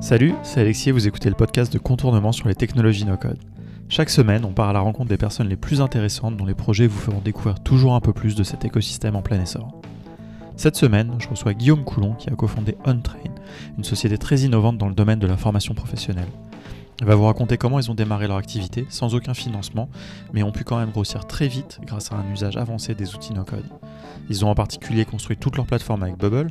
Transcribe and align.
Salut, 0.00 0.32
c'est 0.44 0.60
Alexis 0.60 0.90
et 0.90 0.92
vous 0.92 1.08
écoutez 1.08 1.28
le 1.28 1.34
podcast 1.34 1.72
de 1.72 1.78
contournement 1.78 2.30
sur 2.30 2.46
les 2.46 2.54
technologies 2.54 3.04
no-code. 3.04 3.38
Chaque 3.88 4.10
semaine, 4.10 4.44
on 4.44 4.52
part 4.52 4.68
à 4.68 4.72
la 4.72 4.78
rencontre 4.78 5.08
des 5.08 5.16
personnes 5.16 5.48
les 5.48 5.56
plus 5.56 5.80
intéressantes 5.80 6.36
dont 6.36 6.46
les 6.46 6.54
projets 6.54 6.86
vous 6.86 6.98
feront 6.98 7.20
découvrir 7.20 7.58
toujours 7.58 7.94
un 7.94 8.00
peu 8.00 8.12
plus 8.12 8.36
de 8.36 8.44
cet 8.44 8.64
écosystème 8.64 9.16
en 9.16 9.22
plein 9.22 9.42
essor. 9.42 9.72
Cette 10.56 10.76
semaine, 10.76 11.14
je 11.18 11.28
reçois 11.28 11.52
Guillaume 11.52 11.84
Coulon 11.84 12.14
qui 12.14 12.30
a 12.30 12.36
cofondé 12.36 12.76
OnTrain, 12.86 13.18
une 13.76 13.82
société 13.82 14.18
très 14.18 14.40
innovante 14.42 14.78
dans 14.78 14.88
le 14.88 14.94
domaine 14.94 15.18
de 15.18 15.26
la 15.26 15.36
formation 15.36 15.74
professionnelle. 15.74 16.28
Il 17.00 17.06
va 17.06 17.14
vous 17.14 17.26
raconter 17.26 17.58
comment 17.58 17.78
ils 17.78 17.90
ont 17.90 17.94
démarré 17.94 18.26
leur 18.26 18.38
activité 18.38 18.84
sans 18.88 19.14
aucun 19.14 19.34
financement, 19.34 19.88
mais 20.32 20.42
ont 20.42 20.50
pu 20.50 20.64
quand 20.64 20.78
même 20.78 20.90
grossir 20.90 21.26
très 21.26 21.46
vite 21.46 21.80
grâce 21.84 22.10
à 22.12 22.16
un 22.16 22.32
usage 22.32 22.56
avancé 22.56 22.94
des 22.94 23.14
outils 23.14 23.32
no-code. 23.32 23.68
Ils 24.28 24.44
ont 24.44 24.50
en 24.50 24.54
particulier 24.56 25.04
construit 25.04 25.36
toute 25.36 25.56
leur 25.56 25.66
plateforme 25.66 26.02
avec 26.02 26.18
Bubble, 26.18 26.50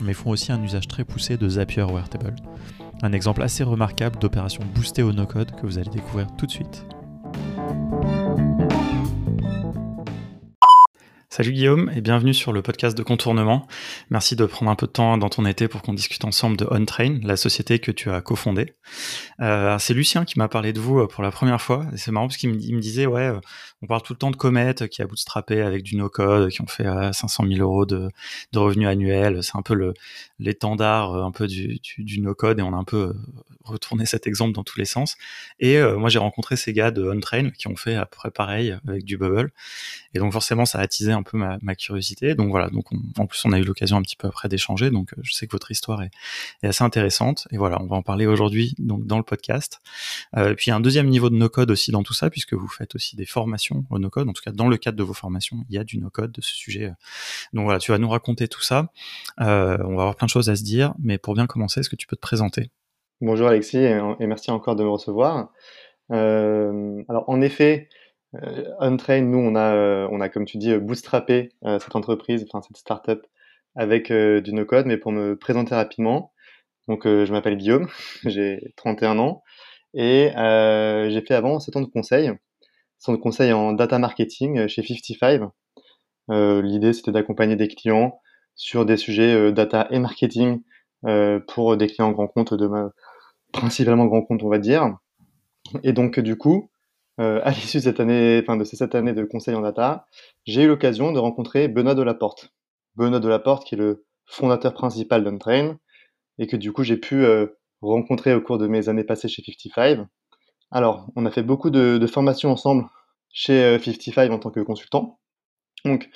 mais 0.00 0.14
font 0.14 0.30
aussi 0.30 0.50
un 0.50 0.62
usage 0.62 0.88
très 0.88 1.04
poussé 1.04 1.36
de 1.36 1.48
Zapier 1.48 1.86
Airtable. 1.96 2.34
Un 3.04 3.12
exemple 3.12 3.42
assez 3.42 3.62
remarquable 3.64 4.18
d'opération 4.18 4.62
boostée 4.74 5.02
au 5.02 5.12
no-code 5.12 5.54
que 5.60 5.66
vous 5.66 5.76
allez 5.76 5.90
découvrir 5.90 6.26
tout 6.38 6.46
de 6.46 6.50
suite. 6.50 6.86
Salut 11.36 11.52
Guillaume 11.52 11.90
et 11.94 12.00
bienvenue 12.00 12.32
sur 12.32 12.52
le 12.52 12.62
podcast 12.62 12.96
de 12.96 13.02
Contournement. 13.02 13.66
Merci 14.08 14.36
de 14.36 14.46
prendre 14.46 14.70
un 14.70 14.76
peu 14.76 14.86
de 14.86 14.92
temps 14.92 15.18
dans 15.18 15.28
ton 15.28 15.44
été 15.46 15.66
pour 15.66 15.82
qu'on 15.82 15.92
discute 15.92 16.24
ensemble 16.24 16.56
de 16.56 16.64
OnTrain, 16.64 17.18
la 17.24 17.36
société 17.36 17.80
que 17.80 17.90
tu 17.90 18.08
as 18.08 18.20
cofondée. 18.20 18.72
Euh, 19.40 19.76
c'est 19.80 19.94
Lucien 19.94 20.24
qui 20.24 20.38
m'a 20.38 20.46
parlé 20.46 20.72
de 20.72 20.78
vous 20.78 21.00
euh, 21.00 21.08
pour 21.08 21.24
la 21.24 21.32
première 21.32 21.60
fois 21.60 21.86
et 21.92 21.96
c'est 21.96 22.12
marrant 22.12 22.28
parce 22.28 22.36
qu'il 22.36 22.50
me, 22.50 22.80
disait 22.80 23.06
ouais, 23.06 23.26
euh, 23.26 23.40
on 23.84 23.86
parle 23.86 24.02
tout 24.02 24.14
le 24.14 24.18
temps 24.18 24.30
de 24.30 24.36
Comet 24.36 24.74
qui 24.90 25.02
a 25.02 25.06
bootstrappé 25.06 25.60
avec 25.60 25.82
du 25.82 25.96
no-code, 25.96 26.50
qui 26.50 26.62
ont 26.62 26.66
fait 26.66 26.84
500 27.12 27.44
000 27.46 27.60
euros 27.60 27.84
de, 27.84 28.08
revenus 28.54 28.88
annuels. 28.88 29.42
C'est 29.42 29.56
un 29.56 29.62
peu 29.62 29.92
l'étendard 30.38 31.14
un 31.14 31.30
peu 31.30 31.46
du, 31.46 31.78
du, 31.98 32.20
no-code 32.20 32.58
et 32.58 32.62
on 32.62 32.72
a 32.72 32.76
un 32.76 32.84
peu 32.84 33.14
retourné 33.64 34.06
cet 34.06 34.26
exemple 34.26 34.52
dans 34.52 34.64
tous 34.64 34.78
les 34.78 34.86
sens. 34.86 35.16
Et 35.60 35.80
moi 35.98 36.08
j'ai 36.08 36.18
rencontré 36.18 36.56
ces 36.56 36.72
gars 36.72 36.90
de 36.90 37.04
OnTrain 37.04 37.50
qui 37.50 37.68
ont 37.68 37.76
fait 37.76 37.94
à 37.94 38.06
peu 38.06 38.16
près 38.16 38.30
pareil 38.30 38.76
avec 38.86 39.04
du 39.04 39.18
Bubble 39.18 39.52
et 40.14 40.20
donc 40.20 40.32
forcément 40.32 40.64
ça 40.64 40.78
a 40.78 40.82
attisé 40.82 41.12
un 41.12 41.22
peu 41.22 41.36
ma, 41.36 41.74
curiosité. 41.74 42.34
Donc 42.34 42.50
voilà, 42.50 42.70
donc 42.70 42.86
en 43.18 43.26
plus 43.26 43.44
on 43.44 43.52
a 43.52 43.58
eu 43.58 43.64
l'occasion 43.64 43.96
un 43.96 44.02
petit 44.02 44.16
peu 44.16 44.28
après 44.28 44.48
d'échanger, 44.48 44.90
donc 44.90 45.12
euh, 45.12 45.20
je 45.22 45.32
sais 45.32 45.46
que 45.46 45.52
votre 45.52 45.70
histoire 45.70 46.02
est, 46.02 46.10
assez 46.62 46.84
intéressante. 46.84 47.48
Et 47.50 47.56
voilà, 47.56 47.82
on 47.82 47.86
va 47.86 47.96
en 47.96 48.02
parler 48.02 48.26
aujourd'hui 48.26 48.74
donc 48.78 49.06
dans 49.06 49.18
le 49.18 49.24
podcast. 49.24 49.80
Euh, 50.36 50.54
puis 50.54 50.66
il 50.66 50.70
y 50.70 50.72
a 50.72 50.76
un 50.76 50.80
deuxième 50.80 51.08
niveau 51.08 51.30
de 51.30 51.34
no-code 51.34 51.70
aussi 51.70 51.90
dans 51.90 52.02
tout 52.02 52.14
ça, 52.14 52.30
puisque 52.30 52.54
vous 52.54 52.68
faites 52.68 52.94
aussi 52.94 53.16
des 53.16 53.26
formations 53.26 53.73
au 53.90 53.98
no-code. 53.98 54.28
En 54.28 54.32
tout 54.32 54.42
cas, 54.42 54.52
dans 54.52 54.68
le 54.68 54.76
cadre 54.76 54.96
de 54.96 55.02
vos 55.02 55.14
formations, 55.14 55.64
il 55.68 55.74
y 55.74 55.78
a 55.78 55.84
du 55.84 55.98
no-code 55.98 56.32
de 56.32 56.40
ce 56.40 56.54
sujet. 56.54 56.92
Donc 57.52 57.64
voilà, 57.64 57.78
tu 57.78 57.92
vas 57.92 57.98
nous 57.98 58.08
raconter 58.08 58.48
tout 58.48 58.62
ça. 58.62 58.88
Euh, 59.40 59.78
on 59.84 59.96
va 59.96 60.02
avoir 60.02 60.16
plein 60.16 60.26
de 60.26 60.30
choses 60.30 60.50
à 60.50 60.56
se 60.56 60.62
dire, 60.62 60.94
mais 60.98 61.18
pour 61.18 61.34
bien 61.34 61.46
commencer, 61.46 61.80
est-ce 61.80 61.90
que 61.90 61.96
tu 61.96 62.06
peux 62.06 62.16
te 62.16 62.20
présenter? 62.20 62.70
Bonjour 63.20 63.48
Alexis 63.48 63.78
et, 63.78 64.26
merci 64.26 64.50
encore 64.50 64.76
de 64.76 64.84
me 64.84 64.88
recevoir. 64.90 65.48
alors 66.10 67.24
en 67.28 67.40
effet, 67.40 67.88
euh, 68.42 68.64
Untrain, 68.80 69.22
nous, 69.22 69.38
on 69.38 69.54
a, 69.54 69.74
euh, 69.74 70.08
on 70.10 70.20
a, 70.20 70.28
comme 70.28 70.44
tu 70.44 70.58
dis, 70.58 70.72
euh, 70.72 70.80
bootstrappé 70.80 71.50
cette 71.62 71.96
entreprise, 71.96 72.44
enfin 72.48 72.62
cette 72.62 72.76
startup 72.76 73.26
avec 73.76 74.12
du 74.12 74.52
no-code. 74.52 74.86
Mais 74.86 74.96
pour 74.96 75.12
me 75.12 75.36
présenter 75.36 75.74
rapidement, 75.74 76.32
donc 76.88 77.04
je 77.04 77.30
m'appelle 77.32 77.56
Guillaume, 77.56 77.88
j'ai 78.24 78.72
31 78.76 79.18
ans 79.18 79.42
et 79.94 80.30
j'ai 80.34 81.22
fait 81.22 81.34
avant 81.34 81.60
7 81.60 81.76
ans 81.76 81.80
de 81.82 81.86
conseil, 81.86 82.30
7 83.04 83.08
ans 83.10 83.12
de 83.12 83.18
conseil 83.18 83.52
en 83.52 83.72
data 83.72 83.98
marketing 83.98 84.66
chez 84.66 84.82
55. 84.82 85.42
L'idée, 86.28 86.92
c'était 86.92 87.12
d'accompagner 87.12 87.56
des 87.56 87.68
clients 87.68 88.18
sur 88.54 88.86
des 88.86 88.96
sujets 88.96 89.52
data 89.52 89.86
et 89.90 89.98
marketing 89.98 90.62
pour 91.46 91.76
des 91.76 91.86
clients 91.86 92.12
grands 92.12 92.28
comptes 92.28 92.52
ma... 92.52 92.90
principalement 93.52 94.06
grands 94.06 94.22
comptes, 94.22 94.42
on 94.42 94.48
va 94.48 94.58
dire. 94.58 94.96
Et 95.82 95.92
donc, 95.92 96.18
du 96.18 96.36
coup, 96.36 96.70
euh, 97.20 97.40
à 97.44 97.50
l'issue 97.52 97.78
de 97.78 97.82
cette 97.82 98.00
année, 98.00 98.40
enfin 98.42 98.56
de 98.56 98.64
ces 98.64 98.76
sept 98.76 98.94
années 98.94 99.12
de 99.12 99.24
conseil 99.24 99.54
en 99.54 99.60
data, 99.60 100.06
j'ai 100.46 100.62
eu 100.62 100.68
l'occasion 100.68 101.12
de 101.12 101.18
rencontrer 101.18 101.68
Benoît 101.68 101.94
Delaporte. 101.94 102.52
Benoît 102.96 103.20
Delaporte, 103.20 103.66
qui 103.66 103.74
est 103.74 103.78
le 103.78 104.04
fondateur 104.26 104.74
principal 104.74 105.24
d'Untrain, 105.24 105.78
et 106.38 106.46
que 106.46 106.56
du 106.56 106.72
coup 106.72 106.82
j'ai 106.82 106.96
pu 106.96 107.24
euh, 107.24 107.46
rencontrer 107.82 108.34
au 108.34 108.40
cours 108.40 108.58
de 108.58 108.66
mes 108.66 108.88
années 108.88 109.04
passées 109.04 109.28
chez 109.28 109.42
55. 109.42 110.06
Alors, 110.74 111.06
on 111.14 111.24
a 111.24 111.30
fait 111.30 111.44
beaucoup 111.44 111.70
de, 111.70 112.04
formations 112.08 112.50
ensemble 112.50 112.88
chez 113.32 113.78
55 113.78 114.28
euh, 114.28 114.34
en 114.34 114.38
tant 114.40 114.50
que 114.50 114.58
consultant. 114.58 115.20
Donc, 115.84 116.10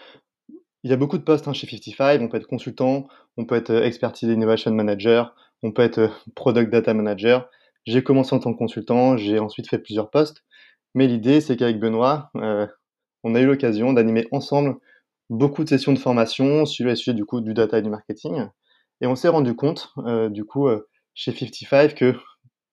il 0.83 0.91
y 0.91 0.93
a 0.93 0.97
beaucoup 0.97 1.17
de 1.17 1.23
postes 1.23 1.47
hein, 1.47 1.53
chez 1.53 1.69
55. 1.69 2.21
On 2.21 2.29
peut 2.29 2.39
être 2.39 2.49
consultant, 2.49 3.07
on 3.37 3.45
peut 3.45 3.55
être 3.55 3.71
expertise 3.71 4.29
innovation 4.29 4.73
manager, 4.73 5.33
on 5.63 5.71
peut 5.71 5.83
être 5.83 6.11
product 6.35 6.73
data 6.73 6.93
manager. 6.93 7.49
J'ai 7.87 8.03
commencé 8.03 8.35
en 8.35 8.41
tant 8.41 8.53
que 8.53 8.59
consultant, 8.59 9.17
j'ai 9.17 9.39
ensuite 9.39 9.69
fait 9.69 9.79
plusieurs 9.79 10.11
postes. 10.11 10.43
Mais 10.97 11.07
l'idée, 11.07 11.41
c'est 11.41 11.57
qu'avec 11.57 11.79
Benoît, 11.79 12.33
euh, 12.35 12.67
on 13.23 13.37
a 13.37 13.41
eu 13.41 13.47
l'occasion 13.47 13.93
d'animer 13.93 14.27
ensemble 14.33 14.75
beaucoup 15.31 15.63
de 15.63 15.69
sessions 15.69 15.93
de 15.93 16.01
formation 16.01 16.67
sur 16.67 16.85
les 16.89 16.97
sujets 16.97 17.15
du 17.15 17.25
coup 17.25 17.41
du 17.41 17.55
data 17.55 17.79
et 17.79 17.83
du 17.83 17.91
marketing. 17.91 18.49
Et 19.03 19.07
on 19.07 19.15
s'est 19.15 19.29
rendu 19.29 19.55
compte, 19.55 19.93
euh, 19.99 20.29
du 20.29 20.45
coup, 20.45 20.67
euh, 20.67 20.89
chez 21.15 21.31
55, 21.31 21.95
que 21.95 22.17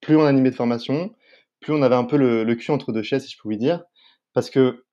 plus 0.02 0.16
on 0.16 0.26
animait 0.26 0.50
de 0.50 0.56
formation, 0.56 1.14
plus 1.66 1.74
on 1.74 1.82
avait 1.82 1.96
un 1.96 2.04
peu 2.04 2.16
le, 2.16 2.54
cul 2.54 2.70
entre 2.70 2.92
deux 2.92 3.02
chaises, 3.02 3.26
si 3.26 3.34
je 3.34 3.42
pouvais 3.42 3.58
dire. 3.58 3.84
Parce 4.34 4.52
que, 4.52 4.86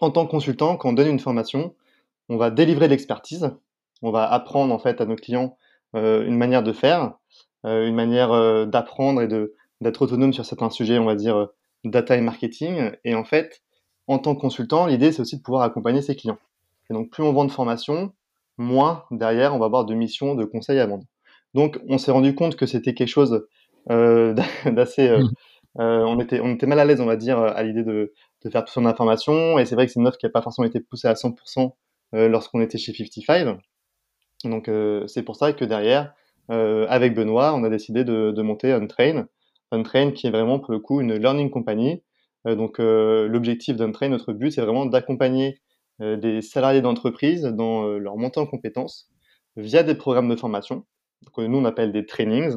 en 0.00 0.10
tant 0.10 0.24
que 0.24 0.30
consultant, 0.30 0.78
quand 0.78 0.88
on 0.88 0.92
donne 0.94 1.08
une 1.08 1.18
formation, 1.18 1.74
on 2.30 2.38
va 2.38 2.50
délivrer 2.50 2.88
l'expertise, 2.88 3.50
on 4.00 4.10
va 4.10 4.24
apprendre 4.24 4.72
en 4.72 4.78
fait 4.78 5.02
à 5.02 5.04
nos 5.04 5.16
clients 5.16 5.58
une 5.92 6.38
manière 6.38 6.62
de 6.62 6.72
faire, 6.72 7.12
une 7.64 7.94
manière 7.94 8.66
d'apprendre 8.66 9.20
et 9.20 9.28
d'être 9.82 10.02
autonome 10.02 10.32
sur 10.32 10.46
certains 10.46 10.70
sujets, 10.70 10.98
on 10.98 11.04
va 11.04 11.16
dire 11.16 11.48
data 11.84 12.16
et 12.16 12.22
marketing. 12.22 12.92
Et 13.04 13.14
en 13.14 13.24
fait, 13.24 13.60
en 14.06 14.18
tant 14.18 14.34
que 14.34 14.40
consultant, 14.40 14.86
l'idée, 14.86 15.12
c'est 15.12 15.20
aussi 15.20 15.36
de 15.36 15.42
pouvoir 15.42 15.64
accompagner 15.64 16.00
ses 16.00 16.16
clients. 16.16 16.38
Et 16.88 16.94
donc, 16.94 17.10
plus 17.10 17.22
on 17.22 17.34
vend 17.34 17.44
de 17.44 17.52
formation, 17.52 18.14
moins 18.56 19.04
derrière, 19.10 19.54
on 19.54 19.58
va 19.58 19.66
avoir 19.66 19.84
de 19.84 19.94
missions, 19.94 20.34
de 20.34 20.46
conseils 20.46 20.78
à 20.78 20.86
vendre. 20.86 21.04
Donc, 21.52 21.78
on 21.88 21.98
s'est 21.98 22.10
rendu 22.10 22.34
compte 22.34 22.56
que 22.56 22.64
c'était 22.64 22.94
quelque 22.94 23.08
chose 23.08 23.46
euh, 23.90 24.34
d'assez. 24.64 25.14
Euh, 25.78 25.82
euh, 25.82 26.04
on, 26.04 26.18
était, 26.18 26.40
on 26.40 26.52
était 26.54 26.66
mal 26.66 26.80
à 26.80 26.84
l'aise, 26.84 27.00
on 27.00 27.06
va 27.06 27.16
dire, 27.16 27.38
à 27.38 27.62
l'idée 27.62 27.84
de, 27.84 28.12
de, 28.44 28.50
faire 28.50 28.64
tout 28.64 28.72
son 28.72 28.86
information. 28.86 29.58
Et 29.58 29.66
c'est 29.66 29.74
vrai 29.74 29.86
que 29.86 29.92
c'est 29.92 30.00
une 30.00 30.06
offre 30.06 30.18
qui 30.18 30.26
n'a 30.26 30.30
pas 30.30 30.42
forcément 30.42 30.66
été 30.66 30.80
poussée 30.80 31.08
à 31.08 31.14
100% 31.14 31.72
lorsqu'on 32.12 32.60
était 32.60 32.78
chez 32.78 32.92
55. 32.92 33.60
Donc, 34.44 34.70
c'est 35.06 35.22
pour 35.22 35.36
ça 35.36 35.52
que 35.52 35.64
derrière, 35.64 36.12
avec 36.48 37.14
Benoît, 37.14 37.54
on 37.54 37.62
a 37.62 37.70
décidé 37.70 38.02
de, 38.04 38.32
de 38.32 38.42
monter 38.42 38.72
Untrain 38.72 39.26
Untrain 39.72 40.12
qui 40.12 40.26
est 40.26 40.30
vraiment 40.30 40.58
pour 40.58 40.72
le 40.72 40.80
coup 40.80 41.00
une 41.00 41.14
learning 41.14 41.50
company. 41.50 42.02
Euh, 42.46 42.54
donc 42.56 42.80
euh, 42.80 43.28
l'objectif 43.28 43.76
d'Untrain, 43.76 44.08
notre 44.08 44.32
but, 44.32 44.50
c'est 44.50 44.62
vraiment 44.62 44.86
d'accompagner 44.86 45.60
euh, 46.00 46.16
des 46.16 46.40
salariés 46.42 46.80
d'entreprise 46.80 47.42
dans 47.42 47.86
leur 47.86 48.16
montée 48.16 48.40
en 48.40 48.46
compétences 48.46 49.10
via 49.56 49.82
des 49.82 49.94
programmes 49.94 50.28
de 50.28 50.36
formation, 50.36 50.86
que 51.34 51.42
nous 51.42 51.58
on 51.58 51.64
appelle 51.64 51.92
des 51.92 52.06
trainings, 52.06 52.56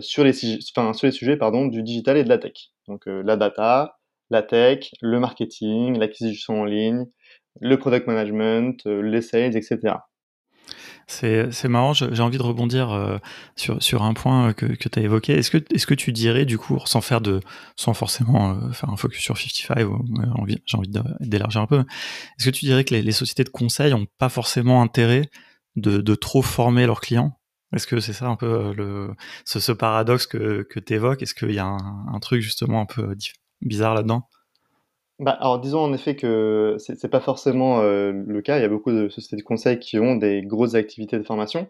sur, 0.00 0.24
les, 0.24 0.32
enfin, 0.76 0.92
sur 0.92 1.06
les 1.06 1.12
sujets 1.12 1.36
pardon, 1.36 1.66
du 1.66 1.82
digital 1.82 2.16
et 2.16 2.24
de 2.24 2.28
la 2.28 2.38
tech. 2.38 2.70
Donc 2.88 3.04
la 3.06 3.36
data, 3.36 3.96
la 4.30 4.42
tech, 4.42 4.90
le 5.00 5.20
marketing, 5.20 5.98
l'acquisition 5.98 6.62
en 6.62 6.64
ligne, 6.64 7.06
le 7.60 7.78
product 7.78 8.06
management, 8.06 8.84
les 8.86 9.22
sales, 9.22 9.56
etc. 9.56 9.96
C'est 11.10 11.68
marrant, 11.68 11.94
j'ai 11.94 12.20
envie 12.20 12.36
de 12.36 12.42
rebondir 12.42 12.92
euh, 12.92 13.16
sur, 13.56 13.82
sur 13.82 14.02
un 14.02 14.12
point 14.12 14.52
que, 14.52 14.66
que 14.66 14.90
tu 14.90 14.98
as 14.98 15.02
évoqué. 15.02 15.32
Est-ce 15.32 15.50
que, 15.50 15.56
est 15.56 15.86
que 15.86 15.94
tu 15.94 16.12
dirais, 16.12 16.44
du 16.44 16.58
coup, 16.58 16.78
sans 16.84 17.00
faire 17.00 17.22
de, 17.22 17.40
sans 17.76 17.94
forcément 17.94 18.50
euh, 18.50 18.72
faire 18.72 18.90
un 18.90 18.96
focus 18.96 19.22
sur 19.22 19.38
55, 19.38 19.88
j'ai 20.66 20.76
envie 20.76 20.90
d'élargir 21.20 21.62
un 21.62 21.66
peu, 21.66 21.78
est-ce 22.38 22.44
que 22.44 22.50
tu 22.50 22.66
dirais 22.66 22.84
que 22.84 22.94
les, 22.94 23.12
sociétés 23.12 23.44
de 23.44 23.48
conseil 23.48 23.90
n'ont 23.90 24.06
pas 24.18 24.28
forcément 24.28 24.82
intérêt 24.82 25.30
de, 25.76 26.02
de 26.02 26.14
trop 26.14 26.42
former 26.42 26.84
leurs 26.84 27.00
clients? 27.00 27.37
Est-ce 27.74 27.86
que 27.86 28.00
c'est 28.00 28.12
ça 28.12 28.26
un 28.26 28.36
peu 28.36 28.46
euh, 28.46 28.72
le, 28.74 29.10
ce, 29.44 29.60
ce 29.60 29.72
paradoxe 29.72 30.26
que, 30.26 30.62
que 30.62 30.80
tu 30.80 30.94
évoques 30.94 31.22
Est-ce 31.22 31.34
qu'il 31.34 31.52
y 31.52 31.58
a 31.58 31.66
un, 31.66 32.06
un, 32.12 32.18
truc 32.18 32.40
justement 32.40 32.80
un 32.80 32.86
peu 32.86 33.14
bizarre 33.60 33.94
là-dedans? 33.94 34.22
Bah, 35.18 35.32
alors 35.32 35.60
disons 35.60 35.80
en 35.80 35.92
effet 35.92 36.16
que 36.16 36.76
c'est 36.78 37.02
n'est 37.02 37.10
pas 37.10 37.20
forcément 37.20 37.80
euh, 37.80 38.12
le 38.12 38.40
cas. 38.40 38.58
Il 38.58 38.62
y 38.62 38.64
a 38.64 38.68
beaucoup 38.68 38.92
de 38.92 39.08
sociétés 39.08 39.36
de 39.36 39.42
conseil 39.42 39.78
qui 39.78 39.98
ont 39.98 40.16
des 40.16 40.42
grosses 40.42 40.74
activités 40.74 41.18
de 41.18 41.24
formation. 41.24 41.68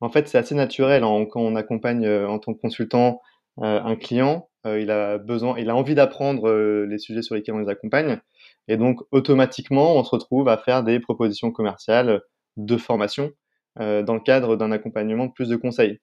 En 0.00 0.08
fait, 0.08 0.28
c'est 0.28 0.38
assez 0.38 0.54
naturel 0.54 1.04
hein, 1.04 1.26
quand 1.30 1.40
on 1.40 1.54
accompagne 1.56 2.06
euh, 2.06 2.28
en 2.28 2.38
tant 2.38 2.54
que 2.54 2.60
consultant 2.60 3.20
un 3.60 3.96
client. 3.96 4.48
il 4.64 4.88
a 4.88 5.18
besoin, 5.18 5.58
il 5.58 5.68
a 5.68 5.74
envie 5.74 5.96
d'apprendre 5.96 6.48
les 6.84 6.98
sujets 6.98 7.22
sur 7.22 7.34
lesquels 7.34 7.56
on 7.56 7.58
les 7.58 7.68
accompagne, 7.68 8.20
et 8.68 8.76
donc 8.76 9.00
automatiquement, 9.10 9.96
on 9.96 10.04
se 10.04 10.10
retrouve 10.10 10.46
à 10.48 10.58
faire 10.58 10.84
des 10.84 11.00
propositions 11.00 11.50
commerciales 11.50 12.20
de 12.56 12.76
formation 12.76 13.32
dans 13.78 14.14
le 14.14 14.20
cadre 14.20 14.56
d'un 14.56 14.72
accompagnement 14.72 15.28
plus 15.28 15.48
de 15.48 15.56
conseils. 15.56 16.00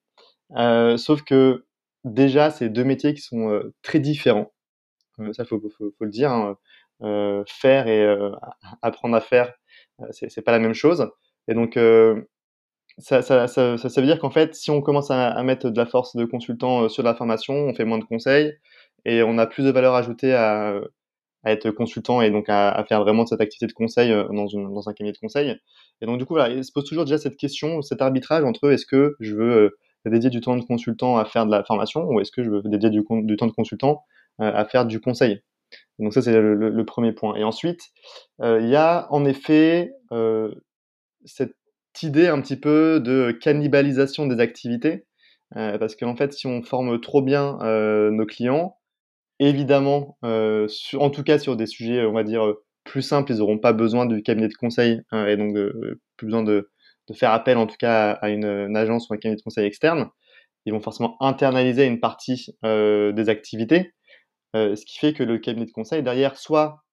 sauf 0.98 1.24
que 1.24 1.66
déjà, 2.04 2.52
c'est 2.52 2.70
deux 2.70 2.84
métiers 2.84 3.14
qui 3.14 3.22
sont 3.22 3.62
très 3.82 4.00
différents. 4.00 4.52
ça, 5.34 5.46
faut, 5.46 5.60
faut, 5.60 5.92
faut, 5.98 6.06
le 6.06 6.12
dire. 6.12 6.32
Hein. 6.32 6.58
Euh, 7.04 7.44
faire 7.48 7.88
et 7.88 8.02
euh, 8.02 8.32
apprendre 8.82 9.18
à 9.18 9.22
faire, 9.22 9.54
euh, 10.00 10.06
c'est 10.12 10.42
pas 10.42 10.54
la 10.54 10.60
même 10.60 10.74
chose. 10.74 11.12
Et 11.50 11.54
donc, 11.54 11.78
ça, 12.98 13.22
ça, 13.22 13.48
ça, 13.48 13.78
ça, 13.78 14.02
veut 14.02 14.08
dire 14.08 14.20
qu'en 14.20 14.30
fait, 14.30 14.56
si 14.56 14.72
on 14.72 14.82
commence 14.82 15.12
à, 15.12 15.30
à, 15.32 15.44
mettre 15.44 15.70
de 15.70 15.78
la 15.78 15.86
force 15.86 16.16
de 16.16 16.26
consultant 16.26 16.88
sur 16.90 17.04
la 17.04 17.14
formation, 17.16 17.54
on 17.54 17.74
fait 17.74 17.86
moins 17.86 18.00
de 18.00 18.06
conseils 18.06 18.54
et 19.06 19.24
on 19.24 19.38
a 19.38 19.46
plus 19.48 19.64
de 19.66 19.72
valeur 19.72 19.96
ajoutée 19.96 20.34
à, 20.34 20.74
à 21.46 21.52
être 21.52 21.72
consultant 21.72 22.22
et 22.22 22.32
donc 22.32 22.46
à, 22.50 22.84
faire 22.90 23.02
vraiment 23.02 23.26
cette 23.26 23.40
activité 23.40 23.68
de 23.68 23.74
conseil 23.74 24.10
dans, 24.10 24.48
une, 24.48 24.74
dans 24.74 24.90
un 24.90 24.94
cabinet 24.94 25.14
de 25.14 25.18
conseil. 25.18 25.56
Et 26.02 26.06
donc 26.06 26.18
du 26.18 26.26
coup, 26.26 26.34
voilà, 26.34 26.54
il 26.54 26.66
se 26.66 26.72
pose 26.72 26.84
toujours 26.84 27.06
déjà 27.06 27.18
cette 27.18 27.38
question, 27.38 27.82
cet 27.82 28.02
arbitrage 28.02 28.44
entre 28.44 28.72
est-ce 28.72 28.86
que 28.86 29.16
je 29.20 29.36
veux 29.36 29.78
dédier 30.06 30.30
du 30.30 30.42
temps 30.42 30.56
de 30.58 30.64
consultant 30.64 31.18
à 31.18 31.26
faire 31.26 31.46
de 31.46 31.52
la 31.52 31.64
formation 31.64 32.06
ou 32.06 32.20
est-ce 32.20 32.32
que 32.32 32.44
je 32.44 32.50
veux 32.50 32.62
dédier 32.66 32.90
du, 32.90 33.04
temps 33.04 33.48
de 33.48 33.52
consultant 33.52 34.04
euh, 34.42 34.52
à 34.54 34.66
faire 34.66 34.86
du 34.86 35.00
conseil? 35.00 35.42
Donc 36.00 36.14
ça, 36.14 36.22
c'est 36.22 36.34
le, 36.34 36.56
le, 36.56 36.86
premier 36.86 37.14
point. 37.14 37.36
Et 37.36 37.44
ensuite, 37.44 37.82
euh, 38.42 38.60
il 38.62 38.70
y 38.70 38.76
a 38.76 39.08
en 39.12 39.26
effet 39.26 39.94
euh, 40.12 40.54
cette 41.26 41.56
idée 42.02 42.28
un 42.28 42.42
petit 42.42 42.58
peu 42.58 43.00
de 43.00 43.32
cannibalisation 43.32 44.28
des 44.28 44.40
activités. 44.40 45.06
Euh, 45.56 45.78
parce 45.78 45.96
qu'en 45.96 46.16
fait, 46.16 46.34
si 46.34 46.48
on 46.48 46.64
forme 46.64 47.00
trop 47.00 47.22
bien 47.22 47.58
euh, 47.62 48.10
nos 48.12 48.26
clients, 48.26 48.78
évidemment, 49.40 50.18
euh, 50.24 50.68
en 50.96 51.10
tout 51.10 51.24
cas 51.24 51.40
sur 51.40 51.56
des 51.56 51.66
sujets, 51.66 52.06
on 52.06 52.14
va 52.14 52.24
dire, 52.24 52.54
plus 52.84 53.02
simples, 53.02 53.32
ils 53.32 53.40
n'auront 53.40 53.58
pas 53.60 53.74
besoin 53.74 54.06
du 54.06 54.22
cabinet 54.22 54.48
de 54.48 54.54
conseil 54.54 55.02
et 55.14 55.38
donc 55.38 55.54
de, 55.56 56.00
plus 56.18 56.28
besoin 56.28 56.44
de, 56.44 56.70
faire 57.14 57.32
appel 57.32 57.58
en 57.58 57.68
tout 57.68 57.76
cas 57.78 58.12
à 58.14 58.30
une, 58.30 58.76
agence 58.76 59.10
ou 59.10 59.14
un 59.14 59.18
cabinet 59.18 59.38
de 59.38 59.42
conseil 59.44 59.66
externe. 59.66 60.10
Ils 60.66 60.74
vont 60.74 60.80
forcément 60.82 61.18
internaliser 61.22 61.86
une 61.86 62.00
partie 62.00 62.48
euh, 62.66 63.12
des 63.12 63.30
activités, 63.30 63.94
euh, 64.56 64.76
ce 64.76 64.86
qui 64.86 64.98
fait 65.00 65.14
que 65.14 65.24
le 65.24 65.38
cabinet 65.38 65.66
de 65.66 65.72
conseil 65.72 66.02
derrière, 66.02 66.38
soit 66.38 66.84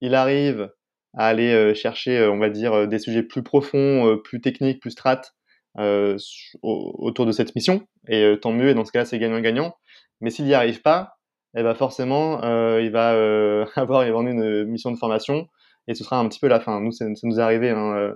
il 0.00 0.14
arrive 0.14 0.70
à 1.16 1.26
aller 1.26 1.52
euh, 1.52 1.74
chercher, 1.74 2.18
euh, 2.18 2.30
on 2.30 2.38
va 2.38 2.50
dire, 2.50 2.72
euh, 2.74 2.86
des 2.86 2.98
sujets 2.98 3.22
plus 3.22 3.42
profonds, 3.42 4.18
plus 4.22 4.40
techniques, 4.40 4.80
plus 4.80 4.90
strates 4.90 5.32
autour 6.62 7.26
de 7.26 7.32
cette 7.32 7.54
mission, 7.54 7.86
et 8.08 8.34
tant 8.40 8.50
mieux, 8.50 8.70
et 8.70 8.74
dans 8.74 8.86
ce 8.86 8.92
cas-là, 8.92 9.04
c'est 9.04 9.18
gagnant-gagnant. 9.18 9.74
Mais 10.22 10.30
s'il 10.30 10.46
n'y 10.46 10.54
arrive 10.54 10.80
pas, 10.80 11.15
eh 11.56 11.62
ben 11.62 11.74
forcément, 11.74 12.40
il 12.78 12.90
va 12.90 13.66
avoir 13.76 14.02
une 14.02 14.64
mission 14.64 14.90
de 14.90 14.96
formation, 14.96 15.48
et 15.88 15.94
ce 15.94 16.04
sera 16.04 16.18
un 16.18 16.28
petit 16.28 16.40
peu 16.40 16.48
la 16.48 16.60
fin. 16.60 16.80
Nous, 16.80 16.92
ça, 16.92 17.06
nous 17.22 17.38
est 17.38 17.42
arrivé. 17.42 17.70
Hein, 17.70 18.14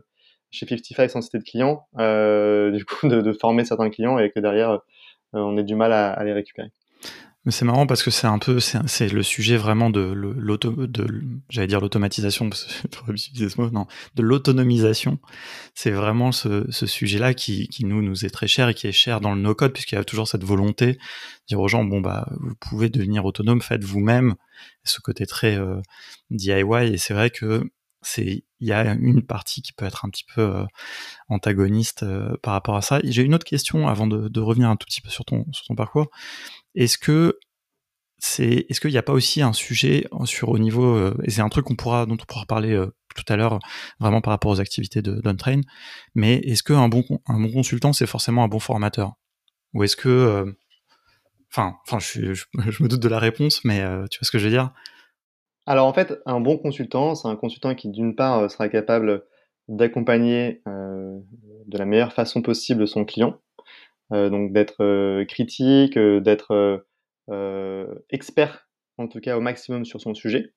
chez 0.51 0.67
55 0.67 1.09
sans 1.11 1.23
citer 1.23 1.39
de 1.39 1.45
clients, 1.45 1.87
euh, 1.99 2.71
du 2.77 2.85
coup, 2.85 3.09
de, 3.09 3.33
former 3.33 3.65
certains 3.65 3.91
clients 3.91 4.19
et 4.19 4.31
que 4.31 4.41
derrière, 4.41 4.71
euh, 4.71 4.79
on 5.33 5.57
ait 5.57 5.65
du 5.65 5.75
mal 5.75 5.93
à 5.93 6.23
les 6.25 6.33
récupérer. 6.33 6.71
Mais 7.47 7.53
c'est 7.53 7.65
marrant 7.65 7.87
parce 7.87 8.03
que 8.03 8.11
c'est 8.11 8.27
un 8.27 8.39
peu, 8.39 8.61
c'est 8.61 9.09
le 9.09 9.23
sujet 9.23 9.57
vraiment 9.57 9.89
de 9.89 10.01
l'auto, 10.01 10.73
de, 10.87 11.07
j'allais 11.49 11.69
dire 11.69 11.81
l'automatisation, 11.81 12.51
non, 13.73 13.87
de 14.15 14.23
l'autonomisation. 14.23 15.19
C'est 15.75 15.91
vraiment 15.91 16.33
ce, 16.33 16.71
ce 16.71 16.85
sujet-là 16.85 17.33
qui, 17.33 17.69
qui 17.69 17.87
nous, 17.87 18.03
nous 18.03 18.27
est 18.27 18.31
très 18.31 18.47
cher 18.47 18.69
et 18.69 18.75
qui 18.75 18.89
est 18.89 18.93
cher 18.93 19.23
dans 19.23 19.35
le 19.35 19.41
no-code 19.41 19.73
puisqu'il 19.73 19.95
y 19.95 19.99
a 19.99 20.05
toujours 20.05 20.29
cette 20.29 20.45
volonté 20.45 20.93
de 20.93 20.99
dire 21.49 21.61
aux 21.61 21.69
gens, 21.69 21.83
bon, 21.83 22.03
bah, 22.03 22.29
vous 22.41 22.55
pouvez 22.57 22.91
devenir 22.91 23.25
autonome, 23.25 23.63
faites 23.63 23.85
vous-même. 23.85 24.35
Ce 24.85 25.01
côté 25.01 25.25
très 25.25 25.57
euh, 25.57 25.81
DIY 26.31 26.93
et 26.93 26.99
c'est 26.99 27.15
vrai 27.15 27.31
que 27.31 27.71
c'est 28.03 28.45
il 28.61 28.69
y 28.69 28.73
a 28.73 28.93
une 28.95 29.23
partie 29.23 29.63
qui 29.63 29.73
peut 29.73 29.85
être 29.85 30.05
un 30.05 30.11
petit 30.11 30.25
peu 30.35 30.41
euh, 30.41 30.65
antagoniste 31.29 32.03
euh, 32.03 32.37
par 32.43 32.53
rapport 32.53 32.77
à 32.77 32.83
ça. 32.83 33.01
J'ai 33.05 33.23
une 33.23 33.35
autre 33.35 33.45
question 33.45 33.89
avant 33.89 34.07
de, 34.07 34.41
revenir 34.41 34.69
un 34.69 34.77
tout 34.77 34.87
petit 34.87 35.01
peu 35.01 35.11
sur 35.11 35.25
ton 35.25 35.45
parcours. 35.77 36.09
Est-ce 36.75 36.99
que 36.99 37.39
c'est 38.19 38.67
est-ce 38.69 38.81
qu'il 38.81 38.91
n'y 38.91 38.99
a 38.99 39.03
pas 39.03 39.15
aussi 39.15 39.41
un 39.41 39.55
sujet 39.55 40.07
sur 40.25 40.51
au 40.51 40.59
niveau 40.59 40.95
euh, 40.95 41.17
et 41.25 41.31
c'est 41.31 41.41
un 41.41 41.49
truc 41.49 41.65
qu'on 41.65 41.77
pourra 41.77 42.05
dont 42.05 42.19
on 42.21 42.25
pourra 42.27 42.45
parler 42.47 42.79
tout 43.17 43.33
à 43.33 43.37
l'heure 43.37 43.59
vraiment 43.99 44.21
par 44.21 44.33
rapport 44.33 44.53
aux 44.53 44.61
activités 44.61 45.03
de 45.03 45.21
d'Untrain, 45.21 45.63
mais 46.15 46.37
est-ce 46.37 46.63
que 46.63 46.75
un 46.75 46.89
bon 46.89 47.05
un 47.27 47.41
bon 47.41 47.51
consultant 47.51 47.93
c'est 47.93 48.07
forcément 48.07 48.45
un 48.45 48.49
bon 48.49 48.61
formateur? 48.61 49.15
Ou 49.73 49.85
est-ce 49.85 49.97
que 49.97 50.55
enfin 51.51 51.77
enfin 51.87 51.99
je, 51.99 52.35
je, 52.71 52.83
me 52.83 52.89
doute 52.89 53.01
de 53.01 53.09
la 53.09 53.19
réponse 53.19 53.65
mais 53.65 53.79
tu 54.11 54.19
vois 54.19 54.27
ce 54.27 54.31
que 54.31 54.39
je 54.39 54.45
veux 54.45 54.51
dire? 54.51 54.73
Alors 55.71 55.87
en 55.87 55.93
fait, 55.93 56.21
un 56.27 56.41
bon 56.41 56.59
consultant, 56.59 57.15
c'est 57.15 57.29
un 57.29 57.37
consultant 57.37 57.77
qui 57.77 57.91
d'une 57.91 58.17
part 58.17 58.41
euh, 58.41 58.49
sera 58.49 58.69
capable 58.69 59.23
d'accompagner 59.69 60.63
euh, 60.67 61.17
de 61.69 61.79
la 61.79 61.85
meilleure 61.85 62.13
façon 62.13 62.43
possible 62.43 62.89
son 62.89 63.05
client, 63.05 63.37
euh, 64.13 64.31
donc 64.31 64.53
d'être 64.53 65.23
critique, 65.27 65.97
d'être 65.97 66.85
expert 68.11 68.69
en 68.99 69.07
tout 69.07 69.21
cas 69.21 69.37
au 69.37 69.41
maximum 69.41 69.85
sur 69.85 70.01
son 70.01 70.13
sujet. 70.13 70.53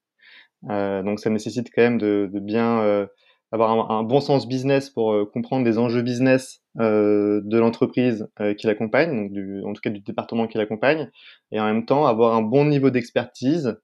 donc 0.64 1.20
ça 1.20 1.30
nécessite 1.30 1.70
quand 1.76 1.84
même 1.84 2.00
de, 2.00 2.28
bien 2.34 3.08
avoir 3.52 3.92
un, 3.92 4.02
bon 4.02 4.20
sens 4.20 4.48
business 4.48 4.90
pour 4.90 5.30
comprendre 5.32 5.64
les 5.64 5.78
enjeux 5.78 6.02
business 6.02 6.64
de 6.80 7.58
l'entreprise 7.60 8.28
qui 8.58 8.66
l'accompagne, 8.66 9.30
en 9.64 9.74
tout 9.74 9.82
cas 9.82 9.92
du 9.92 10.00
département 10.00 10.48
qui 10.48 10.58
l'accompagne, 10.58 11.12
et 11.52 11.60
en 11.60 11.66
même 11.66 11.86
temps 11.86 12.08
avoir 12.08 12.34
un 12.34 12.42
bon 12.42 12.66
niveau 12.66 12.90
d'expertise 12.90 13.78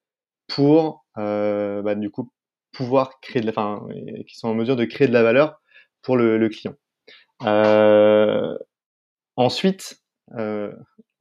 pour 0.47 1.05
bah, 1.83 1.95
du 1.95 2.09
coup 2.09 2.31
pouvoir 2.71 3.19
créer 3.19 3.41
de 3.41 3.47
la, 3.47 3.79
qui 4.27 4.37
sont 4.37 4.49
en 4.49 4.53
mesure 4.53 4.75
de 4.75 4.85
créer 4.85 5.07
de 5.07 5.13
la 5.13 5.23
valeur 5.23 5.61
pour 6.01 6.17
le, 6.17 6.47
client. 6.49 6.75
Euh, 7.43 8.57
ensuite, 9.35 10.01
euh, 10.37 10.71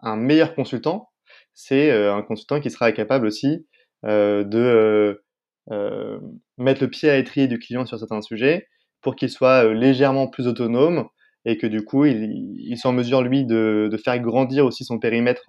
un 0.00 0.16
meilleur 0.16 0.54
consultant, 0.54 1.10
c'est 1.54 1.90
euh, 1.90 2.14
un 2.14 2.22
consultant 2.22 2.60
qui 2.60 2.70
sera 2.70 2.92
capable 2.92 3.26
aussi 3.26 3.66
euh, 4.04 4.44
de 4.44 5.22
euh, 5.70 6.20
mettre 6.56 6.82
le 6.82 6.90
pied 6.90 7.10
à 7.10 7.16
l'étrier 7.16 7.48
du 7.48 7.58
client 7.58 7.86
sur 7.86 7.98
certains 7.98 8.22
sujets 8.22 8.68
pour 9.00 9.16
qu'il 9.16 9.30
soit 9.30 9.72
légèrement 9.72 10.28
plus 10.28 10.46
autonome 10.46 11.08
et 11.44 11.56
que 11.56 11.66
du 11.66 11.84
coup, 11.84 12.04
il, 12.04 12.76
soit 12.76 12.90
en 12.90 12.94
mesure, 12.94 13.22
lui, 13.22 13.44
de, 13.44 13.88
faire 14.04 14.18
grandir 14.20 14.66
aussi 14.66 14.84
son 14.84 14.98
périmètre 14.98 15.44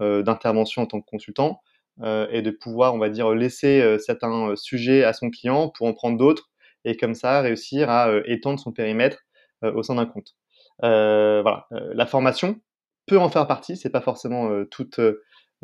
d'intervention 0.00 0.82
en 0.82 0.86
tant 0.86 1.00
que 1.00 1.06
consultant 1.06 1.60
euh, 1.60 1.71
et 2.02 2.42
de 2.42 2.50
pouvoir, 2.50 2.94
on 2.94 2.98
va 2.98 3.10
dire, 3.10 3.30
laisser 3.34 3.80
euh, 3.80 3.98
certains 3.98 4.50
euh, 4.50 4.56
sujets 4.56 5.04
à 5.04 5.12
son 5.12 5.30
client 5.30 5.68
pour 5.68 5.86
en 5.86 5.92
prendre 5.92 6.16
d'autres 6.16 6.50
et 6.84 6.96
comme 6.96 7.14
ça 7.14 7.40
réussir 7.40 7.90
à 7.90 8.10
étendre 8.26 8.58
son 8.58 8.72
périmètre 8.72 9.18
au 9.62 9.84
sein 9.84 9.94
d'un 9.94 10.06
compte. 10.06 10.34
voilà, 10.80 11.66
la 11.70 12.06
formation 12.06 12.60
peut 13.06 13.18
en 13.18 13.28
faire 13.28 13.46
partie, 13.46 13.76
c'est 13.76 13.90
pas 13.90 14.00
forcément 14.00 14.64
toute 14.64 14.98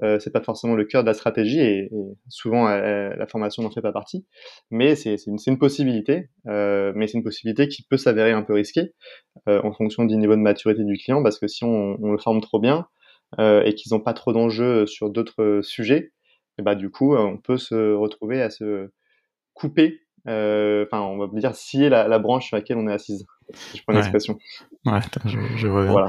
euh, 0.04 0.18
c'est 0.20 0.30
pas 0.30 0.40
forcément 0.40 0.74
le 0.74 0.84
cœur 0.84 1.02
de 1.02 1.08
la 1.08 1.14
stratégie 1.14 1.60
et, 1.60 1.90
souvent 2.28 2.68
euh, 2.68 3.10
la 3.16 3.26
formation 3.26 3.62
n'en 3.62 3.70
fait 3.70 3.80
pas 3.80 3.92
partie, 3.92 4.26
mais 4.70 4.94
c'est 4.94 5.16
une, 5.26 5.38
une, 5.44 5.58
possibilité, 5.58 6.28
euh, 6.46 6.92
mais 6.94 7.08
c'est 7.08 7.18
une 7.18 7.24
possibilité 7.24 7.66
qui 7.66 7.82
peut 7.82 7.96
s'avérer 7.96 8.30
un 8.30 8.42
peu 8.42 8.54
risquée 8.54 8.92
en 9.46 9.72
fonction 9.72 10.04
du 10.04 10.16
niveau 10.16 10.34
de 10.34 10.40
maturité 10.40 10.84
du 10.84 10.96
client 10.98 11.22
parce 11.22 11.38
que 11.38 11.48
si 11.48 11.64
on, 11.64 11.96
on 12.00 12.12
le 12.12 12.18
forme 12.18 12.40
trop 12.40 12.60
bien 12.60 12.86
et 13.38 13.74
qu'ils 13.74 13.92
n'ont 13.92 14.00
pas 14.00 14.14
trop 14.14 14.32
d'enjeux 14.32 14.86
sur 14.86 15.10
d'autres 15.10 15.60
sujets, 15.62 16.12
et 16.58 16.62
bah 16.62 16.74
du 16.74 16.90
coup, 16.90 17.16
on 17.16 17.36
peut 17.36 17.58
se 17.58 17.94
retrouver 17.94 18.42
à 18.42 18.50
se 18.50 18.90
couper, 19.54 20.00
enfin, 20.26 21.00
on 21.00 21.18
va 21.18 21.28
dire 21.40 21.54
scier 21.54 21.88
la, 21.88 22.08
la, 22.08 22.18
branche 22.18 22.48
sur 22.48 22.56
laquelle 22.56 22.76
on 22.76 22.88
est 22.88 22.92
assise. 22.92 23.26
Si 23.54 23.78
je 23.78 23.82
prends 23.82 23.94
ouais. 23.94 24.00
l'expression. 24.00 24.38
Ouais, 24.84 25.00
je, 25.24 25.38
je. 25.56 25.68
Voilà. 25.68 26.08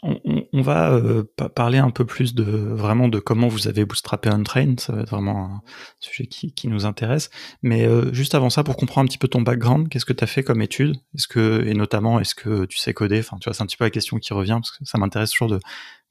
On, 0.00 0.20
on, 0.52 0.62
va 0.62 0.92
euh, 0.92 1.24
parler 1.56 1.78
un 1.78 1.90
peu 1.90 2.06
plus 2.06 2.32
de 2.32 2.44
vraiment 2.44 3.08
de 3.08 3.18
comment 3.18 3.48
vous 3.48 3.66
avez 3.66 3.84
bootstrappé 3.84 4.28
Untrain. 4.28 4.76
Ça 4.78 4.92
va 4.92 5.02
être 5.02 5.10
vraiment 5.10 5.46
un 5.46 5.62
sujet 5.98 6.26
qui, 6.26 6.52
qui 6.52 6.68
nous 6.68 6.86
intéresse. 6.86 7.30
Mais 7.62 7.84
euh, 7.84 8.12
juste 8.12 8.36
avant 8.36 8.48
ça, 8.48 8.62
pour 8.62 8.76
comprendre 8.76 9.06
un 9.06 9.08
petit 9.08 9.18
peu 9.18 9.26
ton 9.26 9.42
background, 9.42 9.88
qu'est-ce 9.88 10.04
que 10.04 10.12
tu 10.12 10.22
as 10.22 10.28
fait 10.28 10.44
comme 10.44 10.62
étude? 10.62 10.96
Est-ce 11.16 11.26
que 11.26 11.64
et 11.66 11.74
notamment, 11.74 12.20
est-ce 12.20 12.36
que 12.36 12.66
tu 12.66 12.78
sais 12.78 12.94
coder? 12.94 13.18
Enfin, 13.18 13.38
tu 13.40 13.48
vois, 13.48 13.54
c'est 13.54 13.62
un 13.62 13.66
petit 13.66 13.76
peu 13.76 13.84
la 13.84 13.90
question 13.90 14.18
qui 14.18 14.32
revient 14.32 14.58
parce 14.62 14.70
que 14.70 14.84
ça 14.84 14.98
m'intéresse 14.98 15.32
toujours 15.32 15.48
de 15.48 15.58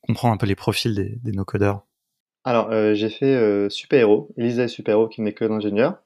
comprendre 0.02 0.34
un 0.34 0.38
peu 0.38 0.48
les 0.48 0.56
profils 0.56 0.94
des, 0.94 1.18
des 1.24 1.32
no-codeurs. 1.32 1.87
Alors, 2.48 2.72
euh, 2.72 2.94
j'ai 2.94 3.10
fait 3.10 3.36
euh, 3.36 3.68
Super 3.68 4.00
Héros, 4.00 4.30
Elisa 4.38 4.70
Super 4.70 4.94
Héros, 4.94 5.10
qui 5.10 5.22
n'est 5.22 5.34
que 5.34 5.44
d'ingénieur. 5.44 5.98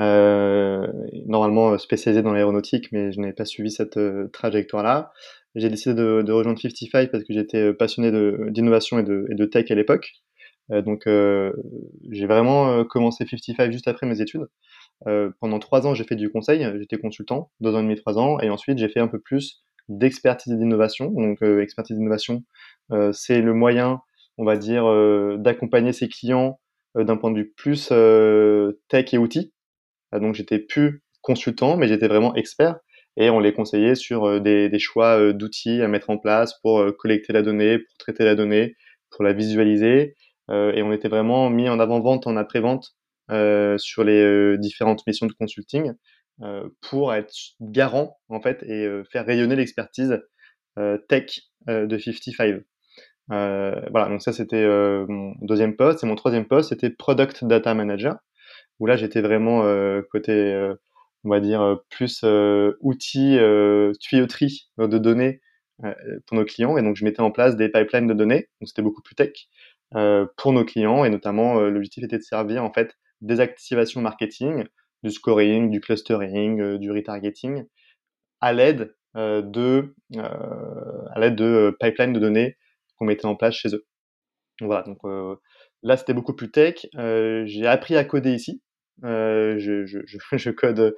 Euh, 0.00 0.86
normalement 1.24 1.78
spécialisé 1.78 2.20
dans 2.22 2.34
l'aéronautique, 2.34 2.92
mais 2.92 3.10
je 3.10 3.18
n'ai 3.20 3.32
pas 3.32 3.46
suivi 3.46 3.70
cette 3.70 3.96
euh, 3.96 4.28
trajectoire-là. 4.34 5.14
J'ai 5.54 5.70
décidé 5.70 5.94
de, 5.94 6.20
de, 6.20 6.30
rejoindre 6.30 6.60
55 6.60 7.10
parce 7.10 7.24
que 7.24 7.32
j'étais 7.32 7.72
passionné 7.72 8.10
d'innovation 8.50 8.98
et 8.98 9.02
de, 9.02 9.24
et 9.30 9.34
de, 9.34 9.46
tech 9.46 9.70
à 9.70 9.74
l'époque. 9.74 10.12
Euh, 10.72 10.82
donc, 10.82 11.04
j'ai 12.10 12.26
vraiment 12.26 12.84
commencé 12.84 13.24
55 13.24 13.72
juste 13.72 13.88
après 13.88 14.06
mes 14.06 14.20
études. 14.20 14.46
pendant 15.40 15.58
trois 15.58 15.86
ans, 15.86 15.94
j'ai 15.94 16.04
fait 16.04 16.16
du 16.16 16.30
conseil, 16.30 16.66
j'étais 16.78 16.98
consultant, 16.98 17.50
deux 17.62 17.74
ans 17.74 17.80
et 17.80 17.84
demi, 17.84 17.96
trois 17.96 18.18
ans, 18.18 18.38
et 18.40 18.50
ensuite 18.50 18.76
j'ai 18.76 18.90
fait 18.90 19.00
un 19.00 19.08
peu 19.08 19.20
plus 19.20 19.64
d'expertise 19.88 20.52
et 20.52 20.56
d'innovation. 20.56 21.10
Donc, 21.12 21.40
expertise 21.40 21.96
et 21.96 21.98
d'innovation, 21.98 22.44
c'est 23.12 23.40
le 23.40 23.54
moyen 23.54 24.02
on 24.38 24.44
va 24.44 24.56
dire, 24.56 24.86
euh, 24.86 25.36
d'accompagner 25.38 25.92
ses 25.92 26.08
clients 26.08 26.60
euh, 26.96 27.04
d'un 27.04 27.16
point 27.16 27.30
de 27.30 27.38
vue 27.38 27.52
plus 27.56 27.90
euh, 27.92 28.80
tech 28.88 29.12
et 29.12 29.18
outils. 29.18 29.52
donc 30.12 30.34
j'étais 30.34 30.60
plus 30.60 31.02
consultant, 31.20 31.76
mais 31.76 31.88
j'étais 31.88 32.08
vraiment 32.08 32.34
expert 32.34 32.78
et 33.16 33.30
on 33.30 33.40
les 33.40 33.52
conseillait 33.52 33.96
sur 33.96 34.40
des, 34.40 34.68
des 34.68 34.78
choix 34.78 35.32
d'outils 35.32 35.82
à 35.82 35.88
mettre 35.88 36.08
en 36.08 36.18
place 36.18 36.54
pour 36.62 36.96
collecter 36.96 37.32
la 37.32 37.42
donnée, 37.42 37.78
pour 37.80 37.96
traiter 37.98 38.24
la 38.24 38.36
donnée, 38.36 38.76
pour 39.10 39.24
la 39.24 39.32
visualiser. 39.32 40.14
et 40.50 40.82
on 40.82 40.92
était 40.92 41.08
vraiment 41.08 41.50
mis 41.50 41.68
en 41.68 41.80
avant-vente, 41.80 42.28
en 42.28 42.36
après-vente 42.36 42.94
sur 43.78 44.04
les 44.04 44.56
différentes 44.58 45.04
missions 45.08 45.26
de 45.26 45.32
consulting. 45.32 45.94
pour 46.80 47.12
être 47.12 47.34
garant 47.60 48.16
en 48.28 48.40
fait 48.40 48.62
et 48.62 48.88
faire 49.10 49.26
rayonner 49.26 49.56
l'expertise 49.56 50.20
tech 51.08 51.40
de 51.66 51.98
55. 51.98 52.62
Voilà, 53.28 54.08
donc 54.08 54.22
ça 54.22 54.32
c'était 54.32 54.66
mon 55.08 55.34
deuxième 55.42 55.76
poste. 55.76 56.04
Et 56.04 56.06
mon 56.06 56.16
troisième 56.16 56.46
poste 56.46 56.70
c'était 56.70 56.90
Product 56.90 57.44
Data 57.44 57.74
Manager 57.74 58.16
où 58.80 58.86
là 58.86 58.96
j'étais 58.96 59.20
vraiment 59.20 59.62
côté 60.10 60.72
on 61.24 61.30
va 61.30 61.40
dire 61.40 61.78
plus 61.90 62.24
outils 62.80 63.38
tuyauterie 64.00 64.70
de 64.78 64.98
données 64.98 65.40
pour 66.26 66.36
nos 66.36 66.44
clients. 66.44 66.76
Et 66.76 66.82
donc 66.82 66.96
je 66.96 67.04
mettais 67.04 67.20
en 67.20 67.30
place 67.30 67.56
des 67.56 67.68
pipelines 67.68 68.06
de 68.06 68.14
données. 68.14 68.48
Donc 68.60 68.68
c'était 68.68 68.82
beaucoup 68.82 69.02
plus 69.02 69.14
tech 69.14 69.48
pour 70.36 70.52
nos 70.52 70.64
clients. 70.64 71.04
Et 71.04 71.10
notamment 71.10 71.60
l'objectif 71.60 72.04
était 72.04 72.18
de 72.18 72.22
servir 72.22 72.64
en 72.64 72.72
fait 72.72 72.96
des 73.20 73.40
activations 73.40 74.00
marketing 74.00 74.64
du 75.02 75.10
scoring, 75.10 75.70
du 75.70 75.80
clustering, 75.80 76.60
euh, 76.60 76.78
du 76.78 76.90
retargeting, 76.90 77.64
à 78.40 78.52
l'aide 78.52 78.94
euh, 79.16 79.42
de, 79.42 79.94
euh, 80.16 81.04
à 81.12 81.20
l'aide 81.20 81.36
de 81.36 81.76
pipelines 81.80 82.12
de 82.12 82.20
données 82.20 82.56
qu'on 82.98 83.06
mettait 83.06 83.26
en 83.26 83.36
place 83.36 83.54
chez 83.54 83.74
eux. 83.74 83.86
Voilà, 84.60 84.82
donc 84.82 84.98
là 85.82 85.96
c'était 85.96 86.14
beaucoup 86.14 86.34
plus 86.34 86.50
tech. 86.50 86.86
j'ai 86.94 87.66
appris 87.66 87.96
à 87.96 88.04
coder 88.04 88.32
ici. 88.32 88.62
Je, 89.02 89.56
je, 89.86 90.50
code 90.50 90.94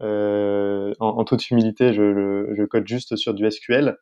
en, 0.00 1.24
toute 1.24 1.50
humilité, 1.50 1.92
je, 1.92 2.64
code 2.66 2.88
juste 2.88 3.16
sur 3.16 3.34
du 3.34 3.48
SQL. 3.50 3.96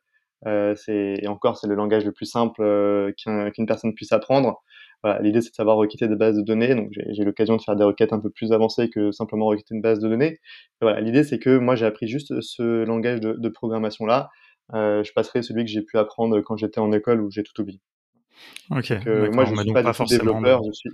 et 0.45 1.27
encore 1.27 1.57
c'est 1.57 1.67
le 1.67 1.75
langage 1.75 2.05
le 2.05 2.11
plus 2.11 2.25
simple 2.25 3.13
qu'une 3.17 3.65
personne 3.67 3.93
puisse 3.93 4.11
apprendre. 4.11 4.63
L'idée 5.19 5.41
c'est 5.41 5.49
de 5.49 5.55
savoir 5.55 5.75
requêter 5.75 6.07
des 6.07 6.15
bases 6.15 6.37
de 6.37 6.41
données, 6.41 6.75
donc 6.75 6.89
j'ai 6.93 7.25
l'occasion 7.25 7.57
de 7.57 7.61
faire 7.61 7.75
des 7.75 7.83
requêtes 7.83 8.13
un 8.13 8.19
peu 8.19 8.29
plus 8.29 8.53
avancées 8.53 8.89
que 8.89 9.11
simplement 9.11 9.47
requêter 9.47 9.75
une 9.75 9.81
base 9.81 9.99
de 9.99 10.07
données. 10.07 10.39
l'idée 10.81 11.25
c'est 11.25 11.39
que 11.39 11.57
moi 11.57 11.75
j'ai 11.75 11.85
appris 11.85 12.07
juste 12.07 12.39
ce 12.39 12.85
langage 12.85 13.19
de, 13.19 13.49
programmation 13.49 14.05
là. 14.05 14.29
Euh, 14.73 15.03
je 15.03 15.13
passerai 15.13 15.43
celui 15.43 15.65
que 15.65 15.71
j'ai 15.71 15.81
pu 15.81 15.97
apprendre 15.97 16.39
quand 16.41 16.57
j'étais 16.57 16.79
en 16.79 16.91
école 16.91 17.21
où 17.21 17.29
j'ai 17.29 17.43
tout 17.43 17.59
oublié. 17.61 17.79
Ok. 18.71 18.91
Euh, 18.91 19.31
moi 19.31 19.45
je 19.45 19.55
suis 19.55 19.73
pas, 19.73 19.93
forcément 19.93 20.23
développeur, 20.23 20.63
je 20.63 20.71
suis. 20.71 20.89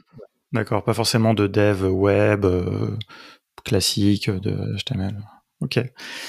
D'accord, 0.51 0.83
pas 0.83 0.93
forcément 0.93 1.33
de 1.33 1.48
dev 1.48 1.83
web 1.83 2.45
euh, 2.45 2.98
classique 3.63 4.29
de 4.29 4.75
HTML. 4.77 5.15
Ok. 5.62 5.79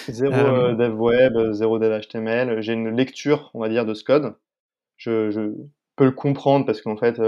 Zéro 0.09 0.75
dev 0.75 1.00
web, 1.00 1.52
zéro 1.52 1.78
dev 1.78 2.00
HTML. 2.00 2.61
J'ai 2.62 2.73
une 2.73 2.90
lecture, 2.90 3.50
on 3.54 3.61
va 3.61 3.69
dire, 3.69 3.85
de 3.85 3.95
ce 3.95 4.04
code. 4.04 4.35
Je, 4.97 5.30
je 5.30 5.52
peux 5.97 6.04
le 6.04 6.12
comprendre 6.12 6.66
parce 6.66 6.83
qu'en 6.83 6.97
fait, 6.97 7.21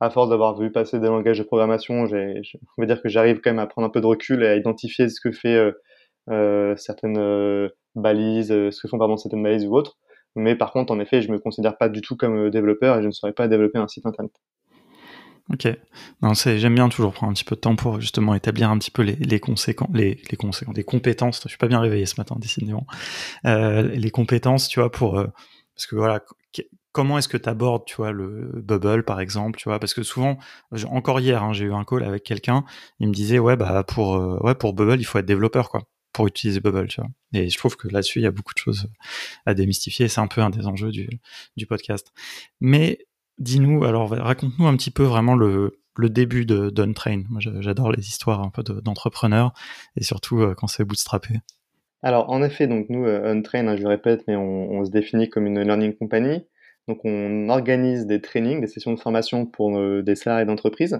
à 0.00 0.10
force 0.10 0.28
d'avoir 0.28 0.58
vu 0.58 0.70
passer 0.70 0.98
des 1.00 1.06
langages 1.06 1.38
de 1.38 1.44
programmation, 1.44 2.06
j'ai, 2.06 2.42
on 2.76 2.82
va 2.82 2.86
dire 2.86 3.00
que 3.00 3.08
j'arrive 3.08 3.40
quand 3.40 3.50
même 3.50 3.58
à 3.58 3.66
prendre 3.66 3.86
un 3.86 3.90
peu 3.90 4.00
de 4.00 4.06
recul 4.06 4.42
et 4.42 4.48
à 4.48 4.56
identifier 4.56 5.08
ce 5.08 5.20
que 5.20 5.32
fait 5.32 5.72
euh 6.28 6.74
certaines 6.76 7.70
euh, 7.96 8.00
balises, 8.00 8.52
euh, 8.52 8.70
ce 8.70 8.80
que 8.80 8.88
font 8.88 8.98
pardon 8.98 9.16
certaines 9.16 9.42
balises 9.42 9.66
ou 9.66 9.74
autres. 9.74 9.96
Mais 10.34 10.54
par 10.54 10.72
contre, 10.72 10.92
en 10.92 11.00
effet, 11.00 11.22
je 11.22 11.30
me 11.30 11.38
considère 11.38 11.78
pas 11.78 11.88
du 11.88 12.00
tout 12.00 12.16
comme 12.16 12.50
développeur 12.50 12.98
et 12.98 13.02
je 13.02 13.06
ne 13.06 13.12
saurais 13.12 13.32
pas 13.32 13.48
développer 13.48 13.78
un 13.78 13.88
site 13.88 14.06
internet. 14.06 14.32
Ok. 15.50 15.68
Non, 16.22 16.34
c'est, 16.34 16.58
j'aime 16.58 16.74
bien 16.74 16.88
toujours 16.88 17.12
prendre 17.12 17.30
un 17.30 17.34
petit 17.34 17.44
peu 17.44 17.54
de 17.54 17.60
temps 17.60 17.76
pour 17.76 18.00
justement 18.00 18.34
établir 18.34 18.68
un 18.68 18.78
petit 18.78 18.90
peu 18.90 19.02
les, 19.02 19.14
les 19.14 19.40
conséquences, 19.40 19.88
les, 19.94 20.20
les 20.30 20.36
conséquences, 20.36 20.76
les 20.76 20.84
compétences. 20.84 21.40
Je 21.42 21.48
suis 21.48 21.58
pas 21.58 21.68
bien 21.68 21.80
réveillé 21.80 22.04
ce 22.04 22.14
matin, 22.18 22.36
décidément. 22.38 22.86
Euh, 23.46 23.82
les 23.82 24.10
compétences, 24.10 24.68
tu 24.68 24.80
vois, 24.80 24.90
pour, 24.90 25.14
parce 25.14 25.86
que 25.86 25.94
voilà, 25.94 26.20
comment 26.96 27.18
est-ce 27.18 27.28
que 27.28 27.36
tu 27.36 27.48
abordes, 27.50 27.84
tu 27.84 27.96
vois, 27.96 28.10
le 28.10 28.50
bubble 28.54 29.04
par 29.04 29.20
exemple, 29.20 29.58
tu 29.58 29.68
vois, 29.68 29.78
parce 29.78 29.92
que 29.92 30.02
souvent, 30.02 30.38
encore 30.90 31.20
hier, 31.20 31.42
hein, 31.42 31.52
j'ai 31.52 31.66
eu 31.66 31.74
un 31.74 31.84
call 31.84 32.02
avec 32.02 32.22
quelqu'un, 32.22 32.64
il 33.00 33.08
me 33.08 33.12
disait 33.12 33.38
ouais 33.38 33.54
bah 33.54 33.84
pour 33.86 34.16
euh, 34.16 34.38
ouais 34.40 34.54
pour 34.54 34.72
bubble 34.72 34.98
il 34.98 35.04
faut 35.04 35.18
être 35.18 35.26
développeur 35.26 35.68
quoi, 35.68 35.82
pour 36.16 36.26
utiliser 36.26 36.60
bubble, 36.60 36.88
tu 36.88 37.02
vois. 37.02 37.10
Et 37.34 37.50
je 37.50 37.58
trouve 37.58 37.76
que 37.76 37.88
là-dessus 37.88 38.20
il 38.20 38.22
y 38.22 38.26
a 38.26 38.30
beaucoup 38.30 38.54
de 38.54 38.58
choses 38.58 38.88
à 39.44 39.52
démystifier, 39.52 40.08
c'est 40.08 40.20
un 40.20 40.26
peu 40.28 40.40
un 40.40 40.48
des 40.48 40.66
enjeux 40.66 40.90
du, 40.90 41.66
podcast. 41.66 42.10
Mais 42.60 43.06
dis-nous, 43.38 43.84
alors 43.84 44.08
raconte-nous 44.08 44.66
un 44.66 44.74
petit 44.78 44.90
peu 44.90 45.02
vraiment 45.02 45.36
le 45.36 45.72
début 45.98 46.46
de 46.46 46.70
d'Untrain. 46.70 47.24
Moi 47.28 47.40
j'adore 47.60 47.92
les 47.92 48.08
histoires 48.08 48.40
un 48.40 48.48
peu 48.48 48.62
d'entrepreneurs 48.62 49.52
et 49.94 50.04
surtout 50.04 50.40
euh, 50.40 50.54
quand 50.54 50.68
c'est 50.68 50.86
bootstrappé. 50.86 51.34
Alors 52.02 52.30
en 52.30 52.42
effet, 52.42 52.66
donc 52.66 52.86
nous 52.88 53.04
euh, 53.04 53.30
Untrain, 53.30 53.68
hein, 53.68 53.76
je 53.76 53.82
le 53.82 53.88
répète, 53.88 54.24
mais 54.26 54.36
on, 54.36 54.70
on 54.70 54.84
se 54.86 54.90
définit 54.90 55.28
comme 55.28 55.46
une 55.46 55.60
learning 55.60 55.94
company. 55.98 56.46
Donc 56.88 57.00
on 57.04 57.50
organise 57.50 58.06
des 58.06 58.22
trainings, 58.22 58.62
des 58.62 58.68
sessions 58.68 58.94
de 58.94 59.00
formation 59.00 59.44
pour 59.44 59.76
euh, 59.76 60.02
des 60.02 60.14
salariés 60.14 60.46
d'entreprise. 60.46 60.98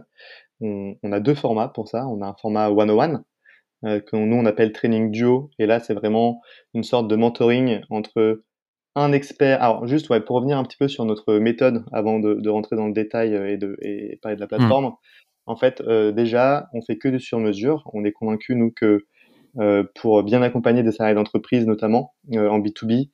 On, 0.61 0.97
a 1.13 1.21
deux 1.21 1.35
formats 1.35 1.69
pour 1.69 1.89
ça. 1.89 2.07
On 2.07 2.21
a 2.23 2.27
un 2.27 2.35
format 2.35 2.69
one-on-one 2.71 3.23
euh, 3.85 4.01
que 4.01 4.17
nous 4.17 4.37
on 4.37 4.47
appelle 4.47 4.73
training 4.73 5.11
duo. 5.11 5.51
Et 5.59 5.67
là 5.67 5.81
c'est 5.81 5.95
vraiment 5.95 6.41
une 6.75 6.83
sorte 6.83 7.09
de 7.09 7.17
mentoring 7.17 7.81
entre 7.91 8.43
un 8.95 9.13
expert. 9.13 9.63
Alors 9.63 9.87
juste 9.87 10.09
ouais, 10.11 10.21
pour 10.21 10.37
revenir 10.37 10.59
un 10.59 10.65
petit 10.65 10.77
peu 10.79 10.89
sur 10.89 11.05
notre 11.05 11.35
méthode 11.35 11.85
avant 11.93 12.19
de, 12.19 12.49
rentrer 12.49 12.77
dans 12.77 12.87
le 12.87 12.93
détail 12.93 13.35
euh, 13.35 13.53
et 13.53 13.57
de 13.57 13.77
et 13.83 14.19
parler 14.23 14.37
de 14.37 14.41
la 14.41 14.47
plateforme. 14.47 14.87
Mmh. 14.87 14.97
En 15.49 15.55
fait, 15.55 15.81
déjà, 15.81 16.69
on 16.73 16.83
fait 16.83 16.99
que 16.99 17.07
du 17.07 17.21
sur-mesure. 17.21 17.89
On 17.93 18.05
est 18.05 18.11
convaincu 18.11 18.57
nous 18.57 18.73
que 18.73 19.07
pour 19.95 20.25
bien 20.25 20.43
accompagner 20.43 20.83
des 20.83 20.91
salariés 20.91 21.15
d'entreprise, 21.15 21.65
notamment 21.67 22.15
en 22.33 22.59
B2B, 22.59 23.11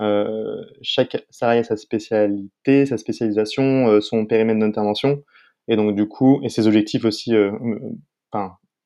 euh, 0.00 0.62
chaque 0.82 1.24
salarié 1.30 1.60
a 1.60 1.64
sa 1.64 1.76
spécialité, 1.76 2.86
sa 2.86 2.96
spécialisation, 2.96 3.88
euh, 3.88 4.00
son 4.00 4.24
périmètre 4.24 4.60
d'intervention, 4.60 5.24
et 5.68 5.76
donc 5.76 5.96
du 5.96 6.06
coup, 6.06 6.40
et 6.44 6.48
ses 6.48 6.66
objectifs 6.66 7.04
aussi, 7.04 7.32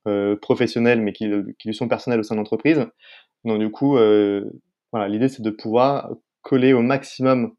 euh, 0.06 0.32
enfin, 0.32 0.38
professionnels, 0.40 1.00
mais 1.00 1.12
qui, 1.12 1.30
qui, 1.58 1.68
lui 1.68 1.74
sont 1.74 1.88
personnels 1.88 2.20
au 2.20 2.22
sein 2.22 2.34
de 2.34 2.40
l'entreprise. 2.40 2.86
Donc 3.44 3.58
du 3.58 3.70
coup, 3.70 3.92
voilà, 4.92 5.08
l'idée 5.08 5.28
c'est 5.28 5.42
de 5.42 5.50
pouvoir 5.50 6.10
coller 6.42 6.72
au 6.72 6.80
maximum 6.80 7.52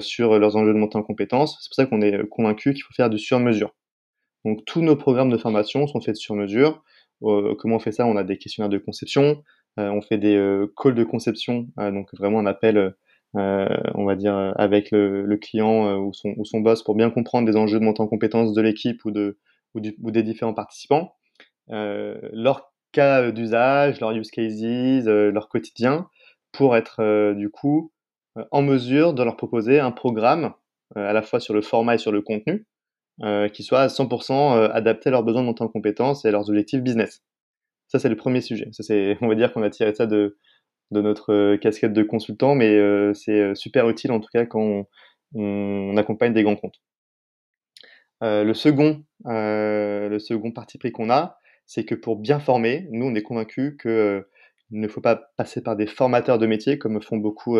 sur 0.00 0.38
leurs 0.38 0.56
enjeux 0.56 0.72
de 0.72 0.78
montée 0.78 0.98
en 0.98 1.02
compétences. 1.02 1.58
C'est 1.60 1.68
pour 1.68 1.74
ça 1.74 1.86
qu'on 1.86 2.02
est 2.02 2.28
convaincu 2.28 2.72
qu'il 2.72 2.82
faut 2.82 2.94
faire 2.94 3.10
du 3.10 3.18
sur-mesure. 3.18 3.74
Donc 4.44 4.64
tous 4.64 4.80
nos 4.80 4.96
programmes 4.96 5.30
de 5.30 5.38
formation 5.38 5.86
sont 5.86 6.00
faits 6.00 6.16
sur 6.16 6.34
mesure. 6.36 6.84
comment 7.20 7.76
on 7.76 7.78
fait 7.80 7.92
ça? 7.92 8.06
On 8.06 8.16
a 8.16 8.24
des 8.24 8.38
questionnaires 8.38 8.70
de 8.70 8.78
conception, 8.78 9.42
euh, 9.78 9.88
on 9.90 10.02
fait 10.02 10.18
des 10.18 10.36
euh, 10.36 10.72
calls 10.76 10.94
de 10.94 11.04
conception, 11.04 11.68
euh, 11.78 11.90
donc 11.90 12.08
vraiment 12.14 12.40
un 12.40 12.46
appel, 12.46 12.94
on 13.34 14.04
va 14.04 14.16
dire, 14.16 14.52
avec 14.56 14.90
le, 14.90 15.36
client 15.36 15.96
ou 15.98 16.12
son, 16.12 16.34
ou, 16.36 16.44
son, 16.44 16.60
boss 16.60 16.82
pour 16.82 16.94
bien 16.94 17.10
comprendre 17.10 17.46
des 17.46 17.56
enjeux 17.56 17.80
de 17.80 17.84
montée 17.84 18.02
en 18.02 18.06
compétences 18.06 18.52
de 18.52 18.60
l'équipe 18.60 19.02
ou, 19.06 19.10
de, 19.10 19.38
ou, 19.74 20.10
des 20.10 20.22
différents 20.22 20.52
participants, 20.52 21.14
leur 21.72 22.72
cas 22.92 23.30
d'usage, 23.30 24.00
leurs 24.00 24.12
use 24.12 24.30
cases, 24.30 25.04
leur 25.06 25.48
quotidien, 25.48 26.08
pour 26.52 26.76
être 26.76 27.32
du 27.34 27.50
coup 27.50 27.92
en 28.50 28.62
mesure 28.62 29.14
de 29.14 29.22
leur 29.22 29.36
proposer 29.36 29.80
un 29.80 29.90
programme 29.90 30.52
à 30.94 31.12
la 31.12 31.22
fois 31.22 31.40
sur 31.40 31.54
le 31.54 31.62
format 31.62 31.94
et 31.94 31.98
sur 31.98 32.12
le 32.12 32.22
contenu 32.22 32.66
qui 33.52 33.62
soit 33.62 33.80
à 33.80 33.86
100% 33.88 34.70
adapté 34.70 35.08
à 35.08 35.12
leurs 35.12 35.22
besoins 35.22 35.42
de 35.42 35.46
montée 35.46 35.64
en 35.64 35.68
compétences 35.68 36.24
et 36.24 36.28
à 36.28 36.30
leurs 36.30 36.48
objectifs 36.50 36.82
business. 36.82 37.22
Ça, 37.88 37.98
c'est 37.98 38.08
le 38.08 38.16
premier 38.16 38.40
sujet. 38.40 38.68
Ça, 38.72 38.82
c'est, 38.82 39.18
on 39.22 39.28
va 39.28 39.34
dire 39.34 39.52
qu'on 39.52 39.62
a 39.62 39.70
tiré 39.70 39.94
ça 39.94 40.06
de, 40.06 40.38
de 40.92 41.00
notre 41.00 41.32
euh, 41.32 41.56
casquette 41.58 41.92
de 41.92 42.02
consultant, 42.02 42.54
mais 42.54 42.70
euh, 42.70 43.12
c'est 43.14 43.40
euh, 43.40 43.54
super 43.54 43.88
utile 43.88 44.12
en 44.12 44.20
tout 44.20 44.28
cas 44.32 44.46
quand 44.46 44.86
on, 45.34 45.96
accompagne 45.96 46.34
des 46.34 46.42
grands 46.42 46.56
comptes. 46.56 46.80
le 48.20 48.52
second, 48.54 49.02
le 49.24 50.18
second 50.18 50.52
parti 50.52 50.78
pris 50.78 50.92
qu'on 50.92 51.10
a, 51.10 51.38
c'est 51.66 51.84
que 51.84 51.94
pour 51.94 52.16
bien 52.16 52.40
former, 52.40 52.86
nous, 52.90 53.06
on 53.06 53.14
est 53.14 53.22
convaincus 53.22 53.76
qu'il 53.80 54.24
ne 54.70 54.88
faut 54.88 55.00
pas 55.00 55.30
passer 55.36 55.62
par 55.62 55.76
des 55.76 55.86
formateurs 55.86 56.38
de 56.38 56.46
métiers 56.46 56.78
comme 56.78 57.00
font 57.02 57.16
beaucoup 57.16 57.58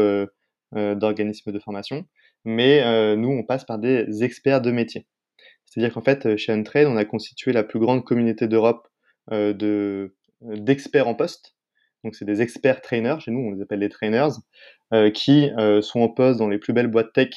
d'organismes 0.72 1.52
de 1.52 1.58
formation, 1.58 2.06
mais 2.44 3.16
nous, 3.16 3.30
on 3.30 3.44
passe 3.44 3.64
par 3.64 3.78
des 3.78 4.24
experts 4.24 4.60
de 4.60 4.70
métier. 4.70 5.06
C'est-à-dire 5.64 5.94
qu'en 5.94 6.02
fait, 6.02 6.36
chez 6.36 6.52
Untrade, 6.52 6.86
on 6.86 6.96
a 6.96 7.04
constitué 7.04 7.52
la 7.52 7.62
plus 7.62 7.78
grande 7.78 8.04
communauté 8.04 8.48
d'Europe 8.48 8.88
de 9.30 10.14
d'experts 10.42 11.08
en 11.08 11.14
poste. 11.14 11.54
Donc 12.04 12.14
c'est 12.16 12.24
des 12.24 12.42
experts 12.42 12.80
trainers, 12.80 13.20
chez 13.20 13.30
nous 13.30 13.40
on 13.40 13.52
les 13.52 13.62
appelle 13.62 13.78
les 13.78 13.88
trainers, 13.88 14.40
euh, 14.92 15.10
qui 15.10 15.50
euh, 15.58 15.80
sont 15.82 16.00
en 16.00 16.08
poste 16.08 16.38
dans 16.38 16.48
les 16.48 16.58
plus 16.58 16.72
belles 16.72 16.88
boîtes 16.88 17.12
tech 17.12 17.30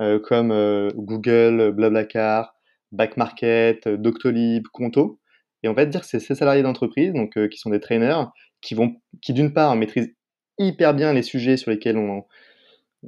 euh, 0.00 0.18
comme 0.20 0.52
Google, 0.94 1.72
Blablacar, 1.72 2.54
Backmarket, 2.92 3.88
Doctolib, 3.88 4.66
Conto. 4.72 5.18
Et 5.62 5.68
on 5.68 5.74
va 5.74 5.84
dire 5.86 6.00
que 6.00 6.06
c'est 6.06 6.20
ces 6.20 6.34
salariés 6.34 6.62
d'entreprise, 6.62 7.12
donc 7.12 7.38
qui 7.48 7.58
sont 7.58 7.70
des 7.70 7.80
trainers, 7.80 8.26
qui 8.60 8.74
vont, 8.74 8.96
qui 9.20 9.32
d'une 9.32 9.52
part 9.52 9.76
maîtrisent 9.76 10.14
hyper 10.58 10.94
bien 10.94 11.12
les 11.12 11.22
sujets 11.22 11.56
sur 11.56 11.70
lesquels 11.70 11.96
on, 11.96 12.24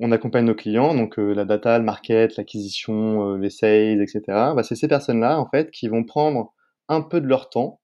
on 0.00 0.12
accompagne 0.12 0.44
nos 0.44 0.54
clients, 0.54 0.94
donc 0.94 1.16
la 1.16 1.44
data, 1.44 1.78
le 1.78 1.84
market, 1.84 2.36
l'acquisition, 2.36 3.34
les 3.36 3.50
sales, 3.50 4.02
etc. 4.02 4.22
Bah, 4.28 4.62
c'est 4.62 4.76
ces 4.76 4.88
personnes-là 4.88 5.38
en 5.38 5.48
fait 5.48 5.70
qui 5.70 5.88
vont 5.88 6.04
prendre 6.04 6.52
un 6.88 7.00
peu 7.00 7.20
de 7.20 7.26
leur 7.26 7.50
temps 7.50 7.80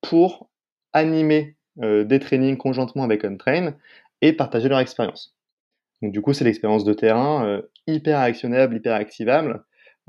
pour 0.00 0.48
animer 0.92 1.56
euh, 1.82 2.04
des 2.04 2.18
trainings 2.18 2.56
conjointement 2.56 3.04
avec 3.04 3.24
Untrain 3.24 3.74
et 4.22 4.32
partager 4.32 4.68
leur 4.68 4.78
expérience. 4.78 5.36
Donc 6.02 6.12
du 6.12 6.22
coup, 6.22 6.32
c'est 6.32 6.44
l'expérience 6.44 6.84
de 6.84 6.94
terrain 6.94 7.44
euh, 7.46 7.62
hyper 7.86 8.18
actionnable, 8.18 8.76
hyper 8.76 8.94
activable, 8.94 9.64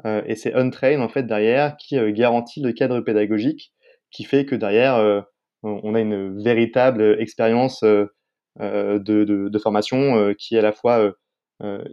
euh, 0.05 0.21
et 0.25 0.35
c'est 0.35 0.53
Untrain 0.53 1.01
en 1.01 1.09
fait 1.09 1.23
derrière 1.23 1.75
qui 1.77 1.99
garantit 2.13 2.61
le 2.61 2.71
cadre 2.71 3.01
pédagogique, 3.01 3.73
qui 4.11 4.23
fait 4.23 4.45
que 4.45 4.55
derrière 4.55 5.25
on 5.63 5.95
a 5.95 5.99
une 5.99 6.41
véritable 6.41 7.19
expérience 7.19 7.81
de, 7.83 8.09
de, 8.59 9.49
de, 9.49 9.59
formation 9.59 10.33
qui 10.35 10.55
est 10.55 10.59
à 10.59 10.61
la 10.61 10.71
fois 10.71 11.13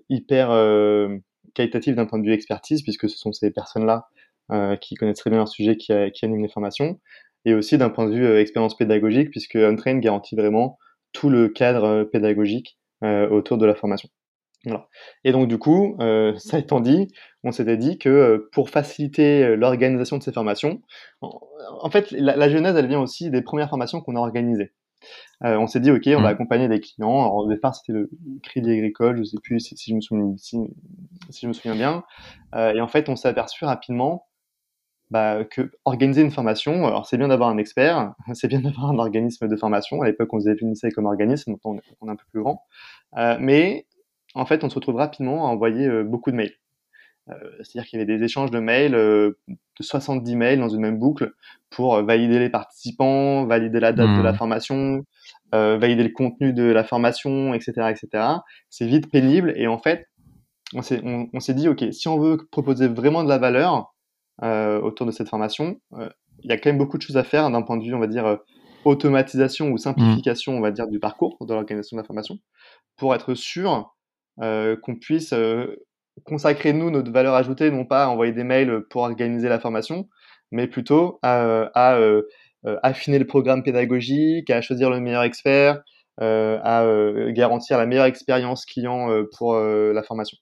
hyper 0.08 0.48
qualitative 1.54 1.94
d'un 1.94 2.06
point 2.06 2.18
de 2.18 2.26
vue 2.26 2.32
expertise, 2.32 2.82
puisque 2.82 3.08
ce 3.08 3.18
sont 3.18 3.32
ces 3.32 3.50
personnes-là 3.50 4.08
qui 4.80 4.94
connaissent 4.94 5.18
très 5.18 5.30
bien 5.30 5.38
leur 5.38 5.48
sujet 5.48 5.76
qui, 5.76 5.92
qui 6.12 6.24
animent 6.24 6.42
les 6.42 6.48
formations, 6.48 7.00
et 7.44 7.54
aussi 7.54 7.78
d'un 7.78 7.90
point 7.90 8.06
de 8.06 8.14
vue 8.14 8.36
expérience 8.36 8.76
pédagogique, 8.76 9.30
puisque 9.30 9.56
Untrain 9.56 9.98
garantit 9.98 10.36
vraiment 10.36 10.78
tout 11.12 11.30
le 11.30 11.48
cadre 11.48 12.04
pédagogique 12.04 12.78
autour 13.02 13.58
de 13.58 13.66
la 13.66 13.74
formation. 13.74 14.08
Voilà. 14.64 14.88
Et 15.24 15.32
donc 15.32 15.48
du 15.48 15.58
coup, 15.58 15.96
euh, 16.00 16.34
ça 16.38 16.58
étant 16.58 16.80
dit, 16.80 17.12
on 17.42 17.52
s'était 17.52 17.76
dit 17.76 17.98
que 17.98 18.08
euh, 18.08 18.48
pour 18.52 18.70
faciliter 18.70 19.44
euh, 19.44 19.56
l'organisation 19.56 20.18
de 20.18 20.22
ces 20.22 20.32
formations, 20.32 20.80
en, 21.20 21.90
fait, 21.90 22.10
la, 22.12 22.36
la, 22.36 22.48
genèse, 22.48 22.76
elle 22.76 22.88
vient 22.88 23.00
aussi 23.00 23.30
des 23.30 23.42
premières 23.42 23.68
formations 23.68 24.00
qu'on 24.00 24.16
a 24.16 24.20
organisées. 24.20 24.72
Euh, 25.44 25.56
on 25.56 25.66
s'est 25.66 25.80
dit, 25.80 25.90
ok, 25.90 26.02
on 26.06 26.22
va 26.22 26.22
mmh. 26.22 26.26
accompagner 26.26 26.68
des 26.68 26.80
clients. 26.80 27.20
Alors, 27.20 27.36
au 27.36 27.48
départ, 27.48 27.74
c'était 27.74 27.92
le 27.92 28.10
Crédit 28.42 28.70
Agricole, 28.70 29.18
je 29.18 29.24
sais 29.24 29.38
plus 29.42 29.60
si, 29.60 29.76
si 29.76 29.90
je 29.90 29.96
me 29.96 30.00
souviens, 30.00 30.34
si, 30.36 30.58
si 31.30 31.42
je 31.42 31.48
me 31.48 31.52
souviens 31.52 31.74
bien. 31.74 32.04
Euh, 32.54 32.72
et 32.72 32.80
en 32.80 32.88
fait, 32.88 33.08
on 33.08 33.16
s'est 33.16 33.28
aperçu 33.28 33.64
rapidement 33.64 34.26
bah, 35.10 35.44
que 35.44 35.70
organiser 35.84 36.22
une 36.22 36.30
formation, 36.30 36.86
alors 36.86 37.06
c'est 37.06 37.18
bien 37.18 37.28
d'avoir 37.28 37.50
un 37.50 37.58
expert, 37.58 38.14
c'est 38.32 38.48
bien 38.48 38.60
d'avoir 38.60 38.90
un 38.90 38.98
organisme 38.98 39.48
de 39.48 39.56
formation. 39.56 40.02
À 40.02 40.06
l'époque, 40.06 40.32
on 40.32 40.40
se 40.40 40.48
définissait 40.48 40.90
comme 40.90 41.06
organisme, 41.06 41.52
maintenant 41.52 41.76
on 42.00 42.08
est 42.08 42.10
un 42.10 42.16
peu 42.16 42.24
plus 42.30 42.42
grand. 42.42 42.62
Euh, 43.18 43.36
mais 43.38 43.86
en 44.34 44.46
fait, 44.46 44.64
on 44.64 44.68
se 44.68 44.74
retrouve 44.74 44.96
rapidement 44.96 45.46
à 45.46 45.50
envoyer 45.50 45.86
euh, 45.86 46.04
beaucoup 46.04 46.30
de 46.30 46.36
mails. 46.36 46.54
Euh, 47.30 47.34
c'est-à-dire 47.62 47.88
qu'il 47.88 47.98
y 47.98 48.02
avait 48.02 48.18
des 48.18 48.22
échanges 48.22 48.50
de 48.50 48.58
mails, 48.58 48.94
euh, 48.94 49.38
de 49.48 49.82
70 49.82 50.36
mails 50.36 50.58
dans 50.58 50.68
une 50.68 50.80
même 50.80 50.98
boucle 50.98 51.32
pour 51.70 52.02
valider 52.02 52.38
les 52.38 52.50
participants, 52.50 53.46
valider 53.46 53.80
la 53.80 53.92
date 53.92 54.16
de 54.18 54.22
la 54.22 54.32
mmh. 54.32 54.36
formation, 54.36 55.04
valider 55.52 56.02
le 56.02 56.10
contenu 56.10 56.52
de 56.52 56.64
la 56.64 56.84
formation, 56.84 57.54
etc., 57.54 57.72
etc. 57.90 58.24
C'est 58.70 58.86
vite 58.86 59.10
pénible 59.10 59.52
et 59.56 59.66
en 59.66 59.78
fait, 59.78 60.06
on 60.74 60.82
s'est, 60.82 61.00
on, 61.04 61.40
s'est 61.40 61.54
dit, 61.54 61.68
ok, 61.68 61.84
si 61.92 62.08
on 62.08 62.18
veut 62.18 62.38
proposer 62.50 62.88
vraiment 62.88 63.24
de 63.24 63.28
la 63.28 63.38
valeur 63.38 63.94
autour 64.42 65.06
de 65.06 65.10
cette 65.10 65.28
formation, 65.28 65.80
il 66.42 66.50
y 66.50 66.52
a 66.52 66.58
quand 66.58 66.70
même 66.70 66.78
beaucoup 66.78 66.98
de 66.98 67.02
choses 67.02 67.16
à 67.16 67.24
faire 67.24 67.50
d'un 67.50 67.62
point 67.62 67.76
de 67.76 67.84
vue, 67.84 67.94
on 67.94 68.00
va 68.00 68.06
dire, 68.06 68.38
automatisation 68.84 69.70
ou 69.70 69.78
simplification, 69.78 70.52
mmh. 70.52 70.56
on 70.56 70.60
va 70.60 70.70
dire, 70.70 70.86
du 70.86 71.00
parcours 71.00 71.36
de 71.40 71.54
l'organisation 71.54 71.96
de 71.96 72.02
la 72.02 72.06
formation, 72.06 72.38
pour 72.96 73.14
être 73.14 73.34
sûr 73.34 73.93
qu'on 74.40 74.96
puisse 74.96 75.32
euh, 75.32 75.76
consacrer 76.24 76.72
nous 76.72 76.90
notre 76.90 77.10
valeur 77.10 77.34
ajoutée, 77.34 77.70
non 77.70 77.84
pas 77.84 78.04
à 78.04 78.08
envoyer 78.08 78.32
des 78.32 78.44
mails 78.44 78.82
pour 78.90 79.02
organiser 79.02 79.48
la 79.48 79.58
formation, 79.58 80.08
mais 80.50 80.66
plutôt 80.66 81.18
à, 81.22 81.70
à 81.74 81.96
euh, 81.96 82.22
affiner 82.82 83.18
le 83.18 83.26
programme 83.26 83.62
pédagogique, 83.62 84.50
à 84.50 84.60
choisir 84.60 84.90
le 84.90 85.00
meilleur 85.00 85.22
expert, 85.22 85.82
à 86.18 86.86
garantir 87.30 87.76
la 87.76 87.86
meilleure 87.86 88.04
expérience 88.04 88.64
client 88.64 89.08
pour 89.36 89.56
la 89.56 90.02
formation. 90.04 90.38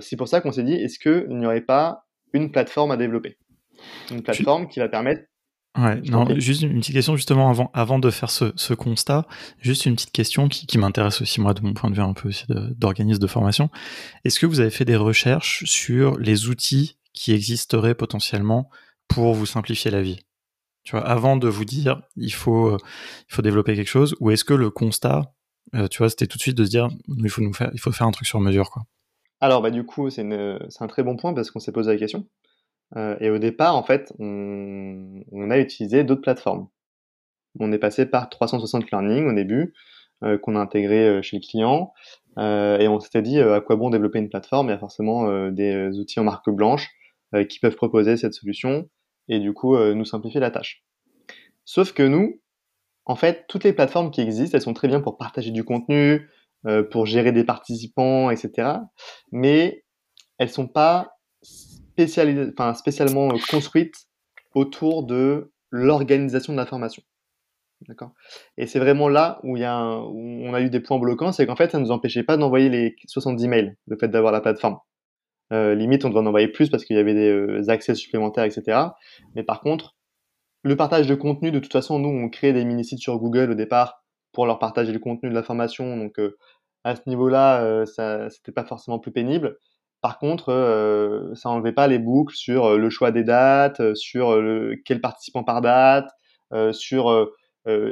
c'est 0.00 0.16
pour 0.16 0.26
ça 0.26 0.40
qu'on 0.40 0.50
s'est 0.50 0.64
dit, 0.64 0.74
est-ce 0.74 0.98
qu'il 0.98 1.28
n'y 1.36 1.46
aurait 1.46 1.60
pas 1.60 2.02
une 2.32 2.50
plateforme 2.50 2.90
à 2.90 2.96
développer? 2.96 3.38
Une 4.10 4.22
plateforme 4.22 4.68
qui 4.68 4.80
va 4.80 4.88
permettre 4.88 5.22
Ouais, 5.78 6.00
non, 6.00 6.26
juste 6.36 6.62
une 6.62 6.80
petite 6.80 6.96
question 6.96 7.14
justement 7.14 7.48
avant, 7.48 7.70
avant 7.74 8.00
de 8.00 8.10
faire 8.10 8.30
ce, 8.30 8.52
ce 8.56 8.74
constat, 8.74 9.26
juste 9.60 9.86
une 9.86 9.94
petite 9.94 10.10
question 10.10 10.48
qui, 10.48 10.66
qui 10.66 10.78
m'intéresse 10.78 11.22
aussi 11.22 11.40
moi 11.40 11.54
de 11.54 11.60
mon 11.60 11.74
point 11.74 11.90
de 11.90 11.94
vue 11.94 12.02
un 12.02 12.12
peu 12.12 12.28
aussi 12.28 12.44
d'organisme 12.48 13.20
de, 13.20 13.26
formation. 13.28 13.70
Est-ce 14.24 14.40
que 14.40 14.46
vous 14.46 14.58
avez 14.58 14.70
fait 14.70 14.84
des 14.84 14.96
recherches 14.96 15.64
sur 15.66 16.18
les 16.18 16.48
outils 16.48 16.98
qui 17.12 17.32
existeraient 17.32 17.94
potentiellement 17.94 18.68
pour 19.06 19.32
vous 19.34 19.46
simplifier 19.46 19.92
la 19.92 20.02
vie? 20.02 20.18
Tu 20.82 20.96
vois, 20.96 21.06
avant 21.06 21.36
de 21.36 21.46
vous 21.46 21.64
dire 21.64 22.02
il 22.16 22.32
faut, 22.32 22.76
il 22.76 23.34
faut 23.34 23.42
développer 23.42 23.76
quelque 23.76 23.86
chose, 23.86 24.16
ou 24.18 24.32
est-ce 24.32 24.44
que 24.44 24.54
le 24.54 24.70
constat, 24.70 25.34
euh, 25.76 25.86
tu 25.86 25.98
vois, 25.98 26.10
c'était 26.10 26.26
tout 26.26 26.36
de 26.36 26.42
suite 26.42 26.56
de 26.56 26.64
se 26.64 26.70
dire 26.70 26.88
il 27.16 27.30
faut 27.30 27.42
nous 27.42 27.52
faire, 27.52 27.70
il 27.72 27.78
faut 27.78 27.92
faire 27.92 28.08
un 28.08 28.12
truc 28.12 28.26
sur 28.26 28.40
mesure 28.40 28.70
quoi? 28.70 28.82
Alors 29.40 29.62
bah 29.62 29.70
du 29.70 29.84
coup 29.84 30.10
c'est 30.10 30.22
un 30.22 30.86
très 30.88 31.04
bon 31.04 31.16
point 31.16 31.32
parce 31.32 31.50
qu'on 31.52 31.60
s'est 31.60 31.72
posé 31.72 31.92
la 31.92 31.96
question. 31.96 32.26
Euh, 32.96 33.16
et 33.20 33.30
au 33.30 33.38
départ, 33.38 33.76
en 33.76 33.82
fait, 33.82 34.12
on, 34.18 35.50
a 35.50 35.58
utilisé 35.58 36.04
d'autres 36.04 36.22
plateformes. 36.22 36.68
On 37.58 37.72
est 37.72 37.78
passé 37.78 38.06
par 38.06 38.28
360 38.28 38.90
Learning 38.90 39.28
au 39.28 39.32
début, 39.32 39.74
euh, 40.22 40.38
qu'on 40.38 40.56
a 40.56 40.60
intégré 40.60 41.08
euh, 41.08 41.22
chez 41.22 41.36
le 41.36 41.42
client, 41.42 41.92
et 42.38 42.88
on 42.88 43.00
s'était 43.00 43.22
dit 43.22 43.40
à 43.40 43.60
quoi 43.60 43.76
bon 43.76 43.90
développer 43.90 44.18
une 44.18 44.30
plateforme? 44.30 44.68
Il 44.68 44.70
y 44.70 44.74
a 44.74 44.78
forcément 44.78 45.50
des 45.50 45.98
outils 45.98 46.20
en 46.20 46.24
marque 46.24 46.48
blanche 46.48 46.88
qui 47.50 47.58
peuvent 47.58 47.74
proposer 47.74 48.16
cette 48.16 48.32
solution 48.32 48.88
et 49.28 49.40
du 49.40 49.52
coup 49.52 49.76
nous 49.76 50.04
simplifier 50.06 50.40
la 50.40 50.50
tâche. 50.50 50.82
Sauf 51.64 51.92
que 51.92 52.04
nous, 52.04 52.40
en 53.04 53.16
fait, 53.16 53.44
toutes 53.48 53.64
les 53.64 53.74
plateformes 53.74 54.10
qui 54.10 54.22
existent, 54.22 54.56
elles 54.56 54.62
sont 54.62 54.72
très 54.72 54.88
bien 54.88 55.00
pour 55.00 55.18
partager 55.18 55.50
du 55.50 55.64
contenu, 55.64 56.30
pour 56.90 57.04
gérer 57.04 57.32
des 57.32 57.44
participants, 57.44 58.30
etc. 58.30 58.74
Mais 59.32 59.84
elles 60.38 60.50
sont 60.50 60.68
pas 60.68 61.19
spécialement 62.06 63.32
euh, 63.32 63.38
construite 63.50 63.94
autour 64.54 65.04
de 65.04 65.52
l'organisation 65.70 66.52
de 66.52 66.58
la 66.58 66.66
formation. 66.66 67.02
D'accord? 67.88 68.12
Et 68.58 68.66
c'est 68.66 68.78
vraiment 68.78 69.08
là 69.08 69.40
où, 69.42 69.56
il 69.56 69.60
y 69.60 69.64
a 69.64 69.98
où 70.00 70.42
on 70.44 70.52
a 70.52 70.60
eu 70.60 70.68
des 70.68 70.80
points 70.80 70.98
bloquants, 70.98 71.32
c'est 71.32 71.46
qu'en 71.46 71.56
fait, 71.56 71.70
ça 71.70 71.78
ne 71.78 71.84
nous 71.84 71.90
empêchait 71.90 72.22
pas 72.22 72.36
d'envoyer 72.36 72.68
les 72.68 72.94
70 73.06 73.48
mails, 73.48 73.76
le 73.86 73.96
fait 73.96 74.08
d'avoir 74.08 74.32
la 74.32 74.40
plateforme. 74.40 74.78
Euh, 75.52 75.74
limite, 75.74 76.04
on 76.04 76.10
devait 76.10 76.20
en 76.20 76.26
envoyer 76.26 76.48
plus 76.48 76.68
parce 76.68 76.84
qu'il 76.84 76.96
y 76.96 77.00
avait 77.00 77.14
des 77.14 77.30
euh, 77.30 77.68
accès 77.70 77.94
supplémentaires, 77.94 78.44
etc. 78.44 78.78
Mais 79.34 79.42
par 79.42 79.60
contre, 79.60 79.96
le 80.62 80.76
partage 80.76 81.06
de 81.06 81.14
contenu, 81.14 81.50
de 81.50 81.58
toute 81.58 81.72
façon, 81.72 81.98
nous, 81.98 82.08
on 82.08 82.28
crée 82.28 82.52
des 82.52 82.64
mini-sites 82.64 83.00
sur 83.00 83.18
Google 83.18 83.52
au 83.52 83.54
départ 83.54 84.04
pour 84.32 84.46
leur 84.46 84.58
partager 84.58 84.92
le 84.92 84.98
contenu 84.98 85.30
de 85.30 85.34
la 85.34 85.42
formation. 85.42 85.96
Donc, 85.96 86.20
à 86.84 86.94
ce 86.94 87.02
niveau-là, 87.06 87.86
ça, 87.86 88.28
c'était 88.28 88.52
pas 88.52 88.64
forcément 88.64 88.98
plus 88.98 89.10
pénible. 89.10 89.56
Par 90.00 90.18
contre, 90.18 90.50
euh, 90.50 91.34
ça 91.34 91.50
n'enlevait 91.50 91.72
pas 91.72 91.86
les 91.86 91.98
boucles 91.98 92.34
sur 92.34 92.64
euh, 92.64 92.78
le 92.78 92.88
choix 92.88 93.10
des 93.10 93.24
dates, 93.24 93.80
euh, 93.80 93.94
sur 93.94 94.40
le, 94.40 94.76
quel 94.84 95.00
participant 95.00 95.44
par 95.44 95.60
date, 95.60 96.08
sur 96.72 97.30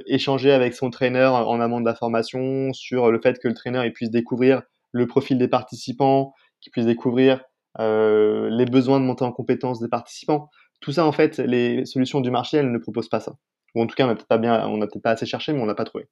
échanger 0.06 0.50
avec 0.50 0.74
son 0.74 0.90
trainer 0.90 1.26
en 1.26 1.60
amont 1.60 1.80
de 1.80 1.84
la 1.84 1.94
formation, 1.94 2.72
sur 2.72 3.12
le 3.12 3.20
fait 3.20 3.38
que 3.38 3.46
le 3.46 3.54
trainer 3.54 3.88
puisse 3.92 4.10
découvrir 4.10 4.62
le 4.90 5.06
profil 5.06 5.38
des 5.38 5.46
participants, 5.46 6.32
qu'il 6.60 6.72
puisse 6.72 6.86
découvrir 6.86 7.40
les 7.78 8.64
besoins 8.68 8.98
de 8.98 9.04
montée 9.04 9.24
en 9.24 9.30
compétence 9.30 9.78
des 9.78 9.86
participants. 9.86 10.50
Tout 10.80 10.90
ça, 10.90 11.06
en 11.06 11.12
fait, 11.12 11.38
les 11.38 11.84
solutions 11.84 12.20
du 12.20 12.32
marché, 12.32 12.56
elles 12.56 12.72
ne 12.72 12.78
proposent 12.78 13.08
pas 13.08 13.20
ça. 13.20 13.34
Ou 13.76 13.82
en 13.82 13.86
tout 13.86 13.94
cas, 13.94 14.06
on 14.06 14.08
n'a 14.08 14.16
peut-être 14.16 14.26
pas 14.26 14.38
bien, 14.38 14.66
on 14.66 14.78
n'a 14.78 14.88
peut-être 14.88 15.04
pas 15.04 15.12
assez 15.12 15.26
cherché, 15.26 15.52
mais 15.52 15.60
on 15.60 15.66
l'a 15.66 15.76
pas 15.76 15.84
trouvé. 15.84 16.08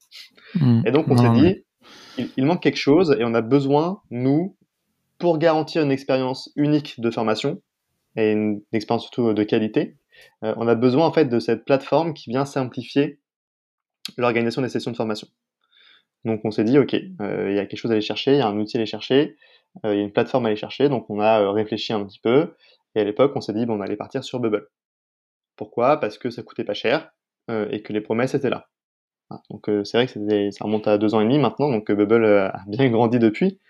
Mmh. 0.54 0.82
Et 0.86 0.92
donc, 0.92 1.06
on 1.08 1.16
s'est 1.16 1.30
dit, 1.30 1.64
il, 2.18 2.30
il, 2.36 2.46
manque 2.46 2.62
quelque 2.62 2.76
chose 2.76 3.16
et 3.18 3.24
on 3.24 3.34
a 3.34 3.42
besoin, 3.42 4.02
nous, 4.10 4.55
pour 5.18 5.38
garantir 5.38 5.82
une 5.82 5.92
expérience 5.92 6.50
unique 6.56 7.00
de 7.00 7.10
formation 7.10 7.62
et 8.16 8.32
une, 8.32 8.62
expérience 8.72 9.02
surtout 9.02 9.32
de 9.32 9.42
qualité, 9.42 9.96
euh, 10.44 10.54
on 10.56 10.68
a 10.68 10.74
besoin 10.74 11.06
en 11.06 11.12
fait 11.12 11.26
de 11.26 11.38
cette 11.38 11.64
plateforme 11.64 12.14
qui 12.14 12.30
vient 12.30 12.44
simplifier 12.44 13.20
l'organisation 14.16 14.62
des 14.62 14.68
sessions 14.68 14.90
de 14.90 14.96
formation. 14.96 15.28
Donc 16.24 16.40
on 16.44 16.50
s'est 16.50 16.64
dit, 16.64 16.78
ok, 16.78 16.94
euh, 16.94 17.50
il 17.50 17.56
y 17.56 17.58
a 17.58 17.66
quelque 17.66 17.78
chose 17.78 17.90
à 17.90 17.94
aller 17.94 18.00
chercher, 18.00 18.32
il 18.32 18.38
y 18.38 18.40
a 18.40 18.46
un 18.46 18.56
outil 18.58 18.76
à 18.76 18.80
aller 18.80 18.86
chercher, 18.86 19.36
euh, 19.84 19.94
il 19.94 19.98
y 19.98 20.00
a 20.00 20.04
une 20.04 20.12
plateforme 20.12 20.46
à 20.46 20.48
aller 20.48 20.56
chercher, 20.56 20.88
donc 20.88 21.08
on 21.10 21.20
a 21.20 21.52
réfléchi 21.52 21.92
un 21.92 22.04
petit 22.04 22.20
peu, 22.20 22.54
et 22.94 23.00
à 23.00 23.04
l'époque 23.04 23.32
on 23.36 23.40
s'est 23.40 23.52
dit, 23.52 23.66
bon, 23.66 23.78
on 23.78 23.80
allait 23.80 23.96
partir 23.96 24.24
sur 24.24 24.40
Bubble. 24.40 24.68
Pourquoi? 25.56 26.00
Parce 26.00 26.18
que 26.18 26.30
ça 26.30 26.42
coûtait 26.42 26.64
pas 26.64 26.74
cher 26.74 27.10
et 27.48 27.80
que 27.80 27.92
les 27.92 28.00
promesses 28.00 28.34
étaient 28.34 28.50
là. 28.50 28.68
donc 29.50 29.70
c'est 29.84 29.96
vrai 29.96 30.06
que 30.08 30.50
ça 30.50 30.64
remonte 30.64 30.88
à 30.88 30.98
deux 30.98 31.14
ans 31.14 31.20
et 31.20 31.24
demi 31.24 31.38
maintenant, 31.38 31.70
donc 31.70 31.90
Bubble 31.90 32.24
a 32.26 32.64
bien 32.66 32.90
grandi 32.90 33.18
depuis. 33.18 33.60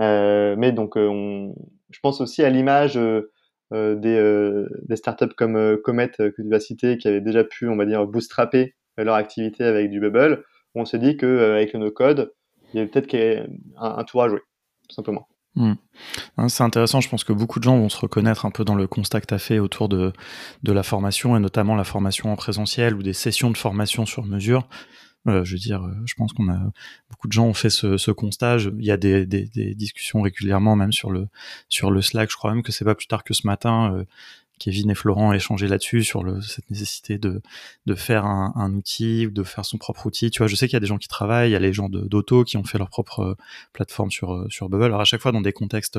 Euh, 0.00 0.54
mais 0.56 0.72
donc, 0.72 0.96
euh, 0.96 1.48
je 1.90 2.00
pense 2.00 2.20
aussi 2.20 2.42
à 2.42 2.50
l'image 2.50 2.96
euh, 2.96 3.30
des, 3.72 4.96
startups 4.96 5.34
comme 5.36 5.78
Comet 5.82 6.10
que 6.10 6.34
tu 6.42 6.48
vas 6.48 6.60
citer, 6.60 6.98
qui 6.98 7.08
avaient 7.08 7.20
déjà 7.20 7.44
pu, 7.44 7.68
on 7.68 7.76
va 7.76 7.86
dire, 7.86 8.06
bootstrapper 8.06 8.74
leur 8.96 9.14
activité 9.14 9.64
avec 9.64 9.90
du 9.90 10.00
Bubble. 10.00 10.44
On 10.74 10.84
s'est 10.84 10.98
dit 10.98 11.16
qu'avec 11.16 11.72
le 11.72 11.80
no-code, 11.80 12.32
il 12.72 12.78
y 12.78 12.80
avait 12.80 12.88
peut-être 12.88 13.14
un, 13.76 13.98
un 13.98 14.04
tour 14.04 14.22
à 14.22 14.28
jouer, 14.28 14.40
tout 14.88 14.94
simplement. 14.94 15.28
Hmm. 15.54 15.74
C'est 16.48 16.62
intéressant, 16.62 17.02
je 17.02 17.10
pense 17.10 17.24
que 17.24 17.34
beaucoup 17.34 17.58
de 17.58 17.64
gens 17.64 17.76
vont 17.76 17.90
se 17.90 17.98
reconnaître 17.98 18.46
un 18.46 18.50
peu 18.50 18.64
dans 18.64 18.74
le 18.74 18.86
constat 18.86 19.20
que 19.20 19.26
tu 19.26 19.34
as 19.34 19.38
fait 19.38 19.58
autour 19.58 19.90
de 19.90 20.12
la 20.64 20.82
formation 20.82 21.36
et 21.36 21.40
notamment 21.40 21.74
la 21.74 21.84
formation 21.84 22.32
en 22.32 22.36
présentiel 22.36 22.94
ou 22.94 23.02
des 23.02 23.12
sessions 23.12 23.50
de 23.50 23.58
formation 23.58 24.06
sur 24.06 24.24
mesure. 24.24 24.66
Euh, 25.28 25.44
je 25.44 25.52
veux 25.52 25.58
dire, 25.58 25.82
euh, 25.84 25.94
je 26.04 26.14
pense 26.14 26.32
qu'on 26.32 26.48
a 26.48 26.58
beaucoup 27.10 27.28
de 27.28 27.32
gens 27.32 27.46
ont 27.46 27.54
fait 27.54 27.70
ce, 27.70 27.96
ce 27.96 28.10
constat. 28.10 28.56
il 28.58 28.84
y 28.84 28.90
a 28.90 28.96
des, 28.96 29.24
des, 29.24 29.44
des, 29.46 29.74
discussions 29.74 30.20
régulièrement, 30.20 30.74
même 30.74 30.92
sur 30.92 31.10
le 31.10 31.28
sur 31.68 31.90
le 31.90 32.02
Slack. 32.02 32.30
Je 32.30 32.36
crois 32.36 32.52
même 32.52 32.62
que 32.62 32.72
c'est 32.72 32.84
pas 32.84 32.94
plus 32.94 33.06
tard 33.06 33.22
que 33.24 33.34
ce 33.34 33.46
matin. 33.46 34.04
Euh, 34.62 34.72
Kevin 34.72 34.90
et 34.90 34.94
Florent 34.94 35.32
échangé 35.32 35.68
là-dessus 35.68 36.02
sur 36.04 36.24
cette 36.42 36.70
nécessité 36.70 37.18
de, 37.18 37.40
faire 37.94 38.24
un, 38.24 38.72
outil 38.74 39.26
ou 39.26 39.30
de 39.30 39.42
faire 39.42 39.64
son 39.64 39.78
propre 39.78 40.06
outil. 40.06 40.30
Tu 40.30 40.38
vois, 40.38 40.46
je 40.46 40.56
sais 40.56 40.66
qu'il 40.66 40.74
y 40.74 40.76
a 40.76 40.80
des 40.80 40.86
gens 40.86 40.98
qui 40.98 41.08
travaillent, 41.08 41.50
il 41.50 41.52
y 41.52 41.56
a 41.56 41.60
les 41.60 41.72
gens 41.72 41.88
d'auto 41.88 42.44
qui 42.44 42.56
ont 42.56 42.64
fait 42.64 42.78
leur 42.78 42.88
propre 42.88 43.36
plateforme 43.72 44.10
sur 44.10 44.46
sur 44.50 44.68
Bubble. 44.68 44.84
Alors 44.84 45.00
à 45.00 45.04
chaque 45.04 45.20
fois 45.20 45.32
dans 45.32 45.40
des 45.40 45.52
contextes 45.52 45.98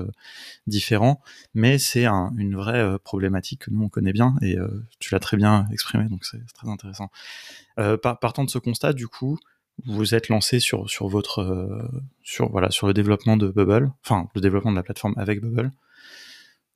différents, 0.67 1.21
mais 1.53 1.77
c'est 1.77 2.05
un, 2.05 2.31
une 2.37 2.55
vraie 2.55 2.97
problématique 2.99 3.65
que 3.65 3.71
nous 3.71 3.83
on 3.83 3.89
connaît 3.89 4.13
bien 4.13 4.35
et 4.41 4.57
tu 4.99 5.13
l'as 5.13 5.19
très 5.19 5.37
bien 5.37 5.67
exprimé, 5.71 6.05
donc 6.05 6.25
c'est 6.25 6.43
très 6.53 6.67
intéressant. 6.69 7.09
partant 8.01 8.43
de 8.43 8.49
ce 8.49 8.57
constat, 8.57 8.93
du 8.93 9.07
coup, 9.07 9.37
vous 9.85 10.15
êtes 10.15 10.29
lancé 10.29 10.59
sur 10.59 10.87
votre 11.07 11.41
euh, 11.41 11.87
sur 12.21 12.49
voilà 12.51 12.69
sur 12.71 12.87
le 12.87 12.93
développement 12.93 13.37
de 13.37 13.47
Bubble, 13.47 13.91
enfin 14.05 14.29
le 14.35 14.41
développement 14.41 14.71
de 14.71 14.75
la 14.75 14.83
plateforme 14.83 15.13
avec 15.17 15.41
Bubble. 15.41 15.71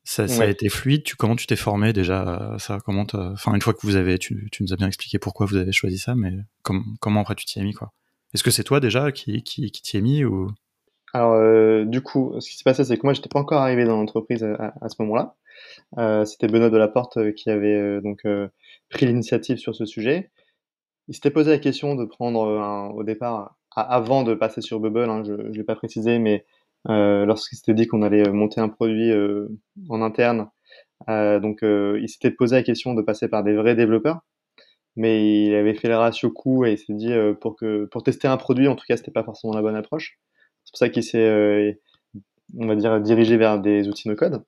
Ça, 0.10 0.26
ça 0.30 0.44
a 0.44 0.46
été 0.46 0.70
fluide. 0.70 1.04
Tu, 1.04 1.18
comment 1.18 1.36
tu 1.36 1.48
t'es 1.48 1.58
formé 1.58 1.92
déjà 1.92 2.56
ça? 2.60 2.80
Comment 2.86 3.06
Enfin, 3.14 3.54
une 3.54 3.62
fois 3.62 3.74
que 3.74 3.82
vous 3.82 3.98
avez, 3.98 4.18
tu, 4.18 4.48
tu, 4.54 4.64
nous 4.64 4.72
as 4.72 4.78
bien 4.78 4.88
expliqué 4.88 5.20
pourquoi 5.20 5.46
vous 5.46 5.58
avez 5.58 5.74
choisi 5.74 5.98
ça, 5.98 6.16
mais 6.16 6.32
comment 6.64 7.20
après 7.20 7.36
tu 7.36 7.44
t'y 7.44 7.60
es 7.60 7.64
mis 7.64 7.74
quoi? 7.74 7.92
Est-ce 8.34 8.42
que 8.42 8.50
c'est 8.50 8.64
toi 8.64 8.80
déjà 8.80 9.12
qui 9.12 9.44
qui, 9.44 9.70
qui 9.70 9.82
t'y 9.82 9.98
es 9.98 10.02
mis 10.02 10.24
ou? 10.24 10.50
Alors 11.14 11.34
euh, 11.34 11.84
du 11.84 12.00
coup, 12.00 12.34
ce 12.40 12.50
qui 12.50 12.56
s'est 12.56 12.64
passé, 12.64 12.86
c'est 12.86 12.96
que 12.96 13.06
moi 13.06 13.12
j'étais 13.12 13.28
pas 13.28 13.40
encore 13.40 13.62
arrivé 13.62 13.84
dans 13.84 13.98
l'entreprise 13.98 14.44
à, 14.44 14.74
à, 14.80 14.88
ce 14.88 14.96
moment-là. 15.00 15.36
Euh, 15.98 16.24
C'était 16.24 16.48
Benoît 16.48 16.70
Delaporte 16.70 17.18
euh, 17.18 17.32
qui 17.34 17.50
avait 17.50 17.76
euh, 17.76 18.00
donc 18.00 18.26
pris 18.88 19.08
l'initiative 19.08 19.58
sur 19.58 19.76
ce 19.76 19.86
sujet. 19.86 20.32
Il 21.10 21.16
s'était 21.16 21.32
posé 21.32 21.52
la 21.52 21.60
question 21.60 21.96
de 21.96 22.06
prendre 22.06 22.48
un, 22.48 22.92
au 22.92 23.04
départ, 23.04 23.58
avant 23.76 24.24
de 24.24 24.36
passer 24.36 24.62
sur 24.62 24.80
Bubble, 24.80 25.10
hein, 25.10 25.24
je 25.26 25.34
ne 25.34 25.52
l'ai 25.52 25.64
pas 25.64 25.76
précisé, 25.76 26.18
mais 26.18 26.46
lorsqu'il 26.88 27.58
s'était 27.58 27.74
dit 27.74 27.88
qu'on 27.88 28.02
allait 28.02 28.30
monter 28.32 28.62
un 28.62 28.70
produit 28.70 29.12
euh, 29.12 29.48
en 29.90 30.02
interne, 30.02 30.50
euh, 31.10 31.40
donc 31.40 31.64
euh, 31.64 32.00
il 32.02 32.10
s'était 32.10 32.32
posé 32.32 32.56
la 32.56 32.64
question 32.64 32.94
de 32.94 33.02
passer 33.02 33.28
par 33.28 33.44
des 33.44 33.54
vrais 33.54 33.76
développeurs, 33.76 34.22
mais 34.96 35.46
il 35.46 35.56
avait 35.56 35.76
fait 35.76 35.88
le 35.90 35.98
ratio 35.98 36.32
coût 36.32 36.66
et 36.66 36.74
il 36.74 36.78
s'est 36.78 36.94
dit 36.94 37.14
euh, 37.14 37.34
pour 37.34 37.56
que 37.56 37.86
pour 37.86 38.04
tester 38.04 38.28
un 38.28 38.38
produit, 38.38 38.68
en 38.68 38.76
tout 38.76 38.86
cas, 38.88 38.98
c'était 38.98 39.12
pas 39.12 39.24
forcément 39.24 39.54
la 39.54 39.62
bonne 39.62 39.76
approche. 39.76 40.20
C'est 40.66 40.72
pour 40.72 40.80
ça 40.80 40.90
qu'il 40.90 41.04
s'est, 41.04 41.80
on 42.58 42.68
va 42.68 42.76
dire, 42.76 43.00
dirigé 43.02 43.38
vers 43.38 43.60
des 43.60 43.88
outils 43.88 44.10
no-code. 44.10 44.44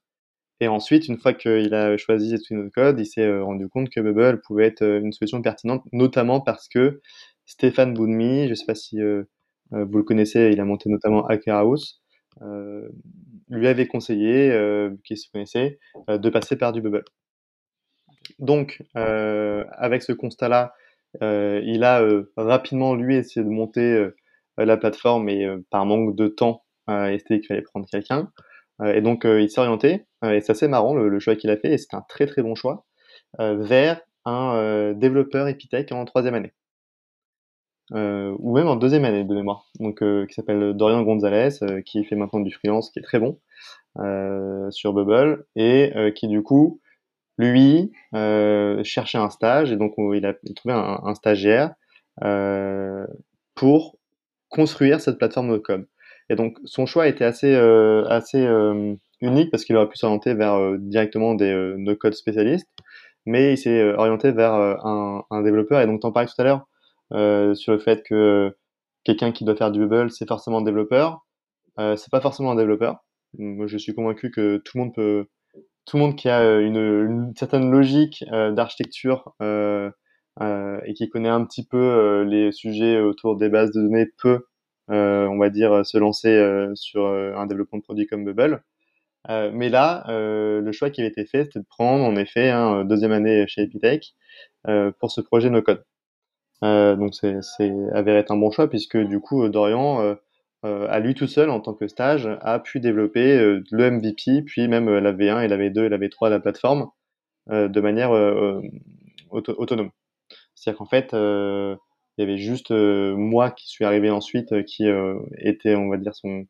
Et 0.61 0.67
ensuite, 0.67 1.07
une 1.07 1.17
fois 1.17 1.33
qu'il 1.33 1.73
a 1.73 1.97
choisi 1.97 2.35
notre 2.51 2.73
code, 2.73 2.99
il 2.99 3.05
s'est 3.05 3.25
euh, 3.25 3.43
rendu 3.43 3.69
compte 3.69 3.89
que 3.89 4.01
Bubble 4.01 4.41
pouvait 4.41 4.65
être 4.65 4.81
euh, 4.81 4.99
une 4.99 5.13
solution 5.13 5.41
pertinente, 5.41 5.83
notamment 5.93 6.41
parce 6.41 6.67
que 6.67 7.01
Stéphane 7.45 7.93
Boudmi, 7.93 8.45
je 8.45 8.49
ne 8.49 8.55
sais 8.55 8.65
pas 8.65 8.75
si 8.75 9.01
euh, 9.01 9.23
vous 9.71 9.97
le 9.97 10.03
connaissez, 10.03 10.49
il 10.51 10.59
a 10.59 10.65
monté 10.65 10.89
notamment 10.89 11.25
Hacker 11.27 11.55
House, 11.55 12.01
euh, 12.01 12.08
lui 12.41 13.67
avait 13.67 13.87
conseillé, 13.87 14.51
euh, 14.51 14.91
qu'il 15.03 15.17
se 15.17 15.29
connaissait, 15.31 15.79
de 16.07 16.29
passer 16.29 16.55
par 16.57 16.71
du 16.71 16.81
Bubble. 16.81 17.05
Donc, 18.39 18.83
avec 18.93 20.03
ce 20.03 20.13
constat-là, 20.13 20.73
il 21.21 21.83
a 21.83 22.07
rapidement, 22.37 22.95
lui, 22.95 23.15
essayé 23.15 23.43
de 23.43 23.49
monter 23.49 24.09
la 24.57 24.77
plateforme 24.77 25.29
et 25.29 25.47
par 25.69 25.85
manque 25.85 26.15
de 26.15 26.27
temps, 26.27 26.63
il 26.87 27.13
estimé 27.13 27.39
qu'il 27.39 27.47
fallait 27.47 27.61
prendre 27.61 27.87
quelqu'un. 27.89 28.31
Euh, 28.81 28.93
et 28.93 29.01
donc, 29.01 29.25
euh, 29.25 29.41
il 29.41 29.49
s'est 29.49 29.59
orienté, 29.59 30.05
euh, 30.23 30.31
et 30.31 30.41
c'est 30.41 30.51
assez 30.51 30.67
marrant 30.67 30.95
le, 30.95 31.19
choix 31.19 31.35
qu'il 31.35 31.49
a 31.49 31.57
fait, 31.57 31.73
et 31.73 31.77
c'est 31.77 31.93
un 31.93 32.03
très 32.07 32.25
très 32.25 32.41
bon 32.41 32.55
choix, 32.55 32.85
vers 33.37 34.01
un 34.25 34.93
développeur 34.93 35.47
Epitech 35.47 35.91
en 35.91 36.03
troisième 36.05 36.33
année. 36.33 36.53
Euh, 37.93 38.35
ou 38.39 38.55
même 38.55 38.67
en 38.67 38.75
deuxième 38.75 39.05
année 39.05 39.23
de 39.23 39.33
mémoire, 39.33 39.65
donc 39.79 40.03
euh, 40.03 40.25
qui 40.27 40.35
s'appelle 40.35 40.73
Dorian 40.73 41.01
Gonzalez, 41.01 41.63
euh, 41.63 41.81
qui 41.81 42.03
fait 42.03 42.15
maintenant 42.15 42.39
du 42.39 42.51
freelance, 42.51 42.91
qui 42.91 42.99
est 42.99 43.03
très 43.03 43.19
bon 43.19 43.39
sur 44.71 44.93
Bubble. 44.93 45.45
Et 45.55 45.91
qui 46.15 46.27
du 46.27 46.43
coup, 46.43 46.79
lui, 47.37 47.91
cherchait 48.83 49.17
un 49.17 49.29
stage. 49.29 49.71
Et 49.71 49.75
donc 49.75 49.93
il 49.97 50.25
a 50.25 50.33
trouvé 50.55 50.73
un, 50.73 51.13
stagiaire 51.15 51.73
pour 53.55 53.97
construire 54.49 55.01
cette 55.01 55.17
plateforme 55.17 55.51
de 55.51 55.57
code. 55.57 55.87
Et 56.29 56.35
donc, 56.35 56.57
son 56.65 56.85
choix 56.85 57.07
était 57.07 57.25
assez, 57.25 57.53
euh, 57.55 58.05
assez 58.07 58.45
euh, 58.45 58.95
unique 59.21 59.51
parce 59.51 59.65
qu'il 59.65 59.75
aurait 59.75 59.89
pu 59.89 59.97
s'orienter 59.97 60.33
vers 60.33 60.53
euh, 60.55 60.77
directement 60.79 61.33
des 61.33 61.53
no-code 61.77 62.13
spécialistes, 62.13 62.69
mais 63.25 63.53
il 63.53 63.57
s'est 63.57 63.93
orienté 63.93 64.31
vers 64.31 64.53
un, 64.53 65.23
un, 65.29 65.41
développeur. 65.41 65.81
Et 65.81 65.87
donc, 65.87 66.01
t'en 66.01 66.11
parlais 66.11 66.27
tout 66.27 66.39
à 66.39 66.43
l'heure 66.43 66.67
sur 67.11 67.73
le 67.73 67.79
fait 67.79 68.03
que 68.03 68.55
quelqu'un 69.03 69.31
qui 69.31 69.45
doit 69.45 69.55
faire 69.55 69.71
du 69.71 69.79
Bubble, 69.79 70.11
c'est 70.11 70.27
forcément 70.27 70.59
un 70.59 70.63
développeur. 70.63 71.25
Euh, 71.79 71.95
c'est 71.95 72.11
pas 72.11 72.21
forcément 72.21 72.51
un 72.51 72.55
développeur. 72.55 73.03
Moi, 73.37 73.67
je 73.67 73.77
suis 73.77 73.93
convaincu 73.93 74.31
que 74.31 74.57
tout 74.57 74.77
le 74.77 74.83
monde 74.83 74.93
peut, 74.95 75.27
tout 75.85 75.97
le 75.97 76.03
monde 76.03 76.15
qui 76.15 76.29
a 76.29 76.59
une, 76.59 76.77
une 76.77 77.33
certaine 77.35 77.71
logique 77.71 78.23
euh, 78.31 78.51
d'architecture 78.51 79.33
euh, 79.41 79.91
et 80.85 80.93
qui 80.93 81.09
connaît 81.09 81.29
un 81.29 81.45
petit 81.45 81.65
peu 81.65 82.23
les 82.27 82.51
sujets 82.51 82.99
autour 83.01 83.37
des 83.37 83.49
bases 83.49 83.71
de 83.71 83.81
données 83.81 84.07
peut 84.21 84.45
euh, 84.91 85.27
on 85.27 85.37
va 85.37 85.49
dire, 85.49 85.85
se 85.85 85.97
lancer 85.97 86.29
euh, 86.29 86.73
sur 86.75 87.05
euh, 87.05 87.33
un 87.35 87.45
développement 87.45 87.77
de 87.77 87.83
produit 87.83 88.07
comme 88.07 88.25
Bubble. 88.25 88.63
mais 89.27 89.69
là, 89.69 90.05
le 90.07 90.71
choix 90.71 90.89
qui 90.89 91.01
avait 91.01 91.09
été 91.09 91.25
fait, 91.25 91.45
c'était 91.45 91.59
de 91.59 91.65
prendre 91.65 92.03
en 92.03 92.15
effet 92.15 92.49
un 92.49 92.83
deuxième 92.85 93.11
année 93.11 93.45
chez 93.47 93.63
Epitech 93.63 94.15
pour 94.99 95.11
ce 95.11 95.21
projet 95.21 95.49
no 95.49 95.61
code. 95.61 95.83
Donc 96.61 97.13
c'est 97.13 97.71
avéré 97.93 98.19
être 98.19 98.31
un 98.31 98.37
bon 98.37 98.51
choix 98.51 98.69
puisque 98.69 98.97
du 98.97 99.19
coup 99.19 99.47
Dorian 99.49 100.15
à 100.63 100.99
lui 100.99 101.13
tout 101.13 101.27
seul 101.27 101.49
en 101.49 101.61
tant 101.61 101.73
que 101.73 101.87
stage 101.87 102.29
a 102.41 102.59
pu 102.59 102.79
développer 102.79 103.37
le 103.71 103.91
MVP 103.91 104.41
puis 104.45 104.67
même 104.67 104.89
la 104.89 105.13
V1 105.13 105.43
et 105.43 105.47
la 105.47 105.57
V2 105.57 105.85
et 105.85 105.89
la 105.89 105.97
V3 105.97 106.25
de 106.25 106.33
la 106.33 106.39
plateforme 106.39 106.89
de 107.47 107.81
manière 107.81 108.11
autonome. 109.31 109.91
C'est-à-dire 110.55 110.77
qu'en 110.77 110.85
fait 110.85 111.13
il 112.19 112.23
y 112.23 112.25
avait 112.25 112.37
juste 112.37 112.71
euh, 112.71 113.15
moi 113.15 113.49
qui 113.49 113.69
suis 113.69 113.85
arrivé 113.85 114.09
ensuite, 114.09 114.51
euh, 114.51 114.61
qui 114.61 114.85
euh, 114.85 115.17
était, 115.37 115.75
on 115.75 115.87
va 115.87 115.95
dire, 115.95 116.13
son 116.13 116.45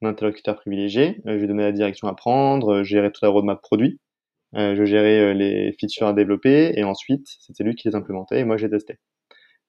interlocuteur 0.00 0.54
privilégié. 0.54 1.20
je 1.24 1.32
lui 1.32 1.48
donnais 1.48 1.64
la 1.64 1.72
direction 1.72 2.06
à 2.06 2.14
prendre, 2.14 2.84
gérais 2.84 3.10
toute 3.10 3.22
la 3.22 3.28
roadmap 3.30 3.60
produit, 3.60 3.98
je 4.54 4.84
gérais 4.84 5.34
les 5.34 5.72
features 5.72 6.06
à 6.06 6.12
développer, 6.12 6.72
et 6.78 6.84
ensuite, 6.84 7.26
c'était 7.40 7.64
lui 7.64 7.74
qui 7.74 7.88
les 7.88 7.96
implémentait, 7.96 8.38
et 8.40 8.44
moi, 8.44 8.56
j'ai 8.56 8.70
testé. 8.70 8.98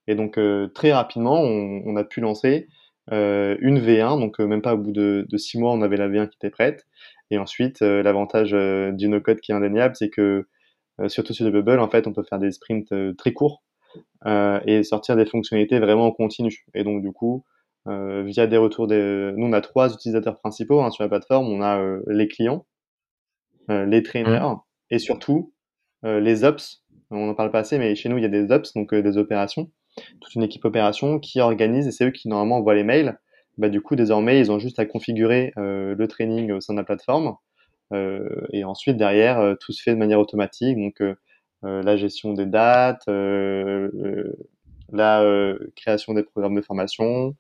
Et 0.10 0.16
donc, 0.16 0.40
très 0.74 0.92
rapidement, 0.92 1.42
on, 1.42 1.84
on, 1.86 1.96
a 1.96 2.04
pu 2.04 2.20
lancer 2.20 2.68
une 3.12 3.80
V1, 3.80 4.20
donc 4.20 4.40
même 4.40 4.62
pas 4.62 4.74
au 4.74 4.78
bout 4.78 4.92
de, 4.92 5.26
de, 5.30 5.38
six 5.38 5.58
mois, 5.60 5.72
on 5.72 5.82
avait 5.82 5.98
la 5.98 6.10
V1 6.10 6.30
qui 6.30 6.38
était 6.42 6.50
prête. 6.50 6.86
Et 7.32 7.38
ensuite, 7.38 7.82
l'avantage 7.82 8.52
du 8.52 9.08
no-code 9.08 9.40
qui 9.40 9.52
est 9.52 9.56
indéniable, 9.56 9.96
c'est 9.96 10.10
que, 10.10 10.48
surtout 11.08 11.34
sur 11.34 11.46
le 11.46 11.52
Bubble, 11.52 11.80
en 11.80 11.90
fait, 11.90 12.08
on 12.08 12.14
peut 12.14 12.24
faire 12.24 12.40
des 12.40 12.52
sprints 12.52 12.94
très 13.18 13.34
courts 13.34 13.64
euh, 14.26 14.60
et 14.66 14.84
sortir 14.84 15.16
des 15.16 15.26
fonctionnalités 15.26 15.80
vraiment 15.80 16.08
en 16.08 16.12
continu. 16.12 16.66
Et 16.74 16.84
donc 16.84 17.02
du 17.02 17.12
coup, 17.12 17.46
euh, 17.88 18.24
via 18.24 18.48
des 18.48 18.58
retours 18.58 18.88
des... 18.88 19.32
Nous, 19.36 19.46
on 19.46 19.54
a 19.54 19.62
trois 19.62 19.94
utilisateurs 19.94 20.40
principaux 20.40 20.82
hein, 20.82 20.92
sur 20.92 21.04
la 21.04 21.10
plateforme. 21.10 21.48
On 21.48 21.62
a 21.62 21.80
euh, 21.80 22.02
les 22.08 22.28
clients, 22.28 22.66
les 23.70 24.02
trainers 24.04 24.56
et 24.90 24.98
surtout 24.98 25.54
les 26.04 26.44
ops. 26.44 26.84
On 27.12 27.30
en 27.30 27.36
parle 27.36 27.52
pas 27.52 27.60
assez, 27.60 27.78
mais 27.78 27.94
chez 27.96 28.10
nous, 28.10 28.18
il 28.18 28.24
y 28.24 28.26
a 28.26 28.30
des 28.30 28.52
ops, 28.52 28.74
donc 28.74 28.94
des 28.94 29.18
opérations. 29.18 29.72
Toute 30.22 30.36
une 30.36 30.44
équipe 30.44 30.66
opération 30.66 31.20
qui 31.20 31.40
organise 31.40 31.88
et 31.88 31.92
c'est 31.92 32.06
eux 32.06 32.12
qui 32.12 32.28
normalement 32.28 32.58
envoient 32.58 32.76
les 32.76 32.84
mails. 32.84 33.20
Bah, 33.58 33.70
du 33.70 33.82
coup, 33.82 33.96
désormais, 33.96 34.40
ils 34.40 34.52
ont 34.52 34.60
juste 34.60 34.80
à 34.80 34.86
configurer 34.86 35.52
le 35.58 36.06
training 36.08 36.52
au 36.52 36.62
sein 36.62 36.74
de 36.74 36.80
la 36.80 36.86
plateforme. 36.86 37.36
et 37.94 38.64
ensuite, 38.64 38.98
derrière, 38.98 39.56
tout 39.60 39.72
se 39.72 39.82
fait 39.84 39.92
de 39.92 39.98
manière 39.98 40.20
automatique. 40.20 40.78
Donc, 40.78 41.02
euh, 41.66 41.84
la 41.84 41.98
gestion 41.98 42.34
des 42.34 42.46
dates, 42.46 43.08
euh, 43.10 43.90
euh, 43.96 44.34
la 44.94 45.24
création 45.76 46.14
des 46.14 46.24
programmes 46.24 46.56
de 46.56 46.62
formation, 46.62 47.36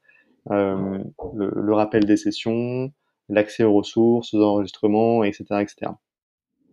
le, 0.50 1.04
le, 1.34 1.74
rappel 1.74 2.06
des 2.06 2.18
sessions, 2.18 2.92
l'accès 3.30 3.64
aux 3.64 3.74
ressources, 3.74 4.34
aux 4.34 4.44
enregistrements, 4.44 5.24
etc., 5.24 5.46
etc. 5.62 5.92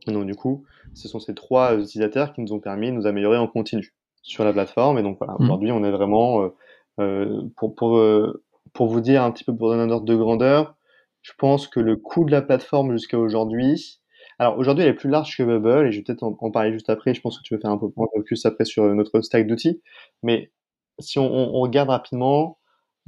donc 0.09 0.27
du 0.27 0.35
coup, 0.35 0.65
ce 0.95 1.09
sont 1.09 1.21
ces 1.21 1.35
trois 1.35 1.79
utilisateurs 1.79 2.33
qui 2.33 2.41
nous 2.41 2.53
ont 2.53 2.61
permis 2.61 2.89
de 2.89 2.97
nous 2.97 3.07
améliorer 3.07 3.39
en 3.39 3.47
continu 3.47 3.95
sur 4.27 4.45
la 4.45 4.53
plateforme. 4.53 4.99
Et 4.99 5.03
donc 5.03 5.19
voilà, 5.19 5.35
mmh. 5.35 5.45
aujourd'hui, 5.45 5.73
on 5.73 5.85
est 5.85 5.91
vraiment 5.91 6.51
euh, 7.01 7.43
pour 7.57 7.75
pour 7.75 8.01
pour 8.73 8.87
vous 8.89 9.01
dire 9.01 9.23
un 9.23 9.31
petit 9.31 9.45
peu 9.45 9.57
pour 9.57 9.71
donner 9.71 9.83
un 9.83 9.91
ordre 9.91 10.07
de 10.07 10.17
grandeur, 10.17 10.77
je 11.23 11.33
pense 11.39 11.67
que 11.67 11.81
le 11.81 11.97
coût 11.97 12.25
de 12.25 12.31
la 12.31 12.43
plateforme 12.43 12.93
jusqu'à 12.93 13.19
aujourd'hui, 13.19 14.01
alors 14.39 14.59
aujourd'hui, 14.59 14.85
elle 14.85 14.91
est 14.91 14.95
plus 14.95 15.09
large 15.11 15.37
que 15.37 15.43
Bubble 15.43 15.87
et 15.87 15.93
je 15.93 15.99
vais 15.99 16.05
peut-être 16.05 16.23
en, 16.23 16.51
parler 16.51 16.73
juste 16.73 16.91
après. 16.91 17.15
Je 17.15 17.21
pense 17.21 17.39
que 17.39 17.43
tu 17.43 17.55
veux 17.55 17.61
faire 17.61 17.71
un 17.71 17.79
peu, 17.79 17.89
plus 18.25 18.45
après 18.45 18.65
sur 18.65 18.85
notre 18.95 19.21
stack 19.23 19.47
d'outils. 19.47 19.81
Mais 20.23 20.53
si 20.99 21.19
on, 21.19 21.27
on, 21.27 21.61
regarde 21.61 21.89
rapidement, 21.89 22.59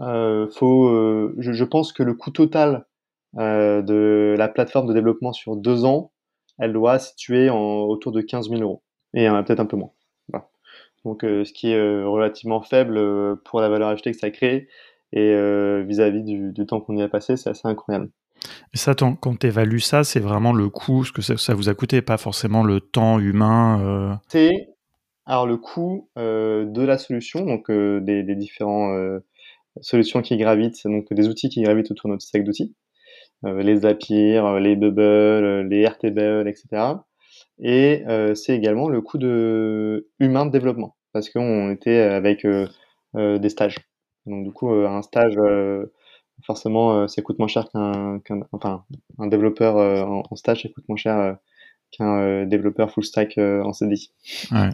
euh, 0.00 0.48
faut, 0.50 0.88
euh, 0.88 1.34
je, 1.38 1.52
je, 1.52 1.64
pense 1.64 1.92
que 1.92 2.02
le 2.02 2.14
coût 2.14 2.30
total 2.30 2.86
euh, 3.38 3.82
de 3.82 4.34
la 4.38 4.48
plateforme 4.48 4.86
de 4.86 4.94
développement 4.94 5.32
sur 5.32 5.56
deux 5.56 5.84
ans, 5.84 6.12
elle 6.58 6.72
doit 6.72 6.98
situer 6.98 7.50
en, 7.50 7.82
autour 7.82 8.12
de 8.12 8.20
15 8.22 8.48
000 8.48 8.62
euros 8.62 8.82
et 9.14 9.28
euh, 9.28 9.42
peut-être 9.42 9.60
un 9.60 9.66
peu 9.66 9.76
moins. 9.76 9.92
Donc, 11.04 11.24
euh, 11.24 11.44
ce 11.44 11.52
qui 11.52 11.72
est 11.72 11.76
euh, 11.76 12.06
relativement 12.06 12.60
faible 12.60 13.00
pour 13.44 13.60
la 13.60 13.68
valeur 13.68 13.88
ajoutée 13.88 14.12
que 14.12 14.18
ça 14.18 14.30
crée 14.30 14.68
et 15.12 15.32
vis-à-vis 15.84 16.20
-vis 16.20 16.24
du, 16.24 16.52
du, 16.52 16.66
temps 16.66 16.80
qu'on 16.80 16.96
y 16.96 17.02
a 17.02 17.08
passé, 17.08 17.38
c'est 17.38 17.48
assez 17.48 17.66
incroyable. 17.66 18.10
Et 18.74 18.76
ça, 18.76 18.94
quand 18.94 19.38
tu 19.38 19.46
évalues 19.46 19.80
ça, 19.80 20.04
c'est 20.04 20.20
vraiment 20.20 20.52
le 20.52 20.68
coût, 20.68 21.04
ce 21.04 21.12
que 21.12 21.22
ça, 21.22 21.54
vous 21.54 21.70
a 21.70 21.74
coûté, 21.74 22.02
pas 22.02 22.18
forcément 22.18 22.62
le 22.62 22.80
temps 22.80 23.18
humain. 23.18 24.20
C'est 24.28 24.68
alors 25.24 25.46
le 25.46 25.56
coût 25.56 26.10
de 26.16 26.82
la 26.82 26.98
solution, 26.98 27.46
donc 27.46 27.70
des, 27.70 28.22
des 28.22 28.34
différents 28.34 28.94
solutions 29.80 30.20
qui 30.20 30.36
gravitent, 30.36 30.86
donc 30.86 31.10
des 31.10 31.28
outils 31.28 31.48
qui 31.48 31.62
gravitent 31.62 31.90
autour 31.90 32.08
de 32.08 32.14
notre 32.14 32.24
stack 32.24 32.44
d'outils, 32.44 32.74
euh, 33.44 33.62
les 33.62 33.78
Zapier, 33.78 34.38
euh, 34.38 34.58
les 34.58 34.76
Bubble, 34.76 35.00
euh, 35.00 35.62
les 35.62 35.80
Airtable, 35.82 36.48
etc. 36.48 36.66
Et 37.60 38.04
c'est 38.34 38.54
également 38.54 38.88
le 38.88 39.00
coût 39.00 39.18
de 39.18 40.08
humain 40.20 40.46
de 40.46 40.50
développement, 40.50 40.96
parce 41.12 41.30
qu'on 41.30 41.70
était 41.70 41.98
avec 41.98 42.46
des 43.14 43.48
stages. 43.48 43.76
Donc 44.26 44.44
du 44.44 44.52
coup, 44.52 44.70
un 44.70 45.02
stage, 45.02 45.38
forcément, 46.44 47.08
ça 47.08 47.22
coûte 47.22 47.38
moins 47.38 47.48
cher 47.48 47.68
qu'un, 47.70 48.20
enfin, 48.52 48.84
un 49.18 49.26
développeur 49.26 49.76
en, 49.76 50.36
stage, 50.36 50.62
ça 50.62 50.68
coûte 50.68 50.84
moins 50.88 50.96
cher 50.96 51.36
qu'un 51.90 52.44
développeur 52.46 52.90
full 52.92 53.04
stack 53.04 53.38
en 53.38 53.72
CDI. 53.72 54.12
Ouais. 54.52 54.70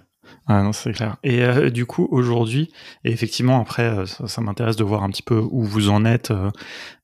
Ah 0.47 0.63
non, 0.63 0.73
c'est 0.73 0.93
clair. 0.93 1.17
Et 1.23 1.43
euh, 1.43 1.71
du 1.71 1.87
coup, 1.87 2.07
aujourd'hui, 2.11 2.71
et 3.03 3.11
effectivement, 3.11 3.61
après, 3.61 3.85
euh, 3.85 4.05
ça, 4.05 4.43
m'intéresse 4.43 4.77
de 4.77 4.85
voir 4.85 5.03
un 5.03 5.09
petit 5.09 5.23
peu 5.23 5.39
où 5.39 5.63
vous 5.65 5.89
en 5.89 6.05
êtes 6.05 6.33
euh, 6.33 6.51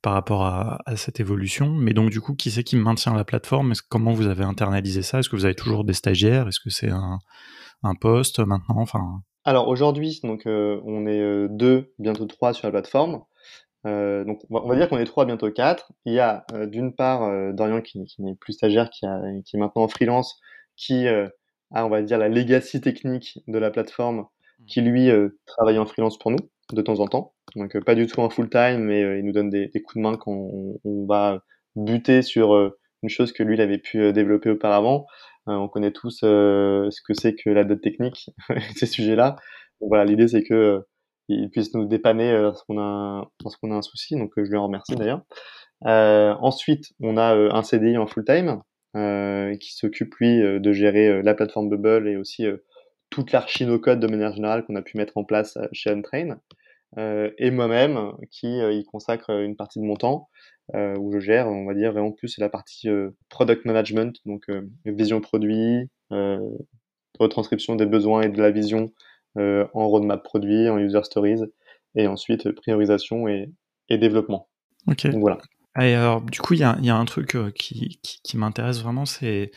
par 0.02 0.12
rapport 0.12 0.44
à, 0.44 0.78
cette 0.96 1.20
évolution. 1.20 1.70
Mais 1.70 1.94
donc, 1.94 2.10
du 2.10 2.20
coup, 2.20 2.34
qui 2.34 2.50
c'est 2.50 2.64
qui 2.64 2.76
maintient 2.76 3.14
la 3.14 3.24
plateforme? 3.24 3.72
Comment 3.88 4.12
vous 4.12 4.26
avez 4.26 4.44
internalisé 4.44 5.00
ça? 5.00 5.20
Est-ce 5.20 5.30
que 5.30 5.36
vous 5.36 5.46
avez 5.46 5.54
toujours 5.54 5.84
des 5.84 5.94
stagiaires? 5.94 6.48
Est-ce 6.48 6.60
que 6.60 6.68
c'est 6.68 6.90
un, 6.90 7.18
un 7.82 7.94
poste 7.94 8.40
maintenant? 8.40 8.76
Enfin... 8.76 9.22
Alors 9.44 9.68
aujourd'hui, 9.68 10.20
donc 10.22 10.42
on 10.44 11.06
est 11.06 11.48
deux, 11.48 11.94
bientôt 11.98 12.26
trois 12.26 12.52
sur 12.52 12.66
la 12.68 12.72
plateforme. 12.72 13.22
donc 13.84 14.38
on 14.50 14.68
va, 14.68 14.76
dire 14.76 14.90
qu'on 14.90 14.98
est 14.98 15.06
trois, 15.06 15.24
bientôt 15.24 15.50
quatre. 15.50 15.90
Il 16.04 16.12
y 16.12 16.20
a 16.20 16.44
d'une 16.66 16.94
part 16.94 17.22
Dorian 17.54 17.80
qui, 17.80 18.04
qui 18.04 18.22
n'est 18.22 18.34
plus 18.34 18.52
stagiaire, 18.52 18.90
qui, 18.90 19.06
a, 19.06 19.18
qui 19.46 19.56
est 19.56 19.58
maintenant 19.58 19.84
en 19.84 19.88
freelance, 19.88 20.38
qui 20.76 21.06
à, 21.72 21.86
on 21.86 21.88
va 21.88 22.02
dire, 22.02 22.18
la 22.18 22.28
legacy 22.28 22.80
technique 22.80 23.38
de 23.46 23.58
la 23.58 23.70
plateforme 23.70 24.20
mmh. 24.20 24.64
qui, 24.66 24.80
lui, 24.80 25.10
euh, 25.10 25.38
travaille 25.46 25.78
en 25.78 25.86
freelance 25.86 26.18
pour 26.18 26.30
nous, 26.30 26.38
de 26.72 26.82
temps 26.82 27.00
en 27.00 27.06
temps. 27.06 27.34
Donc, 27.56 27.76
euh, 27.76 27.80
pas 27.80 27.94
du 27.94 28.06
tout 28.06 28.20
en 28.20 28.30
full-time, 28.30 28.80
mais 28.80 29.02
euh, 29.02 29.18
il 29.18 29.24
nous 29.24 29.32
donne 29.32 29.50
des, 29.50 29.68
des, 29.68 29.82
coups 29.82 29.96
de 29.96 30.02
main 30.02 30.16
quand 30.16 30.32
on, 30.32 30.78
on 30.84 31.06
va 31.06 31.42
buter 31.76 32.22
sur 32.22 32.72
une 33.02 33.08
chose 33.08 33.32
que 33.32 33.42
lui, 33.42 33.54
il 33.54 33.60
avait 33.60 33.78
pu 33.78 34.12
développer 34.12 34.50
auparavant. 34.50 35.06
on 35.46 35.68
connaît 35.68 35.92
tous 35.92 36.18
ce 36.20 37.00
que 37.06 37.14
c'est 37.14 37.34
que 37.34 37.48
la 37.50 37.64
dot 37.64 37.80
technique, 37.80 38.30
ces 38.76 38.86
sujets-là. 38.86 39.36
Donc, 39.80 39.88
voilà, 39.88 40.04
l'idée, 40.04 40.28
c'est 40.28 40.42
que 40.42 40.82
il 41.28 41.48
puisse 41.48 41.72
nous 41.74 41.86
dépanner 41.86 42.32
lorsqu'on 42.32 42.80
a, 42.80 43.30
lorsqu'on 43.44 43.70
a 43.70 43.76
un 43.76 43.82
souci. 43.82 44.16
Donc, 44.16 44.32
je 44.36 44.50
lui 44.50 44.56
en 44.56 44.64
remercie 44.64 44.96
d'ailleurs. 44.96 45.22
ensuite, 45.84 46.86
on 47.00 47.16
a 47.16 47.34
un 47.34 47.62
CDI 47.62 47.96
en 47.98 48.08
full-time 48.08 48.60
qui 48.94 49.74
s'occupe 49.74 50.14
lui 50.16 50.42
euh, 50.42 50.58
de 50.58 50.72
gérer 50.72 51.08
euh, 51.08 51.22
la 51.22 51.34
plateforme 51.34 51.68
Bubble 51.68 52.08
et 52.08 52.16
aussi 52.16 52.46
toute 53.10 53.32
l'archi 53.32 53.66
no-code 53.66 54.00
de 54.00 54.06
manière 54.06 54.32
générale 54.34 54.64
qu'on 54.64 54.76
a 54.76 54.82
pu 54.82 54.96
mettre 54.96 55.16
en 55.16 55.24
place 55.24 55.58
chez 55.72 55.90
Untrain. 55.90 56.38
et 56.96 57.50
moi-même 57.50 58.12
qui 58.30 58.58
y 58.58 58.84
consacre 58.84 59.30
une 59.30 59.56
partie 59.56 59.80
de 59.80 59.84
mon 59.84 59.96
temps 59.96 60.28
où 60.72 61.12
je 61.12 61.18
gère, 61.18 61.48
on 61.48 61.66
va 61.66 61.74
dire 61.74 61.92
vraiment 61.92 62.12
plus 62.12 62.38
la 62.38 62.48
partie 62.48 62.88
product 63.28 63.64
management, 63.64 64.16
donc 64.26 64.46
vision 64.84 65.20
produit, 65.20 65.90
retranscription 67.18 67.74
des 67.74 67.86
besoins 67.86 68.22
et 68.22 68.28
de 68.28 68.40
la 68.40 68.52
vision 68.52 68.92
en 69.34 69.88
roadmap 69.88 70.22
produit, 70.22 70.68
en 70.68 70.78
user 70.78 71.02
stories, 71.02 71.42
et 71.96 72.06
ensuite 72.06 72.52
priorisation 72.52 73.26
et, 73.26 73.50
et 73.88 73.98
développement. 73.98 74.48
Ok. 74.86 75.08
Donc, 75.08 75.20
voilà. 75.20 75.38
Et 75.78 75.94
alors, 75.94 76.20
du 76.22 76.40
coup, 76.40 76.54
il 76.54 76.60
y 76.60 76.64
a, 76.64 76.96
un 76.96 77.04
truc 77.04 77.36
euh, 77.36 77.50
qui, 77.50 77.98
m'intéresse 78.34 78.80
vraiment, 78.80 79.06
c'est. 79.06 79.52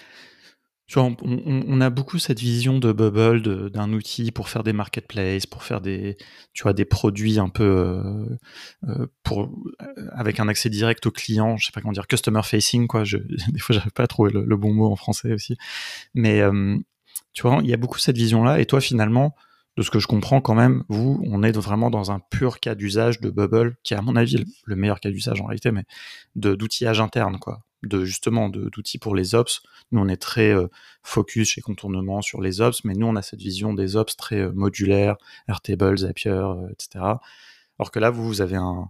Tu 0.85 0.99
vois, 0.99 1.05
on, 1.05 1.17
on, 1.23 1.81
a 1.81 1.89
beaucoup 1.89 2.19
cette 2.19 2.39
vision 2.39 2.77
de 2.77 2.91
Bubble, 2.91 3.71
d'un 3.71 3.93
outil 3.93 4.31
pour 4.31 4.49
faire 4.49 4.63
des 4.63 4.73
marketplaces, 4.73 5.47
pour 5.47 5.63
faire 5.63 5.81
des, 5.81 6.17
tu 6.53 6.63
vois, 6.63 6.73
des 6.73 6.85
produits 6.85 7.39
un 7.39 7.49
peu 7.49 7.63
euh, 7.63 8.37
euh 8.87 9.07
avec 10.11 10.39
un 10.39 10.47
accès 10.49 10.69
direct 10.69 11.05
au 11.07 11.11
client. 11.11 11.57
Je 11.57 11.65
sais 11.65 11.71
pas 11.71 11.81
comment 11.81 11.93
dire, 11.93 12.05
customer 12.05 12.41
facing 12.43 12.87
quoi. 12.87 13.05
Je, 13.05 13.17
des 13.49 13.59
fois, 13.59 13.73
j'arrive 13.75 13.93
pas 13.93 14.03
à 14.03 14.07
trouver 14.07 14.31
le, 14.33 14.57
bon 14.57 14.73
mot 14.73 14.91
en 14.91 14.95
français 14.95 15.33
aussi. 15.33 15.57
Mais 16.13 16.41
tu 17.33 17.43
vois, 17.43 17.59
il 17.63 17.69
y 17.69 17.73
a 17.73 17.77
beaucoup 17.77 17.97
cette 17.97 18.17
vision 18.17 18.43
là. 18.43 18.59
Et 18.59 18.65
toi, 18.65 18.81
finalement, 18.81 19.35
de 19.75 19.81
ce 19.81 19.89
que 19.89 19.99
je 19.99 20.07
comprends 20.07 20.41
quand 20.41 20.53
même, 20.53 20.83
vous, 20.87 21.21
on 21.25 21.41
est 21.41 21.51
vraiment 21.57 21.89
dans 21.89 22.11
un 22.11 22.19
pur 22.19 22.59
cas 22.59 22.75
d'usage 22.75 23.19
de 23.21 23.29
Bubble, 23.29 23.75
qui 23.83 23.93
est 23.93 23.97
à 23.97 24.01
mon 24.01 24.15
avis 24.15 24.45
le 24.65 24.75
meilleur 24.75 24.99
cas 24.99 25.09
d'usage 25.09 25.41
en 25.41 25.45
réalité, 25.45 25.71
mais 25.71 25.83
d'outillage 26.35 26.99
interne, 26.99 27.39
quoi. 27.39 27.63
De 27.81 28.05
justement 28.05 28.47
d'outils 28.47 28.97
pour 28.97 29.13
les 29.13 29.35
ops. 29.35 29.61
Nous, 29.91 29.99
on 29.99 30.07
est 30.07 30.21
très 30.21 30.55
euh, 30.55 30.67
focus 31.01 31.49
chez 31.49 31.61
Contournement 31.61 32.21
sur 32.21 32.41
les 32.41 32.61
ops, 32.61 32.85
mais 32.85 32.93
nous, 32.93 33.07
on 33.07 33.17
a 33.17 33.21
cette 33.21 33.41
vision 33.41 33.73
des 33.73 33.97
ops 33.97 34.15
très 34.15 34.39
euh, 34.39 34.51
modulaire, 34.53 35.17
Airtable, 35.49 35.97
Zapier, 35.97 36.31
euh, 36.31 36.69
etc. 36.71 37.03
Alors 37.77 37.91
que 37.91 37.99
là, 37.99 38.09
vous, 38.09 38.25
vous 38.25 38.41
avez 38.41 38.55
un, 38.55 38.89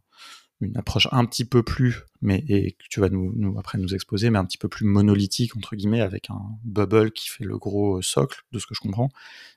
une 0.63 0.77
approche 0.77 1.07
un 1.11 1.25
petit 1.25 1.45
peu 1.45 1.63
plus, 1.63 2.03
mais 2.21 2.43
et 2.47 2.71
que 2.71 2.83
tu 2.89 2.99
vas 2.99 3.09
nous, 3.09 3.33
nous, 3.35 3.57
après 3.59 3.77
nous 3.77 3.93
exposer, 3.93 4.29
mais 4.29 4.39
un 4.39 4.45
petit 4.45 4.57
peu 4.57 4.67
plus 4.67 4.85
monolithique 4.85 5.55
entre 5.55 5.75
guillemets, 5.75 6.01
avec 6.01 6.29
un 6.29 6.41
bubble 6.63 7.11
qui 7.11 7.29
fait 7.29 7.43
le 7.43 7.57
gros 7.57 7.97
euh, 7.97 8.01
socle 8.01 8.43
de 8.51 8.59
ce 8.59 8.65
que 8.65 8.75
je 8.75 8.79
comprends, 8.79 9.09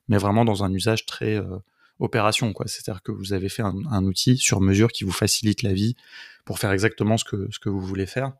mais 0.09 0.19
vraiment 0.19 0.45
dans 0.45 0.65
un 0.65 0.73
usage 0.73 1.07
très 1.07 1.37
euh, 1.37 1.59
opération, 1.99 2.53
quoi. 2.53 2.67
C'est-à-dire 2.69 3.03
que 3.03 3.13
vous 3.13 3.33
avez 3.33 3.49
fait 3.49 3.63
un, 3.63 4.05
outil 4.05 4.37
sur 4.37 4.61
mesure 4.61 4.93
qui 4.93 5.05
vous 5.05 5.13
facilite 5.13 5.63
la 5.63 5.73
vie 5.73 5.97
pour 6.45 6.59
faire 6.59 6.73
exactement 6.73 7.17
ce 7.17 7.25
que 7.25 7.49
ce 7.51 7.59
que 7.59 7.69
vous 7.69 7.81
voulez 7.81 8.07
faire, 8.07 8.33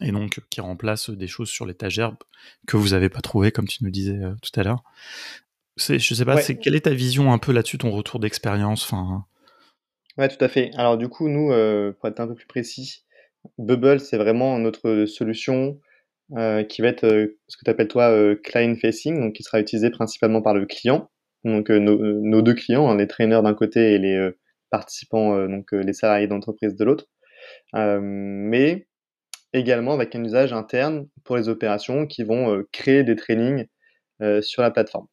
et 0.00 0.12
donc 0.12 0.40
qui 0.50 0.60
remplace 0.60 1.10
des 1.10 1.28
choses 1.28 1.48
sur 1.48 1.66
l'étagère 1.66 2.14
que 2.66 2.76
vous 2.76 2.90
n'avez 2.90 3.08
pas 3.08 3.20
trouvé, 3.20 3.52
comme 3.52 3.66
tu 3.66 3.84
nous 3.84 3.90
disais 3.90 4.18
euh, 4.18 4.34
tout 4.42 4.58
à 4.60 4.62
l'heure. 4.62 4.82
Je 5.76 5.98
sais 5.98 6.24
pas, 6.24 6.40
c'est 6.42 6.58
quelle 6.58 6.74
est 6.74 6.82
ta 6.82 6.94
vision 6.94 7.32
un 7.32 7.38
peu 7.38 7.52
là-dessus, 7.52 7.78
ton 7.78 7.90
retour 7.90 8.18
d'expérience, 8.18 8.82
enfin. 8.82 9.24
Ouais, 10.18 10.28
tout 10.28 10.44
à 10.44 10.48
fait. 10.48 10.72
Alors 10.76 10.98
du 10.98 11.08
coup, 11.08 11.28
nous, 11.28 11.52
euh, 11.52 11.92
pour 11.92 12.08
être 12.08 12.18
un 12.20 12.26
peu 12.26 12.34
plus 12.34 12.46
précis, 12.46 13.04
Bubble, 13.58 14.00
c'est 14.00 14.16
vraiment 14.16 14.58
notre 14.58 15.06
solution 15.06 15.80
euh, 16.36 16.64
qui 16.64 16.82
va 16.82 16.88
être 16.88 17.04
euh, 17.04 17.38
ce 17.46 17.56
que 17.56 17.64
tu 17.64 17.70
appelles 17.70 17.88
toi 17.88 18.34
client 18.42 18.74
facing, 18.74 19.20
donc 19.20 19.34
qui 19.34 19.44
sera 19.44 19.60
utilisé 19.60 19.90
principalement 19.90 20.42
par 20.42 20.54
le 20.54 20.66
client. 20.66 21.08
Donc 21.44 21.70
nos, 21.70 22.42
deux 22.42 22.54
clients, 22.54 22.90
hein, 22.90 22.96
les 22.96 23.06
trainers 23.06 23.42
d'un 23.42 23.54
côté 23.54 23.94
et 23.94 23.98
les 23.98 24.30
participants, 24.70 25.46
donc 25.48 25.70
les 25.72 25.92
salariés 25.92 26.26
d'entreprise 26.26 26.74
de 26.74 26.84
l'autre. 26.84 27.06
mais 27.74 28.88
également 29.54 29.94
avec 29.94 30.14
un 30.16 30.24
usage 30.24 30.52
interne 30.52 31.08
pour 31.24 31.36
les 31.36 31.48
opérations 31.48 32.06
qui 32.06 32.24
vont 32.24 32.64
créer 32.72 33.04
des 33.04 33.16
trainings 33.16 33.66
sur 34.42 34.62
la 34.62 34.70
plateforme. 34.72 35.06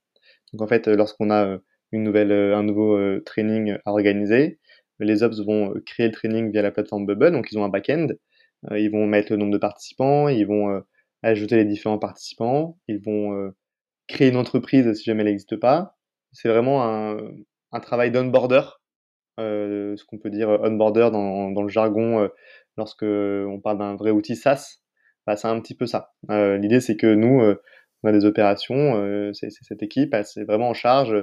Donc 0.54 0.63
en 0.63 0.68
fait, 0.68 0.88
lorsqu'on 0.88 1.30
a 1.32 1.60
un 1.94 2.63
nouveau 2.63 3.20
training 3.22 3.78
à 3.86 3.91
organiser, 3.91 4.60
les 4.99 5.23
ops 5.23 5.39
vont 5.41 5.75
euh, 5.75 5.84
créer 5.86 6.08
le 6.08 6.13
training 6.13 6.51
via 6.51 6.62
la 6.62 6.71
plateforme 6.71 7.05
Bubble, 7.05 7.31
donc 7.31 7.51
ils 7.51 7.58
ont 7.58 7.65
un 7.65 7.69
back-end. 7.69 8.08
Euh, 8.71 8.79
ils 8.79 8.91
vont 8.91 9.05
mettre 9.05 9.31
le 9.31 9.38
nombre 9.38 9.51
de 9.51 9.58
participants, 9.58 10.27
ils 10.27 10.45
vont 10.45 10.71
euh, 10.71 10.81
ajouter 11.23 11.58
les 11.58 11.65
différents 11.65 11.99
participants, 11.99 12.77
ils 12.88 13.01
vont 13.01 13.51
créer 14.08 14.29
une 14.29 14.38
entreprise 14.38 14.93
si 14.93 15.03
jamais 15.03 15.21
elle 15.21 15.29
n'existe 15.29 15.58
pas. 15.58 15.97
C'est 16.31 16.49
vraiment 16.49 16.84
un, 16.84 17.79
travail 17.81 18.12
d'onboarder, 18.12 18.62
euh, 19.39 19.95
ce 19.97 20.05
qu'on 20.05 20.17
peut 20.17 20.29
dire 20.29 20.49
onboarder 20.49 21.10
dans, 21.12 21.51
dans 21.51 21.62
le 21.62 21.67
jargon 21.69 22.21
euh, 22.21 22.27
lorsque 22.77 23.03
on 23.03 23.60
parle 23.62 23.79
d'un 23.79 23.95
vrai 23.95 24.12
outil 24.12 24.36
SaaS. 24.36 24.81
Bah, 25.27 25.36
c'est 25.36 25.47
un 25.47 25.60
petit 25.60 25.75
peu 25.75 25.88
ça. 25.88 26.13
L'idée 26.29 26.79
c'est 26.79 26.97
que 26.97 27.13
nous, 27.15 27.41
on 28.03 28.08
a 28.08 28.12
des 28.12 28.25
opérations, 28.25 29.34
cette 29.34 29.81
équipe, 29.81 30.15
c'est 30.23 30.43
vraiment 30.43 30.69
en 30.69 30.73
charge 30.75 31.15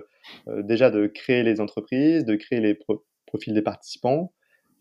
déjà 0.49 0.91
de 0.91 1.07
créer 1.07 1.45
les 1.45 1.61
entreprises, 1.61 2.25
de 2.25 2.35
créer 2.35 2.61
les, 2.61 2.77
profil 3.33 3.55
des 3.55 3.63
participants. 3.63 4.33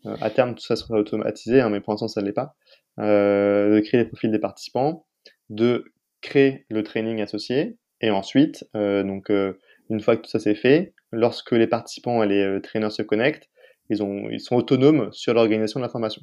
Euh, 0.06 0.16
à 0.20 0.30
terme, 0.30 0.54
tout 0.54 0.62
ça 0.62 0.76
sera 0.76 0.98
automatisé, 0.98 1.60
hein, 1.60 1.70
mais 1.70 1.80
pour 1.80 1.92
l'instant, 1.92 2.08
ça 2.08 2.20
ne 2.20 2.26
l'est 2.26 2.32
pas. 2.32 2.54
Euh, 2.98 3.76
de 3.76 3.80
créer 3.80 4.02
les 4.02 4.06
profils 4.06 4.30
des 4.30 4.38
participants, 4.38 5.06
de 5.48 5.84
créer 6.20 6.66
le 6.68 6.82
training 6.82 7.22
associé, 7.22 7.78
et 8.02 8.10
ensuite, 8.10 8.64
euh, 8.76 9.02
donc 9.02 9.30
une 9.30 10.00
fois 10.00 10.16
que 10.16 10.22
tout 10.22 10.30
ça 10.30 10.38
c'est 10.38 10.54
fait, 10.54 10.92
lorsque 11.12 11.52
les 11.52 11.66
participants 11.66 12.22
et 12.22 12.26
les 12.26 12.60
trainers 12.62 12.90
se 12.90 13.02
connectent, 13.02 13.48
ils, 13.90 14.02
ont, 14.02 14.28
ils 14.30 14.40
sont 14.40 14.56
autonomes 14.56 15.10
sur 15.12 15.34
l'organisation 15.34 15.80
de 15.80 15.84
la 15.84 15.88
formation. 15.88 16.22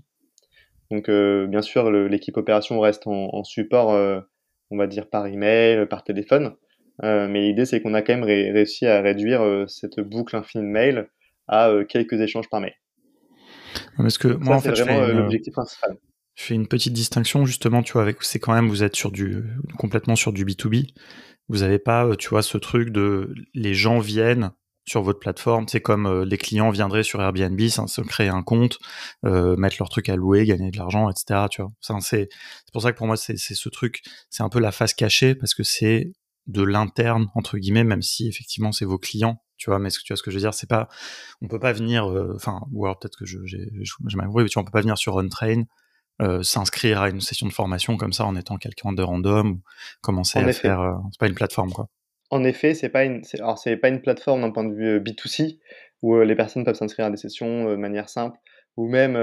Donc, 0.92 1.10
bien 1.10 1.62
sûr, 1.62 1.92
l'équipe 1.92 2.36
opération 2.38 2.80
reste 2.80 3.06
en, 3.06 3.44
support, 3.44 3.90
on 4.72 4.78
va 4.78 4.88
dire 4.88 5.08
par 5.08 5.28
email, 5.28 5.86
par 5.86 6.04
téléphone. 6.04 6.56
mais 7.04 7.42
l'idée, 7.42 7.66
c'est 7.66 7.82
qu'on 7.82 7.94
a 7.94 8.02
quand 8.02 8.16
même 8.16 8.24
réussi 8.24 8.88
à 8.88 9.02
réduire 9.02 9.66
cette 9.68 10.00
boucle 10.00 10.36
infinie 10.36 10.64
de 10.64 10.70
mail 10.70 11.10
à 11.50 11.70
euh, 11.70 11.84
quelques 11.84 12.14
échanges 12.14 12.48
par 12.50 12.62
mail. 12.62 12.76
Parce 13.98 14.18
que 14.18 14.28
moi, 14.28 14.56
en 14.56 14.62
fait, 14.62 14.76
je 14.76 14.84
fais 14.84 14.98
euh, 14.98 15.14
l'objectif 15.14 15.54
principal. 15.54 15.98
Je 16.36 16.44
fais 16.44 16.56
une 16.56 16.68
petite 16.68 16.94
distinction 16.94 17.46
justement, 17.46 17.84
tu 17.84 17.94
vois, 17.94 18.04
avec 18.04 18.24
c'est 18.24 18.40
quand 18.40 18.54
même 18.54 18.70
vous 18.70 18.84
êtes 18.84 18.96
sur 18.96 19.12
du 19.12 19.44
complètement 19.78 20.16
sur 20.16 20.32
du 20.32 20.46
B2B. 20.46 20.88
Vous 21.50 21.58
n'avez 21.58 21.80
pas, 21.80 22.06
euh, 22.06 22.16
tu 22.16 22.30
vois, 22.30 22.44
ce 22.44 22.58
truc 22.58 22.92
de 22.92 23.34
les 23.54 23.74
gens 23.74 24.00
viennent 24.00 24.52
sur 24.88 25.02
votre 25.02 25.20
plateforme. 25.20 25.68
C'est 25.68 25.82
comme 25.82 26.24
les 26.24 26.38
clients 26.38 26.70
viendraient 26.70 27.04
sur 27.04 27.22
Airbnb, 27.22 27.60
se 27.60 28.02
créer 28.02 28.30
un 28.30 28.42
compte, 28.42 28.80
mettre 29.24 29.76
leur 29.78 29.90
truc 29.90 30.10
à 30.10 30.16
louer, 30.16 30.46
gagner 30.46 30.72
de 30.72 30.78
l'argent, 30.78 31.12
etc. 31.12 31.42
Tu 31.52 31.62
vois. 31.62 31.72
C'est 32.02 32.30
pour 32.74 32.82
ça 32.82 32.92
que 32.92 32.98
pour 32.98 33.06
moi, 33.06 33.16
c'est 33.16 33.38
ce 33.38 33.70
truc, 33.70 34.02
c'est 34.32 34.42
un 34.42 34.50
peu 34.50 34.60
la 34.60 34.72
face 34.72 34.96
cachée 34.96 35.36
parce 35.36 35.54
que 35.54 35.62
c'est 35.62 36.14
de 36.48 36.64
l'interne 36.64 37.28
entre 37.36 37.60
guillemets, 37.60 37.84
même 37.84 38.02
si 38.02 38.28
effectivement 38.28 38.72
c'est 38.72 38.86
vos 38.86 38.98
clients 38.98 39.44
tu 39.60 39.70
vois 39.70 39.78
mais 39.78 39.92
ce 39.92 40.00
que 40.00 40.04
tu 40.04 40.14
vois 40.14 40.18
ce 40.18 40.24
que 40.24 40.32
je 40.32 40.38
veux 40.38 40.42
dire 40.42 40.54
c'est 40.56 40.70
pas 40.70 40.90
on 41.42 41.48
peut 41.48 41.60
pas 41.60 41.74
venir 41.74 42.06
enfin 42.34 42.62
ou 42.72 42.86
alors 42.86 42.98
peut-être 42.98 43.18
que 43.18 43.26
je 43.26 43.38
j'ai 43.46 43.70
je, 43.82 43.94
je 44.08 44.18
mais 44.18 44.24
tu 44.24 44.32
vois, 44.32 44.62
on 44.62 44.66
peut 44.66 44.72
pas 44.72 44.82
venir 44.82 44.98
sur 44.98 45.16
OnTrain 45.16 45.66
euh, 46.22 46.44
s'inscrire 46.44 47.02
à 47.02 47.10
une 47.10 47.22
session 47.22 47.48
de 47.48 47.54
formation 47.54 47.96
comme 47.96 48.12
ça 48.12 48.26
en 48.26 48.36
étant 48.36 48.58
quelqu'un 48.58 48.92
de 48.92 49.02
random 49.02 49.52
ou 49.52 49.60
commencer 50.02 50.40
à 50.40 50.52
faire 50.52 50.82
euh, 50.82 50.94
c'est 51.12 51.20
pas 51.20 51.28
une 51.28 51.34
plateforme 51.34 51.72
quoi. 51.72 51.88
En 52.30 52.44
effet 52.44 52.74
c'est 52.74 52.90
pas 52.90 53.06
une 53.06 53.22
alors 53.36 53.58
c'est 53.58 53.78
pas 53.78 53.88
une 53.88 54.02
plateforme 54.02 54.42
d'un 54.42 54.52
point 54.52 54.66
de 54.66 54.74
vue 54.74 55.00
B2C 55.00 55.60
où 56.02 56.20
les 56.20 56.36
personnes 56.36 56.66
peuvent 56.66 56.76
s'inscrire 56.76 57.06
à 57.06 57.10
des 57.10 57.16
sessions 57.16 57.72
de 57.72 57.78
manière 57.78 58.10
simple 58.10 58.38
ou 58.76 58.90
même 58.90 59.14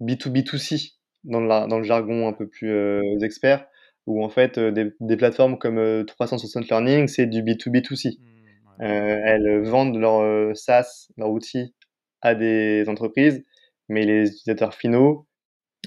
B2B2C 0.00 0.92
dans 1.24 1.40
le, 1.40 1.68
dans 1.68 1.78
le 1.78 1.84
jargon 1.84 2.28
un 2.28 2.32
peu 2.32 2.48
plus 2.48 3.22
expert 3.22 3.66
où 4.06 4.24
en 4.24 4.30
fait 4.30 4.58
des, 4.58 4.94
des 5.00 5.16
plateformes 5.18 5.58
comme 5.58 6.04
360 6.06 6.66
Learning 6.70 7.08
c'est 7.08 7.26
du 7.26 7.42
B2B2C 7.42 8.18
mmh, 8.18 8.35
elles 8.80 9.62
vendent 9.64 9.98
leur 9.98 10.56
SaaS 10.56 11.08
leur 11.16 11.30
outil 11.30 11.74
à 12.22 12.34
des 12.34 12.84
entreprises 12.88 13.44
mais 13.88 14.04
les 14.04 14.28
utilisateurs 14.28 14.74
finaux 14.74 15.26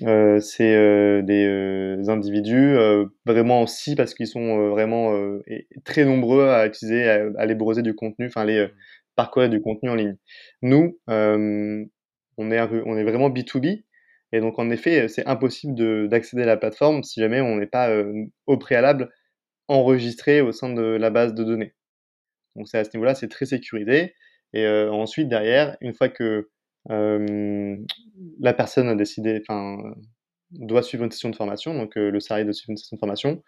euh, 0.03 0.39
c'est 0.39 0.75
euh, 0.75 1.21
des 1.21 1.45
euh, 1.45 2.09
individus 2.09 2.77
vraiment 3.25 3.61
aussi 3.63 3.95
parce 3.95 4.13
qu'ils 4.13 4.27
sont 4.27 4.69
vraiment 4.69 5.13
très 5.83 6.05
nombreux 6.05 6.49
à 6.49 6.67
utiliser, 6.67 7.09
à, 7.09 7.27
aller 7.37 7.55
browser 7.55 7.81
du 7.81 7.95
contenu, 7.95 8.27
enfin 8.27 8.41
aller 8.41 8.67
parcourir 9.15 9.49
du 9.49 9.61
contenu 9.61 9.89
en 9.89 9.95
ligne. 9.95 10.17
Nous, 10.61 10.97
on 11.07 12.51
est 12.51 12.57
un 12.57 12.67
peu, 12.67 12.83
on 12.85 12.97
est 12.97 13.03
vraiment 13.03 13.29
B2B, 13.29 13.83
et 14.31 14.39
donc 14.39 14.59
en 14.59 14.69
effet, 14.69 15.07
c'est 15.07 15.25
impossible 15.27 16.09
d'accéder 16.09 16.43
à 16.43 16.45
la 16.45 16.57
plateforme 16.57 17.03
si 17.03 17.19
jamais 17.19 17.41
on 17.41 17.57
n'est 17.57 17.67
pas 17.67 17.89
au 18.47 18.57
préalable 18.57 19.09
enregistré 19.67 20.41
au 20.41 20.51
sein 20.51 20.73
de 20.73 20.81
la 20.81 21.09
base 21.09 21.33
de 21.33 21.43
données. 21.43 21.73
Donc 22.55 22.67
c'est 22.67 22.77
à 22.77 22.83
ce 22.83 22.91
niveau-là, 22.95 23.15
c'est 23.15 23.29
très 23.29 23.45
sécurisé. 23.45 24.15
Et 24.53 24.67
ensuite 24.67 25.29
derrière, 25.29 25.77
une 25.79 25.93
fois 25.93 26.09
que 26.09 26.49
euh, 26.91 27.77
la 28.39 28.53
personne 28.53 28.87
a 28.89 28.95
décidé, 28.95 29.41
enfin, 29.41 29.77
doit 30.51 30.83
suivre 30.83 31.03
une 31.03 31.11
session 31.11 31.29
de 31.29 31.35
formation, 31.35 31.73
donc 31.75 31.97
euh, 31.97 32.09
le 32.09 32.19
salarié 32.19 32.45
doit 32.45 32.53
suivre 32.53 32.71
une 32.71 32.77
session 32.77 32.95
de 32.95 32.99
formation, 32.99 33.43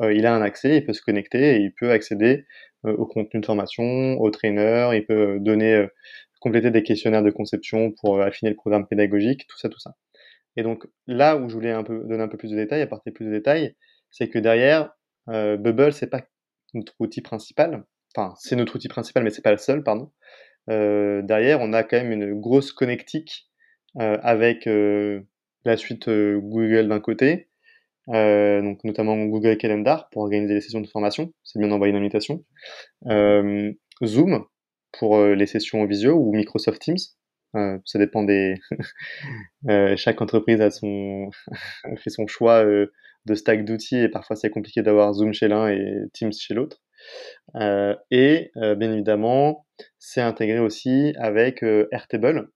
euh, 0.00 0.12
il 0.12 0.26
a 0.26 0.34
un 0.34 0.42
accès, 0.42 0.78
il 0.78 0.84
peut 0.84 0.92
se 0.92 1.02
connecter 1.02 1.56
et 1.56 1.60
il 1.60 1.74
peut 1.74 1.90
accéder 1.90 2.46
au 2.84 3.06
contenu 3.06 3.40
de 3.40 3.46
formation, 3.46 4.20
au 4.20 4.30
trainer, 4.30 4.90
il 4.92 5.06
peut 5.06 5.38
donner, 5.40 5.86
compléter 6.40 6.70
des 6.70 6.82
questionnaires 6.82 7.22
de 7.22 7.30
conception 7.30 7.92
pour 7.92 8.20
affiner 8.20 8.50
le 8.50 8.56
programme 8.56 8.86
pédagogique, 8.86 9.46
tout 9.46 9.56
ça, 9.58 9.70
tout 9.70 9.78
ça. 9.78 9.96
Et 10.56 10.62
donc 10.62 10.86
là 11.06 11.38
où 11.38 11.48
je 11.48 11.54
voulais 11.54 11.72
un 11.72 11.82
peu 11.82 12.04
donner 12.04 12.22
un 12.22 12.28
peu 12.28 12.36
plus 12.36 12.50
de 12.50 12.56
détails, 12.56 12.82
apporter 12.82 13.10
plus 13.10 13.24
de 13.24 13.30
détails, 13.30 13.74
c'est 14.10 14.28
que 14.28 14.38
derrière, 14.38 14.92
Bubble, 15.26 15.94
c'est 15.94 16.08
pas 16.08 16.26
notre 16.74 16.92
outil 16.98 17.22
principal. 17.22 17.84
Enfin, 18.16 18.34
c'est 18.38 18.56
notre 18.56 18.76
outil 18.76 18.88
principal, 18.88 19.24
mais 19.24 19.30
c'est 19.30 19.42
pas 19.42 19.50
le 19.50 19.58
seul, 19.58 19.82
pardon. 19.82 20.10
Euh, 20.70 21.22
derrière, 21.22 21.60
on 21.60 21.72
a 21.72 21.82
quand 21.82 21.96
même 21.96 22.12
une 22.12 22.40
grosse 22.40 22.72
connectique 22.72 23.48
euh, 24.00 24.18
avec 24.22 24.66
euh, 24.66 25.20
la 25.64 25.76
suite 25.76 26.08
Google 26.08 26.88
d'un 26.88 27.00
côté, 27.00 27.48
donc 28.06 28.84
notamment 28.84 29.16
Google 29.24 29.56
Calendar 29.56 30.08
pour 30.10 30.22
organiser 30.22 30.54
les 30.54 30.60
sessions 30.60 30.80
de 30.80 30.86
formation, 30.86 31.32
c'est 31.42 31.58
bien 31.58 31.68
d'envoyer 31.68 31.90
une 31.90 31.98
invitation, 31.98 32.44
Zoom 34.04 34.44
pour 34.92 35.24
les 35.24 35.46
sessions 35.46 35.84
visio 35.86 36.14
ou 36.14 36.34
Microsoft 36.34 36.82
Teams, 36.82 36.98
ça 37.54 37.98
dépend 37.98 38.22
des. 38.24 38.56
chaque 39.96 40.20
entreprise 40.20 40.60
a 40.60 40.70
son 40.70 41.30
fait 41.96 42.10
son 42.10 42.26
choix 42.26 42.62
de 42.64 43.34
stack 43.34 43.64
d'outils 43.64 44.00
et 44.00 44.08
parfois 44.10 44.36
c'est 44.36 44.50
compliqué 44.50 44.82
d'avoir 44.82 45.14
Zoom 45.14 45.32
chez 45.32 45.48
l'un 45.48 45.68
et 45.68 46.02
Teams 46.12 46.32
chez 46.32 46.52
l'autre. 46.52 46.82
Euh, 47.56 47.94
et 48.10 48.50
euh, 48.56 48.74
bien 48.74 48.92
évidemment, 48.92 49.66
c'est 49.98 50.20
intégré 50.20 50.58
aussi 50.58 51.14
avec 51.18 51.62
euh, 51.62 51.88
Airtable. 51.92 52.50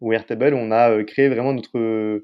Où 0.00 0.12
Airtable, 0.12 0.54
on 0.54 0.70
a 0.72 1.02
créé 1.04 1.28
vraiment 1.28 1.54
notre 1.54 2.20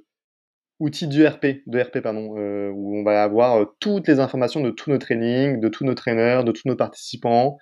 outil 0.79 1.07
d'URP, 1.09 1.63
de 1.67 1.81
RP 1.81 2.01
pardon, 2.01 2.37
où 2.71 2.99
on 2.99 3.03
va 3.03 3.23
avoir 3.23 3.67
toutes 3.81 4.09
les 4.09 4.21
informations 4.21 4.61
de 4.61 4.71
tous 4.71 4.91
nos 4.91 4.99
trainings, 4.99 5.59
de 5.59 5.69
tous 5.69 5.85
nos 5.85 5.95
trainers, 5.95 6.45
de 6.45 6.53
tous 6.53 6.69
nos 6.69 6.77
participants, 6.77 7.57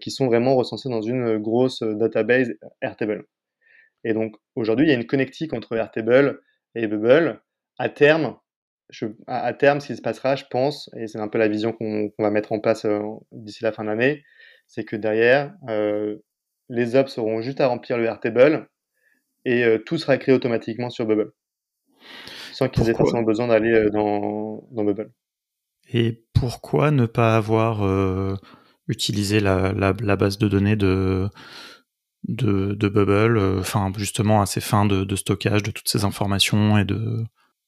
qui 0.00 0.10
sont 0.10 0.26
vraiment 0.26 0.54
recensés 0.54 0.90
dans 0.90 1.00
une 1.00 1.38
grosse 1.38 1.82
database 1.82 2.52
Airtable. 2.82 3.24
Et 4.04 4.12
donc 4.12 4.36
aujourd'hui, 4.54 4.86
il 4.86 4.90
y 4.90 4.92
a 4.92 4.96
une 4.96 5.06
connectique 5.06 5.54
entre 5.54 5.76
Airtable 5.76 6.42
et 6.74 6.86
Bubble. 6.86 7.40
À 7.78 7.88
terme, 7.88 8.36
à, 9.26 9.52
terme, 9.52 9.80
ce 9.80 9.88
qui 9.88 9.96
se 9.96 10.02
passera, 10.02 10.36
je 10.36 10.44
pense, 10.50 10.90
et 10.96 11.06
c'est 11.06 11.18
un 11.18 11.28
peu 11.28 11.38
la 11.38 11.48
vision 11.48 11.72
qu'on 11.72 12.10
va 12.18 12.30
mettre 12.30 12.52
en 12.52 12.60
place 12.60 12.84
euh, 12.84 13.00
d'ici 13.32 13.62
la 13.62 13.72
fin 13.72 13.84
de 13.84 13.88
l'année, 13.88 14.24
c'est 14.66 14.84
que 14.84 14.96
derrière, 14.96 15.54
euh, 15.68 16.16
les 16.68 16.96
ops 16.96 17.18
auront 17.18 17.40
juste 17.40 17.60
à 17.60 17.66
remplir 17.66 17.98
le 17.98 18.04
Airtable 18.04 18.68
et 19.44 19.64
euh, 19.64 19.78
tout 19.78 19.98
sera 19.98 20.16
créé 20.18 20.34
automatiquement 20.34 20.90
sur 20.90 21.06
Bubble, 21.06 21.32
sans 22.52 22.68
qu'ils 22.68 22.88
aient 22.88 22.94
forcément 22.94 23.22
besoin 23.22 23.48
d'aller 23.48 23.90
dans, 23.90 24.68
dans, 24.70 24.84
Bubble. 24.84 25.10
Et 25.92 26.24
pourquoi 26.32 26.90
ne 26.90 27.06
pas 27.06 27.36
avoir 27.36 28.38
utilisé 28.86 29.40
la, 29.40 29.72
la, 29.72 30.16
base 30.16 30.38
de 30.38 30.46
données 30.46 30.76
de, 30.76 31.28
de, 32.28 32.74
de 32.74 32.88
Bubble, 32.88 33.38
enfin 33.58 33.90
justement 33.96 34.40
à 34.40 34.46
ces 34.46 34.60
fins 34.60 34.84
de, 34.84 35.04
de 35.04 35.16
stockage 35.16 35.62
de 35.62 35.70
toutes 35.70 35.88
ces 35.88 36.04
informations 36.04 36.78
et 36.78 36.84
de 36.84 37.24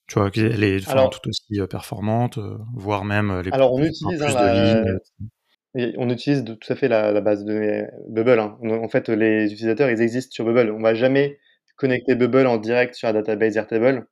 tu 0.08 0.18
vois, 0.18 0.30
qu'elle 0.30 0.64
est 0.64 0.84
tout 0.84 1.28
aussi 1.28 1.60
euh, 1.60 1.66
performante, 1.66 2.38
euh, 2.38 2.58
voire 2.74 3.04
même 3.04 3.30
euh, 3.30 3.42
les 3.42 3.50
Alors, 3.52 3.72
on 3.72 3.82
utilise 3.82 4.18
plus 4.18 4.34
de 4.34 4.98
lignes. 5.74 5.94
On 5.96 6.10
utilise 6.10 6.44
tout 6.44 6.72
à 6.72 6.76
fait 6.76 6.88
la, 6.88 7.18
base 7.20 7.44
de 7.44 7.52
données 7.52 7.86
Bubble. 8.08 8.38
Hein. 8.38 8.58
En 8.62 8.88
fait, 8.88 9.08
les 9.08 9.46
utilisateurs, 9.46 9.88
ils 9.90 10.02
existent 10.02 10.32
sur 10.32 10.44
Bubble. 10.44 10.70
On 10.70 10.82
va 10.82 10.92
jamais 10.92 11.38
connecter 11.76 12.14
Bubble 12.14 12.46
en 12.46 12.58
direct 12.58 12.94
sur 12.94 13.08
la 13.08 13.14
database 13.14 13.56
Airtable. 13.56 14.06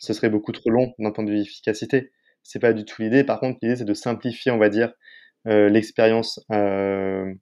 Ce 0.00 0.12
serait 0.12 0.28
beaucoup 0.28 0.50
trop 0.50 0.70
long 0.70 0.92
d'un 0.98 1.12
point 1.12 1.22
de 1.22 1.30
vue 1.30 1.40
efficacité. 1.40 2.10
C'est 2.42 2.58
pas 2.58 2.72
du 2.72 2.84
tout 2.84 3.00
l'idée. 3.00 3.22
Par 3.22 3.38
contre, 3.38 3.60
l'idée, 3.62 3.76
c'est 3.76 3.84
de 3.84 3.94
simplifier, 3.94 4.50
on 4.50 4.58
va 4.58 4.68
dire, 4.70 4.92
l'expérience 5.44 6.40
de, 6.50 7.38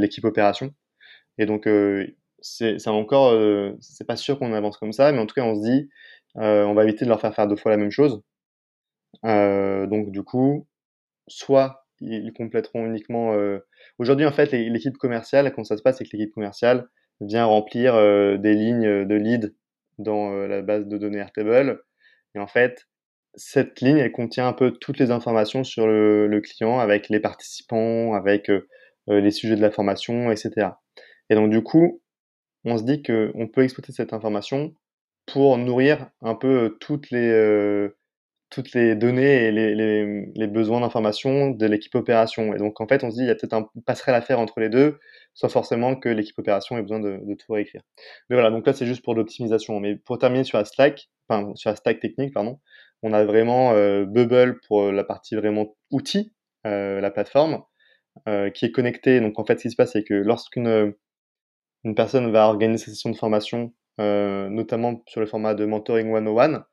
l'équipe 0.00 0.24
opération. 0.24 0.72
Et 1.36 1.44
donc, 1.44 1.68
c'est 2.40 2.88
encore, 2.88 3.76
c'est 3.78 4.06
pas 4.06 4.16
sûr 4.16 4.38
qu'on 4.38 4.54
avance 4.54 4.78
comme 4.78 4.92
ça, 4.92 5.12
mais 5.12 5.18
en 5.18 5.26
tout 5.26 5.34
cas, 5.34 5.44
on 5.44 5.54
se 5.54 5.68
dit, 5.68 5.90
euh, 6.38 6.64
on 6.64 6.74
va 6.74 6.84
éviter 6.84 7.04
de 7.04 7.10
leur 7.10 7.20
faire 7.20 7.34
faire 7.34 7.46
deux 7.46 7.56
fois 7.56 7.70
la 7.70 7.76
même 7.76 7.90
chose. 7.90 8.22
Euh, 9.24 9.86
donc 9.86 10.10
du 10.10 10.22
coup, 10.22 10.66
soit 11.28 11.86
ils 12.00 12.32
compléteront 12.32 12.86
uniquement. 12.86 13.34
Euh, 13.34 13.60
aujourd'hui, 13.98 14.26
en 14.26 14.32
fait, 14.32 14.52
l'équipe 14.52 14.96
commerciale, 14.98 15.52
comment 15.52 15.64
ça 15.64 15.76
se 15.76 15.82
passe, 15.82 15.98
c'est 15.98 16.04
que 16.04 16.16
l'équipe 16.16 16.34
commerciale 16.34 16.88
vient 17.20 17.44
remplir 17.44 17.94
des 18.38 18.54
lignes 18.54 19.04
de 19.06 19.14
lead 19.14 19.54
dans 19.98 20.30
la 20.34 20.62
base 20.62 20.86
de 20.86 20.98
données 20.98 21.18
Airtable. 21.18 21.82
Et 22.34 22.40
en 22.40 22.48
fait, 22.48 22.88
cette 23.34 23.80
ligne, 23.80 23.98
elle 23.98 24.12
contient 24.12 24.48
un 24.48 24.52
peu 24.52 24.72
toutes 24.72 24.98
les 24.98 25.12
informations 25.12 25.62
sur 25.64 25.86
le, 25.86 26.40
client, 26.40 26.80
avec 26.80 27.08
les 27.08 27.20
participants, 27.20 28.14
avec 28.14 28.50
les 29.06 29.30
sujets 29.30 29.56
de 29.56 29.62
la 29.62 29.70
formation, 29.70 30.32
etc. 30.32 30.70
Et 31.30 31.36
donc, 31.36 31.50
du 31.50 31.62
coup, 31.62 32.02
on 32.64 32.76
se 32.76 32.82
dit 32.82 33.02
qu'on 33.02 33.48
peut 33.48 33.62
exploiter 33.62 33.92
cette 33.92 34.12
information 34.12 34.74
pour 35.26 35.58
nourrir 35.58 36.10
un 36.22 36.34
peu 36.34 36.76
toutes 36.80 37.10
les, 37.10 37.88
toutes 38.50 38.72
les 38.72 38.94
données 38.94 39.46
et 39.46 39.52
les, 39.52 39.74
les, 40.34 40.46
besoins 40.46 40.80
d'information 40.80 41.50
de 41.50 41.66
l'équipe 41.66 41.94
opération. 41.94 42.54
Et 42.54 42.58
donc, 42.58 42.80
en 42.80 42.86
fait, 42.86 43.02
on 43.02 43.10
se 43.10 43.16
dit, 43.16 43.22
il 43.22 43.26
y 43.26 43.30
a 43.30 43.34
peut-être 43.34 43.54
un 43.54 43.68
passerelle 43.86 44.14
à 44.14 44.20
faire 44.20 44.38
entre 44.38 44.60
les 44.60 44.68
deux, 44.68 44.98
sans 45.34 45.48
forcément 45.48 45.96
que 45.96 46.08
l'équipe 46.08 46.38
opération 46.38 46.78
ait 46.78 46.82
besoin 46.82 47.00
de, 47.00 47.18
tout 47.34 47.52
réécrire. 47.52 47.82
Mais 48.28 48.36
voilà, 48.36 48.50
donc 48.50 48.66
là, 48.66 48.72
c'est 48.72 48.86
juste 48.86 49.02
pour 49.02 49.14
l'optimisation. 49.14 49.80
Mais 49.80 49.96
pour 49.96 50.18
terminer 50.18 50.44
sur 50.44 50.58
la 50.58 50.64
stack, 50.64 51.08
enfin, 51.28 51.52
sur 51.56 51.70
la 51.70 51.76
stack 51.76 52.00
technique, 52.00 52.32
pardon, 52.32 52.60
on 53.02 53.12
a 53.12 53.24
vraiment 53.24 53.72
Bubble 54.04 54.60
pour 54.68 54.92
la 54.92 55.04
partie 55.04 55.34
vraiment 55.34 55.74
outil, 55.90 56.32
la 56.64 57.10
plateforme, 57.10 57.62
qui 58.54 58.66
est 58.66 58.72
connectée. 58.72 59.20
Donc, 59.20 59.38
en 59.38 59.44
fait, 59.44 59.58
ce 59.58 59.62
qui 59.62 59.70
se 59.70 59.76
passe, 59.76 59.92
c'est 59.92 60.04
que 60.04 60.14
lorsqu'une 60.14 60.94
une 61.84 61.94
personne 61.94 62.32
va 62.32 62.46
organiser 62.48 62.86
sa 62.86 62.90
session 62.90 63.10
de 63.10 63.16
formation 63.16 63.72
notamment 63.98 65.02
sur 65.06 65.20
le 65.20 65.26
format 65.26 65.54
de 65.54 65.64
mentoring 65.64 66.12
101. 66.12 66.64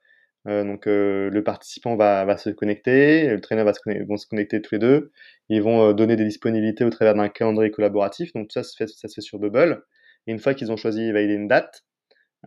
Euh, 0.47 0.63
donc 0.63 0.87
euh, 0.87 1.29
le 1.29 1.43
participant 1.43 1.95
va, 1.95 2.25
va, 2.25 2.35
se 2.37 2.49
connecter, 2.49 3.27
le 3.27 3.41
traîneur 3.41 3.65
va 3.65 3.73
se 3.73 3.79
connecter, 3.79 4.05
vont 4.05 4.17
se 4.17 4.25
connecter 4.27 4.61
tous 4.61 4.75
les 4.75 4.79
deux. 4.79 5.11
Ils 5.49 5.61
vont 5.61 5.93
donner 5.93 6.15
des 6.15 6.25
disponibilités 6.25 6.83
au 6.83 6.89
travers 6.89 7.13
d'un 7.13 7.29
calendrier 7.29 7.71
collaboratif. 7.71 8.33
Donc 8.33 8.47
tout 8.47 8.53
ça 8.53 8.63
se 8.63 8.75
fait, 8.75 8.87
ça 8.87 9.07
se 9.07 9.13
fait 9.13 9.21
sur 9.21 9.39
Bubble. 9.39 9.83
Et 10.27 10.31
une 10.31 10.39
fois 10.39 10.53
qu'ils 10.53 10.71
ont 10.71 10.77
choisi 10.77 11.03
et 11.03 11.11
validé 11.11 11.33
une 11.35 11.47
date, 11.47 11.83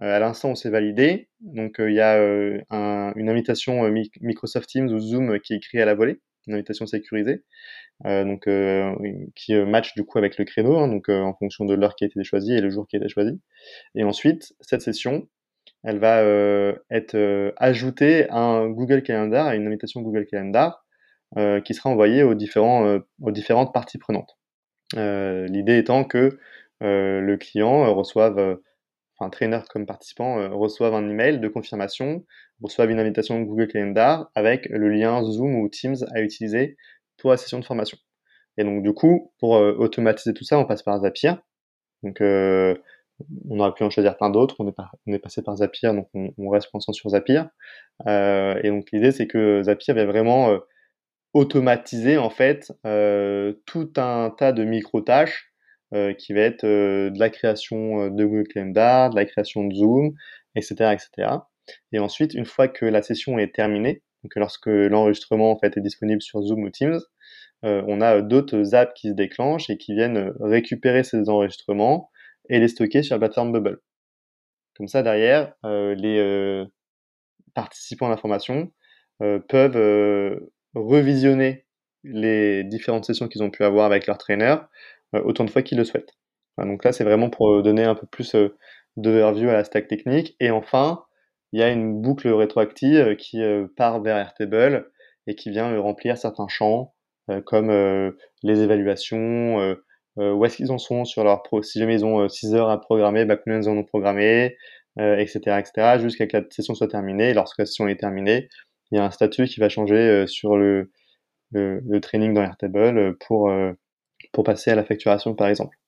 à 0.01 0.19
l'instant 0.19 0.53
où 0.53 0.57
c'est 0.57 0.71
validé, 0.71 1.29
donc 1.41 1.77
il 1.79 1.93
y 1.93 2.01
a 2.01 2.19
une 2.21 3.29
invitation 3.29 3.89
Microsoft 4.21 4.69
Teams 4.69 4.89
ou 4.89 4.99
Zoom 4.99 5.39
qui 5.41 5.55
est 5.55 5.57
écrite 5.59 5.81
à 5.81 5.85
la 5.85 5.95
volée 5.95 6.21
une 6.47 6.55
invitation 6.55 6.87
sécurisée, 6.87 7.45
donc 8.05 8.49
qui 9.35 9.55
match 9.55 9.95
du 9.95 10.05
coup 10.05 10.19
avec 10.19 10.39
le 10.39 10.45
créneau, 10.45 10.79
hein, 10.79 10.89
donc 10.89 11.09
en 11.09 11.35
fonction 11.35 11.65
de 11.65 11.75
l'heure 11.75 11.97
qui 11.97 12.05
a 12.05 12.07
été 12.07 12.23
choisie 12.25 12.55
et 12.55 12.61
le 12.61 12.71
jour 12.71 12.87
qui 12.87 12.97
a 12.97 12.99
été 12.99 13.09
choisi. 13.09 13.41
Et 13.95 14.05
ensuite, 14.05 14.55
cette 14.61 14.83
session, 14.83 15.29
elle 15.83 15.99
va 15.99 16.23
être 16.91 17.53
ajoutée 17.57 18.29
à 18.31 18.39
un 18.39 18.69
Google 18.69 19.03
Calendar, 19.03 19.47
à 19.47 19.57
une 19.57 19.67
invitation 19.67 20.01
Google 20.03 20.27
Calendar, 20.27 20.85
qui 21.65 21.75
sera 21.75 21.91
envoyée 21.91 22.23
aux, 22.23 22.35
différents, 22.35 22.99
aux 23.21 23.31
différentes 23.31 23.73
parties 23.73 23.99
prenantes. 23.99 24.37
L'idée 24.95 25.79
étant 25.79 26.05
que 26.05 26.39
le 26.81 27.37
client 27.37 27.95
reçoive 27.95 28.59
enfin 29.17 29.31
trainer 29.31 29.61
comme 29.71 29.87
participant, 29.87 30.39
euh, 30.39 30.49
reçoivent 30.49 30.95
un 30.95 31.09
email 31.09 31.39
de 31.39 31.49
confirmation, 31.49 32.25
reçoivent 32.63 32.91
une 32.91 32.99
invitation 32.99 33.41
Google 33.43 33.69
Calendar 33.69 34.31
avec 34.35 34.67
le 34.71 34.89
lien 34.89 35.23
Zoom 35.23 35.57
ou 35.57 35.69
Teams 35.69 35.97
à 36.15 36.21
utiliser 36.21 36.77
pour 37.19 37.31
la 37.31 37.37
session 37.37 37.59
de 37.59 37.65
formation. 37.65 37.99
Et 38.59 38.65
donc 38.65 38.83
du 38.83 38.93
coup, 38.93 39.33
pour 39.41 39.57
euh, 39.57 39.75
automatiser 39.79 40.35
tout 40.35 40.45
ça, 40.45 40.59
on 40.59 40.65
passe 40.65 40.83
par 40.83 40.99
Zapier. 41.01 41.33
Donc 42.03 42.21
euh, 42.21 42.75
on 43.49 43.61
aurait 43.61 43.73
pu 43.75 43.85
en 43.85 43.91
choisir 43.91 44.17
plein 44.17 44.31
d'autres, 44.31 44.57
on, 44.59 44.73
on, 45.07 45.13
est 45.13 45.19
passé 45.19 45.43
par 45.43 45.57
Zapier, 45.57 45.93
donc 45.93 46.09
on, 46.15 46.49
reste 46.49 46.71
pour 46.71 46.79
l'instant 46.79 46.93
sur 46.93 47.11
Zapier. 47.11 47.43
et 48.09 48.71
donc 48.71 48.89
l'idée 48.93 49.13
c'est 49.13 49.29
que 49.29 49.63
Zapier 49.63 49.95
va 49.95 50.05
vraiment 50.05 50.59
automatiser 51.33 52.19
en 52.19 52.29
fait 52.29 52.73
tout 53.67 53.93
un 53.97 54.31
tas 54.37 54.51
de 54.51 54.65
micro-tâches 54.65 55.54
euh, 55.54 55.54
qui 56.19 56.33
va 56.33 56.41
être 56.41 56.65
euh, 56.65 57.11
de 57.11 57.19
la 57.19 57.31
création 57.31 58.03
euh, 58.03 58.11
de 58.11 58.25
Google 58.25 58.49
Calendar, 58.49 59.11
de 59.11 59.17
la 59.17 59.25
création 59.25 59.65
de 59.65 59.75
Zoom, 59.75 60.15
etc., 60.57 60.93
etc. 60.93 61.39
Et 61.93 61.99
ensuite, 61.99 62.35
une 62.35 62.45
fois 62.45 62.69
que 62.69 62.85
la 62.85 63.03
session 63.03 63.39
est 63.39 63.55
terminée, 63.55 64.03
donc 64.23 64.33
lorsque 64.37 64.67
l'enregistrement 64.67 65.51
en 65.51 65.59
fait 65.59 65.77
est 65.77 65.81
disponible 65.81 66.23
sur 66.23 66.43
Zoom 66.43 66.63
ou 66.65 66.71
Teams, 66.71 67.01
on 67.63 68.03
a 68.03 68.21
d'autres 68.21 68.75
apps 68.75 68.93
qui 68.95 69.09
se 69.09 69.15
déclenchent 69.15 69.71
et 69.71 69.79
qui 69.79 69.95
viennent 69.95 70.35
récupérer 70.39 71.03
ces 71.03 71.31
enregistrements 71.31 72.11
et 72.51 72.59
les 72.59 72.69
stocker 72.69 73.03
sur 73.03 73.15
la 73.15 73.21
plateforme 73.21 73.53
Bubble. 73.53 73.81
Comme 74.77 74.87
ça, 74.87 75.03
derrière, 75.03 75.55
les 75.63 76.65
participants 77.55 78.09
à 78.09 78.11
la 78.11 78.19
formation 78.19 78.71
peuvent 79.19 80.39
revisionner 80.75 81.65
les 82.05 82.65
différentes 82.65 83.07
sessions 83.07 83.29
qu'ils 83.29 83.43
ont 83.43 83.51
pu 83.51 83.65
avoir 83.65 83.87
avec 83.87 84.07
leur 84.07 84.19
trainer 84.19 84.45
euh, 84.45 84.57
autant 85.23 85.45
de 85.45 85.51
fois 85.51 85.63
qu'ils 85.63 85.79
le 85.79 85.85
souhaitent. 85.85 86.15
donc 86.59 86.85
là, 86.85 86.93
c'est 86.93 87.05
vraiment 87.05 87.31
pour 87.31 87.51
euh, 87.53 87.63
donner 87.63 87.85
un 87.85 87.95
peu 87.95 88.07
plus 88.07 88.35
euh, 88.35 88.57
d'overview 88.97 89.49
à 89.49 89.55
la 89.55 89.65
stack 89.65 89.89
technique. 89.89 90.37
Et 90.41 90.51
enfin, 90.51 91.05
il 91.53 91.61
y 91.61 91.63
a 91.63 91.71
une 91.71 92.01
boucle 92.01 92.29
rétroactive 92.29 93.17
qui 93.17 93.41
part 93.77 94.03
vers 94.03 94.17
Airtable 94.17 94.91
et 95.27 95.35
qui 95.37 95.51
vient 95.51 95.79
remplir 95.81 96.19
certains 96.19 96.49
champs 96.49 96.95
comme 97.47 97.71
les 98.43 98.61
évaluations, 98.61 99.77
où 100.17 100.45
est-ce 100.45 100.57
qu'ils 100.57 100.73
en 100.73 100.79
sont 100.79 101.05
sur 101.05 101.23
leur 101.25 101.43
pro 101.43 101.63
si 101.63 101.79
jamais 101.79 101.95
ils 101.95 102.05
ont 102.05 102.29
6 102.29 102.55
heures 102.55 102.71
à 102.71 102.81
programmer, 102.81 103.25
bah, 103.25 103.37
combien 103.37 103.61
ils 103.61 103.69
en 103.69 103.77
ont 103.77 103.85
programmé, 103.85 104.57
etc., 104.99 105.59
etc., 105.59 105.99
jusqu'à 106.01 106.27
que 106.27 106.39
la 106.39 106.45
session 106.51 106.75
soit 106.75 106.89
terminée. 106.89 107.35
Lorsque 107.35 107.59
la 107.59 107.67
session 107.67 107.87
est 107.89 108.01
terminée, 108.01 108.49
il 108.91 108.99
y 108.99 109.01
a 109.01 109.05
un 109.05 109.11
statut 109.13 109.45
qui 109.45 109.61
va 109.61 109.69
changer 109.69 110.27
sur 110.27 110.57
le, 110.57 110.91
le, 111.53 111.81
le, 111.87 112.01
training 112.01 112.35
dans 112.35 112.43
Airtable 112.43 113.17
pour 113.19 113.49
pour 114.35 114.45
passer 114.45 114.71
à 114.71 114.75
la 114.75 114.85
facturation, 114.85 115.35
par 115.35 115.49
exemple. 115.49 115.79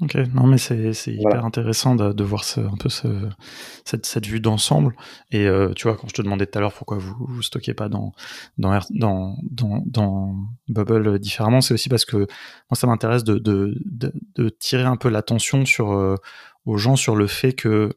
Ok, 0.00 0.16
non 0.34 0.48
mais 0.48 0.58
c'est 0.58 0.92
hyper 1.06 1.44
intéressant 1.44 1.94
de, 1.94 2.12
de 2.12 2.24
voir 2.24 2.42
ce, 2.42 2.58
un 2.58 2.76
peu 2.76 2.88
ce, 2.88 3.06
cette, 3.84 4.06
cette 4.06 4.26
vue 4.26 4.40
d'ensemble. 4.40 4.96
Et 5.30 5.46
euh, 5.46 5.72
tu 5.72 5.84
vois, 5.86 5.96
quand 5.96 6.08
je 6.08 6.14
te 6.14 6.22
demandais 6.22 6.46
tout 6.46 6.58
à 6.58 6.60
l'heure 6.60 6.72
pourquoi 6.72 6.98
vous 6.98 7.14
vous 7.16 7.42
stockez 7.42 7.74
pas 7.74 7.88
dans 7.88 8.12
dans 8.58 8.76
dans 8.90 9.36
dans, 9.48 9.84
dans 9.86 10.34
Bubble 10.68 11.20
différemment, 11.20 11.60
c'est 11.60 11.74
aussi 11.74 11.88
parce 11.88 12.04
que 12.04 12.16
moi 12.16 12.26
ça 12.74 12.88
m'intéresse 12.88 13.22
de, 13.22 13.38
de, 13.38 13.80
de, 13.84 14.12
de, 14.34 14.48
tirer 14.48 14.82
un 14.82 14.96
peu 14.96 15.08
l'attention 15.08 15.64
sur 15.64 15.92
euh, 15.92 16.16
aux 16.66 16.76
gens 16.76 16.96
sur 16.96 17.14
le 17.14 17.28
fait 17.28 17.52
que 17.52 17.90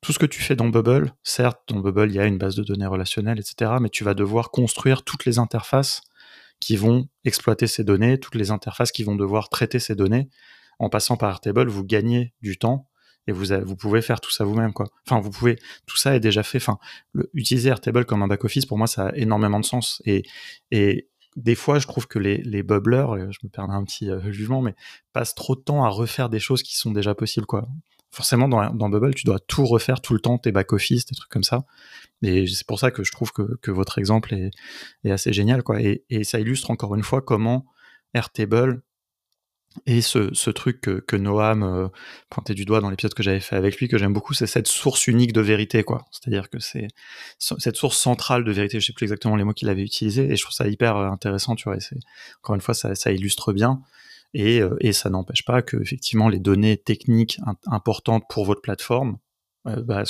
tout 0.00 0.12
ce 0.14 0.18
que 0.18 0.26
tu 0.26 0.40
fais 0.40 0.56
dans 0.56 0.68
Bubble, 0.68 1.12
certes 1.24 1.60
dans 1.68 1.80
Bubble 1.80 2.08
il 2.10 2.14
y 2.14 2.20
a 2.20 2.26
une 2.26 2.38
base 2.38 2.56
de 2.56 2.62
données 2.62 2.86
relationnelle, 2.86 3.38
etc., 3.38 3.72
mais 3.82 3.90
tu 3.90 4.02
vas 4.02 4.14
devoir 4.14 4.50
construire 4.50 5.02
toutes 5.02 5.26
les 5.26 5.38
interfaces 5.38 6.00
qui 6.60 6.76
vont 6.76 7.08
exploiter 7.24 7.66
ces 7.66 7.84
données, 7.84 8.18
toutes 8.18 8.34
les 8.34 8.50
interfaces 8.50 8.92
qui 8.92 9.04
vont 9.04 9.16
devoir 9.16 9.48
traiter 9.48 9.78
ces 9.78 9.94
données. 9.94 10.28
En 10.78 10.88
passant 10.88 11.16
par 11.16 11.30
Airtable, 11.30 11.68
vous 11.68 11.84
gagnez 11.84 12.34
du 12.40 12.58
temps 12.58 12.88
et 13.26 13.32
vous, 13.32 13.46
vous 13.64 13.76
pouvez 13.76 14.00
faire 14.00 14.20
tout 14.20 14.30
ça 14.30 14.44
vous-même, 14.44 14.72
quoi. 14.72 14.86
Enfin, 15.06 15.20
vous 15.20 15.30
pouvez, 15.30 15.58
tout 15.86 15.96
ça 15.96 16.14
est 16.14 16.20
déjà 16.20 16.42
fait. 16.42 16.58
Enfin, 16.58 16.78
utiliser 17.34 17.68
Airtable 17.68 18.06
comme 18.06 18.22
un 18.22 18.28
back-office, 18.28 18.64
pour 18.64 18.78
moi, 18.78 18.86
ça 18.86 19.08
a 19.08 19.16
énormément 19.16 19.60
de 19.60 19.64
sens. 19.64 20.00
Et, 20.04 20.22
et 20.70 21.08
des 21.36 21.54
fois, 21.54 21.78
je 21.78 21.86
trouve 21.86 22.06
que 22.06 22.18
les, 22.18 22.38
les 22.38 22.62
bubblers, 22.62 23.30
je 23.30 23.38
me 23.42 23.48
perds 23.48 23.70
un 23.70 23.84
petit 23.84 24.10
euh, 24.10 24.32
jugement, 24.32 24.62
mais 24.62 24.74
passent 25.12 25.34
trop 25.34 25.56
de 25.56 25.60
temps 25.60 25.84
à 25.84 25.88
refaire 25.88 26.30
des 26.30 26.40
choses 26.40 26.62
qui 26.62 26.76
sont 26.76 26.90
déjà 26.90 27.14
possibles, 27.14 27.46
quoi 27.46 27.68
forcément 28.10 28.48
dans, 28.48 28.88
Bubble, 28.88 29.14
tu 29.14 29.24
dois 29.24 29.38
tout 29.38 29.66
refaire 29.66 30.00
tout 30.00 30.14
le 30.14 30.20
temps, 30.20 30.38
tes 30.38 30.52
back-office, 30.52 31.06
des 31.06 31.14
trucs 31.14 31.30
comme 31.30 31.44
ça. 31.44 31.64
Et 32.22 32.46
c'est 32.46 32.66
pour 32.66 32.80
ça 32.80 32.90
que 32.90 33.04
je 33.04 33.12
trouve 33.12 33.32
que, 33.32 33.70
votre 33.70 33.98
exemple 33.98 34.34
est, 34.34 35.10
assez 35.10 35.32
génial. 35.32 35.62
Quoi. 35.62 35.80
Et, 35.80 36.24
ça 36.24 36.40
illustre 36.40 36.70
encore 36.70 36.94
une 36.94 37.02
fois 37.02 37.22
comment 37.22 37.66
Airtable 38.14 38.82
et 39.86 40.00
ce, 40.00 40.32
ce 40.32 40.50
truc 40.50 40.80
que, 40.80 41.16
Noam 41.16 41.62
euh, 41.62 41.88
pointait 42.30 42.54
du 42.54 42.64
doigt 42.64 42.80
dans 42.80 42.90
l'épisode 42.90 43.14
que 43.14 43.22
j'avais 43.22 43.40
fait 43.40 43.56
avec 43.56 43.78
lui, 43.78 43.88
que 43.88 43.98
j'aime 43.98 44.12
beaucoup, 44.12 44.34
c'est 44.34 44.46
cette 44.46 44.66
source 44.66 45.06
unique 45.06 45.32
de 45.32 45.40
vérité. 45.40 45.84
quoi. 45.84 46.04
C'est-à-dire 46.10 46.50
que 46.50 46.58
c'est 46.58 46.88
cette 47.38 47.76
source 47.76 47.98
centrale 47.98 48.44
de 48.44 48.52
vérité, 48.52 48.80
je 48.80 48.86
sais 48.86 48.92
plus 48.92 49.04
exactement 49.04 49.36
les 49.36 49.44
mots 49.44 49.52
qu'il 49.52 49.68
avait 49.68 49.82
utilisés, 49.82 50.32
et 50.32 50.36
je 50.36 50.42
trouve 50.42 50.54
ça 50.54 50.66
hyper 50.66 50.96
euh, 50.96 51.10
intéressant. 51.10 51.54
Tu 51.54 51.64
vois, 51.64 51.76
encore 52.42 52.54
une 52.54 52.60
fois, 52.60 52.74
ça, 52.74 52.94
ça 52.94 53.12
illustre 53.12 53.52
bien. 53.52 53.80
Et, 54.34 54.60
euh, 54.60 54.76
et 54.80 54.92
ça 54.92 55.10
n'empêche 55.10 55.44
pas 55.44 55.62
que 55.62 55.76
effectivement 55.78 56.28
les 56.28 56.38
données 56.38 56.76
techniques 56.76 57.40
importantes 57.66 58.24
pour 58.28 58.44
votre 58.44 58.60
plateforme 58.60 59.18
euh, 59.66 59.82
bah, 59.82 60.04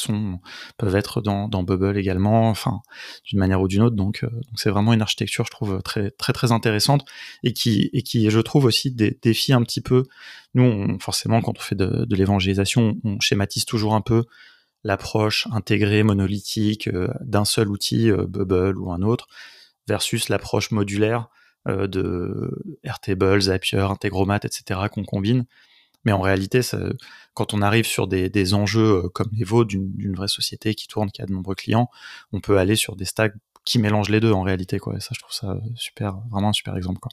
peuvent 0.76 0.96
être 0.96 1.20
dans, 1.20 1.48
Bubble 1.62 1.96
également, 1.96 2.48
enfin 2.50 2.80
d'une 3.24 3.38
manière 3.38 3.60
ou 3.60 3.68
d'une 3.68 3.82
autre. 3.82 3.96
Donc, 3.96 4.24
euh, 4.24 4.28
c'est 4.56 4.70
vraiment 4.70 4.92
une 4.92 5.02
architecture, 5.02 5.44
je 5.44 5.50
trouve 5.50 5.82
très 5.82 6.10
très 6.10 6.52
intéressante 6.52 7.04
et 7.42 7.52
qui 7.52 7.90
et 7.92 8.02
qui, 8.02 8.28
je 8.30 8.40
trouve 8.40 8.64
aussi 8.64 8.90
des, 8.90 9.18
défie 9.22 9.52
un 9.52 9.62
petit 9.62 9.80
peu. 9.80 10.04
Nous, 10.54 10.98
forcément, 11.00 11.40
quand 11.40 11.56
on 11.56 11.60
fait 11.60 11.76
de, 11.76 12.06
l'évangélisation, 12.14 12.96
on 13.04 13.20
schématise 13.20 13.64
toujours 13.64 13.94
un 13.94 14.00
peu 14.00 14.24
l'approche 14.84 15.48
intégrée 15.52 16.02
monolithique 16.02 16.88
d'un 17.20 17.44
seul 17.44 17.68
outil, 17.68 18.10
Bubble 18.10 18.78
ou 18.78 18.92
un 18.92 19.02
autre, 19.02 19.28
versus 19.88 20.28
l'approche 20.28 20.70
modulaire 20.70 21.28
de 21.68 22.78
Airtable, 22.82 23.40
Zapier, 23.40 23.78
Integromat, 23.78 24.40
etc. 24.44 24.80
qu'on 24.92 25.04
combine. 25.04 25.44
Mais 26.04 26.12
en 26.12 26.20
réalité, 26.20 26.60
quand 27.34 27.54
on 27.54 27.62
arrive 27.62 27.86
sur 27.86 28.06
des, 28.06 28.54
enjeux 28.54 29.04
euh, 29.04 29.08
comme 29.08 29.28
les 29.32 29.44
vôtres, 29.44 29.68
d'une 29.68 30.14
vraie 30.14 30.28
société 30.28 30.74
qui 30.74 30.88
tourne, 30.88 31.10
qui 31.10 31.22
a 31.22 31.26
de 31.26 31.32
nombreux 31.32 31.54
clients, 31.54 31.90
on 32.32 32.40
peut 32.40 32.58
aller 32.58 32.76
sur 32.76 32.96
des 32.96 33.04
stacks 33.04 33.34
qui 33.64 33.78
mélangent 33.78 34.08
les 34.08 34.20
deux 34.20 34.32
en 34.32 34.42
réalité. 34.42 34.78
Quoi. 34.78 34.96
Et 34.96 35.00
ça, 35.00 35.10
je 35.12 35.20
trouve 35.20 35.34
ça 35.34 35.60
super, 35.74 36.18
vraiment 36.30 36.48
un 36.48 36.52
super 36.52 36.76
exemple. 36.76 37.00
Quoi. 37.00 37.10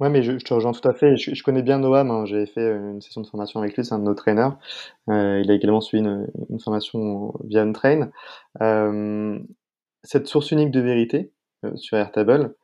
Ouais, 0.00 0.10
mais 0.10 0.24
je, 0.24 0.32
te 0.32 0.52
rejoins 0.52 0.72
tout 0.72 0.88
à 0.88 0.94
fait. 0.94 1.16
Je, 1.16 1.42
connais 1.44 1.62
bien 1.62 1.78
Noam. 1.78 2.10
Hein. 2.10 2.24
J'ai 2.24 2.46
fait 2.46 2.72
une 2.72 3.00
session 3.00 3.20
de 3.20 3.26
formation 3.26 3.60
avec 3.60 3.76
lui. 3.76 3.84
C'est 3.84 3.94
un 3.94 4.00
de 4.00 4.04
nos 4.04 4.14
traîneurs. 4.14 4.58
Euh, 5.08 5.40
il 5.44 5.50
a 5.50 5.54
également 5.54 5.80
suivi 5.80 6.02
une, 6.02 6.58
formation 6.58 7.34
via 7.44 7.62
Untrain. 7.62 8.10
Euh, 8.60 9.38
cette 10.02 10.26
source 10.26 10.50
unique 10.50 10.72
de 10.72 10.80
vérité 10.80 11.30
sur 11.76 11.96
Airtable, 11.96 12.56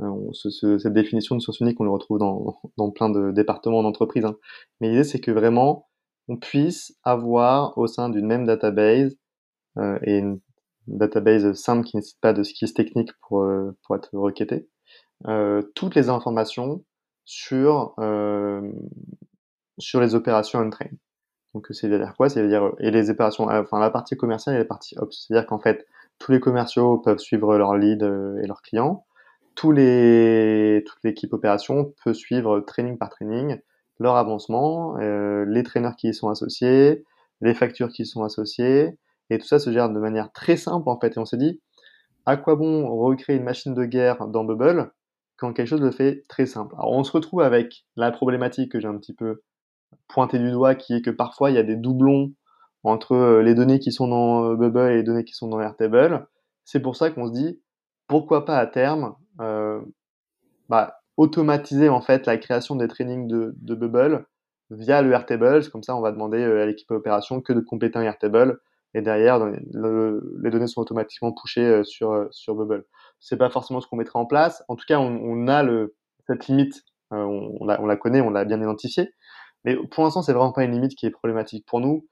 euh, 0.00 0.32
cette 0.32 0.92
définition 0.92 1.36
de 1.36 1.40
source 1.40 1.60
unique, 1.60 1.80
on 1.80 1.84
le 1.84 1.90
retrouve 1.90 2.18
dans, 2.18 2.60
dans 2.76 2.90
plein 2.90 3.10
de 3.10 3.30
départements 3.30 3.82
d'entreprise. 3.82 4.24
Hein. 4.24 4.36
Mais 4.80 4.90
l'idée, 4.90 5.04
c'est 5.04 5.20
que 5.20 5.30
vraiment, 5.30 5.88
on 6.28 6.36
puisse 6.36 6.98
avoir 7.04 7.76
au 7.78 7.86
sein 7.86 8.08
d'une 8.08 8.26
même 8.26 8.46
database, 8.46 9.16
euh, 9.78 9.98
et 10.02 10.18
une 10.18 10.40
database 10.86 11.52
simple 11.54 11.84
qui 11.84 11.96
ne 11.96 12.02
pas 12.20 12.32
de 12.32 12.42
skills 12.42 12.74
techniques 12.74 13.12
pour, 13.22 13.42
euh, 13.42 13.76
pour 13.84 13.96
être 13.96 14.10
requêtée, 14.12 14.68
euh, 15.28 15.62
toutes 15.74 15.94
les 15.94 16.08
informations 16.08 16.84
sur, 17.24 17.94
euh, 17.98 18.70
sur 19.78 20.00
les 20.00 20.14
opérations 20.14 20.60
on-train. 20.60 20.90
Donc, 21.54 21.68
c'est 21.70 21.88
veut 21.88 21.98
dire 21.98 22.14
quoi? 22.16 22.28
C'est 22.28 22.42
veut 22.42 22.48
dire 22.48 22.72
et 22.80 22.90
les 22.90 23.10
opérations, 23.10 23.44
enfin 23.48 23.78
la 23.78 23.90
partie 23.90 24.16
commerciale 24.16 24.56
et 24.56 24.58
la 24.58 24.64
partie 24.64 24.96
ops. 24.98 25.26
C'est-à-dire 25.26 25.46
qu'en 25.46 25.60
fait, 25.60 25.86
tous 26.18 26.32
les 26.32 26.40
commerciaux 26.40 26.98
peuvent 26.98 27.18
suivre 27.18 27.56
leurs 27.56 27.76
leads 27.76 28.04
et 28.42 28.46
leurs 28.46 28.62
clients 28.62 29.06
tous 29.54 29.72
les, 29.72 30.82
toute 30.86 30.98
l'équipe 31.04 31.32
opération 31.32 31.92
peut 32.04 32.14
suivre 32.14 32.60
training 32.60 32.98
par 32.98 33.10
training 33.10 33.58
leur 34.00 34.16
avancement, 34.16 34.98
euh, 34.98 35.44
les 35.46 35.62
traîneurs 35.62 35.96
qui 35.96 36.08
y 36.08 36.14
sont 36.14 36.28
associés, 36.28 37.04
les 37.40 37.54
factures 37.54 37.90
qui 37.90 38.02
y 38.02 38.06
sont 38.06 38.24
associées, 38.24 38.98
et 39.30 39.38
tout 39.38 39.46
ça 39.46 39.58
se 39.58 39.70
gère 39.72 39.88
de 39.88 39.98
manière 40.00 40.32
très 40.32 40.56
simple 40.56 40.88
en 40.88 40.98
fait. 40.98 41.16
Et 41.16 41.18
on 41.18 41.24
s'est 41.24 41.36
dit, 41.36 41.60
à 42.26 42.36
quoi 42.36 42.56
bon 42.56 42.88
recréer 42.96 43.36
une 43.36 43.44
machine 43.44 43.74
de 43.74 43.84
guerre 43.84 44.26
dans 44.26 44.44
Bubble 44.44 44.92
quand 45.36 45.52
quelque 45.52 45.68
chose 45.68 45.80
le 45.80 45.90
fait 45.90 46.24
très 46.28 46.46
simple? 46.46 46.74
Alors 46.76 46.92
on 46.92 47.04
se 47.04 47.12
retrouve 47.12 47.42
avec 47.42 47.84
la 47.96 48.10
problématique 48.10 48.72
que 48.72 48.80
j'ai 48.80 48.88
un 48.88 48.98
petit 48.98 49.14
peu 49.14 49.42
pointé 50.08 50.38
du 50.38 50.50
doigt, 50.50 50.74
qui 50.74 50.94
est 50.94 51.02
que 51.02 51.10
parfois 51.10 51.50
il 51.50 51.54
y 51.54 51.58
a 51.58 51.62
des 51.62 51.76
doublons 51.76 52.32
entre 52.82 53.12
euh, 53.12 53.42
les 53.42 53.54
données 53.54 53.78
qui 53.78 53.92
sont 53.92 54.08
dans 54.08 54.44
euh, 54.44 54.56
Bubble 54.56 54.90
et 54.90 54.96
les 54.96 55.02
données 55.02 55.24
qui 55.24 55.34
sont 55.34 55.48
dans 55.48 55.60
Airtable. 55.60 56.26
C'est 56.64 56.80
pour 56.80 56.96
ça 56.96 57.10
qu'on 57.10 57.26
se 57.28 57.32
dit, 57.32 57.60
pourquoi 58.08 58.44
pas 58.44 58.58
à 58.58 58.66
terme 58.66 59.14
bah, 59.38 61.00
automatiser 61.16 61.88
en 61.88 62.00
fait 62.00 62.26
la 62.26 62.36
création 62.36 62.76
des 62.76 62.88
trainings 62.88 63.28
de, 63.28 63.74
Bubble 63.74 64.26
via 64.70 65.02
le 65.02 65.12
Airtable. 65.12 65.68
Comme 65.70 65.82
ça, 65.82 65.96
on 65.96 66.00
va 66.00 66.12
demander 66.12 66.42
à 66.42 66.66
l'équipe 66.66 66.90
opération 66.90 67.40
que 67.40 67.52
de 67.52 67.60
compléter 67.60 67.98
un 67.98 68.02
Airtable 68.02 68.58
et 68.94 69.02
derrière, 69.02 69.44
les 69.44 70.50
données 70.50 70.68
sont 70.68 70.80
automatiquement 70.80 71.32
pushées 71.32 71.82
sur, 71.84 72.28
sur 72.30 72.54
Bubble. 72.54 72.84
C'est 73.18 73.36
pas 73.36 73.50
forcément 73.50 73.80
ce 73.80 73.88
qu'on 73.88 73.96
mettrait 73.96 74.20
en 74.20 74.26
place. 74.26 74.62
En 74.68 74.76
tout 74.76 74.84
cas, 74.86 75.00
on, 75.00 75.48
a 75.48 75.64
cette 76.28 76.46
limite, 76.46 76.82
on, 77.10 77.64
la, 77.66 77.82
on, 77.82 77.86
la, 77.86 77.96
connaît, 77.96 78.20
on 78.20 78.30
l'a 78.30 78.44
bien 78.44 78.60
identifiée. 78.60 79.12
Mais 79.64 79.76
pour 79.90 80.04
l'instant, 80.04 80.22
c'est 80.22 80.32
vraiment 80.32 80.52
pas 80.52 80.64
une 80.64 80.72
limite 80.72 80.94
qui 80.94 81.06
est 81.06 81.10
problématique 81.10 81.66
pour 81.66 81.80
nous. 81.80 82.06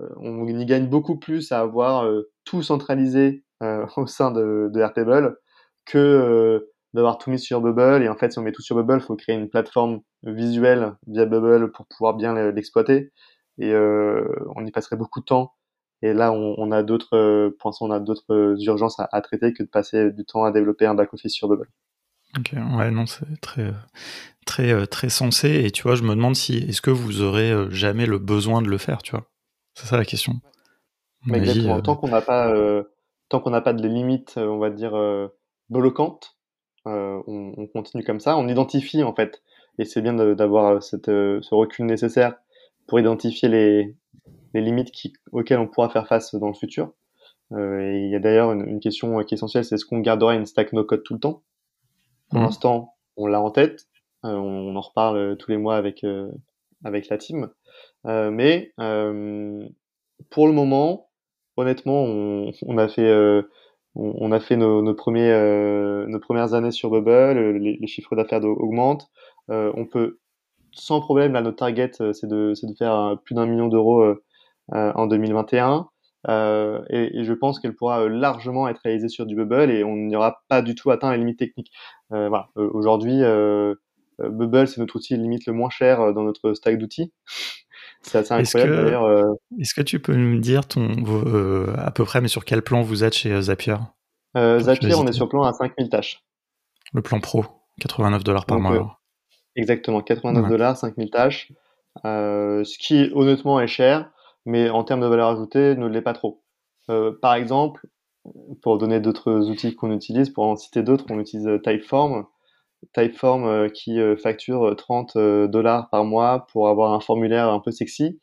Euh, 0.00 0.08
on 0.16 0.46
y 0.46 0.66
gagne 0.66 0.88
beaucoup 0.88 1.18
plus 1.18 1.52
à 1.52 1.60
avoir 1.60 2.04
euh, 2.04 2.30
tout 2.44 2.62
centralisé 2.62 3.44
euh, 3.62 3.86
au 3.96 4.06
sein 4.06 4.30
de, 4.30 4.68
de 4.72 4.80
Airtable 4.80 5.36
que 5.86 6.68
d'avoir 6.94 7.18
tout 7.18 7.30
mis 7.30 7.38
sur 7.38 7.60
Bubble. 7.60 8.02
Et 8.02 8.08
en 8.08 8.16
fait, 8.16 8.32
si 8.32 8.38
on 8.38 8.42
met 8.42 8.52
tout 8.52 8.62
sur 8.62 8.76
Bubble, 8.76 9.00
il 9.00 9.04
faut 9.04 9.16
créer 9.16 9.36
une 9.36 9.48
plateforme 9.48 10.00
visuelle 10.22 10.94
via 11.06 11.24
Bubble 11.26 11.72
pour 11.72 11.86
pouvoir 11.86 12.14
bien 12.14 12.34
l'exploiter. 12.52 13.12
Et 13.58 13.74
on 13.74 14.66
y 14.66 14.70
passerait 14.70 14.96
beaucoup 14.96 15.20
de 15.20 15.24
temps. 15.24 15.54
Et 16.02 16.12
là, 16.12 16.32
on, 16.32 16.70
a 16.72 16.82
d'autres, 16.82 17.54
l'instant, 17.64 17.86
on 17.86 17.90
a 17.90 18.00
d'autres 18.00 18.56
urgences 18.60 19.00
à, 19.00 19.08
à, 19.12 19.20
traiter 19.22 19.54
que 19.54 19.62
de 19.62 19.68
passer 19.68 20.10
du 20.12 20.24
temps 20.24 20.44
à 20.44 20.52
développer 20.52 20.86
un 20.86 20.94
back-office 20.94 21.32
sur 21.32 21.48
Bubble. 21.48 21.68
Ok, 22.38 22.52
ouais, 22.52 22.90
non, 22.90 23.06
c'est 23.06 23.40
très, 23.40 23.72
très, 24.44 24.86
très 24.86 25.08
sensé. 25.08 25.64
Et 25.64 25.70
tu 25.70 25.84
vois, 25.84 25.94
je 25.94 26.02
me 26.02 26.14
demande 26.14 26.36
si, 26.36 26.58
est-ce 26.58 26.82
que 26.82 26.90
vous 26.90 27.22
aurez 27.22 27.52
jamais 27.70 28.06
le 28.06 28.18
besoin 28.18 28.60
de 28.60 28.68
le 28.68 28.78
faire, 28.78 29.02
tu 29.02 29.12
vois? 29.12 29.26
C'est 29.76 29.86
ça 29.86 29.98
la 29.98 30.06
question. 30.06 30.40
exactement. 31.32 31.76
Euh, 31.76 31.80
tant 31.82 31.96
qu'on 31.96 32.08
n'a 32.08 32.22
pas, 32.22 32.48
euh, 32.48 32.82
tant 33.28 33.40
qu'on 33.40 33.50
n'a 33.50 33.60
pas 33.60 33.74
de 33.74 33.86
limites, 33.86 34.34
euh, 34.38 34.46
on 34.46 34.58
va 34.58 34.70
dire 34.70 34.92
bloquantes, 35.70 36.36
on, 36.84 37.66
continue 37.72 38.04
comme 38.04 38.20
ça. 38.20 38.36
On 38.36 38.48
identifie 38.48 39.02
en 39.02 39.14
fait, 39.14 39.42
et 39.78 39.84
c'est 39.84 40.02
bien 40.02 40.14
d'avoir 40.14 40.82
ce 40.82 41.54
recul 41.54 41.86
nécessaire 41.86 42.34
pour 42.86 43.00
identifier 43.00 43.48
les, 43.48 43.96
les 44.54 44.60
limites 44.60 44.92
qui, 44.92 45.12
auxquelles 45.32 45.58
on 45.58 45.66
pourra 45.66 45.88
faire 45.88 46.06
face 46.06 46.34
dans 46.36 46.48
le 46.48 46.54
futur. 46.54 46.92
et 47.52 48.02
il 48.04 48.10
y 48.10 48.14
a 48.14 48.20
d'ailleurs 48.20 48.52
une, 48.52 48.78
question 48.78 49.18
qui 49.24 49.34
est 49.34 49.36
essentielle, 49.36 49.64
c'est 49.64 49.74
est-ce 49.74 49.84
qu'on 49.84 49.98
gardera 49.98 50.34
une 50.34 50.46
stack 50.46 50.72
no 50.72 50.84
code 50.84 51.02
tout 51.02 51.14
le 51.14 51.20
temps? 51.20 51.42
Pour 52.30 52.40
mmh. 52.40 52.44
l'instant, 52.44 52.94
on 53.16 53.26
l'a 53.26 53.40
en 53.40 53.50
tête. 53.50 53.86
on 54.22 54.76
en 54.76 54.80
reparle 54.80 55.36
tous 55.38 55.50
les 55.50 55.56
mois 55.56 55.76
avec 55.76 56.04
avec 56.84 57.08
la 57.08 57.18
team. 57.18 57.50
Euh, 58.06 58.30
mais 58.30 58.72
euh, 58.80 59.66
pour 60.30 60.46
le 60.46 60.52
moment, 60.52 61.10
honnêtement, 61.56 62.04
on, 62.04 62.52
on 62.66 62.78
a 62.78 62.88
fait 62.88 63.10
euh, 63.96 64.12
on, 64.18 64.32
a 64.32 64.40
fait 64.40 64.56
nos, 64.56 64.82
nos 64.82 64.94
premiers, 64.94 65.32
nos 66.08 66.20
premières 66.20 66.54
années 66.54 66.70
sur 66.70 66.90
Bubble, 66.90 67.58
les, 67.58 67.76
les 67.76 67.86
chiffres 67.86 68.16
d'affaires 68.16 68.44
augmentent. 68.44 69.08
on 69.48 69.86
peut 69.86 70.18
sans 70.72 71.00
problème, 71.00 71.32
là, 71.32 71.40
notre 71.40 71.56
target, 71.56 71.90
c'est 72.12 72.26
de, 72.26 72.52
de, 72.62 72.74
faire 72.74 73.16
plus 73.24 73.34
d'un 73.34 73.46
million 73.46 73.68
d'euros 73.68 74.14
en 74.72 75.06
2021. 75.06 75.88
Euh, 76.28 76.82
et, 76.90 77.18
et, 77.18 77.24
je 77.24 77.32
pense 77.32 77.60
qu'elle 77.60 77.74
pourra 77.74 78.08
largement 78.08 78.68
être 78.68 78.80
réalisée 78.84 79.08
sur 79.08 79.26
du 79.26 79.36
Bubble 79.36 79.70
et 79.70 79.84
on 79.84 79.96
n'y 79.96 80.16
aura 80.16 80.42
pas 80.48 80.62
du 80.62 80.74
tout 80.74 80.90
atteint 80.90 81.12
les 81.12 81.18
limites 81.18 81.38
techniques. 81.38 81.72
Euh, 82.12 82.28
voilà. 82.28 82.48
Aujourd'hui, 82.56 83.22
euh, 83.22 83.74
Bubble, 84.18 84.66
c'est 84.66 84.80
notre 84.80 84.96
outil 84.96 85.16
limite 85.16 85.46
le 85.46 85.52
moins 85.52 85.70
cher 85.70 86.00
euh, 86.00 86.12
dans 86.12 86.22
notre 86.22 86.54
stack 86.54 86.78
d'outils. 86.78 87.12
C'est 88.06 88.18
assez 88.18 88.32
incroyable 88.32 88.84
d'ailleurs. 88.84 89.04
Euh. 89.04 89.34
Est-ce 89.60 89.74
que 89.74 89.82
tu 89.82 90.00
peux 90.00 90.14
nous 90.14 90.38
dire 90.38 90.66
ton, 90.66 90.88
à 91.76 91.90
peu 91.90 92.04
près, 92.04 92.20
mais 92.20 92.28
sur 92.28 92.44
quel 92.44 92.62
plan 92.62 92.82
vous 92.82 93.04
êtes 93.04 93.14
chez 93.14 93.40
Zapier? 93.42 93.76
Zapier, 94.36 94.94
on 94.94 95.06
est 95.06 95.12
sur 95.12 95.28
plan 95.28 95.42
à 95.42 95.52
5000 95.52 95.88
tâches. 95.88 96.22
Le 96.92 97.02
plan 97.02 97.20
pro, 97.20 97.44
89 97.80 98.22
dollars 98.22 98.46
par 98.46 98.60
mois. 98.60 99.00
exactement, 99.56 100.00
89 100.00 100.48
dollars, 100.48 100.76
5000 100.76 101.10
tâches. 101.10 101.52
ce 102.04 102.78
qui 102.78 103.10
honnêtement 103.14 103.60
est 103.60 103.66
cher, 103.66 104.10
mais 104.44 104.70
en 104.70 104.84
termes 104.84 105.00
de 105.00 105.06
valeur 105.06 105.28
ajoutée, 105.28 105.74
ne 105.74 105.86
l'est 105.86 106.02
pas 106.02 106.14
trop. 106.14 106.42
par 107.20 107.34
exemple, 107.34 107.86
pour 108.62 108.78
donner 108.78 109.00
d'autres 109.00 109.50
outils 109.50 109.74
qu'on 109.74 109.92
utilise, 109.92 110.30
pour 110.30 110.44
en 110.44 110.56
citer 110.56 110.82
d'autres, 110.82 111.04
on 111.10 111.18
utilise 111.18 111.48
Typeform, 111.64 112.26
Typeform 112.92 113.44
euh, 113.44 113.68
qui 113.68 114.00
euh, 114.00 114.16
facture 114.16 114.74
30 114.76 115.16
euh, 115.16 115.48
dollars 115.48 115.88
par 115.90 116.04
mois 116.04 116.46
pour 116.52 116.68
avoir 116.68 116.92
un 116.92 117.00
formulaire 117.00 117.48
un 117.48 117.60
peu 117.60 117.70
sexy. 117.70 118.20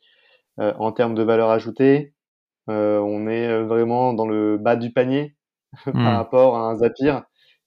en 0.58 0.92
termes 0.92 1.14
de 1.14 1.22
valeur 1.22 1.50
ajoutée, 1.50 2.14
on 2.68 3.26
est 3.26 3.62
vraiment 3.64 4.12
dans 4.14 4.26
le 4.26 4.56
bas 4.56 4.76
du 4.76 4.92
panier 4.92 5.36
par 5.84 5.94
hmm. 5.94 6.16
rapport 6.16 6.56
à 6.56 6.70
un 6.70 6.76
Zapier 6.76 7.18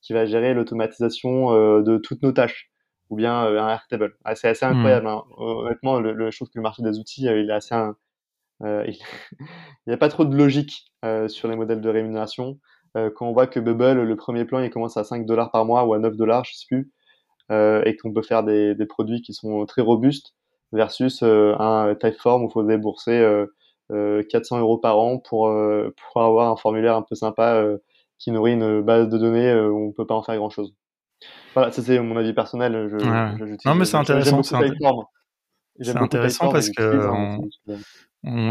qui 0.02 0.14
va 0.14 0.26
gérer 0.26 0.54
l'automatisation 0.54 1.52
de 1.82 1.98
toutes 1.98 2.24
nos 2.24 2.32
tâches 2.32 2.72
ou 3.10 3.18
bien 3.18 3.34
un 3.34 3.70
Airtable. 3.70 4.16
Ah, 4.24 4.36
c'est 4.36 4.48
assez 4.48 4.66
hmm. 4.66 4.70
incroyable. 4.70 5.08
Hein. 5.08 5.24
Honnêtement, 5.38 6.00
le, 6.00 6.32
je 6.32 6.38
trouve 6.38 6.48
que 6.48 6.58
le 6.58 6.62
marché 6.62 6.82
des 6.82 6.98
outils, 6.98 7.26
il 7.26 7.50
est 7.50 7.54
assez. 7.54 7.76
il 8.62 8.98
n'y 9.88 9.94
a 9.94 9.98
pas 9.98 10.10
trop 10.10 10.24
de 10.24 10.36
logique 10.36 10.94
sur 11.28 11.50
les 11.50 11.58
modèles 11.58 11.82
de 11.82 11.90
rémunération. 11.90 12.58
Euh, 12.96 13.10
quand 13.14 13.28
on 13.28 13.34
voit 13.34 13.48
que 13.48 13.60
Bubble, 13.60 14.04
le 14.04 14.16
premier 14.16 14.46
plan, 14.46 14.60
il 14.60 14.70
commence 14.70 14.98
à 14.98 15.04
5 15.04 15.26
dollars 15.26 15.52
par 15.52 15.66
mois 15.66 15.86
ou 15.86 15.94
à 15.94 16.00
9 16.00 16.16
dollars, 16.16 16.46
je 16.46 16.54
sais 16.54 16.66
plus, 16.68 16.92
euh, 17.52 17.84
et 17.86 17.96
qu'on 17.96 18.14
peut 18.14 18.22
faire 18.22 18.44
des, 18.44 18.76
des, 18.76 18.86
produits 18.86 19.22
qui 19.22 19.34
sont 19.34 19.66
très 19.66 19.82
robustes 19.82 20.34
versus 20.72 21.22
euh, 21.24 21.56
un 21.60 21.96
Typeform 21.96 22.44
où 22.44 22.48
il 22.48 22.52
faut 22.52 22.64
débourser 22.64 23.46
400 23.90 24.60
euros 24.60 24.78
par 24.78 25.00
an 25.00 25.18
pour, 25.18 25.50
pour 25.50 26.22
avoir 26.22 26.52
un 26.52 26.58
formulaire 26.58 26.96
un 26.96 27.02
peu 27.02 27.16
sympa 27.16 27.64
qui 28.18 28.32
nourrit 28.32 28.54
une 28.54 28.82
base 28.82 29.08
de 29.08 29.18
données 29.18 29.54
où 29.54 29.88
on 29.88 29.92
peut 29.92 30.06
pas 30.06 30.16
en 30.16 30.24
faire 30.24 30.36
grand 30.36 30.50
chose. 30.50 30.74
Voilà, 31.54 31.72
ça 31.72 31.82
c'est 31.82 32.00
mon 32.00 32.18
avis 32.18 32.34
personnel. 32.34 32.90
Je, 32.92 33.66
non 33.66 33.76
mais 33.76 33.86
c'est 33.86 33.96
intéressant. 33.96 34.44
C'est 35.80 35.96
intéressant 35.96 36.52
parce 36.52 36.70
que 36.70 37.10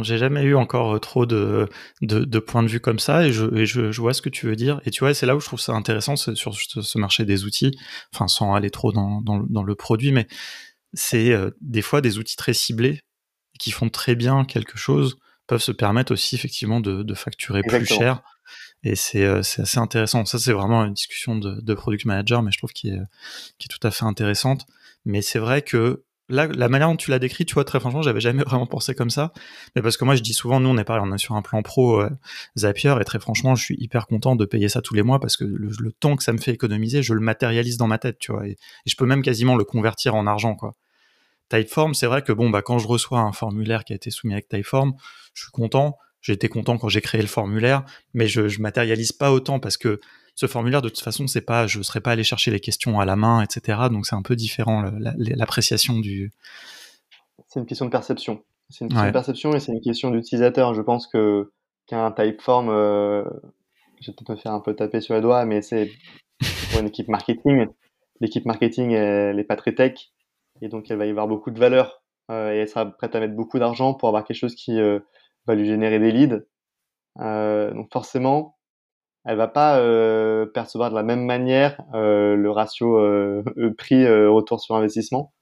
j'ai 0.02 0.18
jamais 0.18 0.42
eu 0.42 0.54
encore 0.54 0.96
euh, 0.96 0.98
trop 0.98 1.26
de, 1.26 1.68
de, 2.02 2.24
de, 2.24 2.38
points 2.38 2.62
de 2.62 2.68
vue 2.68 2.80
comme 2.80 2.98
ça 2.98 3.26
et, 3.26 3.32
je, 3.32 3.46
et 3.54 3.66
je, 3.66 3.92
je, 3.92 4.00
vois 4.00 4.14
ce 4.14 4.22
que 4.22 4.28
tu 4.28 4.46
veux 4.46 4.56
dire. 4.56 4.80
Et 4.84 4.90
tu 4.90 5.00
vois, 5.00 5.14
c'est 5.14 5.26
là 5.26 5.36
où 5.36 5.40
je 5.40 5.46
trouve 5.46 5.60
ça 5.60 5.72
intéressant 5.72 6.16
sur 6.16 6.54
ce 6.54 6.98
marché 6.98 7.24
des 7.24 7.44
outils, 7.44 7.76
enfin 8.14 8.28
sans 8.28 8.54
aller 8.54 8.70
trop 8.70 8.92
dans, 8.92 9.20
dans, 9.22 9.38
dans 9.48 9.62
le 9.62 9.74
produit, 9.74 10.12
mais 10.12 10.26
c'est 10.94 11.32
euh, 11.32 11.50
des 11.60 11.82
fois 11.82 12.00
des 12.00 12.18
outils 12.18 12.36
très 12.36 12.54
ciblés 12.54 13.00
qui 13.58 13.70
font 13.70 13.88
très 13.88 14.14
bien 14.14 14.44
quelque 14.44 14.76
chose 14.76 15.18
peuvent 15.46 15.62
se 15.62 15.72
permettre 15.72 16.12
aussi 16.12 16.34
effectivement 16.34 16.80
de, 16.80 17.02
de 17.02 17.14
facturer 17.14 17.62
plus 17.62 17.86
cher. 17.86 18.22
Et 18.82 18.94
c'est 18.94 19.24
euh, 19.24 19.40
assez 19.40 19.78
intéressant. 19.78 20.24
Ça, 20.24 20.38
c'est 20.38 20.52
vraiment 20.52 20.84
une 20.84 20.92
discussion 20.92 21.36
de, 21.36 21.60
de 21.60 21.74
product 21.74 22.04
manager, 22.04 22.42
mais 22.42 22.50
je 22.52 22.58
trouve 22.58 22.72
qu'il 22.72 22.94
est, 22.94 23.00
qui 23.58 23.66
est 23.66 23.74
tout 23.74 23.84
à 23.86 23.90
fait 23.90 24.04
intéressante. 24.04 24.66
Mais 25.04 25.22
c'est 25.22 25.38
vrai 25.38 25.62
que 25.62 26.04
la 26.28 26.68
manière 26.68 26.88
dont 26.88 26.96
tu 26.96 27.10
l'as 27.10 27.18
décrit, 27.18 27.44
tu 27.44 27.54
vois, 27.54 27.64
très 27.64 27.78
franchement, 27.78 28.02
j'avais 28.02 28.20
jamais 28.20 28.42
vraiment 28.42 28.66
pensé 28.66 28.94
comme 28.94 29.10
ça. 29.10 29.32
Mais 29.74 29.82
parce 29.82 29.96
que 29.96 30.04
moi, 30.04 30.16
je 30.16 30.22
dis 30.22 30.34
souvent, 30.34 30.60
nous, 30.60 30.68
on 30.68 30.78
est 30.78 30.90
on 30.90 31.12
est 31.12 31.18
sur 31.18 31.34
un 31.34 31.42
plan 31.42 31.62
pro 31.62 32.00
euh, 32.00 32.10
Zapier, 32.56 32.94
et 33.00 33.04
très 33.04 33.18
franchement, 33.18 33.54
je 33.54 33.62
suis 33.62 33.76
hyper 33.78 34.06
content 34.06 34.36
de 34.36 34.44
payer 34.44 34.68
ça 34.68 34.82
tous 34.82 34.94
les 34.94 35.02
mois 35.02 35.20
parce 35.20 35.36
que 35.36 35.44
le, 35.44 35.92
temps 35.92 36.16
que 36.16 36.22
ça 36.22 36.32
me 36.32 36.38
fait 36.38 36.52
économiser, 36.52 37.02
je 37.02 37.14
le 37.14 37.20
matérialise 37.20 37.76
dans 37.76 37.86
ma 37.86 37.98
tête, 37.98 38.18
tu 38.18 38.32
vois, 38.32 38.46
et, 38.46 38.56
je 38.86 38.94
peux 38.96 39.06
même 39.06 39.22
quasiment 39.22 39.56
le 39.56 39.64
convertir 39.64 40.14
en 40.14 40.26
argent, 40.26 40.54
quoi. 40.54 40.72
Typeform, 41.48 41.94
c'est 41.94 42.06
vrai 42.06 42.22
que 42.22 42.32
bon, 42.32 42.50
bah, 42.50 42.62
quand 42.62 42.78
je 42.78 42.88
reçois 42.88 43.20
un 43.20 43.32
formulaire 43.32 43.84
qui 43.84 43.92
a 43.92 43.96
été 43.96 44.10
soumis 44.10 44.32
avec 44.34 44.48
Typeform, 44.48 44.94
je 45.32 45.42
suis 45.42 45.52
content. 45.52 45.96
J'étais 46.20 46.48
content 46.48 46.76
quand 46.76 46.88
j'ai 46.88 47.00
créé 47.00 47.20
le 47.20 47.28
formulaire, 47.28 47.84
mais 48.12 48.26
je, 48.26 48.48
je 48.48 48.60
matérialise 48.60 49.12
pas 49.12 49.30
autant 49.30 49.60
parce 49.60 49.76
que 49.76 50.00
ce 50.36 50.46
formulaire, 50.46 50.82
de 50.82 50.90
toute 50.90 51.00
façon, 51.00 51.26
c'est 51.26 51.40
pas, 51.40 51.66
je 51.66 51.78
ne 51.78 51.82
serais 51.82 52.02
pas 52.02 52.12
allé 52.12 52.22
chercher 52.22 52.50
les 52.50 52.60
questions 52.60 53.00
à 53.00 53.06
la 53.06 53.16
main, 53.16 53.42
etc. 53.42 53.88
Donc 53.90 54.06
c'est 54.06 54.14
un 54.14 54.22
peu 54.22 54.36
différent 54.36 54.84
l'appréciation 54.98 55.98
du. 55.98 56.30
C'est 57.48 57.58
une 57.58 57.66
question 57.66 57.86
de 57.86 57.90
perception. 57.90 58.44
C'est 58.68 58.84
une 58.84 58.90
question 58.90 59.06
de 59.06 59.12
perception 59.12 59.54
et 59.54 59.60
c'est 59.60 59.72
une 59.72 59.80
question 59.80 60.10
d'utilisateur. 60.10 60.74
Je 60.74 60.82
pense 60.82 61.06
que 61.06 61.50
qu'un 61.86 62.12
typeform, 62.12 62.68
euh, 62.68 63.24
je 64.00 64.10
vais 64.10 64.14
peut-être 64.14 64.30
me 64.30 64.36
faire 64.36 64.52
un 64.52 64.60
peu 64.60 64.76
taper 64.76 65.00
sur 65.00 65.14
les 65.14 65.22
doigts, 65.22 65.46
mais 65.46 65.62
c'est 65.62 65.90
pour 66.70 66.80
une 66.80 66.88
équipe 66.88 67.08
marketing. 67.08 67.68
L'équipe 68.20 68.44
marketing, 68.44 68.90
elle 68.90 69.36
n'est 69.36 69.44
pas 69.44 69.56
très 69.56 69.74
tech 69.74 70.12
et 70.60 70.68
donc 70.68 70.90
elle 70.90 70.98
va 70.98 71.06
y 71.06 71.10
avoir 71.10 71.28
beaucoup 71.28 71.50
de 71.50 71.58
valeur 71.58 72.02
euh, 72.30 72.52
et 72.52 72.58
elle 72.58 72.68
sera 72.68 72.84
prête 72.84 73.14
à 73.14 73.20
mettre 73.20 73.34
beaucoup 73.34 73.58
d'argent 73.58 73.94
pour 73.94 74.08
avoir 74.08 74.24
quelque 74.24 74.36
chose 74.36 74.54
qui 74.54 74.78
euh, 74.78 74.98
va 75.46 75.54
lui 75.54 75.66
générer 75.66 75.98
des 75.98 76.12
leads. 76.12 76.44
donc 77.18 77.90
forcément, 77.90 78.55
elle 79.26 79.36
va 79.36 79.48
pas 79.48 79.80
euh, 79.80 80.46
percevoir 80.46 80.90
de 80.90 80.94
la 80.94 81.02
même 81.02 81.24
manière 81.24 81.82
euh, 81.94 82.36
le 82.36 82.50
ratio 82.50 82.98
euh, 82.98 83.42
prix 83.78 84.06
retour 84.06 84.60
sur 84.60 84.76
investissement. 84.76 85.32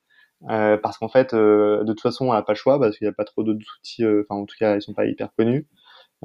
Parce 0.47 0.99
qu'en 0.99 1.09
fait 1.09 1.35
de 1.35 1.85
toute 1.87 2.03
façon 2.03 2.33
elle 2.33 2.39
a 2.39 2.43
pas 2.43 2.53
le 2.53 2.59
choix 2.59 2.79
parce 2.79 2.99
qu'il 2.99 3.07
n'y 3.07 3.11
a 3.11 3.15
pas 3.15 3.25
trop 3.25 3.43
d'autres 3.43 3.65
outils 3.79 4.05
enfin 4.05 4.41
en 4.41 4.45
tout 4.45 4.57
cas 4.59 4.77
ils 4.77 4.83
sont 4.83 4.93
pas 4.93 5.07
hyper 5.07 5.31
connus. 5.37 5.67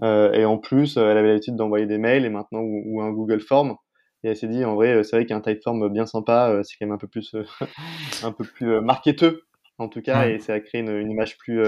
Et 0.02 0.46
en 0.46 0.58
plus 0.58 0.98
elle 0.98 1.18
avait 1.18 1.30
l'habitude 1.30 1.56
d'envoyer 1.56 1.86
des 1.86 1.98
mails 1.98 2.26
et 2.26 2.30
maintenant 2.30 2.60
ou, 2.62 3.02
un 3.02 3.12
Google 3.12 3.40
Form. 3.40 3.76
Et 4.24 4.30
elle 4.30 4.36
s'est 4.36 4.48
dit 4.48 4.66
en 4.66 4.76
vrai 4.76 5.04
c'est 5.04 5.16
vrai 5.16 5.26
qu'un 5.26 5.40
Typeform 5.40 5.88
bien 5.90 6.06
sympa 6.06 6.62
c'est 6.64 6.76
quand 6.78 6.86
même 6.86 6.96
un 6.96 6.98
peu 6.98 7.08
plus 7.08 7.34
un 8.24 8.32
peu 8.34 8.44
plus 8.44 8.82
marketeux 8.82 9.44
en 9.78 9.88
tout 9.88 10.02
cas 10.02 10.28
et 10.28 10.40
ça 10.40 10.54
a 10.54 10.60
créé 10.60 10.82
une, 10.82 10.92
une 10.92 11.12
image 11.12 11.38
plus 11.38 11.64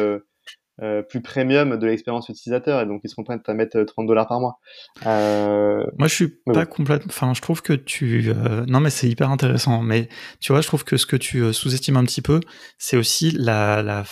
euh, 0.82 1.01
plus 1.01 1.22
premium 1.22 1.78
de 1.78 1.88
l'expérience 1.88 2.30
utilisateur 2.30 2.82
et 2.82 2.86
donc 2.86 3.01
ils 3.03 3.09
seront 3.09 3.24
prêts 3.24 3.38
à 3.45 3.53
mettre 3.53 3.84
30 3.84 4.07
dollars 4.07 4.28
par 4.28 4.39
mois. 4.39 4.59
Euh... 5.05 5.84
Moi, 5.97 6.07
je 6.07 6.15
suis 6.15 6.28
pas 6.45 6.65
complètement. 6.65 7.09
Enfin, 7.09 7.34
je 7.34 7.41
trouve 7.41 7.61
que 7.61 7.74
tu. 7.74 8.30
Euh... 8.30 8.65
Non, 8.67 8.80
mais 8.80 8.89
c'est 8.89 9.09
hyper 9.09 9.30
intéressant. 9.30 9.82
Mais 9.82 10.09
tu 10.39 10.53
vois, 10.53 10.61
je 10.61 10.67
trouve 10.67 10.84
que 10.84 10.97
ce 10.97 11.05
que 11.05 11.17
tu 11.17 11.41
euh, 11.41 11.53
sous-estimes 11.53 11.97
un 11.97 12.05
petit 12.05 12.22
peu, 12.22 12.39
c'est 12.78 12.97
aussi 12.97 13.32
la 13.32 13.84
la, 13.84 14.03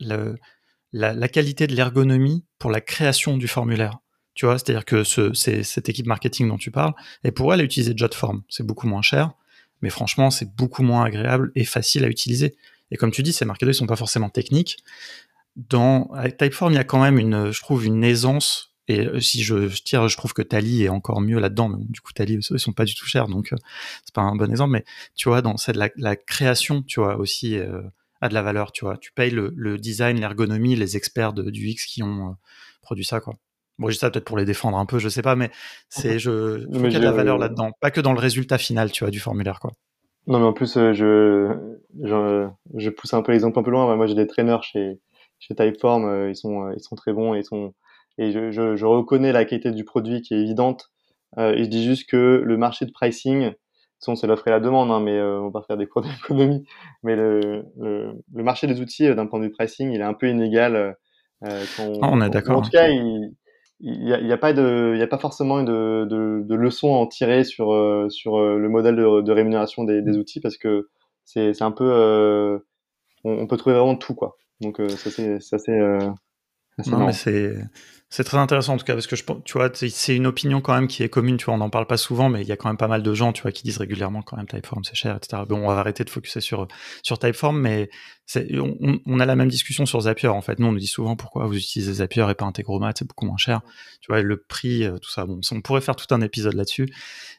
la 0.00 0.18
la, 0.92 1.12
la 1.12 1.28
qualité 1.28 1.66
de 1.66 1.74
l'ergonomie 1.74 2.44
pour 2.58 2.70
la 2.70 2.80
création 2.80 3.36
du 3.36 3.48
formulaire. 3.48 3.98
Tu 4.34 4.46
vois, 4.46 4.58
c'est-à-dire 4.58 4.84
que 4.84 5.04
ce, 5.04 5.34
c'est 5.34 5.62
cette 5.64 5.88
équipe 5.88 6.06
marketing 6.06 6.48
dont 6.48 6.58
tu 6.58 6.70
parles, 6.70 6.94
et 7.24 7.32
pour 7.32 7.52
elle, 7.52 7.60
utiliser 7.60 7.92
Jotform, 7.96 8.42
c'est 8.48 8.64
beaucoup 8.64 8.86
moins 8.86 9.02
cher, 9.02 9.32
mais 9.82 9.90
franchement, 9.90 10.30
c'est 10.30 10.54
beaucoup 10.54 10.82
moins 10.82 11.04
agréable 11.04 11.50
et 11.54 11.64
facile 11.64 12.04
à 12.04 12.08
utiliser. 12.08 12.56
Et 12.90 12.96
comme 12.96 13.10
tu 13.10 13.22
dis, 13.22 13.32
ces 13.32 13.44
marketeurs, 13.44 13.70
ils 13.70 13.74
sont 13.74 13.86
pas 13.86 13.96
forcément 13.96 14.30
techniques, 14.30 14.78
dans 15.58 16.10
Typeform, 16.38 16.72
il 16.72 16.76
y 16.76 16.78
a 16.78 16.84
quand 16.84 17.02
même 17.02 17.18
une, 17.18 17.50
je 17.50 17.60
trouve, 17.60 17.84
une 17.84 18.04
aisance. 18.04 18.74
Et 18.90 19.06
euh, 19.06 19.20
si 19.20 19.42
je, 19.42 19.66
tire, 19.82 20.08
je 20.08 20.16
trouve 20.16 20.32
que 20.32 20.40
Tally 20.40 20.84
est 20.84 20.88
encore 20.88 21.20
mieux 21.20 21.38
là-dedans. 21.38 21.68
Mais 21.68 21.84
du 21.84 22.00
coup, 22.00 22.12
Tally, 22.12 22.38
ils 22.50 22.58
sont 22.58 22.72
pas 22.72 22.86
du 22.86 22.94
tout 22.94 23.04
chers, 23.04 23.28
donc 23.28 23.52
euh, 23.52 23.56
c'est 24.04 24.14
pas 24.14 24.22
un 24.22 24.34
bon 24.34 24.50
exemple. 24.50 24.72
Mais 24.72 24.84
tu 25.14 25.28
vois, 25.28 25.42
dans 25.42 25.56
cette 25.58 25.76
la, 25.76 25.90
la 25.96 26.16
création, 26.16 26.82
tu 26.82 27.00
vois 27.00 27.16
aussi 27.16 27.58
euh, 27.58 27.82
a 28.22 28.30
de 28.30 28.34
la 28.34 28.42
valeur. 28.42 28.72
Tu 28.72 28.84
vois, 28.84 28.96
tu 28.96 29.12
payes 29.12 29.30
le, 29.30 29.52
le 29.56 29.76
design, 29.76 30.18
l'ergonomie, 30.20 30.74
les 30.76 30.96
experts 30.96 31.34
de, 31.34 31.50
du 31.50 31.66
X 31.68 31.84
qui 31.84 32.02
ont 32.02 32.36
produit 32.80 33.04
ça, 33.04 33.20
quoi. 33.20 33.34
Bon, 33.78 33.90
j'ai 33.90 33.98
ça 33.98 34.10
peut-être 34.10 34.24
pour 34.24 34.38
les 34.38 34.44
défendre 34.44 34.78
un 34.78 34.86
peu, 34.86 34.98
je 34.98 35.08
sais 35.08 35.22
pas, 35.22 35.36
mais 35.36 35.50
c'est 35.88 36.18
je, 36.18 36.66
je 36.72 36.80
qu'il 36.80 36.92
y 36.92 36.96
a 36.96 36.98
de 36.98 37.04
la 37.04 37.12
valeur 37.12 37.38
là-dedans, 37.38 37.70
pas 37.80 37.92
que 37.92 38.00
dans 38.00 38.12
le 38.12 38.18
résultat 38.18 38.58
final, 38.58 38.90
tu 38.90 39.04
vois, 39.04 39.10
du 39.12 39.20
formulaire, 39.20 39.60
quoi. 39.60 39.70
Non, 40.26 40.40
mais 40.40 40.46
en 40.46 40.52
plus, 40.52 40.74
je, 40.74 41.54
je, 42.02 42.48
je 42.74 42.90
pousse 42.90 43.14
un 43.14 43.22
peu 43.22 43.32
l'exemple 43.32 43.58
un 43.58 43.62
peu 43.62 43.70
loin. 43.70 43.96
Moi, 43.96 44.06
j'ai 44.06 44.14
des 44.14 44.26
traîneurs 44.26 44.62
chez 44.62 44.98
chez 45.38 45.54
Typeform, 45.54 46.04
euh, 46.04 46.30
ils 46.30 46.36
sont 46.36 46.66
euh, 46.66 46.74
ils 46.76 46.80
sont 46.82 46.96
très 46.96 47.12
bons 47.12 47.34
et 47.34 47.38
ils 47.38 47.44
sont 47.44 47.74
et 48.18 48.32
je, 48.32 48.50
je, 48.50 48.74
je, 48.76 48.84
reconnais 48.84 49.30
la 49.30 49.44
qualité 49.44 49.70
du 49.70 49.84
produit 49.84 50.22
qui 50.22 50.34
est 50.34 50.40
évidente. 50.40 50.90
Euh, 51.38 51.52
et 51.54 51.64
je 51.64 51.68
dis 51.68 51.84
juste 51.84 52.08
que 52.08 52.42
le 52.44 52.56
marché 52.56 52.84
de 52.84 52.90
pricing, 52.90 53.52
c'est 54.00 54.26
l'offre 54.26 54.48
et 54.48 54.50
la 54.50 54.58
demande, 54.58 54.90
hein, 54.90 55.00
mais 55.00 55.20
on 55.20 55.50
va 55.50 55.62
faire 55.62 55.76
des 55.76 55.86
cours 55.86 56.02
d'économie. 56.02 56.64
Mais 57.04 57.14
le, 57.14 57.64
le, 57.78 58.12
le, 58.34 58.42
marché 58.42 58.66
des 58.66 58.80
outils, 58.80 59.14
d'un 59.14 59.26
point 59.26 59.38
de 59.38 59.44
vue 59.44 59.52
pricing, 59.52 59.92
il 59.92 60.00
est 60.00 60.04
un 60.04 60.14
peu 60.14 60.28
inégal. 60.28 60.96
Euh, 61.44 61.64
quand, 61.76 61.92
ah, 62.02 62.10
on 62.12 62.20
est 62.20 62.30
d'accord. 62.30 62.58
En 62.58 62.62
tout 62.62 62.70
cas, 62.70 62.88
il 62.88 63.30
n'y 63.80 64.12
a, 64.12 64.20
y 64.20 64.32
a, 64.32 64.36
pas 64.36 64.52
de, 64.52 64.92
il 64.96 64.98
y 64.98 65.02
a 65.02 65.06
pas 65.06 65.18
forcément 65.18 65.62
de, 65.62 66.04
de, 66.10 66.42
de 66.44 66.54
leçons 66.56 66.96
à 66.96 66.98
en 66.98 67.06
tirer 67.06 67.44
sur 67.44 67.68
sur 68.10 68.40
le 68.40 68.68
modèle 68.68 68.96
de, 68.96 69.20
de 69.20 69.32
rémunération 69.32 69.84
des, 69.84 70.02
des, 70.02 70.16
outils 70.16 70.40
parce 70.40 70.56
que 70.56 70.88
c'est 71.24 71.62
un 71.62 71.70
peu, 71.70 72.60
on, 73.22 73.30
on, 73.30 73.46
peut 73.46 73.56
trouver 73.56 73.76
vraiment 73.76 73.94
tout 73.94 74.16
quoi. 74.16 74.36
Donc 74.60 74.80
euh, 74.80 74.88
ça 74.88 75.10
c'est 75.10 75.40
ça 75.40 75.58
c'est 75.58 75.78
euh, 75.78 76.10
non, 76.86 77.06
mais 77.06 77.12
c'est 77.12 77.56
c'est 78.10 78.24
très 78.24 78.38
intéressant 78.38 78.74
en 78.74 78.76
tout 78.78 78.84
cas 78.84 78.94
parce 78.94 79.06
que 79.06 79.16
je 79.16 79.24
tu 79.44 79.52
vois 79.52 79.70
c'est 79.74 80.16
une 80.16 80.26
opinion 80.26 80.60
quand 80.60 80.74
même 80.74 80.88
qui 80.88 81.02
est 81.02 81.08
commune 81.08 81.36
tu 81.36 81.46
vois 81.46 81.54
on 81.54 81.58
n'en 81.58 81.70
parle 81.70 81.86
pas 81.86 81.96
souvent 81.96 82.28
mais 82.30 82.40
il 82.40 82.48
y 82.48 82.52
a 82.52 82.56
quand 82.56 82.68
même 82.68 82.78
pas 82.78 82.88
mal 82.88 83.02
de 83.02 83.14
gens 83.14 83.32
tu 83.32 83.42
vois 83.42 83.52
qui 83.52 83.64
disent 83.64 83.76
régulièrement 83.78 84.22
quand 84.22 84.36
même 84.36 84.46
Typeform 84.46 84.82
c'est 84.84 84.94
cher 84.94 85.16
etc 85.16 85.42
bon 85.46 85.64
on 85.64 85.68
va 85.68 85.78
arrêter 85.78 86.04
de 86.04 86.10
focuser 86.10 86.40
sur 86.40 86.66
sur 87.02 87.18
Typeform 87.18 87.60
mais 87.60 87.90
on, 88.54 89.00
on, 89.04 89.20
a 89.20 89.26
la 89.26 89.36
même 89.36 89.48
discussion 89.48 89.86
sur 89.86 90.02
Zapier 90.02 90.28
en 90.28 90.42
fait. 90.42 90.58
Nous 90.58 90.66
on 90.66 90.72
nous 90.72 90.78
dit 90.78 90.86
souvent 90.86 91.16
pourquoi 91.16 91.46
vous 91.46 91.56
utilisez 91.56 91.94
Zapier 91.94 92.26
et 92.30 92.34
pas 92.34 92.44
Integromat 92.44 92.92
c'est 92.96 93.06
beaucoup 93.06 93.26
moins 93.26 93.38
cher. 93.38 93.62
Tu 94.00 94.12
vois 94.12 94.22
le 94.22 94.36
prix 94.36 94.84
euh, 94.84 94.98
tout 94.98 95.10
ça 95.10 95.26
bon 95.26 95.40
on 95.50 95.60
pourrait 95.60 95.80
faire 95.80 95.96
tout 95.96 96.12
un 96.14 96.20
épisode 96.20 96.54
là-dessus 96.54 96.88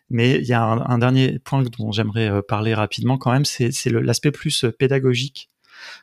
mais 0.10 0.36
il 0.36 0.46
y 0.46 0.54
a 0.54 0.62
un, 0.62 0.82
un 0.82 0.98
dernier 0.98 1.40
point 1.40 1.64
dont 1.64 1.92
j'aimerais 1.92 2.42
parler 2.44 2.74
rapidement 2.74 3.18
quand 3.18 3.32
même 3.32 3.46
c'est 3.46 3.72
c'est 3.72 3.90
l'aspect 3.90 4.32
plus 4.32 4.66
pédagogique 4.78 5.50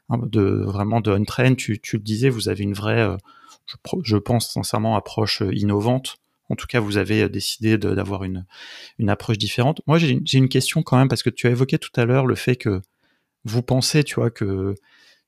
Hein, 0.09 0.19
de 0.23 0.63
vraiment 0.65 1.01
de 1.01 1.11
on-train. 1.11 1.55
Tu, 1.55 1.81
tu 1.81 1.97
le 1.97 2.03
disais, 2.03 2.29
vous 2.29 2.49
avez 2.49 2.63
une 2.63 2.75
vraie, 2.75 3.01
euh, 3.01 3.17
je, 4.03 4.17
pense 4.17 4.53
sincèrement, 4.53 4.97
approche 4.97 5.43
euh, 5.43 5.55
innovante. 5.55 6.17
En 6.49 6.55
tout 6.55 6.67
cas, 6.67 6.81
vous 6.81 6.97
avez 6.97 7.23
euh, 7.23 7.29
décidé 7.29 7.77
d'avoir 7.79 8.25
une, 8.25 8.45
une 8.99 9.11
approche 9.11 9.39
différente. 9.39 9.81
Moi, 9.87 9.99
j'ai 9.99 10.39
une 10.39 10.49
question 10.49 10.83
quand 10.83 10.97
même 10.97 11.09
parce 11.09 11.23
que 11.23 11.31
tu 11.31 11.47
as 11.47 11.51
évoqué 11.51 11.79
tout 11.79 11.91
à 11.97 12.05
l'heure 12.05 12.27
le 12.27 12.37
fait 12.37 12.57
que 12.57 12.81
vous 13.45 13.63
pensez, 13.63 14.05
tu 14.05 14.17
vois, 14.17 14.31
que 14.31 14.75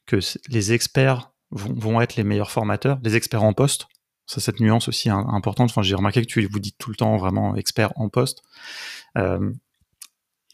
que 0.07 0.19
les 0.49 0.73
experts 0.73 1.33
vont, 1.51 1.75
vont 1.75 2.01
être 2.01 2.17
les 2.17 2.25
meilleurs 2.25 2.51
formateurs, 2.51 2.99
les 3.03 3.15
experts 3.15 3.43
en 3.43 3.53
poste. 3.53 3.89
Ça, 4.25 4.41
cette 4.41 4.61
nuance 4.61 4.89
aussi 4.89 5.11
importante. 5.11 5.71
Enfin, 5.71 5.83
j'ai 5.83 5.95
remarqué 5.95 6.23
que 6.23 6.27
tu 6.27 6.47
vous 6.47 6.61
dites 6.61 6.77
tout 6.79 6.91
le 6.91 6.97
temps 6.97 7.17
vraiment 7.19 7.57
expert 7.57 7.93
en 7.97 8.09
poste. 8.09 8.43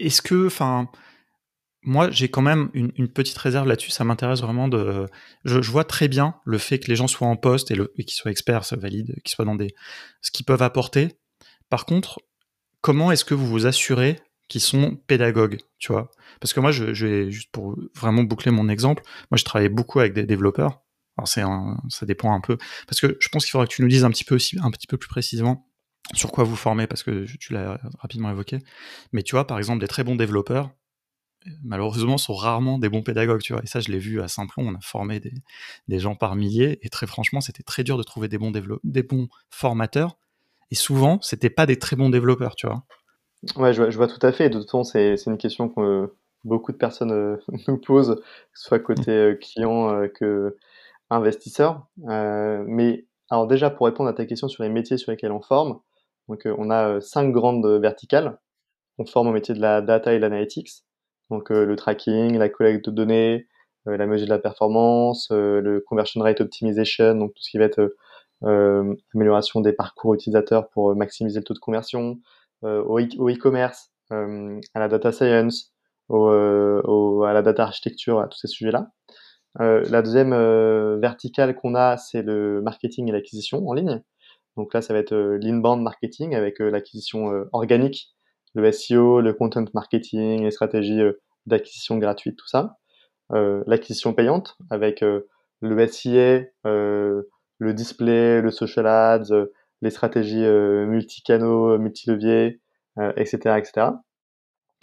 Est-ce 0.00 0.22
que, 0.22 0.46
enfin, 0.46 0.88
moi, 1.84 2.10
j'ai 2.10 2.28
quand 2.28 2.42
même 2.42 2.70
une, 2.72 3.08
petite 3.08 3.36
réserve 3.38 3.68
là-dessus. 3.68 3.90
Ça 3.90 4.04
m'intéresse 4.04 4.40
vraiment 4.40 4.68
de. 4.68 5.06
Je, 5.44 5.58
vois 5.70 5.84
très 5.84 6.08
bien 6.08 6.34
le 6.44 6.58
fait 6.58 6.78
que 6.78 6.88
les 6.88 6.96
gens 6.96 7.06
soient 7.06 7.28
en 7.28 7.36
poste 7.36 7.70
et, 7.70 8.04
qu'ils 8.04 8.14
soient 8.14 8.30
experts, 8.30 8.64
ça 8.64 8.76
valide, 8.76 9.14
qu'ils 9.22 9.34
soient 9.34 9.44
dans 9.44 9.54
des 9.54 9.74
ce 10.22 10.30
qu'ils 10.30 10.46
peuvent 10.46 10.62
apporter. 10.62 11.18
Par 11.68 11.84
contre, 11.86 12.20
comment 12.80 13.12
est-ce 13.12 13.24
que 13.24 13.34
vous 13.34 13.46
vous 13.46 13.66
assurez 13.66 14.18
qu'ils 14.48 14.60
sont 14.60 14.96
pédagogues, 15.06 15.58
tu 15.78 15.92
vois? 15.92 16.10
Parce 16.40 16.52
que 16.52 16.60
moi, 16.60 16.72
je, 16.72 16.92
juste 17.30 17.50
pour 17.52 17.76
vraiment 17.94 18.22
boucler 18.22 18.50
mon 18.50 18.68
exemple. 18.68 19.02
Moi, 19.30 19.38
je 19.38 19.44
travaille 19.44 19.68
beaucoup 19.68 20.00
avec 20.00 20.14
des 20.14 20.24
développeurs. 20.24 20.80
Alors 21.16 21.28
ça 21.28 22.06
dépend 22.06 22.34
un 22.34 22.40
peu 22.40 22.58
parce 22.88 23.00
que 23.00 23.16
je 23.20 23.28
pense 23.28 23.44
qu'il 23.44 23.52
faudra 23.52 23.68
que 23.68 23.72
tu 23.72 23.82
nous 23.82 23.88
dises 23.88 24.04
un 24.04 24.10
petit 24.10 24.24
peu 24.24 24.36
un 24.60 24.70
petit 24.72 24.88
peu 24.88 24.96
plus 24.96 25.08
précisément 25.08 25.70
sur 26.12 26.32
quoi 26.32 26.42
vous 26.42 26.56
formez 26.56 26.88
parce 26.88 27.04
que 27.04 27.24
tu 27.38 27.52
l'as 27.52 27.80
rapidement 28.00 28.30
évoqué. 28.30 28.58
Mais 29.12 29.22
tu 29.22 29.36
vois, 29.36 29.46
par 29.46 29.58
exemple, 29.58 29.80
des 29.80 29.86
très 29.86 30.02
bons 30.02 30.16
développeurs, 30.16 30.70
malheureusement, 31.62 32.18
sont 32.18 32.34
rarement 32.34 32.78
des 32.78 32.88
bons 32.88 33.02
pédagogues, 33.02 33.42
tu 33.42 33.52
vois. 33.52 33.62
Et 33.62 33.66
ça, 33.66 33.80
je 33.80 33.90
l'ai 33.90 33.98
vu 33.98 34.20
à 34.20 34.28
Saint-Plon, 34.28 34.68
on 34.68 34.74
a 34.74 34.80
formé 34.80 35.20
des, 35.20 35.32
des, 35.88 35.98
gens 35.98 36.14
par 36.14 36.36
milliers, 36.36 36.78
et 36.82 36.88
très 36.88 37.06
franchement, 37.06 37.40
c'était 37.40 37.62
très 37.62 37.84
dur 37.84 37.98
de 37.98 38.02
trouver 38.02 38.28
des 38.28 38.38
bons, 38.38 38.52
des 38.82 39.02
bons 39.02 39.28
formateurs. 39.50 40.16
Et 40.70 40.74
souvent, 40.74 41.18
c'était 41.22 41.50
pas 41.50 41.66
des 41.66 41.78
très 41.78 41.96
bons 41.96 42.10
développeurs, 42.10 42.56
tu 42.56 42.66
vois. 42.66 42.84
Ouais, 43.56 43.72
je 43.72 43.82
vois, 43.82 43.90
je 43.90 43.96
vois 43.96 44.08
tout 44.08 44.24
à 44.26 44.32
fait. 44.32 44.48
de 44.48 44.58
toute 44.58 44.66
façon, 44.66 44.84
c'est 44.84 45.16
une 45.26 45.38
question 45.38 45.68
que 45.68 46.10
beaucoup 46.44 46.72
de 46.72 46.76
personnes 46.76 47.12
euh, 47.12 47.36
nous 47.68 47.78
posent, 47.78 48.16
que 48.16 48.58
ce 48.58 48.68
soit 48.68 48.78
côté 48.78 49.10
euh, 49.10 49.34
client 49.34 49.90
euh, 49.90 50.08
que 50.08 50.56
investisseur. 51.10 51.86
mais 51.98 53.06
alors 53.30 53.46
déjà, 53.46 53.70
pour 53.70 53.86
répondre 53.86 54.08
à 54.08 54.14
ta 54.14 54.26
question 54.26 54.48
sur 54.48 54.62
les 54.62 54.68
métiers 54.68 54.96
sur 54.96 55.12
lesquels 55.12 55.32
on 55.32 55.42
forme, 55.42 55.80
donc 56.28 56.42
on 56.46 56.70
a 56.70 57.00
cinq 57.00 57.30
grandes 57.30 57.66
verticales. 57.80 58.38
On 58.98 59.06
forme 59.06 59.28
au 59.28 59.32
métier 59.32 59.54
de 59.54 59.60
la 59.60 59.80
data 59.82 60.12
et 60.14 60.18
l'analytics 60.18 60.84
donc 61.34 61.50
euh, 61.50 61.66
le 61.66 61.74
tracking, 61.76 62.38
la 62.38 62.48
collecte 62.48 62.86
de 62.86 62.90
données, 62.92 63.48
euh, 63.88 63.96
la 63.96 64.06
mesure 64.06 64.26
de 64.26 64.32
la 64.32 64.38
performance, 64.38 65.28
euh, 65.32 65.60
le 65.60 65.80
conversion 65.80 66.20
rate 66.20 66.40
optimization, 66.40 67.14
donc 67.16 67.34
tout 67.34 67.42
ce 67.42 67.50
qui 67.50 67.58
va 67.58 67.64
être 67.64 67.94
amélioration 69.14 69.60
des 69.60 69.72
parcours 69.72 70.14
utilisateurs 70.14 70.68
pour 70.68 70.94
maximiser 70.94 71.40
le 71.40 71.44
taux 71.44 71.54
de 71.54 71.58
conversion, 71.58 72.20
au 72.62 72.98
e-commerce, 72.98 73.90
à 74.10 74.80
la 74.80 74.88
data 74.88 75.12
science, 75.12 75.72
à 76.10 77.32
la 77.32 77.40
data 77.42 77.62
architecture, 77.62 78.20
à 78.20 78.28
tous 78.28 78.36
ces 78.36 78.48
sujets-là. 78.48 78.90
la 79.58 80.02
deuxième 80.02 80.34
verticale 81.00 81.56
qu'on 81.56 81.74
a, 81.74 81.96
c'est 81.96 82.20
le 82.20 82.60
marketing 82.60 83.08
et 83.08 83.12
l'acquisition 83.12 83.66
en 83.66 83.72
ligne. 83.72 84.02
Donc 84.58 84.74
là, 84.74 84.82
ça 84.82 84.92
va 84.92 84.98
être 84.98 85.14
l'inbound 85.40 85.80
marketing 85.80 86.34
avec 86.34 86.58
l'acquisition 86.58 87.46
organique 87.52 88.14
le 88.54 88.70
SEO, 88.72 89.20
le 89.20 89.34
content 89.34 89.64
marketing, 89.74 90.44
les 90.44 90.50
stratégies 90.50 91.00
euh, 91.00 91.20
d'acquisition 91.46 91.98
gratuite, 91.98 92.36
tout 92.36 92.48
ça. 92.48 92.78
Euh, 93.32 93.62
l'acquisition 93.66 94.12
payante 94.12 94.56
avec 94.70 95.02
euh, 95.02 95.28
le 95.60 95.86
SIA, 95.86 96.42
le 96.64 97.72
display, 97.72 98.40
le 98.42 98.50
social 98.50 98.86
ads, 98.86 99.46
les 99.80 99.90
stratégies 99.90 100.44
multicanaux, 100.44 101.78
multileviers, 101.78 102.60
etc., 103.16 103.58
etc. 103.58 103.92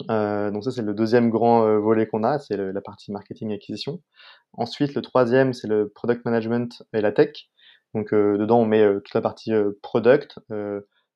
donc 0.08 0.64
ça 0.64 0.72
c'est 0.72 0.82
le 0.82 0.92
deuxième 0.92 1.30
grand 1.30 1.78
volet 1.78 2.08
qu'on 2.08 2.24
a, 2.24 2.40
c'est 2.40 2.56
la 2.56 2.80
partie 2.80 3.12
marketing 3.12 3.50
et 3.50 3.54
acquisition. 3.54 4.02
Ensuite 4.54 4.94
le 4.94 5.02
troisième 5.02 5.52
c'est 5.52 5.68
le 5.68 5.88
product 5.88 6.24
management 6.24 6.82
et 6.92 7.00
la 7.00 7.12
tech. 7.12 7.48
Donc 7.94 8.12
dedans 8.12 8.60
on 8.60 8.66
met 8.66 8.84
toute 9.04 9.14
la 9.14 9.20
partie 9.20 9.52
product, 9.82 10.40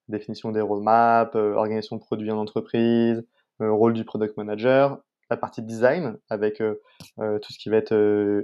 définition 0.08 0.52
des 0.52 0.60
roadmaps, 0.60 1.34
euh, 1.36 1.54
organisation 1.54 1.96
de 1.96 2.00
produits 2.00 2.30
en 2.30 2.38
entreprise, 2.38 3.24
euh, 3.60 3.72
rôle 3.72 3.92
du 3.92 4.04
product 4.04 4.36
manager, 4.36 4.98
la 5.30 5.36
partie 5.36 5.62
design 5.62 6.18
avec 6.30 6.60
euh, 6.60 6.74
tout 7.18 7.52
ce 7.52 7.58
qui 7.58 7.68
va 7.68 7.76
être 7.76 7.94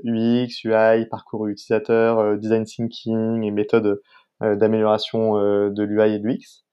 UX, 0.04 0.64
UI, 0.64 1.06
parcours 1.06 1.46
utilisateur, 1.48 2.36
design 2.38 2.64
thinking 2.64 3.42
et 3.42 3.50
méthodes 3.50 4.02
d'amélioration 4.40 5.34
de 5.70 5.82
l'UI 5.84 6.14
et 6.14 6.18
de 6.18 6.26
l'UX. 6.26 6.64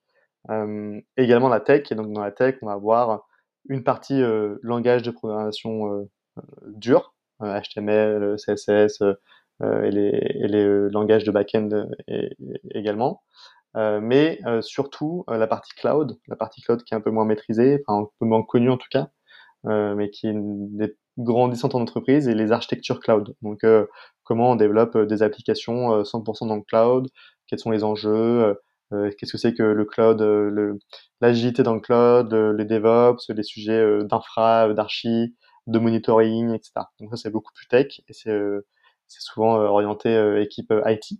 également 1.18 1.49
la 1.49 1.60
tech, 1.60 1.91
et 1.91 1.95
donc 1.95 2.12
dans 2.14 2.24
la 2.24 2.32
tech, 2.32 2.55
on 2.62 2.66
va 2.66 2.74
avoir 2.74 3.28
une 3.68 3.84
partie 3.84 4.22
langage 4.64 5.03
de 5.03 5.12
programmation 5.12 6.07
dur, 6.66 7.14
HTML, 7.41 8.38
CSS 8.38 9.03
et 9.62 9.91
les, 9.91 10.10
et 10.10 10.47
les 10.47 10.89
langages 10.89 11.26
de 11.26 11.32
back-end 11.32 11.89
également. 12.72 13.22
Euh, 13.78 13.99
mais 14.01 14.39
euh, 14.45 14.62
surtout 14.62 15.24
euh, 15.30 15.38
la 15.38 15.45
partie 15.47 15.74
cloud, 15.76 16.18
la 16.28 16.36
partie 16.36 16.62
cloud 16.62 16.84
qui 16.84 16.93
est 16.93 16.97
un 16.97 17.01
peu 17.01 17.12
moins 17.12 17.26
maîtrisée, 17.26 17.84
enfin 17.86 18.03
un 18.03 18.10
peu 18.20 18.26
moins 18.26 18.41
connue 18.41 18.72
en 18.72 18.78
tout 18.78 18.88
cas, 18.89 19.10
mais 19.66 20.10
qui 20.10 20.28
est 20.28 20.36
grandissantes 21.18 21.76
en 21.76 21.82
entreprise 21.82 22.28
et 22.28 22.34
les 22.34 22.51
architectures 22.51 22.99
cloud. 22.99 23.36
Donc 23.41 23.62
comment 24.24 24.51
on 24.51 24.55
développe 24.55 24.97
des 24.97 25.24
applications 25.24 26.03
100% 26.03 26.47
dans 26.47 26.55
le 26.55 26.62
cloud, 26.62 27.10
quels 27.47 27.60
sont 27.60 27.72
les 27.72 27.84
enjeux, 27.84 28.57
qu'est-ce 28.91 29.32
que 29.32 29.38
c'est 29.38 29.53
que 29.53 29.64
le 29.64 29.86
cloud, 29.86 30.22
l'agilité 31.22 31.64
dans 31.64 31.74
le 31.74 31.82
cloud, 31.82 32.34
les 32.34 32.66
DevOps, 32.66 33.30
les 33.30 33.43
sujets 33.43 34.03
d'infra, 34.03 34.74
d'archi, 34.74 35.36
de 35.68 35.80
monitoring, 35.80 36.53
etc. 36.53 36.72
Donc 36.99 37.10
ça 37.12 37.18
c'est 37.18 37.32
beaucoup 37.32 37.53
plus 37.53 37.68
tech 37.68 38.01
et 38.07 38.14
c'est 38.14 38.32
souvent 39.07 39.55
orienté 39.55 40.41
équipe 40.41 40.74
IT. 40.86 41.20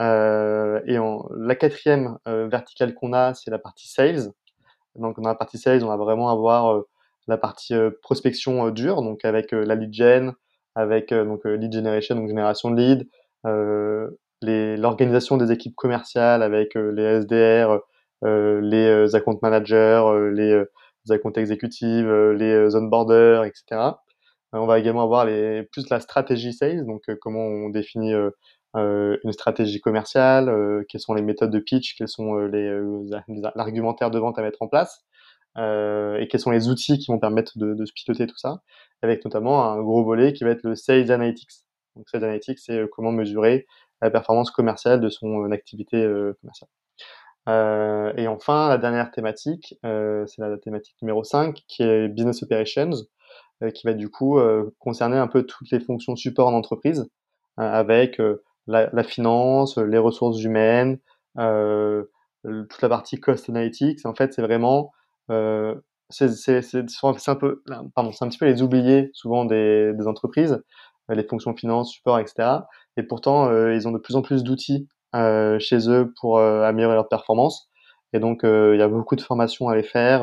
et 0.00 0.98
en, 0.98 1.28
la 1.36 1.54
quatrième 1.54 2.18
verticale 2.26 2.94
qu'on 2.94 3.12
a, 3.12 3.34
c'est 3.34 3.50
la 3.50 3.58
partie 3.58 3.88
sales. 3.88 4.32
Donc 4.94 5.20
dans 5.20 5.28
la 5.28 5.34
partie 5.34 5.58
sales, 5.58 5.84
on 5.84 5.88
va 5.88 5.96
vraiment 5.96 6.30
avoir 6.30 6.82
la 7.28 7.38
partie 7.38 7.74
prospection 8.02 8.70
dure, 8.70 9.02
donc 9.02 9.24
avec 9.24 9.52
la 9.52 9.74
lead 9.74 9.92
gen, 9.92 10.32
avec 10.74 11.12
donc 11.12 11.44
lead 11.44 11.72
generation, 11.72 12.16
donc 12.16 12.28
génération 12.28 12.70
de 12.70 12.76
lead, 12.76 13.08
l'organisation 14.80 15.36
des 15.36 15.52
équipes 15.52 15.76
commerciales 15.76 16.42
avec 16.42 16.74
les 16.74 17.20
SDR, 17.20 17.78
les 18.22 19.14
account 19.14 19.38
managers, 19.42 20.02
les, 20.32 20.64
account 21.10 21.32
exécutives, 21.32 22.12
les 22.32 22.74
onboarders, 22.74 23.44
etc. 23.44 23.92
on 24.52 24.66
va 24.66 24.78
également 24.78 25.02
avoir 25.02 25.24
les, 25.24 25.62
plus 25.64 25.88
la 25.90 26.00
stratégie 26.00 26.52
sales, 26.52 26.86
donc 26.86 27.02
comment 27.20 27.44
on 27.44 27.68
définit 27.68 28.14
une 28.74 29.32
stratégie 29.32 29.80
commerciale, 29.80 30.84
quelles 30.88 31.00
sont 31.00 31.14
les 31.14 31.22
méthodes 31.22 31.50
de 31.50 31.58
pitch, 31.58 31.94
quels 31.96 32.08
sont 32.08 32.36
les 32.38 32.80
l'argumentaire 33.54 34.10
de 34.10 34.18
vente 34.18 34.38
à 34.38 34.42
mettre 34.42 34.62
en 34.62 34.68
place. 34.68 35.04
Euh, 35.58 36.18
et 36.18 36.28
quels 36.28 36.40
sont 36.40 36.50
les 36.50 36.68
outils 36.68 36.98
qui 36.98 37.10
vont 37.10 37.18
permettre 37.18 37.58
de, 37.58 37.74
de 37.74 37.84
piloter 37.94 38.26
tout 38.26 38.38
ça, 38.38 38.62
avec 39.02 39.24
notamment 39.24 39.70
un 39.70 39.82
gros 39.82 40.02
volet 40.04 40.32
qui 40.32 40.44
va 40.44 40.50
être 40.50 40.62
le 40.62 40.74
Sales 40.74 41.10
Analytics. 41.10 41.50
Donc 41.96 42.08
Sales 42.08 42.24
Analytics, 42.24 42.58
c'est 42.58 42.78
euh, 42.78 42.88
comment 42.90 43.12
mesurer 43.12 43.66
la 44.00 44.10
performance 44.10 44.50
commerciale 44.50 45.00
de 45.00 45.08
son 45.10 45.44
euh, 45.44 45.52
activité 45.52 45.98
commerciale. 46.40 46.68
Euh, 47.48 48.12
et 48.16 48.28
enfin, 48.28 48.68
la 48.68 48.78
dernière 48.78 49.10
thématique, 49.10 49.74
euh, 49.84 50.24
c'est 50.26 50.40
la 50.42 50.56
thématique 50.58 50.96
numéro 51.02 51.24
5, 51.24 51.62
qui 51.66 51.82
est 51.82 52.08
Business 52.08 52.42
Operations, 52.42 52.90
euh, 53.62 53.70
qui 53.70 53.86
va 53.86 53.94
du 53.94 54.10
coup 54.10 54.38
concerner 54.78 55.16
un 55.16 55.28
peu 55.28 55.44
toutes 55.44 55.70
les 55.70 55.80
fonctions 55.80 56.16
support 56.16 56.48
en 56.48 56.54
entreprise, 56.54 57.08
avec 57.56 58.20
la, 58.66 58.88
la, 58.92 59.02
finance, 59.04 59.76
les 59.78 59.98
ressources 59.98 60.42
humaines, 60.42 60.98
toute 61.36 62.82
la 62.82 62.88
partie 62.88 63.20
Cost 63.20 63.48
Analytics. 63.50 64.06
En 64.06 64.14
fait, 64.14 64.32
c'est 64.32 64.42
vraiment 64.42 64.92
euh, 65.30 65.74
c'est 66.10 67.28
un 67.28 67.34
peu, 67.36 67.62
pardon, 67.94 68.12
c'est 68.12 68.24
un 68.24 68.28
petit 68.28 68.38
peu 68.38 68.46
les 68.46 68.62
oubliés 68.62 69.10
souvent 69.14 69.44
des, 69.44 69.94
entreprises, 70.06 70.62
euh, 71.10 71.14
les 71.14 71.24
fonctions 71.24 71.54
finance, 71.56 71.92
support, 71.92 72.18
etc. 72.18 72.60
Et 72.96 73.02
pourtant, 73.02 73.48
euh, 73.48 73.74
ils 73.74 73.88
ont 73.88 73.92
de 73.92 73.98
plus 73.98 74.16
en 74.16 74.22
plus 74.22 74.42
d'outils 74.44 74.88
chez 75.14 75.90
eux 75.90 76.12
pour 76.20 76.40
améliorer 76.40 76.94
leur 76.94 77.08
performance. 77.08 77.68
Et 78.14 78.18
donc, 78.18 78.40
il 78.44 78.76
y 78.78 78.82
a 78.82 78.88
beaucoup 78.88 79.16
de 79.16 79.20
formations 79.20 79.68
à 79.68 79.76
les 79.76 79.82
faire 79.82 80.22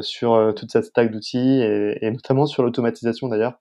sur 0.00 0.54
toute 0.54 0.70
cette 0.70 0.84
stack 0.84 1.10
d'outils 1.10 1.60
et, 1.62 2.10
notamment 2.10 2.46
sur 2.46 2.62
l'automatisation 2.62 3.28
d'ailleurs. 3.28 3.54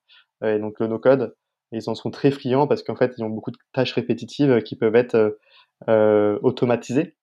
et 0.44 0.60
donc, 0.60 0.80
le 0.80 0.86
no-code, 0.88 1.36
ils 1.72 1.90
en 1.90 1.96
sont 1.96 2.12
très 2.12 2.30
friands 2.30 2.68
parce 2.68 2.84
qu'en 2.84 2.96
fait, 2.96 3.14
ils 3.18 3.24
ont 3.24 3.30
beaucoup 3.30 3.50
de 3.50 3.58
tâches 3.74 3.94
répétitives 3.94 4.62
qui 4.62 4.76
peuvent 4.76 4.96
être 4.96 5.40
automatisées 5.88 7.16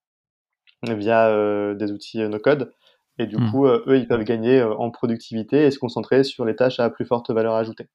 via 0.83 1.75
des 1.75 1.93
outils 1.93 2.19
no-code. 2.19 2.73
Et 3.19 3.27
du 3.27 3.37
mmh. 3.37 3.51
coup, 3.51 3.67
euh, 3.67 3.85
eux, 3.87 3.99
ils 3.99 4.09
peuvent 4.09 4.25
gagner 4.25 4.61
euh, 4.61 4.75
en 4.75 4.91
productivité 4.91 5.67
et 5.67 5.71
se 5.71 5.79
concentrer 5.79 6.25
sur 6.25 6.45
les 6.45 6.57
tâches 6.57 6.81
à 6.81 6.91
plus 6.91 7.05
forte 7.05 7.31
valeur 7.31 7.55
ajoutée. 7.55 7.89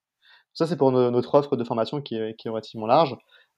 Ça, 0.54 0.68
c'est 0.68 0.78
pour 0.78 0.92
notre 0.92 1.36
offre 1.36 1.56
de 1.56 1.64
formation 1.64 2.02
qui 2.02 2.16
est, 2.16 2.36
qui 2.36 2.48
est 2.48 2.52
relativement 2.52 2.88
large. 2.88 3.16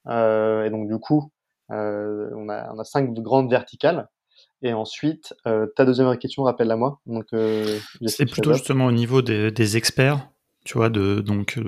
Euh, 0.08 0.66
et 0.66 0.70
donc, 0.70 0.88
du 0.88 0.98
coup, 0.98 1.32
euh, 1.72 2.30
on, 2.36 2.50
a, 2.50 2.72
on 2.74 2.80
a 2.80 2.84
cinq 2.84 3.14
grandes 3.14 3.50
verticales. 3.50 4.08
Et 4.62 4.74
ensuite, 4.74 5.34
euh, 5.48 5.68
ta 5.76 5.86
deuxième 5.86 6.16
question, 6.18 6.44
rappelle-la 6.44 6.76
moi. 6.76 7.00
Donc, 7.06 7.26
c'est 8.06 8.26
plutôt 8.26 8.54
justement 8.54 8.86
au 8.86 8.92
niveau 8.92 9.24
des, 9.24 9.50
des, 9.50 9.78
experts, 9.78 10.30
tu 10.66 10.78
vois, 10.78 10.90
de, 10.90 11.22
donc 11.22 11.60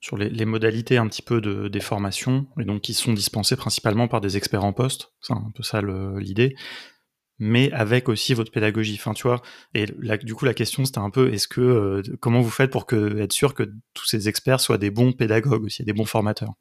sur 0.00 0.16
les, 0.16 0.28
les, 0.28 0.44
modalités 0.44 0.98
un 0.98 1.08
petit 1.08 1.22
peu 1.22 1.40
de, 1.40 1.66
des 1.66 1.80
formations, 1.80 2.46
et 2.60 2.64
donc 2.64 2.82
qui 2.82 2.94
sont 2.94 3.12
dispensées 3.12 3.56
principalement 3.56 4.06
par 4.06 4.20
des 4.20 4.36
experts 4.36 4.62
en 4.62 4.72
poste. 4.72 5.12
C'est 5.20 5.32
un 5.32 5.50
peu 5.52 5.64
ça 5.64 5.80
l'idée 5.82 6.54
mais 7.42 7.72
avec 7.72 8.08
aussi 8.08 8.34
votre 8.34 8.52
pédagogie. 8.52 8.96
Enfin, 8.98 9.14
tu 9.14 9.26
vois. 9.26 9.42
Et 9.74 9.86
du 10.22 10.34
coup, 10.34 10.44
la 10.44 10.54
question 10.54 10.84
c'était 10.84 11.00
un 11.00 11.10
peu, 11.10 11.32
est-ce 11.32 11.48
que 11.48 11.60
euh, 11.60 12.02
comment 12.20 12.40
vous 12.40 12.50
faites 12.50 12.70
pour 12.70 12.86
être 12.92 13.32
sûr 13.32 13.54
que 13.54 13.64
tous 13.94 14.06
ces 14.06 14.28
experts 14.28 14.60
soient 14.60 14.78
des 14.78 14.92
bons 14.92 15.12
pédagogues 15.12 15.64
aussi, 15.64 15.84
des 15.84 15.92
bons 15.92 16.04
formateurs? 16.04 16.52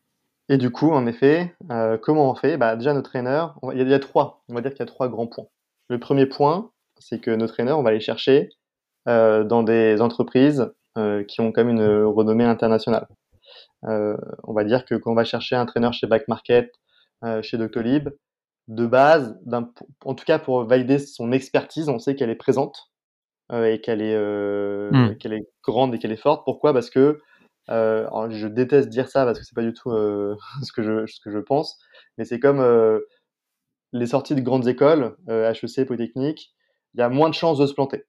Et 0.50 0.58
du 0.58 0.72
coup, 0.72 0.92
en 0.92 1.06
effet, 1.06 1.56
euh, 1.72 2.00
comment 2.02 2.32
on 2.32 2.36
fait? 2.36 2.58
Bah 2.58 2.76
déjà, 2.76 2.96
nos 2.96 3.04
traîneurs, 3.04 3.60
il 3.74 3.88
y, 3.88 3.94
a 3.94 4.00
trois. 4.00 4.44
On 4.50 4.56
va 4.56 4.62
dire 4.62 4.72
qu'il 4.72 4.80
y 4.80 4.84
a 4.84 4.88
trois 4.88 5.08
grands 5.08 5.28
points. 5.28 5.46
Le 5.88 6.00
premier 6.00 6.26
point, 6.26 6.72
c'est 7.00 7.22
que 7.22 7.30
nos 7.30 7.48
traîneurs, 7.48 7.78
on 7.78 7.84
va 7.84 7.92
les 7.92 8.00
chercher 8.00 8.50
euh, 9.08 9.44
dans 9.44 9.62
des 9.62 10.02
entreprises 10.02 10.72
qui 11.30 11.40
ont 11.40 11.54
quand 11.54 11.64
même 11.64 11.78
une 11.78 12.04
renommée 12.04 12.44
internationale. 12.44 13.08
on 13.84 14.54
va 14.54 14.64
dire 14.66 14.84
que 14.84 14.96
quand 14.96 15.12
on 15.12 15.16
va 15.16 15.24
chercher 15.24 15.56
un 15.56 15.66
traîneur 15.66 15.94
chez 15.94 16.06
Back 16.06 16.28
Market, 16.28 16.70
chez 17.42 17.58
Doctolib, 17.58 18.10
de 18.72 18.86
base, 18.86 19.38
en 20.06 20.16
tout 20.16 20.24
cas 20.26 20.40
pour 20.40 20.64
valider 20.64 20.98
son 20.98 21.34
expertise, 21.34 21.90
on 21.90 22.00
sait 22.00 22.16
qu'elle 22.16 22.30
est 22.30 22.36
présente 22.36 22.90
euh, 23.52 23.66
et 23.66 23.82
qu'elle 23.82 24.02
est, 24.02 24.16
euh, 24.16 24.90
hmm. 24.92 25.18
qu'elle 25.18 25.34
est 25.34 25.46
grande 25.62 25.94
et 25.94 26.00
qu'elle 26.00 26.14
est 26.14 26.16
forte. 26.16 26.46
Pourquoi? 26.46 26.72
Parce 26.74 26.90
que 26.90 27.20
euh, 27.70 28.30
je 28.30 28.48
déteste 28.48 28.88
dire 28.88 29.10
ça 29.10 29.26
parce 29.26 29.40
que 29.40 29.46
c'est 29.46 29.56
pas 29.56 29.62
du 29.62 29.74
tout 29.74 29.92
euh, 29.92 30.38
ce 30.64 30.72
que 30.72 30.84
je 30.84 31.06
ce 31.06 31.20
que 31.20 31.32
je 31.32 31.40
pense, 31.40 31.80
mais 32.18 32.24
c'est 32.24 32.40
comme 32.40 32.62
euh, 32.62 33.00
les 33.92 34.08
sorties 34.08 34.36
de 34.36 34.42
grandes 34.42 34.68
écoles, 34.70 35.18
HEC, 35.28 35.86
Polytechnique, 35.86 36.54
il 36.94 37.02
y 37.02 37.04
a 37.04 37.10
moins 37.10 37.30
de 37.30 37.36
chances 37.36 37.58
de 37.58 37.68
se 37.68 37.74
planter 37.74 38.06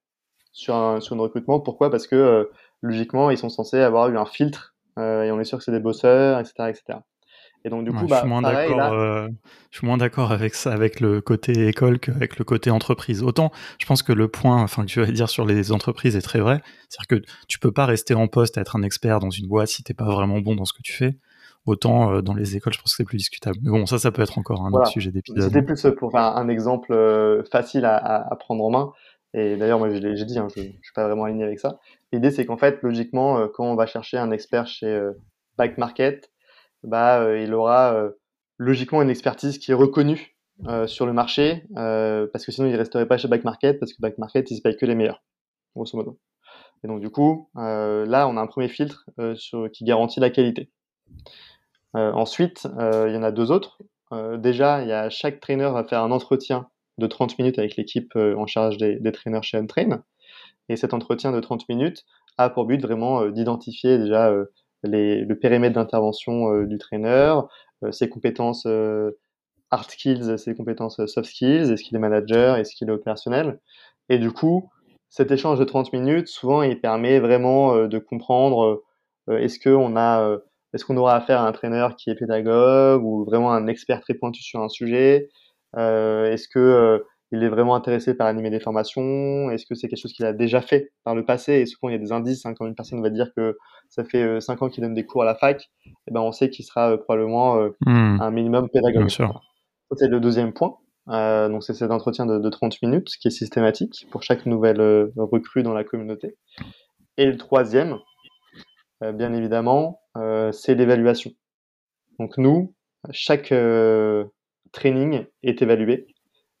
sur 0.53 0.75
un 0.75 1.01
sur 1.01 1.17
un 1.17 1.19
recrutement. 1.19 1.59
Pourquoi? 1.59 1.91
Parce 1.91 2.07
que 2.07 2.49
logiquement, 2.81 3.31
ils 3.31 3.37
sont 3.37 3.49
censés 3.49 3.81
avoir 3.81 4.07
eu 4.07 4.17
un 4.17 4.25
filtre 4.25 4.75
et 4.97 5.29
on 5.31 5.39
est 5.41 5.45
sûr 5.45 5.57
que 5.57 5.63
c'est 5.65 5.71
des 5.73 5.79
bosseurs, 5.81 6.39
etc., 6.39 6.69
etc. 6.69 6.99
Et 7.65 7.69
donc, 7.69 7.85
du 7.85 7.91
coup, 7.91 8.07
bah, 8.07 8.17
je, 8.17 8.19
suis 8.19 8.27
moins 8.27 8.43
euh, 8.43 9.29
je 9.71 9.77
suis 9.77 9.87
moins 9.87 9.95
d'accord 9.97 10.33
avec 10.33 10.53
ça, 10.53 10.73
avec 10.73 10.99
le 10.99 11.21
côté 11.21 11.67
école 11.67 11.97
qu'avec 11.97 12.37
le 12.37 12.43
côté 12.43 12.69
entreprise. 12.69 13.23
Autant, 13.23 13.51
je 13.79 13.85
pense 13.85 14.03
que 14.03 14.11
le 14.11 14.27
point, 14.27 14.61
enfin, 14.61 14.83
que 14.83 14.87
tu 14.87 14.99
vas 14.99 15.05
dire 15.05 15.29
sur 15.29 15.45
les 15.45 15.71
entreprises 15.71 16.17
est 16.17 16.21
très 16.21 16.39
vrai. 16.39 16.61
C'est-à-dire 16.89 17.21
que 17.21 17.27
tu 17.47 17.59
peux 17.59 17.71
pas 17.71 17.85
rester 17.85 18.15
en 18.15 18.27
poste 18.27 18.57
à 18.57 18.61
être 18.61 18.75
un 18.75 18.83
expert 18.83 19.19
dans 19.19 19.29
une 19.29 19.47
boîte 19.47 19.69
si 19.69 19.81
t'es 19.81 19.93
pas 19.93 20.05
vraiment 20.05 20.39
bon 20.39 20.55
dans 20.55 20.65
ce 20.65 20.73
que 20.73 20.81
tu 20.81 20.91
fais. 20.91 21.17
Autant 21.65 22.13
euh, 22.13 22.21
dans 22.21 22.33
les 22.33 22.57
écoles, 22.57 22.73
je 22.73 22.79
pense 22.79 22.91
que 22.91 22.97
c'est 22.97 23.05
plus 23.05 23.17
discutable. 23.17 23.57
Mais 23.63 23.71
bon, 23.71 23.85
ça, 23.85 23.97
ça 23.97 24.11
peut 24.11 24.21
être 24.21 24.37
encore 24.37 24.65
un 24.65 24.71
autre 24.73 24.87
sujet 24.87 25.11
d'épisode. 25.11 25.43
C'était 25.43 25.61
plus 25.61 25.87
pour 25.97 26.11
faire 26.11 26.35
un 26.35 26.49
exemple 26.49 26.91
euh, 26.91 27.43
facile 27.49 27.85
à, 27.85 27.95
à, 27.95 28.35
prendre 28.35 28.65
en 28.65 28.71
main. 28.71 28.91
Et 29.33 29.55
d'ailleurs, 29.55 29.79
moi, 29.79 29.89
j'ai 29.89 30.25
dit, 30.25 30.37
hein, 30.37 30.47
je, 30.53 30.61
je 30.61 30.67
suis 30.67 30.93
pas 30.93 31.07
vraiment 31.07 31.23
aligné 31.23 31.45
avec 31.45 31.59
ça. 31.59 31.79
L'idée, 32.11 32.29
c'est 32.29 32.45
qu'en 32.45 32.57
fait, 32.57 32.79
logiquement, 32.83 33.47
quand 33.47 33.63
on 33.63 33.75
va 33.75 33.85
chercher 33.85 34.17
un 34.17 34.31
expert 34.31 34.67
chez 34.67 35.09
Back 35.57 35.77
Market, 35.77 36.32
bah, 36.83 37.21
euh, 37.21 37.39
il 37.39 37.53
aura 37.53 37.93
euh, 37.93 38.11
logiquement 38.57 39.01
une 39.01 39.09
expertise 39.09 39.57
qui 39.57 39.71
est 39.71 39.75
reconnue 39.75 40.35
euh, 40.67 40.87
sur 40.87 41.05
le 41.05 41.13
marché, 41.13 41.65
parce 41.75 42.45
que 42.45 42.51
sinon 42.51 42.67
il 42.67 42.75
resterait 42.75 43.07
pas 43.07 43.17
chez 43.17 43.27
Back 43.27 43.43
Market, 43.43 43.79
parce 43.79 43.93
que 43.93 44.01
Back 44.01 44.17
Market, 44.17 44.49
ils 44.51 44.57
se 44.57 44.61
payent 44.61 44.77
que 44.77 44.85
les 44.85 44.95
meilleurs, 44.95 45.23
grosso 45.75 45.97
modo. 45.97 46.19
Et 46.83 46.87
donc 46.87 46.99
du 46.99 47.09
coup, 47.09 47.49
là, 47.55 48.27
on 48.27 48.37
a 48.37 48.41
un 48.41 48.47
premier 48.47 48.67
filtre 48.67 49.05
qui 49.73 49.83
garantit 49.83 50.19
la 50.19 50.29
qualité. 50.29 50.69
ensuite, 51.93 52.65
il 52.65 53.13
y 53.13 53.17
en 53.17 53.23
a 53.23 53.31
deux 53.31 53.51
autres. 53.51 53.79
déjà, 54.37 54.83
il 54.83 54.89
y 54.89 54.93
a 54.93 55.09
chaque 55.09 55.39
trainer 55.39 55.71
va 55.71 55.83
faire 55.83 56.03
un 56.03 56.11
entretien 56.11 56.67
de 56.99 57.07
30 57.07 57.39
minutes 57.39 57.57
avec 57.57 57.75
l'équipe 57.75 58.15
en 58.15 58.45
charge 58.45 58.77
des, 58.77 58.99
des 58.99 59.11
trainers 59.11 59.43
chez 59.43 59.57
Untrain. 59.57 60.03
Et 60.69 60.75
cet 60.75 60.93
entretien 60.93 61.31
de 61.31 61.39
30 61.39 61.67
minutes 61.67 62.05
a 62.37 62.49
pour 62.49 62.65
but 62.65 62.81
vraiment 62.81 63.25
d'identifier 63.27 63.97
déjà 63.97 64.31
le 64.83 65.33
périmètre 65.33 65.75
d'intervention 65.75 66.53
euh, 66.53 66.65
du 66.65 66.77
trainer, 66.77 67.35
euh, 67.83 67.91
ses 67.91 68.09
compétences 68.09 68.65
euh, 68.65 69.11
hard 69.71 69.89
skills, 69.89 70.37
ses 70.37 70.55
compétences 70.55 71.03
soft 71.05 71.29
skills, 71.29 71.71
est-ce 71.71 71.83
qu'il 71.83 71.95
est 71.95 71.99
manager, 71.99 72.57
est-ce 72.57 72.75
qu'il 72.75 72.89
est 72.89 72.93
opérationnel. 72.93 73.59
Et 74.09 74.17
du 74.17 74.31
coup, 74.31 74.69
cet 75.09 75.31
échange 75.31 75.59
de 75.59 75.63
30 75.63 75.93
minutes, 75.93 76.27
souvent, 76.27 76.61
il 76.61 76.79
permet 76.79 77.19
vraiment 77.19 77.87
de 77.87 77.99
comprendre 77.99 78.83
est-ce 79.31 79.59
qu'on 79.59 79.95
a, 79.95 80.37
est-ce 80.73 80.85
qu'on 80.85 80.97
aura 80.97 81.15
affaire 81.15 81.41
à 81.41 81.47
un 81.47 81.51
trainer 81.51 81.87
qui 81.97 82.09
est 82.09 82.15
pédagogue 82.15 83.03
ou 83.03 83.23
vraiment 83.25 83.53
un 83.53 83.67
expert 83.67 84.01
très 84.01 84.13
pointu 84.13 84.43
sur 84.43 84.61
un 84.61 84.69
sujet. 84.69 85.29
est-ce 85.75 86.47
que 86.47 87.03
il 87.33 87.43
est 87.43 87.49
vraiment 87.49 87.73
intéressé 87.73 88.13
par 88.13 88.27
animer 88.27 88.51
des 88.51 88.59
formations 88.59 89.49
Est-ce 89.49 89.65
que 89.65 89.73
c'est 89.73 89.87
quelque 89.87 89.99
chose 89.99 90.13
qu'il 90.13 90.25
a 90.25 90.33
déjà 90.33 90.61
fait 90.61 90.93
par 91.03 91.15
le 91.15 91.25
passé? 91.25 91.53
Et 91.53 91.65
souvent, 91.65 91.89
il 91.89 91.93
y 91.93 91.95
a 91.95 91.97
des 91.99 92.11
indices. 92.11 92.45
Hein, 92.45 92.53
quand 92.53 92.67
une 92.67 92.75
personne 92.75 93.01
va 93.01 93.09
dire 93.09 93.33
que 93.35 93.57
ça 93.89 94.03
fait 94.03 94.39
5 94.39 94.61
euh, 94.61 94.65
ans 94.65 94.69
qu'il 94.69 94.83
donne 94.83 94.93
des 94.93 95.03
cours 95.03 95.23
à 95.23 95.25
la 95.25 95.33
fac, 95.33 95.71
eh 95.85 96.11
ben, 96.11 96.21
on 96.21 96.31
sait 96.31 96.51
qu'il 96.51 96.63
sera 96.63 96.91
euh, 96.91 96.97
probablement 96.97 97.57
euh, 97.57 97.69
hmm. 97.87 98.21
un 98.21 98.29
minimum 98.29 98.69
pédagogue. 98.69 99.09
C'est 99.09 100.07
le 100.07 100.19
deuxième 100.19 100.53
point. 100.53 100.77
Euh, 101.09 101.49
donc, 101.49 101.63
c'est 101.63 101.73
cet 101.73 101.89
entretien 101.89 102.27
de, 102.27 102.37
de, 102.37 102.49
30 102.49 102.79
minutes 102.83 103.09
qui 103.19 103.29
est 103.29 103.31
systématique 103.31 104.05
pour 104.11 104.21
chaque 104.21 104.45
nouvelle 104.45 105.11
recrue 105.17 105.63
dans 105.63 105.73
la 105.73 105.83
communauté. 105.83 106.37
Et 107.17 107.25
le 107.25 107.37
troisième, 107.37 107.97
bien 109.01 109.33
évidemment, 109.33 110.01
c'est 110.51 110.73
l'évaluation. 110.75 111.31
Donc 112.19 112.37
nous, 112.37 112.73
chaque 113.11 113.53
training 114.71 115.25
est 115.43 115.61
évalué 115.61 116.12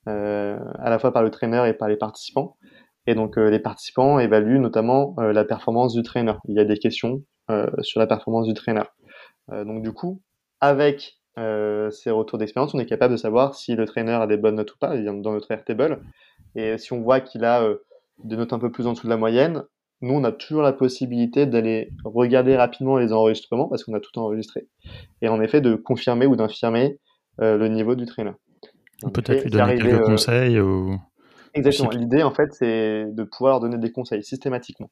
à 0.05 0.89
la 0.89 0.99
fois 0.99 1.11
par 1.13 1.23
le 1.23 1.29
trainer 1.29 1.67
et 1.67 1.73
par 1.73 1.87
les 1.87 1.97
participants. 1.97 2.57
Et 3.07 3.15
donc 3.15 3.37
les 3.37 3.59
participants 3.59 4.19
évaluent 4.19 4.59
notamment 4.59 5.15
la 5.17 5.45
performance 5.45 5.93
du 5.93 6.03
trainer. 6.03 6.33
Il 6.47 6.55
y 6.55 6.59
a 6.59 6.65
des 6.65 6.77
questions 6.77 7.23
sur 7.81 7.99
la 7.99 8.07
performance 8.07 8.47
du 8.47 8.53
trainer. 8.53 8.83
donc 9.49 9.81
du 9.81 9.91
coup, 9.91 10.21
avec 10.61 11.19
ces 11.35 12.11
retours 12.11 12.37
d'expérience, 12.37 12.73
on 12.73 12.79
est 12.79 12.85
capable 12.85 13.13
de 13.13 13.17
savoir 13.17 13.55
si 13.55 13.75
le 13.75 13.85
trainer 13.85 14.13
a 14.13 14.27
des 14.27 14.37
bonnes 14.37 14.55
notes 14.55 14.73
ou 14.73 14.77
pas 14.77 14.95
dans 14.97 15.33
notre 15.33 15.51
Airtable. 15.51 16.01
Et 16.55 16.77
si 16.77 16.93
on 16.93 17.01
voit 17.01 17.19
qu'il 17.19 17.43
a 17.45 17.67
des 18.23 18.37
notes 18.37 18.53
un 18.53 18.59
peu 18.59 18.71
plus 18.71 18.87
en 18.87 18.93
dessous 18.93 19.07
de 19.07 19.09
la 19.09 19.17
moyenne, 19.17 19.63
nous, 20.01 20.13
on 20.13 20.23
a 20.25 20.31
toujours 20.33 20.61
la 20.61 20.73
possibilité 20.73 21.45
d'aller 21.45 21.89
regarder 22.03 22.57
rapidement 22.57 22.97
les 22.97 23.13
enregistrements 23.13 23.69
parce 23.69 23.85
qu'on 23.85 23.93
a 23.93 24.01
tout 24.01 24.17
enregistré. 24.19 24.67
Et 25.21 25.29
en 25.29 25.41
effet, 25.41 25.61
de 25.61 25.75
confirmer 25.75 26.25
ou 26.25 26.35
d'infirmer 26.35 26.99
le 27.39 27.67
niveau 27.67 27.95
du 27.95 28.05
trainer. 28.05 28.33
Peut-être 29.13 29.43
lui 29.43 29.51
donner 29.51 29.77
quelques 29.77 30.05
conseils 30.05 30.59
ou... 30.59 30.97
Exactement. 31.53 31.89
L'idée, 31.91 32.23
en 32.23 32.33
fait, 32.33 32.51
c'est 32.53 33.05
de 33.11 33.23
pouvoir 33.23 33.59
donner 33.59 33.77
des 33.77 33.91
conseils 33.91 34.23
systématiquement. 34.23 34.89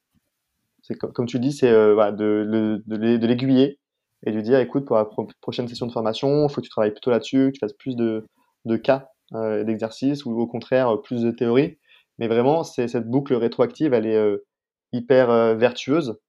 C'est 0.84 0.96
comme, 0.98 1.26
tu 1.26 1.40
dis, 1.40 1.52
c'est 1.52 1.70
euh, 1.70 2.12
de, 2.12 2.84
de 2.86 3.28
l'aiguiller 3.28 3.80
et 4.26 4.32
de 4.32 4.36
lui 4.36 4.44
dire, 4.44 4.60
écoute, 4.60 4.86
pour 4.86 4.98
la 4.98 5.08
prochaine 5.42 5.68
session 5.68 5.88
de 5.88 5.92
formation, 5.92 6.48
il 6.48 6.52
faut 6.52 6.62
que 6.62 6.66
tu 6.66 6.70
travailles 6.70 6.92
plutôt 6.92 7.12
là-dessus, 7.12 7.48
que 7.48 7.54
tu 7.54 7.60
fasses 7.60 7.74
plus 7.74 7.96
de, 7.96 8.26
de 8.66 8.78
cas 8.78 9.10
euh, 9.34 9.64
d'exercices 9.64 10.26
ou 10.26 10.40
au 10.40 10.48
contraire 10.48 11.02
plus 11.02 11.22
de 11.24 11.32
théorie. 11.32 11.80
Mais 12.20 12.28
vraiment, 12.28 12.64
c'est 12.64 12.88
cette 12.88 13.08
boucle 13.08 13.34
rétroactive, 13.34 13.94
elle 13.94 14.06
est 14.06 14.18
euh, 14.18 14.46
hyper 14.92 15.30
euh, 15.30 15.56
vertueuse, 15.56 16.20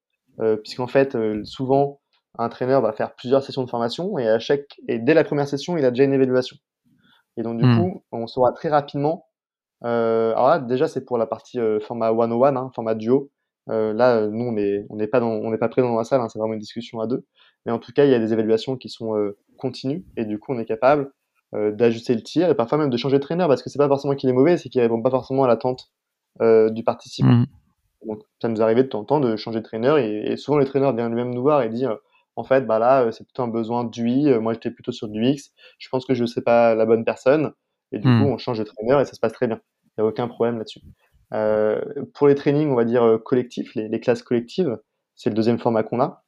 puisqu'en 0.62 0.87
fait, 0.87 1.16
souvent, 1.45 2.01
un 2.39 2.47
entraîneur 2.47 2.81
va 2.81 2.93
faire 2.93 3.14
plusieurs 3.14 3.43
sessions 3.43 3.62
de 3.64 3.68
formation 3.68 4.18
et 4.18 4.27
à 4.27 4.39
chaque 4.39 4.81
et 4.89 4.99
dès 4.99 5.12
la 5.12 5.25
première 5.25 5.47
session, 5.47 5.77
il 5.77 5.85
a 5.85 5.91
déjà 5.91 6.05
une 6.05 6.14
évaluation. 6.14 6.57
Et 7.37 7.43
donc 7.43 7.59
du 7.59 7.64
hmm. 7.64 7.78
coup, 7.78 8.03
on 8.12 8.26
saura 8.26 8.53
très 8.53 8.68
rapidement 8.68 9.26
euh, 9.85 10.33
alors 10.33 10.49
là, 10.49 10.59
déjà, 10.59 10.89
c'est 10.89 11.05
pour 11.05 11.18
la 11.18 11.26
partie 11.26 11.59
euh, 11.59 11.80
format 11.80 12.12
one-on-one, 12.12 12.57
hein, 12.57 12.70
format 12.74 12.95
duo. 12.95 13.30
Euh, 13.70 13.93
là, 13.93 14.26
nous, 14.26 14.45
on 14.45 14.53
n'est 14.53 14.87
on 14.91 14.99
pas, 15.07 15.20
dans, 15.20 15.30
on 15.30 15.51
n'est 15.51 15.59
pas 15.59 15.68
présent 15.68 15.91
dans 15.91 15.99
la 15.99 16.05
salle, 16.05 16.20
hein, 16.20 16.28
c'est 16.28 16.39
vraiment 16.39 16.55
une 16.55 16.61
discussion 16.61 17.01
à 17.01 17.07
deux. 17.07 17.24
Mais 17.66 17.72
en 17.72 17.78
tout 17.78 17.93
cas, 17.93 18.05
il 18.05 18.11
y 18.11 18.14
a 18.14 18.18
des 18.18 18.33
évaluations 18.33 18.76
qui 18.76 18.89
sont 18.89 19.14
continues 19.57 20.05
et 20.16 20.24
du 20.24 20.41
coup, 20.41 20.53
on 20.53 20.59
est 20.59 20.64
capable 20.64 21.12
d'ajuster 21.53 22.14
le 22.14 22.22
tir 22.22 22.49
et 22.49 22.57
parfois 22.57 22.76
même 22.78 22.91
de 22.91 22.97
changer 22.97 23.18
de 23.18 23.22
traîneur 23.22 23.47
parce 23.47 23.62
que 23.62 23.70
c'est 23.70 23.78
pas 23.78 23.87
forcément 23.87 24.16
qu'il 24.16 24.28
est 24.28 24.33
mauvais, 24.33 24.57
c'est 24.57 24.68
qu'il 24.68 24.80
répond 24.80 25.01
pas 25.01 25.11
forcément 25.11 25.45
à 25.45 25.47
l'attente 25.47 25.93
du 26.41 26.83
participant. 26.83 27.28
Mmh. 27.28 27.47
Donc, 28.09 28.22
ça 28.41 28.49
nous 28.49 28.61
arrive 28.62 28.78
de 28.78 28.83
temps 28.83 29.01
en 29.01 29.05
temps 29.05 29.20
de 29.20 29.37
changer 29.37 29.61
de 29.61 29.64
traîneur 29.64 29.99
et, 29.99 30.37
souvent 30.37 30.59
le 30.59 30.64
traîneur 30.64 30.93
vient 30.93 31.09
lui-même 31.09 31.33
nous 31.33 31.43
voir 31.43 31.62
et 31.62 31.68
dit 31.68 31.85
en 32.37 32.45
fait, 32.45 32.66
bah 32.66 32.78
là, 32.78 33.11
c'est 33.12 33.24
plutôt 33.24 33.43
un 33.43 33.49
besoin 33.49 33.85
d'UI. 33.85 34.30
Moi, 34.39 34.55
j'étais 34.55 34.70
plutôt 34.70 34.93
sur 34.93 35.09
du 35.09 35.24
X. 35.24 35.53
Je 35.78 35.89
pense 35.89 36.07
que 36.07 36.14
je 36.14 36.22
ne 36.22 36.26
sais 36.26 36.43
pas 36.43 36.74
la 36.74 36.87
bonne 36.87 37.05
personne. 37.05 37.53
Et 37.93 37.99
du 37.99 38.09
mmh. 38.09 38.22
coup, 38.22 38.30
on 38.30 38.39
change 38.39 38.59
de 38.59 38.64
traîneur 38.64 39.01
et 39.01 39.05
ça 39.05 39.12
se 39.12 39.20
passe 39.20 39.33
très 39.33 39.47
bien. 39.47 39.61
Il 39.85 40.01
n'y 40.01 40.07
a 40.07 40.09
aucun 40.09 40.28
problème 40.28 40.59
là-dessus. 40.59 40.80
Euh, 41.33 41.80
pour 42.14 42.28
les 42.28 42.35
trainings, 42.35 42.70
on 42.70 42.74
va 42.74 42.85
dire 42.85 43.03
euh, 43.03 43.18
collectifs, 43.18 43.74
les, 43.74 44.01
classes 44.01 44.22
collectives, 44.22 44.78
c'est 45.14 45.30
le 45.30 45.35
deuxième 45.35 45.59
format 45.59 45.83
qu'on 45.83 46.01
a. 46.01 46.22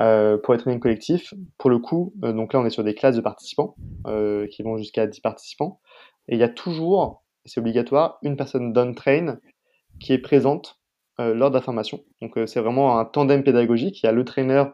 Euh, 0.00 0.36
pour 0.38 0.54
les 0.54 0.60
trainings 0.60 0.80
collectifs, 0.80 1.34
pour 1.56 1.70
le 1.70 1.78
coup, 1.78 2.12
donc 2.16 2.52
là 2.52 2.60
on 2.60 2.66
est 2.66 2.70
sur 2.70 2.84
des 2.84 2.94
classes 2.94 3.16
de 3.16 3.20
participants 3.20 3.74
qui 4.50 4.62
vont 4.62 4.76
jusqu'à 4.76 5.06
10 5.06 5.20
participants. 5.20 5.80
Et 6.28 6.34
il 6.34 6.38
y 6.38 6.44
a 6.44 6.48
toujours, 6.48 7.24
c'est 7.46 7.60
obligatoire, 7.60 8.18
une 8.22 8.36
personne 8.36 8.72
d'on-train 8.72 9.38
qui 9.98 10.12
est 10.12 10.18
présente 10.18 10.78
lors 11.18 11.50
de 11.50 11.54
la 11.54 11.62
formation. 11.62 12.04
Donc 12.20 12.38
c'est 12.46 12.60
vraiment 12.60 12.98
un 12.98 13.04
tandem 13.04 13.42
pédagogique. 13.42 14.02
Il 14.02 14.06
y 14.06 14.08
a 14.08 14.12
le 14.12 14.24
trainer 14.24 14.64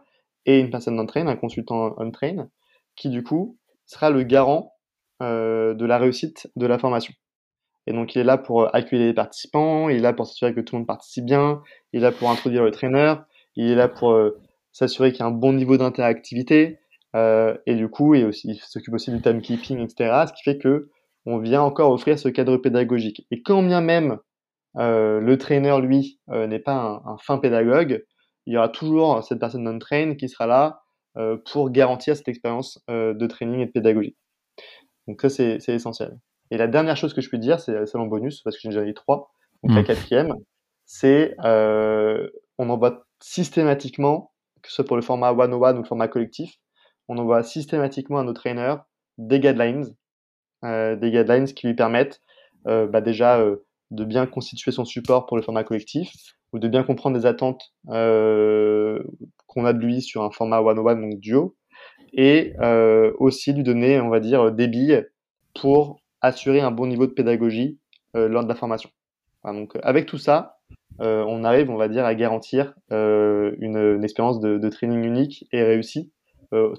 et 0.46 0.60
une 0.60 0.70
personne 0.70 0.96
d'on-train, 0.96 1.26
un 1.26 1.36
consultant 1.36 1.94
on-train, 1.98 2.48
qui 2.96 3.08
du 3.08 3.22
coup 3.22 3.58
sera 3.86 4.10
le 4.10 4.22
garant 4.22 4.72
de 5.20 5.84
la 5.86 5.96
réussite 5.96 6.50
de 6.54 6.66
la 6.66 6.78
formation. 6.78 7.14
Et 7.86 7.92
donc, 7.92 8.14
il 8.14 8.20
est 8.20 8.24
là 8.24 8.38
pour 8.38 8.62
euh, 8.62 8.70
accueillir 8.72 9.06
les 9.06 9.14
participants, 9.14 9.88
il 9.88 9.96
est 9.96 10.00
là 10.00 10.12
pour 10.12 10.26
s'assurer 10.26 10.54
que 10.54 10.60
tout 10.60 10.74
le 10.74 10.80
monde 10.80 10.86
participe 10.86 11.24
bien, 11.24 11.62
il 11.92 11.98
est 11.98 12.02
là 12.02 12.12
pour 12.12 12.30
introduire 12.30 12.64
le 12.64 12.70
trainer, 12.70 13.14
il 13.56 13.70
est 13.70 13.74
là 13.74 13.88
pour 13.88 14.12
euh, 14.12 14.40
s'assurer 14.72 15.12
qu'il 15.12 15.20
y 15.20 15.22
a 15.22 15.26
un 15.26 15.30
bon 15.30 15.52
niveau 15.52 15.76
d'interactivité, 15.76 16.78
euh, 17.14 17.56
et 17.66 17.74
du 17.74 17.88
coup, 17.88 18.14
il, 18.14 18.32
s'occupe 18.32 18.94
aussi 18.94 19.10
du 19.10 19.20
timekeeping, 19.20 19.80
etc. 19.80 20.24
Ce 20.26 20.32
qui 20.32 20.42
fait 20.42 20.58
que 20.58 20.88
on 21.26 21.38
vient 21.38 21.62
encore 21.62 21.90
offrir 21.90 22.18
ce 22.18 22.28
cadre 22.28 22.56
pédagogique. 22.56 23.26
Et 23.30 23.42
quand 23.42 23.62
bien 23.62 23.80
même 23.80 24.18
euh, 24.76 25.20
le 25.20 25.38
trainer, 25.38 25.78
lui, 25.80 26.18
euh, 26.30 26.46
n'est 26.46 26.58
pas 26.58 27.02
un, 27.04 27.16
fin 27.18 27.38
pédagogue, 27.38 28.04
il 28.46 28.54
y 28.54 28.56
aura 28.56 28.68
toujours 28.68 29.22
cette 29.24 29.38
personne 29.38 29.64
non-train 29.64 30.14
qui 30.14 30.28
sera 30.28 30.46
là 30.46 30.82
euh, 31.16 31.36
pour 31.50 31.70
garantir 31.70 32.16
cette 32.16 32.28
expérience 32.28 32.82
de 32.88 33.26
training 33.26 33.60
et 33.60 33.66
de 33.66 33.70
pédagogie. 33.70 34.16
Donc 35.06 35.20
ça, 35.20 35.28
c'est 35.28 35.68
essentiel. 35.68 36.18
Et 36.50 36.56
la 36.56 36.66
dernière 36.66 36.96
chose 36.96 37.14
que 37.14 37.20
je 37.20 37.30
peux 37.30 37.38
dire, 37.38 37.60
c'est 37.60 37.72
le 37.72 37.86
salon 37.86 38.06
bonus, 38.06 38.42
parce 38.42 38.56
que 38.56 38.62
j'ai 38.62 38.68
déjà 38.68 38.84
eu 38.84 38.94
trois. 38.94 39.30
Donc 39.62 39.74
la 39.74 39.82
hmm. 39.82 39.86
quatrième, 39.86 40.34
c'est 40.84 41.34
euh, 41.44 42.28
on 42.58 42.68
envoie 42.70 43.06
systématiquement, 43.20 44.32
que 44.62 44.68
ce 44.68 44.76
soit 44.76 44.84
pour 44.84 44.96
le 44.96 45.02
format 45.02 45.32
one-on-one 45.32 45.78
ou 45.78 45.82
le 45.82 45.86
format 45.86 46.08
collectif, 46.08 46.58
on 47.08 47.18
envoie 47.18 47.42
systématiquement 47.42 48.18
à 48.18 48.22
nos 48.22 48.32
trainers 48.32 48.76
des 49.18 49.40
guidelines, 49.40 49.86
euh, 50.64 50.96
des 50.96 51.10
guidelines 51.10 51.46
qui 51.46 51.66
lui 51.66 51.74
permettent 51.74 52.20
euh, 52.66 52.86
bah 52.86 53.00
déjà 53.00 53.38
euh, 53.38 53.66
de 53.90 54.04
bien 54.04 54.26
constituer 54.26 54.70
son 54.70 54.84
support 54.84 55.26
pour 55.26 55.36
le 55.36 55.42
format 55.42 55.64
collectif 55.64 56.10
ou 56.54 56.58
de 56.60 56.68
bien 56.68 56.84
comprendre 56.84 57.16
les 57.18 57.26
attentes 57.26 57.74
euh, 57.88 59.02
qu'on 59.48 59.66
a 59.66 59.72
de 59.72 59.80
lui 59.80 60.00
sur 60.00 60.22
un 60.22 60.30
format 60.30 60.60
one-on-one, 60.60 61.10
donc 61.10 61.20
duo, 61.20 61.56
et 62.12 62.54
euh, 62.60 63.12
aussi 63.18 63.52
lui 63.52 63.64
donner, 63.64 64.00
on 64.00 64.08
va 64.08 64.20
dire, 64.20 64.52
des 64.52 64.68
billes 64.68 65.04
pour 65.60 66.00
assurer 66.20 66.60
un 66.60 66.70
bon 66.70 66.86
niveau 66.86 67.06
de 67.06 67.12
pédagogie 67.12 67.78
euh, 68.16 68.28
lors 68.28 68.44
de 68.44 68.48
la 68.48 68.54
formation. 68.54 68.90
donc, 69.44 69.74
euh, 69.74 69.80
avec 69.82 70.06
tout 70.06 70.16
ça, 70.16 70.58
euh, 71.00 71.24
on 71.26 71.42
arrive, 71.42 71.70
on 71.70 71.76
va 71.76 71.88
dire, 71.88 72.04
à 72.04 72.14
garantir 72.14 72.74
une, 72.90 74.00
expérience 74.04 74.38
de, 74.40 74.68
training 74.68 75.02
unique 75.04 75.46
et 75.52 75.62
réussie, 75.62 76.12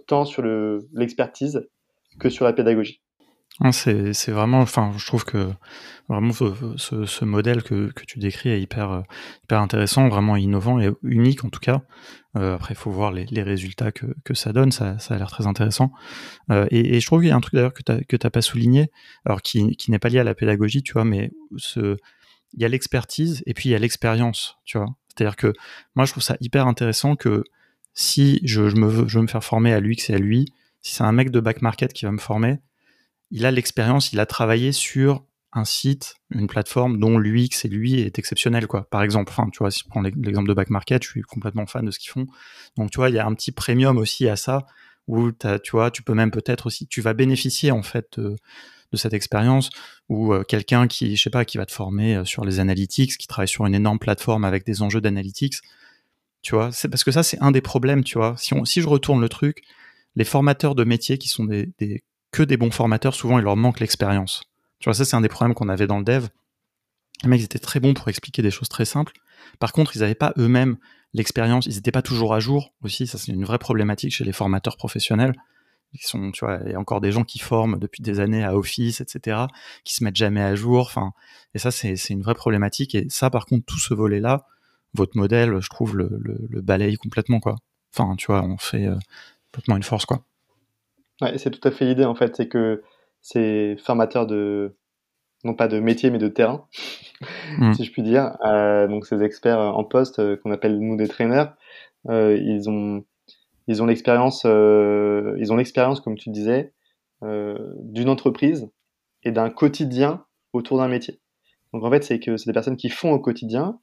tant 0.07 0.23
sur 0.23 0.41
l'expertise 0.93 1.67
que 2.17 2.29
sur 2.29 2.45
la 2.45 2.53
pédagogie. 2.53 3.01
C'est 3.71 4.31
vraiment, 4.31 4.59
enfin, 4.59 4.91
je 4.97 5.05
trouve 5.05 5.23
que 5.23 5.49
vraiment 6.09 6.33
ce, 6.33 7.23
modèle 7.25 7.63
que, 7.63 7.91
que, 7.91 8.03
tu 8.03 8.19
décris 8.19 8.49
est 8.49 8.61
hyper, 8.61 9.03
hyper 9.45 9.61
intéressant, 9.61 10.09
vraiment 10.09 10.35
innovant 10.35 10.79
et 10.79 10.91
unique 11.03 11.45
en 11.45 11.49
tout 11.49 11.61
cas. 11.61 11.81
Euh, 12.37 12.55
après, 12.55 12.73
il 12.73 12.77
faut 12.77 12.91
voir 12.91 13.11
les, 13.11 13.43
résultats 13.43 13.91
que, 13.91 14.07
que, 14.25 14.33
ça 14.33 14.51
donne, 14.51 14.71
ça, 14.71 14.99
ça 14.99 15.15
a 15.15 15.17
l'air 15.17 15.29
très 15.29 15.47
intéressant. 15.47 15.91
Euh, 16.51 16.67
et, 16.69 16.99
je 16.99 17.05
trouve 17.05 17.21
qu'il 17.21 17.29
y 17.29 17.31
a 17.31 17.35
un 17.35 17.41
truc 17.41 17.55
d'ailleurs 17.55 17.73
que 17.73 17.81
tu 17.81 18.17
n'as 18.25 18.29
pas 18.29 18.41
souligné, 18.41 18.91
alors 19.25 19.41
qui, 19.41 19.75
qui 19.77 19.89
n'est 19.89 19.99
pas 19.99 20.09
lié 20.09 20.19
à 20.19 20.23
la 20.25 20.35
pédagogie, 20.35 20.83
tu 20.83 20.93
vois, 20.93 21.05
mais 21.05 21.31
ce, 21.55 21.97
il 22.53 22.61
y 22.61 22.65
a 22.65 22.67
l'expertise 22.67 23.41
et 23.45 23.53
puis 23.53 23.69
il 23.69 23.71
y 23.71 23.75
a 23.75 23.79
l'expérience, 23.79 24.57
tu 24.65 24.77
vois. 24.77 24.87
C'est-à-dire 25.07 25.37
que 25.37 25.53
moi, 25.95 26.05
je 26.05 26.11
trouve 26.11 26.23
ça 26.23 26.35
hyper 26.41 26.67
intéressant 26.67 27.15
que 27.15 27.43
si 27.93 28.41
je, 28.43 28.67
je, 28.67 28.75
me 28.75 28.87
veux, 28.87 29.07
je 29.07 29.17
veux 29.17 29.23
me 29.23 29.29
faire 29.29 29.43
former 29.43 29.71
à 29.71 29.79
l'UX 29.79 30.09
et 30.09 30.15
à 30.15 30.17
lui, 30.17 30.45
si 30.81 30.93
c'est 30.93 31.03
un 31.03 31.13
mec 31.13 31.31
de 31.31 31.39
back 31.39 31.61
market 31.61 31.93
qui 31.93 32.03
va 32.03 32.11
me 32.11 32.17
former, 32.17 32.57
il 33.31 33.45
a 33.45 33.51
l'expérience, 33.51 34.13
il 34.13 34.19
a 34.19 34.25
travaillé 34.25 34.71
sur 34.71 35.23
un 35.55 35.65
site, 35.65 36.15
une 36.31 36.47
plateforme 36.47 36.99
dont 36.99 37.17
l'UX 37.17 37.63
et 37.63 37.69
lui 37.69 38.01
est 38.01 38.19
exceptionnel, 38.19 38.67
quoi. 38.67 38.87
Par 38.89 39.03
exemple, 39.03 39.31
enfin, 39.31 39.49
tu 39.51 39.59
vois, 39.59 39.71
si 39.71 39.81
je 39.83 39.89
prends 39.89 40.01
l'exemple 40.01 40.49
de 40.49 40.53
Back 40.53 40.69
Market, 40.69 41.03
je 41.03 41.09
suis 41.09 41.21
complètement 41.21 41.65
fan 41.65 41.85
de 41.85 41.91
ce 41.91 41.99
qu'ils 41.99 42.11
font. 42.11 42.27
Donc, 42.77 42.91
tu 42.91 42.97
vois, 42.97 43.09
il 43.09 43.15
y 43.15 43.19
a 43.19 43.25
un 43.25 43.33
petit 43.33 43.53
premium 43.53 43.97
aussi 43.97 44.27
à 44.27 44.35
ça, 44.35 44.65
où 45.07 45.31
tu 45.31 45.71
vois, 45.71 45.91
tu 45.91 46.03
peux 46.03 46.13
même 46.13 46.31
peut-être 46.31 46.67
aussi, 46.67 46.87
tu 46.87 47.01
vas 47.01 47.13
bénéficier, 47.13 47.71
en 47.71 47.83
fait, 47.83 48.19
de, 48.19 48.35
cette 48.93 49.13
expérience, 49.13 49.71
ou 50.07 50.31
euh, 50.31 50.43
quelqu'un 50.43 50.87
qui, 50.87 51.17
je 51.17 51.23
sais 51.23 51.29
pas, 51.29 51.43
qui 51.43 51.57
va 51.57 51.65
te 51.65 51.73
former 51.73 52.15
euh, 52.15 52.23
sur 52.23 52.45
les 52.45 52.61
analytics, 52.61 53.17
qui 53.17 53.27
travaille 53.27 53.49
sur 53.49 53.65
une 53.65 53.75
énorme 53.75 53.99
plateforme 53.99 54.45
avec 54.45 54.65
des 54.65 54.81
enjeux 54.81 55.01
d'analytics. 55.01 55.55
Tu 56.41 56.55
vois, 56.55 56.71
c'est 56.71 56.87
parce 56.87 57.03
que 57.03 57.11
ça, 57.11 57.21
c'est 57.21 57.37
un 57.41 57.51
des 57.51 57.59
problèmes, 57.59 58.05
tu 58.05 58.17
vois. 58.17 58.35
Si, 58.37 58.53
on, 58.53 58.63
si 58.63 58.81
je 58.81 58.87
retourne 58.87 59.19
le 59.19 59.27
truc, 59.27 59.63
les 60.15 60.23
formateurs 60.23 60.75
de 60.75 60.85
métiers 60.85 61.17
qui 61.17 61.27
sont 61.27 61.43
des, 61.43 61.73
des 61.77 62.05
que 62.35 62.43
des 62.43 62.57
bons 62.57 62.71
formateurs, 62.71 63.15
souvent, 63.15 63.39
il 63.39 63.45
leur 63.45 63.55
manque 63.55 63.79
l'expérience. 63.79 64.43
Tu 64.79 64.89
vois, 64.89 64.93
ça, 64.93 65.05
c'est 65.05 65.15
un 65.15 65.21
des 65.21 65.29
problèmes 65.29 65.55
qu'on 65.55 65.69
avait 65.69 65.87
dans 65.87 65.99
le 65.99 66.03
dev. 66.03 66.27
Les 67.23 67.29
mecs 67.29 67.41
étaient 67.41 67.59
très 67.59 67.79
bons 67.79 67.93
pour 67.93 68.09
expliquer 68.09 68.41
des 68.41 68.51
choses 68.51 68.67
très 68.67 68.83
simples. 68.83 69.13
Par 69.57 69.71
contre, 69.71 69.95
ils 69.95 69.99
n'avaient 69.99 70.15
pas 70.15 70.33
eux-mêmes 70.37 70.75
l'expérience, 71.13 71.65
ils 71.65 71.75
n'étaient 71.75 71.93
pas 71.93 72.01
toujours 72.01 72.33
à 72.33 72.41
jour 72.41 72.73
aussi. 72.83 73.07
Ça, 73.07 73.17
c'est 73.17 73.31
une 73.31 73.45
vraie 73.45 73.57
problématique 73.57 74.13
chez 74.13 74.25
les 74.25 74.33
formateurs 74.33 74.75
professionnels. 74.75 75.33
Ils 75.93 76.05
sont, 76.05 76.31
tu 76.31 76.43
vois, 76.43 76.59
il 76.65 76.73
y 76.73 76.75
a 76.75 76.79
encore 76.79 76.99
des 76.99 77.13
gens 77.13 77.23
qui 77.23 77.39
forment 77.39 77.79
depuis 77.79 78.03
des 78.03 78.19
années 78.19 78.43
à 78.43 78.53
Office, 78.57 78.99
etc., 78.99 79.45
qui 79.85 79.95
se 79.95 80.03
mettent 80.03 80.17
jamais 80.17 80.41
à 80.41 80.55
jour. 80.55 80.87
Enfin, 80.87 81.13
et 81.53 81.59
ça, 81.59 81.71
c'est 81.71 81.95
une 82.09 82.21
vraie 82.21 82.35
problématique. 82.35 82.95
Et 82.95 83.07
ça, 83.07 83.29
par 83.29 83.45
contre, 83.45 83.63
tout 83.65 83.79
ce 83.79 83.93
volet-là, 83.93 84.45
votre 84.93 85.15
modèle, 85.15 85.61
je 85.61 85.69
trouve, 85.69 85.95
le, 85.95 86.09
le, 86.21 86.61
balaye 86.61 86.97
complètement, 86.97 87.39
quoi. 87.39 87.55
Enfin, 87.93 88.17
tu 88.17 88.25
vois, 88.25 88.43
on 88.43 88.57
fait 88.57 88.87
euh, 88.87 88.97
complètement 89.53 89.77
une 89.77 89.83
force, 89.83 90.05
quoi. 90.05 90.25
Ouais, 91.21 91.37
c'est 91.37 91.51
tout 91.51 91.65
à 91.65 91.71
fait 91.71 91.85
l'idée 91.85 92.05
en 92.05 92.15
fait, 92.15 92.35
c'est 92.35 92.47
que 92.47 92.83
ces 93.21 93.77
formateurs 93.83 94.27
de 94.27 94.77
non 95.43 95.53
pas 95.53 95.67
de 95.67 95.79
métier 95.79 96.09
mais 96.09 96.17
de 96.17 96.27
terrain, 96.27 96.67
mm. 97.57 97.73
si 97.73 97.85
je 97.85 97.91
puis 97.91 98.03
dire, 98.03 98.37
euh, 98.45 98.87
donc 98.87 99.05
ces 99.05 99.23
experts 99.23 99.59
en 99.59 99.83
poste 99.83 100.19
euh, 100.19 100.37
qu'on 100.37 100.51
appelle 100.51 100.79
nous 100.79 100.97
des 100.97 101.07
traîneurs, 101.07 101.55
euh, 102.09 102.37
ils 102.37 102.69
ont 102.69 103.05
ils 103.67 103.81
ont 103.81 103.87
l'expérience, 103.87 104.43
ils 104.43 105.51
ont 105.51 105.55
l'expérience, 105.55 105.99
comme 105.99 106.15
tu 106.15 106.29
disais, 106.29 106.71
d'une 107.23 108.09
entreprise 108.09 108.69
et 109.23 109.31
d'un 109.31 109.49
quotidien 109.49 110.23
autour 110.53 110.77
d'un 110.77 110.87
métier. 110.87 111.19
Donc 111.73 111.83
en 111.83 111.89
fait, 111.89 112.03
c'est 112.03 112.19
que 112.19 112.37
c'est 112.37 112.47
des 112.47 112.53
personnes 112.53 112.77
qui 112.77 112.89
font 112.89 113.11
au 113.11 113.19
quotidien, 113.19 113.79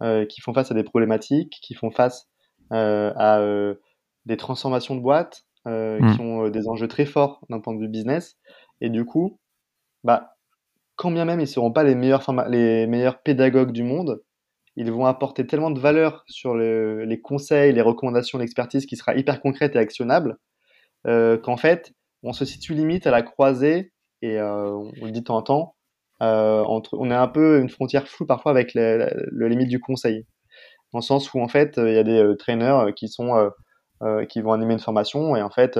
qui 0.00 0.40
font 0.40 0.54
face 0.54 0.70
à 0.70 0.74
des 0.74 0.84
problématiques, 0.84 1.58
qui 1.60 1.74
font 1.74 1.90
face 1.90 2.30
à 2.70 3.42
des 4.24 4.36
transformations 4.38 4.96
de 4.96 5.00
boîtes, 5.00 5.45
mmh. 5.66 6.14
qui 6.14 6.20
ont 6.20 6.48
des 6.48 6.68
enjeux 6.68 6.88
très 6.88 7.06
forts 7.06 7.44
d'un 7.50 7.60
point 7.60 7.74
de 7.74 7.80
vue 7.80 7.88
business. 7.88 8.36
Et 8.80 8.88
du 8.88 9.04
coup, 9.04 9.38
bah, 10.04 10.36
quand 10.96 11.10
bien 11.10 11.24
même 11.24 11.40
ils 11.40 11.44
ne 11.44 11.48
seront 11.48 11.72
pas 11.72 11.84
les 11.84 11.94
meilleurs, 11.94 12.24
les 12.48 12.86
meilleurs 12.86 13.20
pédagogues 13.22 13.72
du 13.72 13.82
monde, 13.82 14.22
ils 14.76 14.92
vont 14.92 15.06
apporter 15.06 15.46
tellement 15.46 15.70
de 15.70 15.80
valeur 15.80 16.24
sur 16.28 16.54
les 16.54 17.20
conseils, 17.22 17.72
les 17.72 17.80
recommandations, 17.80 18.38
l'expertise 18.38 18.86
qui 18.86 18.96
sera 18.96 19.14
hyper 19.14 19.40
concrète 19.40 19.74
et 19.74 19.78
actionnable, 19.78 20.36
euh, 21.06 21.38
qu'en 21.38 21.56
fait, 21.56 21.92
on 22.22 22.32
se 22.32 22.44
situe 22.44 22.74
limite 22.74 23.06
à 23.06 23.10
la 23.10 23.22
croisée, 23.22 23.92
et 24.20 24.38
euh, 24.38 24.70
on 24.70 25.04
le 25.04 25.10
dit 25.10 25.20
de 25.20 25.24
temps 25.24 25.36
en 25.36 25.42
temps, 25.42 25.76
euh, 26.22 26.62
entre, 26.62 26.96
on 26.98 27.10
est 27.10 27.14
un 27.14 27.28
peu 27.28 27.60
une 27.60 27.70
frontière 27.70 28.06
floue 28.06 28.26
parfois 28.26 28.52
avec 28.52 28.72
le 28.74 29.48
limite 29.48 29.68
du 29.68 29.80
conseil. 29.80 30.26
Dans 30.92 30.98
le 30.98 31.04
sens 31.04 31.32
où, 31.32 31.40
en 31.40 31.48
fait, 31.48 31.74
il 31.78 31.92
y 31.92 31.98
a 31.98 32.04
des 32.04 32.36
traîneurs 32.38 32.94
qui, 32.94 33.08
sont, 33.08 33.50
qui 34.28 34.40
vont 34.42 34.52
animer 34.52 34.74
une 34.74 34.80
formation, 34.80 35.36
et 35.36 35.42
en 35.42 35.50
fait, 35.50 35.78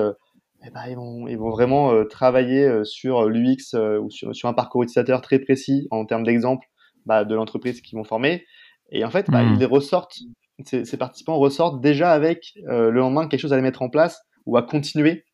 eh 0.65 0.71
ben, 0.71 0.87
ils, 0.89 0.97
vont, 0.97 1.29
ils, 1.29 1.39
vont, 1.39 1.51
vraiment 1.51 2.05
travailler 2.07 2.85
sur 2.85 3.29
l'UX 3.29 3.75
ou 3.75 4.11
sur, 4.11 4.35
sur, 4.35 4.49
un 4.49 4.55
parcours 4.55 4.83
utilisateur 4.83 5.21
très 5.21 5.39
précis 5.39 5.87
en 5.91 6.05
termes 6.07 6.25
d'exemple 6.25 6.67
bah, 7.07 7.25
de 7.25 7.35
l'entreprise 7.35 7.81
qu'ils 7.81 7.97
vont 7.97 8.05
former. 8.05 8.45
Et 8.91 9.05
en 9.05 9.11
fait, 9.11 9.31
bah, 9.31 9.43
ils 9.43 9.65
hmm. 9.65 9.71
ressortent, 9.71 10.19
ces, 10.65 10.97
participants 10.97 11.39
ressortent 11.39 11.81
déjà 11.81 12.13
avec 12.13 12.55
euh, 12.69 12.91
le 12.91 13.01
lendemain 13.01 13.29
quelque 13.29 13.41
chose 13.41 13.53
à 13.53 13.61
mettre 13.61 13.83
en 13.83 13.89
place 13.89 14.21
ou 14.45 14.57
à 14.57 14.63
continuer 14.63 15.25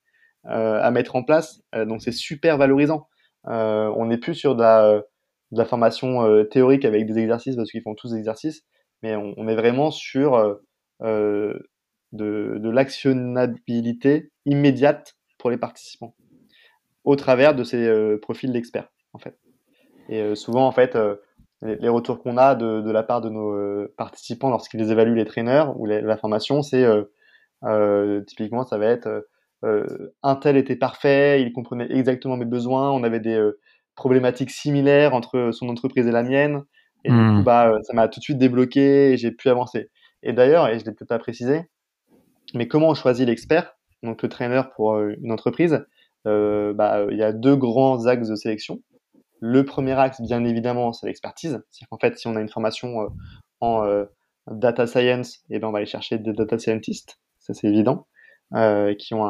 euh, 0.47 0.81
à 0.83 0.91
mettre 0.91 1.17
en 1.17 1.23
place. 1.23 1.63
Euh, 1.75 1.85
donc 1.85 2.03
c'est 2.03 2.13
super 2.13 2.59
valorisant. 2.59 3.09
on 3.45 4.07
n'est 4.07 4.19
plus 4.19 4.35
sur 4.35 4.55
de 4.55 4.63
la, 4.63 5.65
formation 5.65 6.45
théorique 6.47 6.85
avec 6.85 7.07
des 7.07 7.19
exercices 7.19 7.57
parce 7.57 7.71
qu'ils 7.71 7.83
font 7.83 7.95
tous 7.95 8.13
des 8.13 8.19
exercices, 8.19 8.63
mais 9.03 9.17
on, 9.17 9.49
est 9.49 9.57
vraiment 9.57 9.91
sur 9.91 10.59
de, 12.13 12.59
de 12.59 12.71
l'actionnabilité 12.71 14.31
immédiate 14.47 15.17
pour 15.39 15.51
les 15.51 15.57
participants 15.57 16.15
au 17.05 17.17
travers 17.17 17.55
de 17.55 17.65
ces 17.65 18.17
profils 18.21 18.53
d'experts 18.53 18.93
en 19.13 19.19
fait. 19.19 19.37
Et 20.09 20.35
souvent 20.35 20.67
en 20.67 20.73
fait 20.73 20.97
les, 21.63 21.89
retours 21.89 22.23
qu'on 22.23 22.37
a 22.37 22.55
de, 22.55 22.91
la 22.91 23.03
part 23.03 23.21
de 23.21 23.29
nos 23.29 23.53
euh, 23.53 23.95
participants 23.97 24.51
lorsqu'ils 24.51 24.91
évaluent 24.91 25.15
les 25.15 25.25
traîneurs 25.25 25.79
ou 25.79 25.87
la 25.87 26.17
formation, 26.17 26.63
c'est 26.63 26.85
euh, 26.85 27.05
euh, 27.65 28.21
typiquement 28.23 28.65
ça 28.65 28.79
va 28.79 28.87
être 28.87 29.27
un 30.25 30.35
tel 30.35 30.57
était 30.57 30.75
parfait, 30.75 31.41
il 31.41 31.53
comprenait 31.53 31.87
exactement 31.89 32.37
mes 32.37 32.45
besoins, 32.45 32.91
on 32.91 33.05
avait 33.05 33.21
des 33.21 33.41
problématiques 33.95 34.51
similaires 34.51 35.15
entre 35.15 35.51
son 35.53 35.69
entreprise 35.69 36.09
et 36.09 36.11
la 36.11 36.25
mienne, 36.25 36.65
et 37.05 37.11
du 37.11 37.17
coup 37.17 37.23
hmm. 37.23 37.45
bah 37.45 37.73
ça 37.85 37.93
m'a 37.93 38.09
tout 38.09 38.19
de 38.19 38.25
suite 38.25 38.39
débloqué 38.39 39.13
et 39.13 39.17
j'ai 39.17 39.31
pu 39.31 39.49
avancer. 39.49 39.89
Et 40.25 40.33
d'ailleurs, 40.33 40.67
et 40.67 40.81
je 40.81 40.85
l'ai 40.85 40.91
peut-être 40.91 41.09
pas 41.09 41.21
précisé, 41.21 41.63
mais 42.55 42.69
comment 42.69 42.89
on 42.89 42.95
choisit 42.95 43.27
l'expert, 43.27 43.77
donc 44.03 44.23
le 44.23 44.29
traîneur 44.29 44.73
pour 44.73 44.99
une 44.99 45.33
entreprise, 45.33 45.85
bah, 46.25 47.07
il 47.11 47.17
y 47.17 47.23
a 47.23 47.33
deux 47.33 47.57
grands 47.57 48.07
axes 48.07 48.29
de 48.29 48.37
sélection. 48.37 48.81
Le 49.45 49.65
premier 49.65 49.99
axe, 49.99 50.21
bien 50.21 50.45
évidemment, 50.45 50.93
c'est 50.93 51.09
l'expertise. 51.09 51.61
C'est 51.69 51.85
qu'en 51.87 51.99
fait, 51.99 52.17
si 52.17 52.29
on 52.29 52.37
a 52.37 52.41
une 52.41 52.49
formation 52.49 53.01
euh, 53.01 53.09
en 53.59 53.85
euh, 53.85 54.05
data 54.49 54.87
science, 54.87 55.41
eh 55.51 55.59
ben, 55.59 55.67
on 55.67 55.73
va 55.73 55.79
aller 55.79 55.87
chercher 55.87 56.17
des 56.19 56.33
data 56.33 56.61
scientists, 56.61 57.19
ça 57.41 57.53
c'est 57.53 57.67
évident, 57.67 58.07
euh, 58.55 58.95
qui 58.95 59.15
ont 59.15 59.25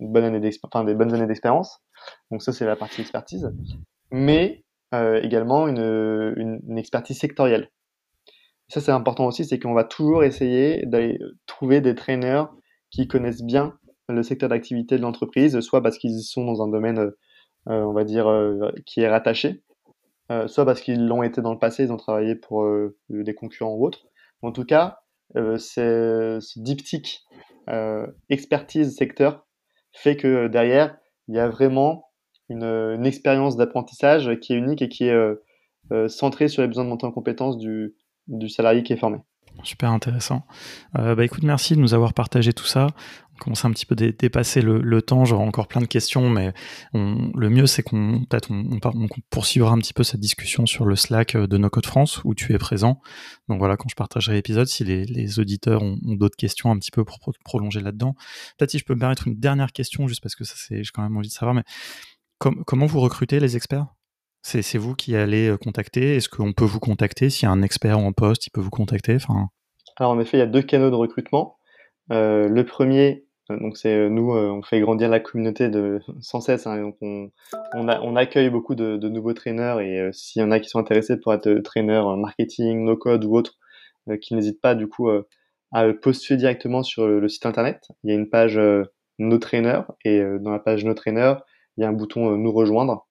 une 0.00 0.10
bonne 0.10 0.24
année 0.24 0.40
des 0.40 0.94
bonnes 0.94 1.12
années 1.12 1.26
d'expérience. 1.26 1.82
Donc 2.30 2.42
ça, 2.42 2.54
c'est 2.54 2.64
la 2.64 2.76
partie 2.76 3.02
expertise. 3.02 3.52
Mais 4.10 4.64
également 4.92 5.68
une, 5.68 6.78
expertise 6.78 7.18
sectorielle. 7.18 7.70
Ça, 8.70 8.80
c'est 8.80 8.92
important 8.92 9.26
aussi, 9.26 9.44
c'est 9.44 9.58
qu'on 9.58 9.74
va 9.74 9.84
toujours 9.84 10.24
essayer 10.24 10.86
d'aller 10.86 11.18
trouver 11.46 11.80
des 11.80 11.94
trainers 11.94 12.44
qui 12.90 13.08
connaissent 13.08 13.42
bien 13.42 13.76
le 14.08 14.22
secteur 14.22 14.48
d'activité 14.48 14.96
de 14.96 15.02
l'entreprise, 15.02 15.60
soit 15.60 15.82
parce 15.82 15.98
qu'ils 15.98 16.20
sont 16.22 16.44
dans 16.44 16.62
un 16.62 16.68
domaine 16.68 17.12
euh, 17.68 17.82
on 17.82 17.92
va 17.92 18.04
dire, 18.04 18.26
euh, 18.28 18.70
qui 18.86 19.00
est 19.02 19.08
rattaché, 19.08 19.62
euh, 20.32 20.48
soit 20.48 20.64
parce 20.64 20.80
qu'ils 20.80 21.06
l'ont 21.06 21.22
été 21.22 21.42
dans 21.42 21.52
le 21.52 21.58
passé, 21.58 21.84
ils 21.84 21.92
ont 21.92 21.98
travaillé 21.98 22.34
pour 22.34 22.66
des 23.10 23.34
concurrents 23.34 23.74
ou 23.74 23.84
autres. 23.84 24.06
En 24.42 24.52
tout 24.52 24.64
cas, 24.64 25.00
ce 25.34 26.38
diptyque 26.58 27.22
expertise 28.28 28.96
secteur 28.96 29.46
fait 29.92 30.16
que 30.16 30.48
derrière, 30.48 30.96
il 31.28 31.34
y 31.34 31.38
a 31.38 31.48
vraiment 31.48 32.06
une, 32.48 33.04
expérience 33.04 33.56
d'apprentissage 33.56 34.38
qui 34.40 34.54
est 34.54 34.56
unique 34.56 34.82
et 34.82 34.88
qui 34.88 35.04
est 35.04 36.08
centrée 36.08 36.48
sur 36.48 36.62
les 36.62 36.68
besoins 36.68 36.84
de 36.84 36.88
montée 36.88 37.06
en 37.06 37.12
compétence 37.12 37.58
du 37.58 37.94
salarié 38.48 38.82
qui 38.82 38.92
est 38.92 38.96
formé. 38.96 39.18
Super 39.62 39.90
intéressant. 39.90 40.46
Euh, 40.98 41.14
bah 41.14 41.24
écoute, 41.24 41.42
merci 41.42 41.74
de 41.74 41.80
nous 41.80 41.92
avoir 41.92 42.14
partagé 42.14 42.52
tout 42.52 42.64
ça. 42.64 42.88
On 43.34 43.44
commence 43.44 43.64
un 43.64 43.70
petit 43.72 43.86
peu 43.86 43.94
à 43.98 44.10
dépasser 44.10 44.62
le, 44.62 45.02
temps. 45.02 45.24
J'aurai 45.24 45.44
encore 45.44 45.66
plein 45.66 45.80
de 45.80 45.86
questions, 45.86 46.28
mais 46.28 46.52
le 46.92 47.48
mieux 47.48 47.66
c'est 47.66 47.82
qu'on 47.82 48.24
peut-être 48.28 48.50
on, 48.50 48.78
poursuivra 49.30 49.72
un 49.72 49.78
petit 49.78 49.92
peu 49.92 50.02
cette 50.02 50.20
discussion 50.20 50.66
sur 50.66 50.84
le 50.84 50.96
Slack 50.96 51.36
de 51.36 51.58
No 51.58 51.70
Code 51.70 51.86
France 51.86 52.22
où 52.24 52.34
tu 52.34 52.54
es 52.54 52.58
présent. 52.58 53.00
Donc 53.48 53.58
voilà, 53.58 53.76
quand 53.76 53.88
je 53.88 53.96
partagerai 53.96 54.34
l'épisode, 54.34 54.66
si 54.66 54.84
les, 54.84 55.38
auditeurs 55.38 55.82
ont, 55.82 55.98
d'autres 56.02 56.36
questions 56.36 56.70
un 56.70 56.78
petit 56.78 56.90
peu 56.90 57.04
pour 57.04 57.18
prolonger 57.44 57.80
là-dedans. 57.80 58.14
Peut-être 58.58 58.70
si 58.70 58.78
je 58.78 58.84
peux 58.84 58.94
me 58.94 59.00
permettre 59.00 59.26
une 59.26 59.38
dernière 59.38 59.72
question, 59.72 60.06
juste 60.06 60.22
parce 60.22 60.34
que 60.34 60.44
ça 60.44 60.54
c'est, 60.56 60.84
j'ai 60.84 60.90
quand 60.92 61.02
même 61.02 61.16
envie 61.16 61.28
de 61.28 61.32
savoir, 61.32 61.54
mais 61.54 61.64
comment 62.38 62.86
vous 62.86 63.00
recrutez 63.00 63.40
les 63.40 63.56
experts? 63.56 63.86
C'est 64.42 64.78
vous 64.78 64.94
qui 64.94 65.16
allez 65.16 65.48
euh, 65.48 65.56
contacter 65.56 66.16
Est-ce 66.16 66.28
qu'on 66.28 66.52
peut 66.52 66.64
vous 66.64 66.80
contacter? 66.80 67.30
S'il 67.30 67.46
y 67.46 67.48
a 67.48 67.52
un 67.52 67.62
expert 67.62 67.98
en 67.98 68.12
poste, 68.12 68.46
il 68.46 68.50
peut 68.50 68.60
vous 68.60 68.70
contacter. 68.70 69.18
Alors 69.96 70.12
en 70.12 70.20
effet, 70.20 70.38
il 70.38 70.40
y 70.40 70.42
a 70.42 70.46
deux 70.46 70.62
canaux 70.62 70.90
de 70.90 70.94
recrutement. 70.94 71.58
Euh, 72.10 72.48
le 72.48 72.64
premier, 72.64 73.26
euh, 73.50 73.58
donc 73.58 73.76
c'est 73.76 74.08
nous, 74.08 74.32
on 74.32 74.62
fait 74.62 74.80
grandir 74.80 75.08
la 75.08 75.20
communauté 75.20 75.68
de 75.68 76.00
sans 76.20 76.40
cesse. 76.40 76.66
Hein, 76.66 76.80
donc 76.80 76.96
on, 77.02 78.16
accueille 78.16 78.50
beaucoup 78.50 78.74
de, 78.74 78.96
nouveaux 79.08 79.34
traîneurs 79.34 79.80
et 79.80 80.10
s'il 80.12 80.40
y 80.40 80.44
en 80.44 80.50
a 80.50 80.58
qui 80.58 80.68
sont 80.68 80.78
intéressés 80.78 81.18
pour 81.18 81.34
être 81.34 81.52
traîneur 81.62 82.16
marketing, 82.16 82.84
no 82.84 82.96
code 82.96 83.24
ou 83.24 83.36
autre, 83.36 83.58
qui 84.20 84.34
n'hésitent 84.34 84.60
pas 84.60 84.74
du 84.74 84.88
coup 84.88 85.10
à 85.72 85.92
postuler 86.02 86.36
directement 86.38 86.82
sur 86.82 87.06
le 87.06 87.28
site 87.28 87.46
internet. 87.46 87.88
Il 88.02 88.10
y 88.10 88.12
a 88.12 88.16
une 88.16 88.28
page 88.28 88.58
nos 89.18 89.38
traîneurs 89.38 89.92
et 90.04 90.22
dans 90.40 90.50
la 90.50 90.58
page 90.58 90.84
nos 90.84 90.94
traîneurs, 90.94 91.44
il 91.76 91.82
y 91.82 91.84
a 91.84 91.88
un 91.88 91.92
bouton 91.92 92.36
nous 92.36 92.52
rejoindre. 92.52 93.06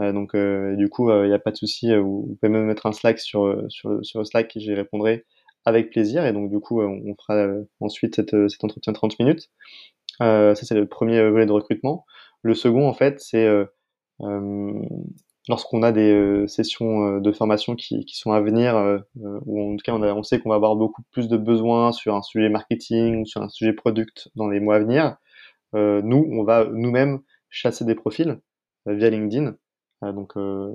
Euh, 0.00 0.12
donc 0.12 0.34
euh, 0.34 0.76
du 0.76 0.88
coup, 0.88 1.10
il 1.10 1.14
euh, 1.14 1.26
n'y 1.26 1.34
a 1.34 1.38
pas 1.38 1.50
de 1.50 1.56
souci. 1.56 1.94
vous 1.96 2.36
pouvez 2.40 2.52
même 2.52 2.66
mettre 2.66 2.86
un 2.86 2.92
Slack 2.92 3.18
sur 3.18 3.64
sur, 3.68 4.04
sur 4.04 4.26
Slack 4.26 4.56
et 4.56 4.60
j'y 4.60 4.74
répondrai 4.74 5.24
avec 5.64 5.90
plaisir. 5.90 6.26
Et 6.26 6.32
donc 6.32 6.50
du 6.50 6.60
coup, 6.60 6.80
on 6.82 7.14
fera 7.16 7.48
ensuite 7.80 8.16
cet 8.16 8.64
entretien 8.64 8.92
30 8.92 9.18
minutes. 9.18 9.50
ça 10.20 10.54
c'est 10.54 10.74
le 10.74 10.86
premier 10.86 11.28
volet 11.28 11.46
de 11.46 11.52
recrutement. 11.52 12.06
Le 12.42 12.54
second, 12.54 12.88
en 12.88 12.94
fait, 12.94 13.20
c'est 13.20 13.46
lorsqu'on 15.48 15.82
a 15.82 15.92
des 15.92 16.44
sessions 16.46 17.18
de 17.20 17.32
formation 17.32 17.74
qui, 17.74 18.04
qui, 18.04 18.16
sont 18.16 18.32
à 18.32 18.40
venir, 18.40 19.02
ou 19.16 19.72
en 19.72 19.76
tout 19.76 19.82
cas 19.84 19.92
on, 19.92 20.02
on 20.02 20.22
sait 20.22 20.40
qu'on 20.40 20.50
va 20.50 20.56
avoir 20.56 20.76
beaucoup 20.76 21.02
plus 21.10 21.28
de 21.28 21.36
besoins 21.36 21.92
sur 21.92 22.14
un 22.14 22.22
sujet 22.22 22.48
marketing 22.48 23.22
ou 23.22 23.26
sur 23.26 23.42
un 23.42 23.48
sujet 23.48 23.72
product 23.72 24.28
dans 24.36 24.48
les 24.48 24.60
mois 24.60 24.76
à 24.76 24.80
venir, 24.80 25.16
nous, 25.74 26.28
on 26.32 26.44
va 26.44 26.64
nous-mêmes 26.72 27.20
chasser 27.50 27.84
des 27.84 27.94
profils 27.94 28.40
via 28.86 29.10
LinkedIn 29.10 29.46
euh, 29.46 29.52
donc 30.02 30.36
euh, 30.36 30.74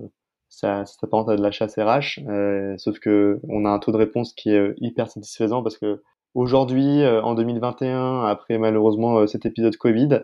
ça, 0.50 0.86
ça 0.86 0.98
s'apparente 1.00 1.30
à 1.30 1.36
de 1.36 1.42
la 1.42 1.52
chasse 1.52 1.76
RH, 1.78 2.20
euh, 2.28 2.78
sauf 2.78 3.00
que 3.00 3.40
on 3.50 3.66
a 3.66 3.70
un 3.70 3.80
taux 3.80 3.92
de 3.92 3.98
réponse 3.98 4.34
qui 4.34 4.52
est 4.52 4.74
hyper 4.78 5.10
satisfaisant 5.10 5.64
parce 5.64 5.78
que 5.78 6.02
aujourd'hui, 6.36 7.06
en 7.06 7.36
2021, 7.36 8.26
après 8.26 8.58
malheureusement 8.58 9.26
cet 9.28 9.46
épisode 9.46 9.78
Covid, 9.78 10.22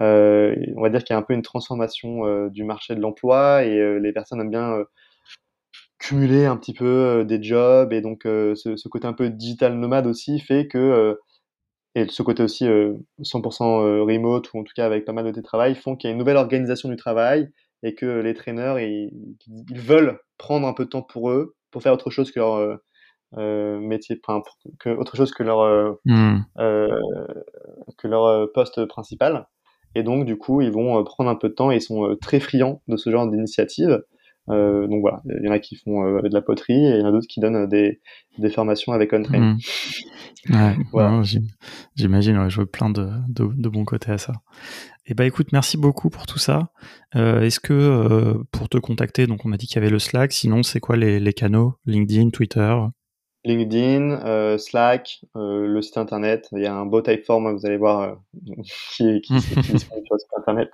euh, 0.00 0.56
on 0.76 0.82
va 0.82 0.90
dire 0.90 1.04
qu'il 1.04 1.14
y 1.14 1.16
a 1.16 1.18
un 1.18 1.22
peu 1.22 1.34
une 1.34 1.42
transformation 1.42 2.48
du 2.48 2.64
marché 2.64 2.94
de 2.94 3.00
l'emploi 3.00 3.64
et 3.64 4.00
les 4.00 4.12
personnes 4.12 4.40
aiment 4.40 4.50
bien 4.50 4.76
cumuler 5.98 6.44
un 6.44 6.56
petit 6.56 6.74
peu 6.74 7.24
des 7.26 7.42
jobs 7.42 7.92
et 7.92 8.00
donc 8.00 8.22
ce, 8.24 8.74
ce, 8.76 8.88
côté 8.88 9.06
un 9.06 9.12
peu 9.12 9.30
digital 9.30 9.74
nomade 9.74 10.06
aussi 10.06 10.40
fait 10.40 10.66
que 10.68 11.16
et 11.94 12.08
ce 12.08 12.22
côté 12.22 12.42
aussi 12.42 12.66
100% 12.66 14.02
remote 14.04 14.52
ou 14.52 14.58
en 14.58 14.64
tout 14.64 14.72
cas 14.74 14.86
avec 14.86 15.04
pas 15.04 15.12
mal 15.12 15.24
de 15.24 15.30
télétravail 15.30 15.74
font 15.76 15.96
qu'il 15.96 16.08
y 16.08 16.10
a 16.10 16.12
une 16.12 16.18
nouvelle 16.18 16.36
organisation 16.36 16.88
du 16.88 16.96
travail 16.96 17.50
et 17.84 17.94
que 17.94 18.06
les 18.06 18.34
traîneurs 18.34 18.80
ils, 18.80 19.12
veulent 19.74 20.18
prendre 20.38 20.66
un 20.66 20.72
peu 20.72 20.86
de 20.86 20.90
temps 20.90 21.02
pour 21.02 21.30
eux 21.30 21.54
pour 21.70 21.82
faire 21.82 21.92
autre 21.92 22.10
chose 22.10 22.32
que 22.32 22.40
leur 22.40 22.54
euh, 22.54 22.76
euh, 23.36 23.78
métier, 23.78 24.20
que, 24.80 24.90
autre 24.90 25.16
chose 25.16 25.32
que 25.32 25.42
leur 25.42 25.60
euh, 25.60 25.92
hmm. 26.04 26.40
que 27.98 28.08
leur 28.08 28.50
poste 28.52 28.86
principal. 28.86 29.46
Et 29.94 30.02
donc 30.02 30.24
du 30.24 30.36
coup 30.36 30.60
ils 30.60 30.72
vont 30.72 31.04
prendre 31.04 31.30
un 31.30 31.36
peu 31.36 31.48
de 31.48 31.54
temps 31.54 31.70
et 31.70 31.76
ils 31.76 31.82
sont 31.82 32.16
très 32.20 32.40
friands 32.40 32.82
de 32.88 32.96
ce 32.96 33.10
genre 33.10 33.30
d'initiative. 33.30 34.02
Euh, 34.50 34.86
donc 34.88 35.00
voilà, 35.00 35.22
il 35.24 35.44
y 35.44 35.48
en 35.48 35.52
a 35.52 35.58
qui 35.58 35.76
font 35.76 36.04
euh, 36.04 36.20
de 36.20 36.34
la 36.34 36.42
poterie 36.42 36.74
et 36.74 36.96
il 36.96 37.00
y 37.00 37.02
en 37.02 37.06
a 37.06 37.12
d'autres 37.12 37.26
qui 37.26 37.40
donnent 37.40 37.66
des, 37.66 38.00
des 38.38 38.50
formations 38.50 38.92
avec 38.92 39.12
OnTrain. 39.12 39.38
Mmh. 39.38 39.58
Ouais, 40.92 41.22
j'imagine, 41.94 42.50
je 42.50 42.56
vois 42.56 42.70
plein 42.70 42.90
de, 42.90 43.08
de, 43.28 43.48
de, 43.54 43.68
bons 43.70 43.86
côtés 43.86 44.12
à 44.12 44.18
ça. 44.18 44.34
Et 45.06 45.10
eh 45.10 45.14
bah 45.14 45.24
ben, 45.24 45.28
écoute, 45.28 45.48
merci 45.52 45.76
beaucoup 45.76 46.08
pour 46.08 46.24
tout 46.24 46.38
ça. 46.38 46.70
Euh, 47.14 47.42
Est-ce 47.42 47.60
que 47.60 47.74
euh, 47.74 48.42
pour 48.52 48.70
te 48.70 48.78
contacter, 48.78 49.26
donc 49.26 49.44
on 49.44 49.52
a 49.52 49.58
dit 49.58 49.66
qu'il 49.66 49.74
y 49.74 49.78
avait 49.78 49.90
le 49.90 49.98
Slack, 49.98 50.32
sinon 50.32 50.62
c'est 50.62 50.80
quoi 50.80 50.96
les, 50.96 51.20
les, 51.20 51.34
canaux? 51.34 51.74
LinkedIn, 51.84 52.30
Twitter? 52.30 52.74
LinkedIn, 53.44 54.12
euh, 54.24 54.56
Slack, 54.56 55.20
le 55.34 55.82
site 55.82 55.98
internet. 55.98 56.48
Il 56.52 56.62
y 56.62 56.66
a 56.66 56.74
un 56.74 56.86
beau 56.86 57.02
typeform, 57.02 57.54
vous 57.54 57.66
allez 57.66 57.76
voir, 57.76 58.16
qui, 58.96 59.20
qui, 59.20 59.34
qui 59.40 59.52
est 59.52 59.62
disponible 59.72 60.06
sur 60.06 60.14
le 60.14 60.18
site 60.18 60.30
internet. 60.38 60.70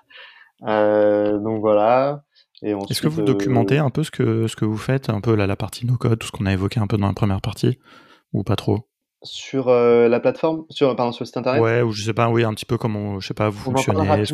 donc 1.43 1.61
voilà. 1.61 2.23
Est-ce 2.63 3.03
que 3.03 3.09
vous 3.09 3.23
documentez 3.23 3.79
un 3.79 3.91
peu 3.91 4.05
ce 4.05 4.13
que, 4.13 4.47
ce 4.47 4.55
que 4.55 4.65
vous 4.65 4.79
faites, 4.79 5.11
un 5.11 5.21
peu 5.21 5.35
la, 5.35 5.49
la 5.49 5.57
partie 5.57 5.87
no-code, 5.87 6.21
tout 6.21 6.29
ce 6.29 6.33
qu'on 6.33 6.47
a 6.47 6.53
évoqué 6.53 6.79
un 6.79 6.87
peu 6.87 6.99
dans 6.99 7.09
la 7.09 7.15
première 7.15 7.41
partie, 7.41 7.81
ou 8.33 8.45
pas 8.45 8.55
trop? 8.55 8.90
Sur 9.23 9.69
euh, 9.69 10.09
la 10.09 10.21
plateforme, 10.21 10.65
sur, 10.71 10.95
pardon, 10.97 11.13
sur 11.13 11.23
le 11.23 11.27
site 11.27 11.37
internet? 11.37 11.63
Ouais, 11.63 11.83
ou 11.83 11.93
je 11.93 12.03
sais 12.03 12.15
pas, 12.15 12.31
oui, 12.31 12.45
un 12.45 12.55
petit 12.55 12.65
peu 12.65 12.79
comment, 12.79 13.21
je 13.21 13.29
sais 13.29 13.35
pas, 13.35 13.49
vous 13.49 13.71
on 13.71 13.73
fonctionnez. 13.73 14.01
En 14.01 14.07
parle 14.07 14.25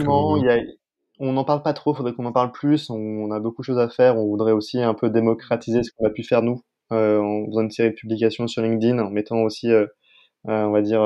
On 1.18 1.32
n'en 1.32 1.44
parle 1.44 1.62
pas 1.62 1.72
trop, 1.72 1.94
faudrait 1.94 2.14
qu'on 2.14 2.26
en 2.26 2.32
parle 2.32 2.52
plus. 2.52 2.90
On, 2.90 3.30
a 3.30 3.40
beaucoup 3.40 3.62
de 3.62 3.66
choses 3.66 3.78
à 3.78 3.88
faire. 3.88 4.16
On 4.16 4.26
voudrait 4.26 4.52
aussi 4.52 4.80
un 4.80 4.94
peu 4.94 5.10
démocratiser 5.10 5.82
ce 5.82 5.90
qu'on 5.92 6.06
a 6.06 6.10
pu 6.10 6.22
faire 6.22 6.42
nous, 6.42 6.62
euh, 6.92 7.20
en 7.20 7.46
faisant 7.46 7.62
une 7.62 7.70
série 7.70 7.90
de 7.90 7.94
publications 7.94 8.46
sur 8.46 8.62
LinkedIn, 8.62 8.98
en 8.98 9.10
mettant 9.10 9.42
aussi, 9.42 9.70
euh, 9.70 9.86
on 10.44 10.70
va 10.70 10.82
dire, 10.82 11.00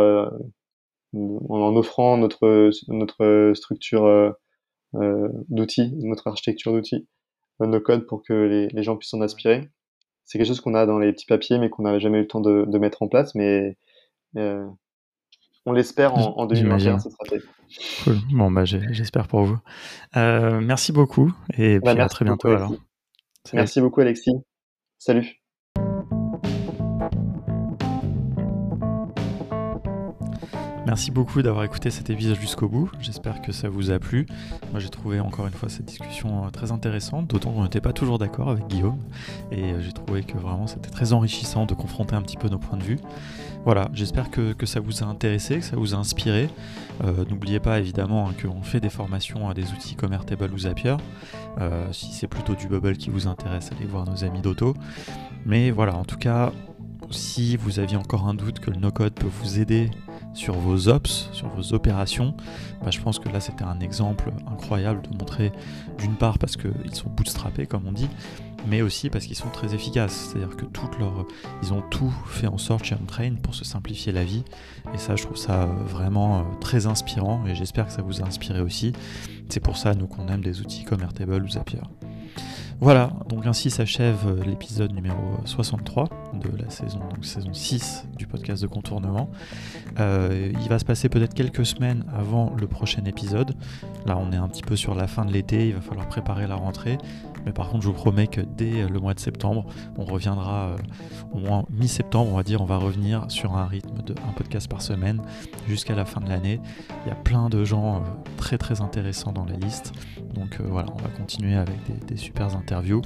en 1.15 1.77
offrant 1.77 2.19
notre, 2.19 2.71
notre 2.89 3.53
structure 3.55 4.35
d'outils, 4.93 5.93
notre 5.97 6.29
architecture 6.29 6.73
d'outils, 6.73 7.09
nos 7.61 7.81
codes 7.81 8.07
pour 8.07 8.23
que 8.23 8.33
les, 8.33 8.69
les 8.69 8.83
gens 8.83 8.97
puissent 8.97 9.11
s'en 9.11 9.23
inspirer 9.23 9.71
c'est 10.31 10.39
quelque 10.39 10.47
chose 10.47 10.61
qu'on 10.61 10.75
a 10.75 10.87
dans 10.87 11.01
les 11.01 11.13
petits 11.13 11.27
papiers, 11.27 11.59
mais 11.59 11.71
qu'on 11.71 11.83
n'avait 11.83 11.99
jamais 11.99 12.19
eu 12.19 12.21
le 12.21 12.29
temps 12.29 12.41
de, 12.41 12.79
mettre 12.79 13.03
en 13.03 13.09
place. 13.09 13.35
Mais 13.35 13.77
euh, 14.37 14.65
on 15.67 15.73
l'espère 15.73 16.15
en, 16.15 16.39
en 16.39 16.47
2021, 16.47 17.01
ça 17.01 17.11
sera 17.11 17.25
fait. 17.29 17.41
Cool. 18.05 18.17
Bon, 18.31 18.49
bah, 18.49 18.65
j'espère 18.65 19.27
pour 19.27 19.43
vous. 19.43 19.59
Euh, 20.17 20.61
merci 20.61 20.93
beaucoup 20.93 21.33
et 21.59 21.81
bah, 21.81 21.97
à 21.99 22.09
très 22.09 22.25
bientôt. 22.25 22.47
alors. 22.47 22.73
Merci 23.53 23.81
beaucoup, 23.81 24.01
Alexis. 24.03 24.31
Salut. 24.99 25.40
Merci 30.91 31.13
beaucoup 31.13 31.41
d'avoir 31.41 31.63
écouté 31.63 31.89
cet 31.89 32.11
épisode 32.11 32.35
jusqu'au 32.41 32.69
bout. 32.69 32.91
J'espère 33.01 33.43
que 33.43 33.53
ça 33.53 33.69
vous 33.69 33.93
a 33.93 34.01
plu. 34.01 34.27
Moi, 34.73 34.81
j'ai 34.81 34.89
trouvé 34.89 35.21
encore 35.21 35.47
une 35.47 35.53
fois 35.53 35.69
cette 35.69 35.85
discussion 35.85 36.45
euh, 36.45 36.51
très 36.51 36.73
intéressante, 36.73 37.29
d'autant 37.29 37.53
qu'on 37.53 37.63
n'était 37.63 37.81
pas 37.81 37.93
toujours 37.93 38.19
d'accord 38.19 38.51
avec 38.51 38.67
Guillaume. 38.67 38.99
Et 39.53 39.63
euh, 39.63 39.81
j'ai 39.81 39.93
trouvé 39.93 40.25
que 40.25 40.37
vraiment 40.37 40.67
c'était 40.67 40.91
très 40.91 41.13
enrichissant 41.13 41.65
de 41.65 41.75
confronter 41.75 42.17
un 42.17 42.23
petit 42.23 42.37
peu 42.37 42.49
nos 42.49 42.59
points 42.59 42.77
de 42.77 42.83
vue. 42.83 42.99
Voilà, 43.65 43.89
j'espère 43.93 44.33
que, 44.33 44.53
ça 44.67 44.81
vous 44.81 45.05
a 45.05 45.07
intéressé, 45.07 45.59
que 45.59 45.65
ça 45.65 45.77
vous 45.77 45.95
a 45.95 45.97
inspiré. 45.97 46.51
Euh, 47.05 47.25
n'oubliez 47.31 47.61
pas 47.61 47.79
évidemment 47.79 48.29
hein, 48.29 48.33
qu'on 48.43 48.63
fait 48.63 48.81
des 48.81 48.91
formations 48.91 49.49
à 49.49 49.55
des 49.55 49.71
outils 49.71 49.95
comme 49.95 50.13
Airtable 50.13 50.53
ou 50.53 50.59
Zapier. 50.59 50.97
si 51.93 52.11
c'est 52.11 52.27
plutôt 52.27 52.57
du 52.57 52.67
Bubble 52.67 52.97
qui 52.97 53.11
vous 53.11 53.29
intéresse, 53.29 53.71
allez 53.77 53.87
voir 53.87 54.11
nos 54.11 54.25
amis 54.25 54.41
d'Auto. 54.41 54.75
Mais 55.47 55.71
voilà, 55.71 55.95
en 55.95 56.05
tout 56.05 56.19
cas, 56.19 56.51
si 57.13 57.57
vous 57.57 57.79
aviez 57.79 57.97
encore 57.97 58.27
un 58.27 58.35
doute 58.35 58.59
que 58.59 58.73
le 58.73 58.79
no-code 58.79 59.15
peut 59.15 59.31
vous 59.41 59.61
aider 59.61 59.89
sur 60.35 60.55
vos 60.55 60.89
ops, 60.89 61.29
sur 61.33 61.49
vos 61.49 61.75
opérations, 61.75 62.35
bah, 62.83 62.91
je 62.91 63.01
pense 63.01 63.19
que 63.19 63.29
là 63.29 63.41
c'était 63.41 63.65
un 63.65 63.81
exemple 63.81 64.33
incroyable 64.51 65.03
de 65.03 65.17
montrer 65.19 65.53
d'une 65.99 66.15
part 66.15 66.39
parce 66.39 66.57
qu'ils 66.57 66.95
sont 66.95 67.11
bootstrappés 67.11 67.67
comme 67.67 67.87
on 67.87 67.93
dit, 67.93 68.09
mais 68.67 68.83
aussi 68.83 69.11
parce 69.11 69.27
qu'ils 69.27 69.37
sont 69.37 69.49
très 69.49 69.75
efficaces. 69.75 70.31
C'est-à-dire 70.33 70.57
que 70.57 70.65
toutes 70.67 70.99
leur, 70.99 71.27
ils 71.63 71.73
ont 71.73 71.83
tout 71.83 72.13
fait 72.27 72.47
en 72.47 72.59
sorte 72.59 72.85
chez 72.85 72.95
Untrain 72.95 73.35
pour 73.43 73.55
se 73.55 73.65
simplifier 73.65 74.13
la 74.13 74.25
vie. 74.25 74.45
Et 74.95 74.99
ça, 74.99 75.17
je 75.17 75.25
trouve 75.25 75.37
ça 75.37 75.67
vraiment 75.67 76.39
euh, 76.39 76.43
très 76.61 76.87
inspirant 76.87 77.45
et 77.47 77.55
j'espère 77.55 77.87
que 77.87 77.93
ça 77.93 78.03
vous 78.03 78.21
a 78.23 78.27
inspiré 78.27 78.61
aussi. 78.61 78.93
C'est 79.49 79.61
pour 79.61 79.77
ça, 79.77 79.95
nous, 79.95 80.07
qu'on 80.07 80.29
aime 80.29 80.43
des 80.43 80.61
outils 80.61 80.85
comme 80.85 81.03
Airtable 81.03 81.43
ou 81.43 81.49
Zapier. 81.49 81.81
Voilà, 82.83 83.11
donc 83.29 83.47
ainsi 83.47 83.69
s'achève 83.71 84.27
euh, 84.27 84.43
l'épisode 84.43 84.95
numéro 84.95 85.39
63 85.45 86.09
de 86.33 86.49
la 86.57 86.71
saison, 86.71 87.01
donc 87.11 87.27
saison 87.27 87.53
6 87.53 88.07
du 88.17 88.27
podcast 88.27 88.63
de 88.63 88.69
contournement. 88.69 89.29
Euh, 89.99 90.51
il 90.51 90.69
va 90.71 90.79
se 90.79 90.87
passer 90.87 91.11
peut-être 91.11 91.35
quelques 91.35 91.67
semaines 91.67 92.07
avant 92.17 92.55
le 92.59 92.67
prochain 92.67 93.05
épisode. 93.05 93.55
Là, 94.07 94.17
on 94.17 94.33
est 94.33 94.37
un 94.37 94.49
petit 94.49 94.63
peu 94.63 94.77
sur 94.77 94.95
la 94.95 95.07
fin 95.09 95.27
de 95.27 95.31
l'été, 95.33 95.69
il 95.69 95.75
va 95.75 95.83
falloir 95.83 96.09
préparer 96.09 96.47
la 96.47 96.55
rentrée. 96.55 96.97
Mais 97.47 97.53
par 97.53 97.69
contre, 97.69 97.83
je 97.83 97.89
vous 97.89 97.95
promets 97.95 98.27
que 98.27 98.41
dès 98.41 98.87
le 98.89 99.01
mois 99.01 99.15
de 99.15 99.21
septembre, 99.21 99.67
on 99.97 100.05
reviendra 100.05 100.69
euh, 100.69 100.77
au 101.33 101.39
moins 101.39 101.65
mi-septembre, 101.71 102.31
on 102.33 102.37
va 102.37 102.43
dire, 102.43 102.61
on 102.61 102.67
va 102.67 102.77
revenir 102.77 103.25
sur 103.29 103.57
un 103.57 103.67
rythme 103.67 104.03
de 104.03 104.15
un 104.29 104.33
podcast 104.33 104.69
par 104.69 104.83
semaine 104.83 105.23
jusqu'à 105.69 105.95
la 105.95 106.05
fin 106.05 106.21
de 106.21 106.29
l'année. 106.29 106.61
Il 107.05 107.09
y 107.09 107.13
a 107.13 107.17
plein 107.17 107.49
de 107.49 107.65
gens 107.65 107.97
euh, 107.97 108.01
très 108.37 108.59
très 108.59 108.81
intéressants 108.81 109.33
dans 109.33 109.45
la 109.45 109.57
liste. 109.57 109.93
Donc 110.35 110.59
euh, 110.61 110.65
voilà, 110.69 110.89
on 110.95 111.03
va 111.03 111.09
continuer 111.09 111.57
avec 111.57 111.77
des, 112.07 112.17
super 112.17 112.57
interviews. 112.57 113.03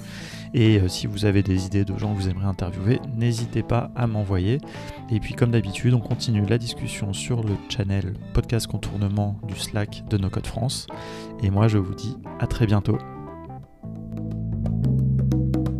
Et 0.54 0.80
si 0.88 1.06
vous 1.06 1.24
avez 1.24 1.42
des 1.42 1.66
idées 1.66 1.84
de 1.84 1.96
gens 1.98 2.12
que 2.14 2.20
vous 2.20 2.28
aimeriez 2.28 2.46
interviewer, 2.46 3.00
n'hésitez 3.16 3.62
pas 3.62 3.90
à 3.96 4.06
m'envoyer. 4.06 4.58
Et 5.10 5.20
puis 5.20 5.34
comme 5.34 5.50
d'habitude, 5.50 5.94
on 5.94 6.00
continue 6.00 6.44
la 6.46 6.58
discussion 6.58 7.12
sur 7.12 7.42
le 7.42 7.54
channel 7.68 8.14
Podcast 8.32 8.66
Contournement 8.66 9.36
du 9.46 9.56
Slack 9.56 10.04
de 10.08 10.18
No 10.18 10.30
Code 10.30 10.46
France. 10.46 10.86
Et 11.42 11.50
moi, 11.50 11.68
je 11.68 11.78
vous 11.78 11.94
dis 11.94 12.16
à 12.40 12.46
très 12.46 12.66
bientôt 12.66 12.98
you 15.34 15.73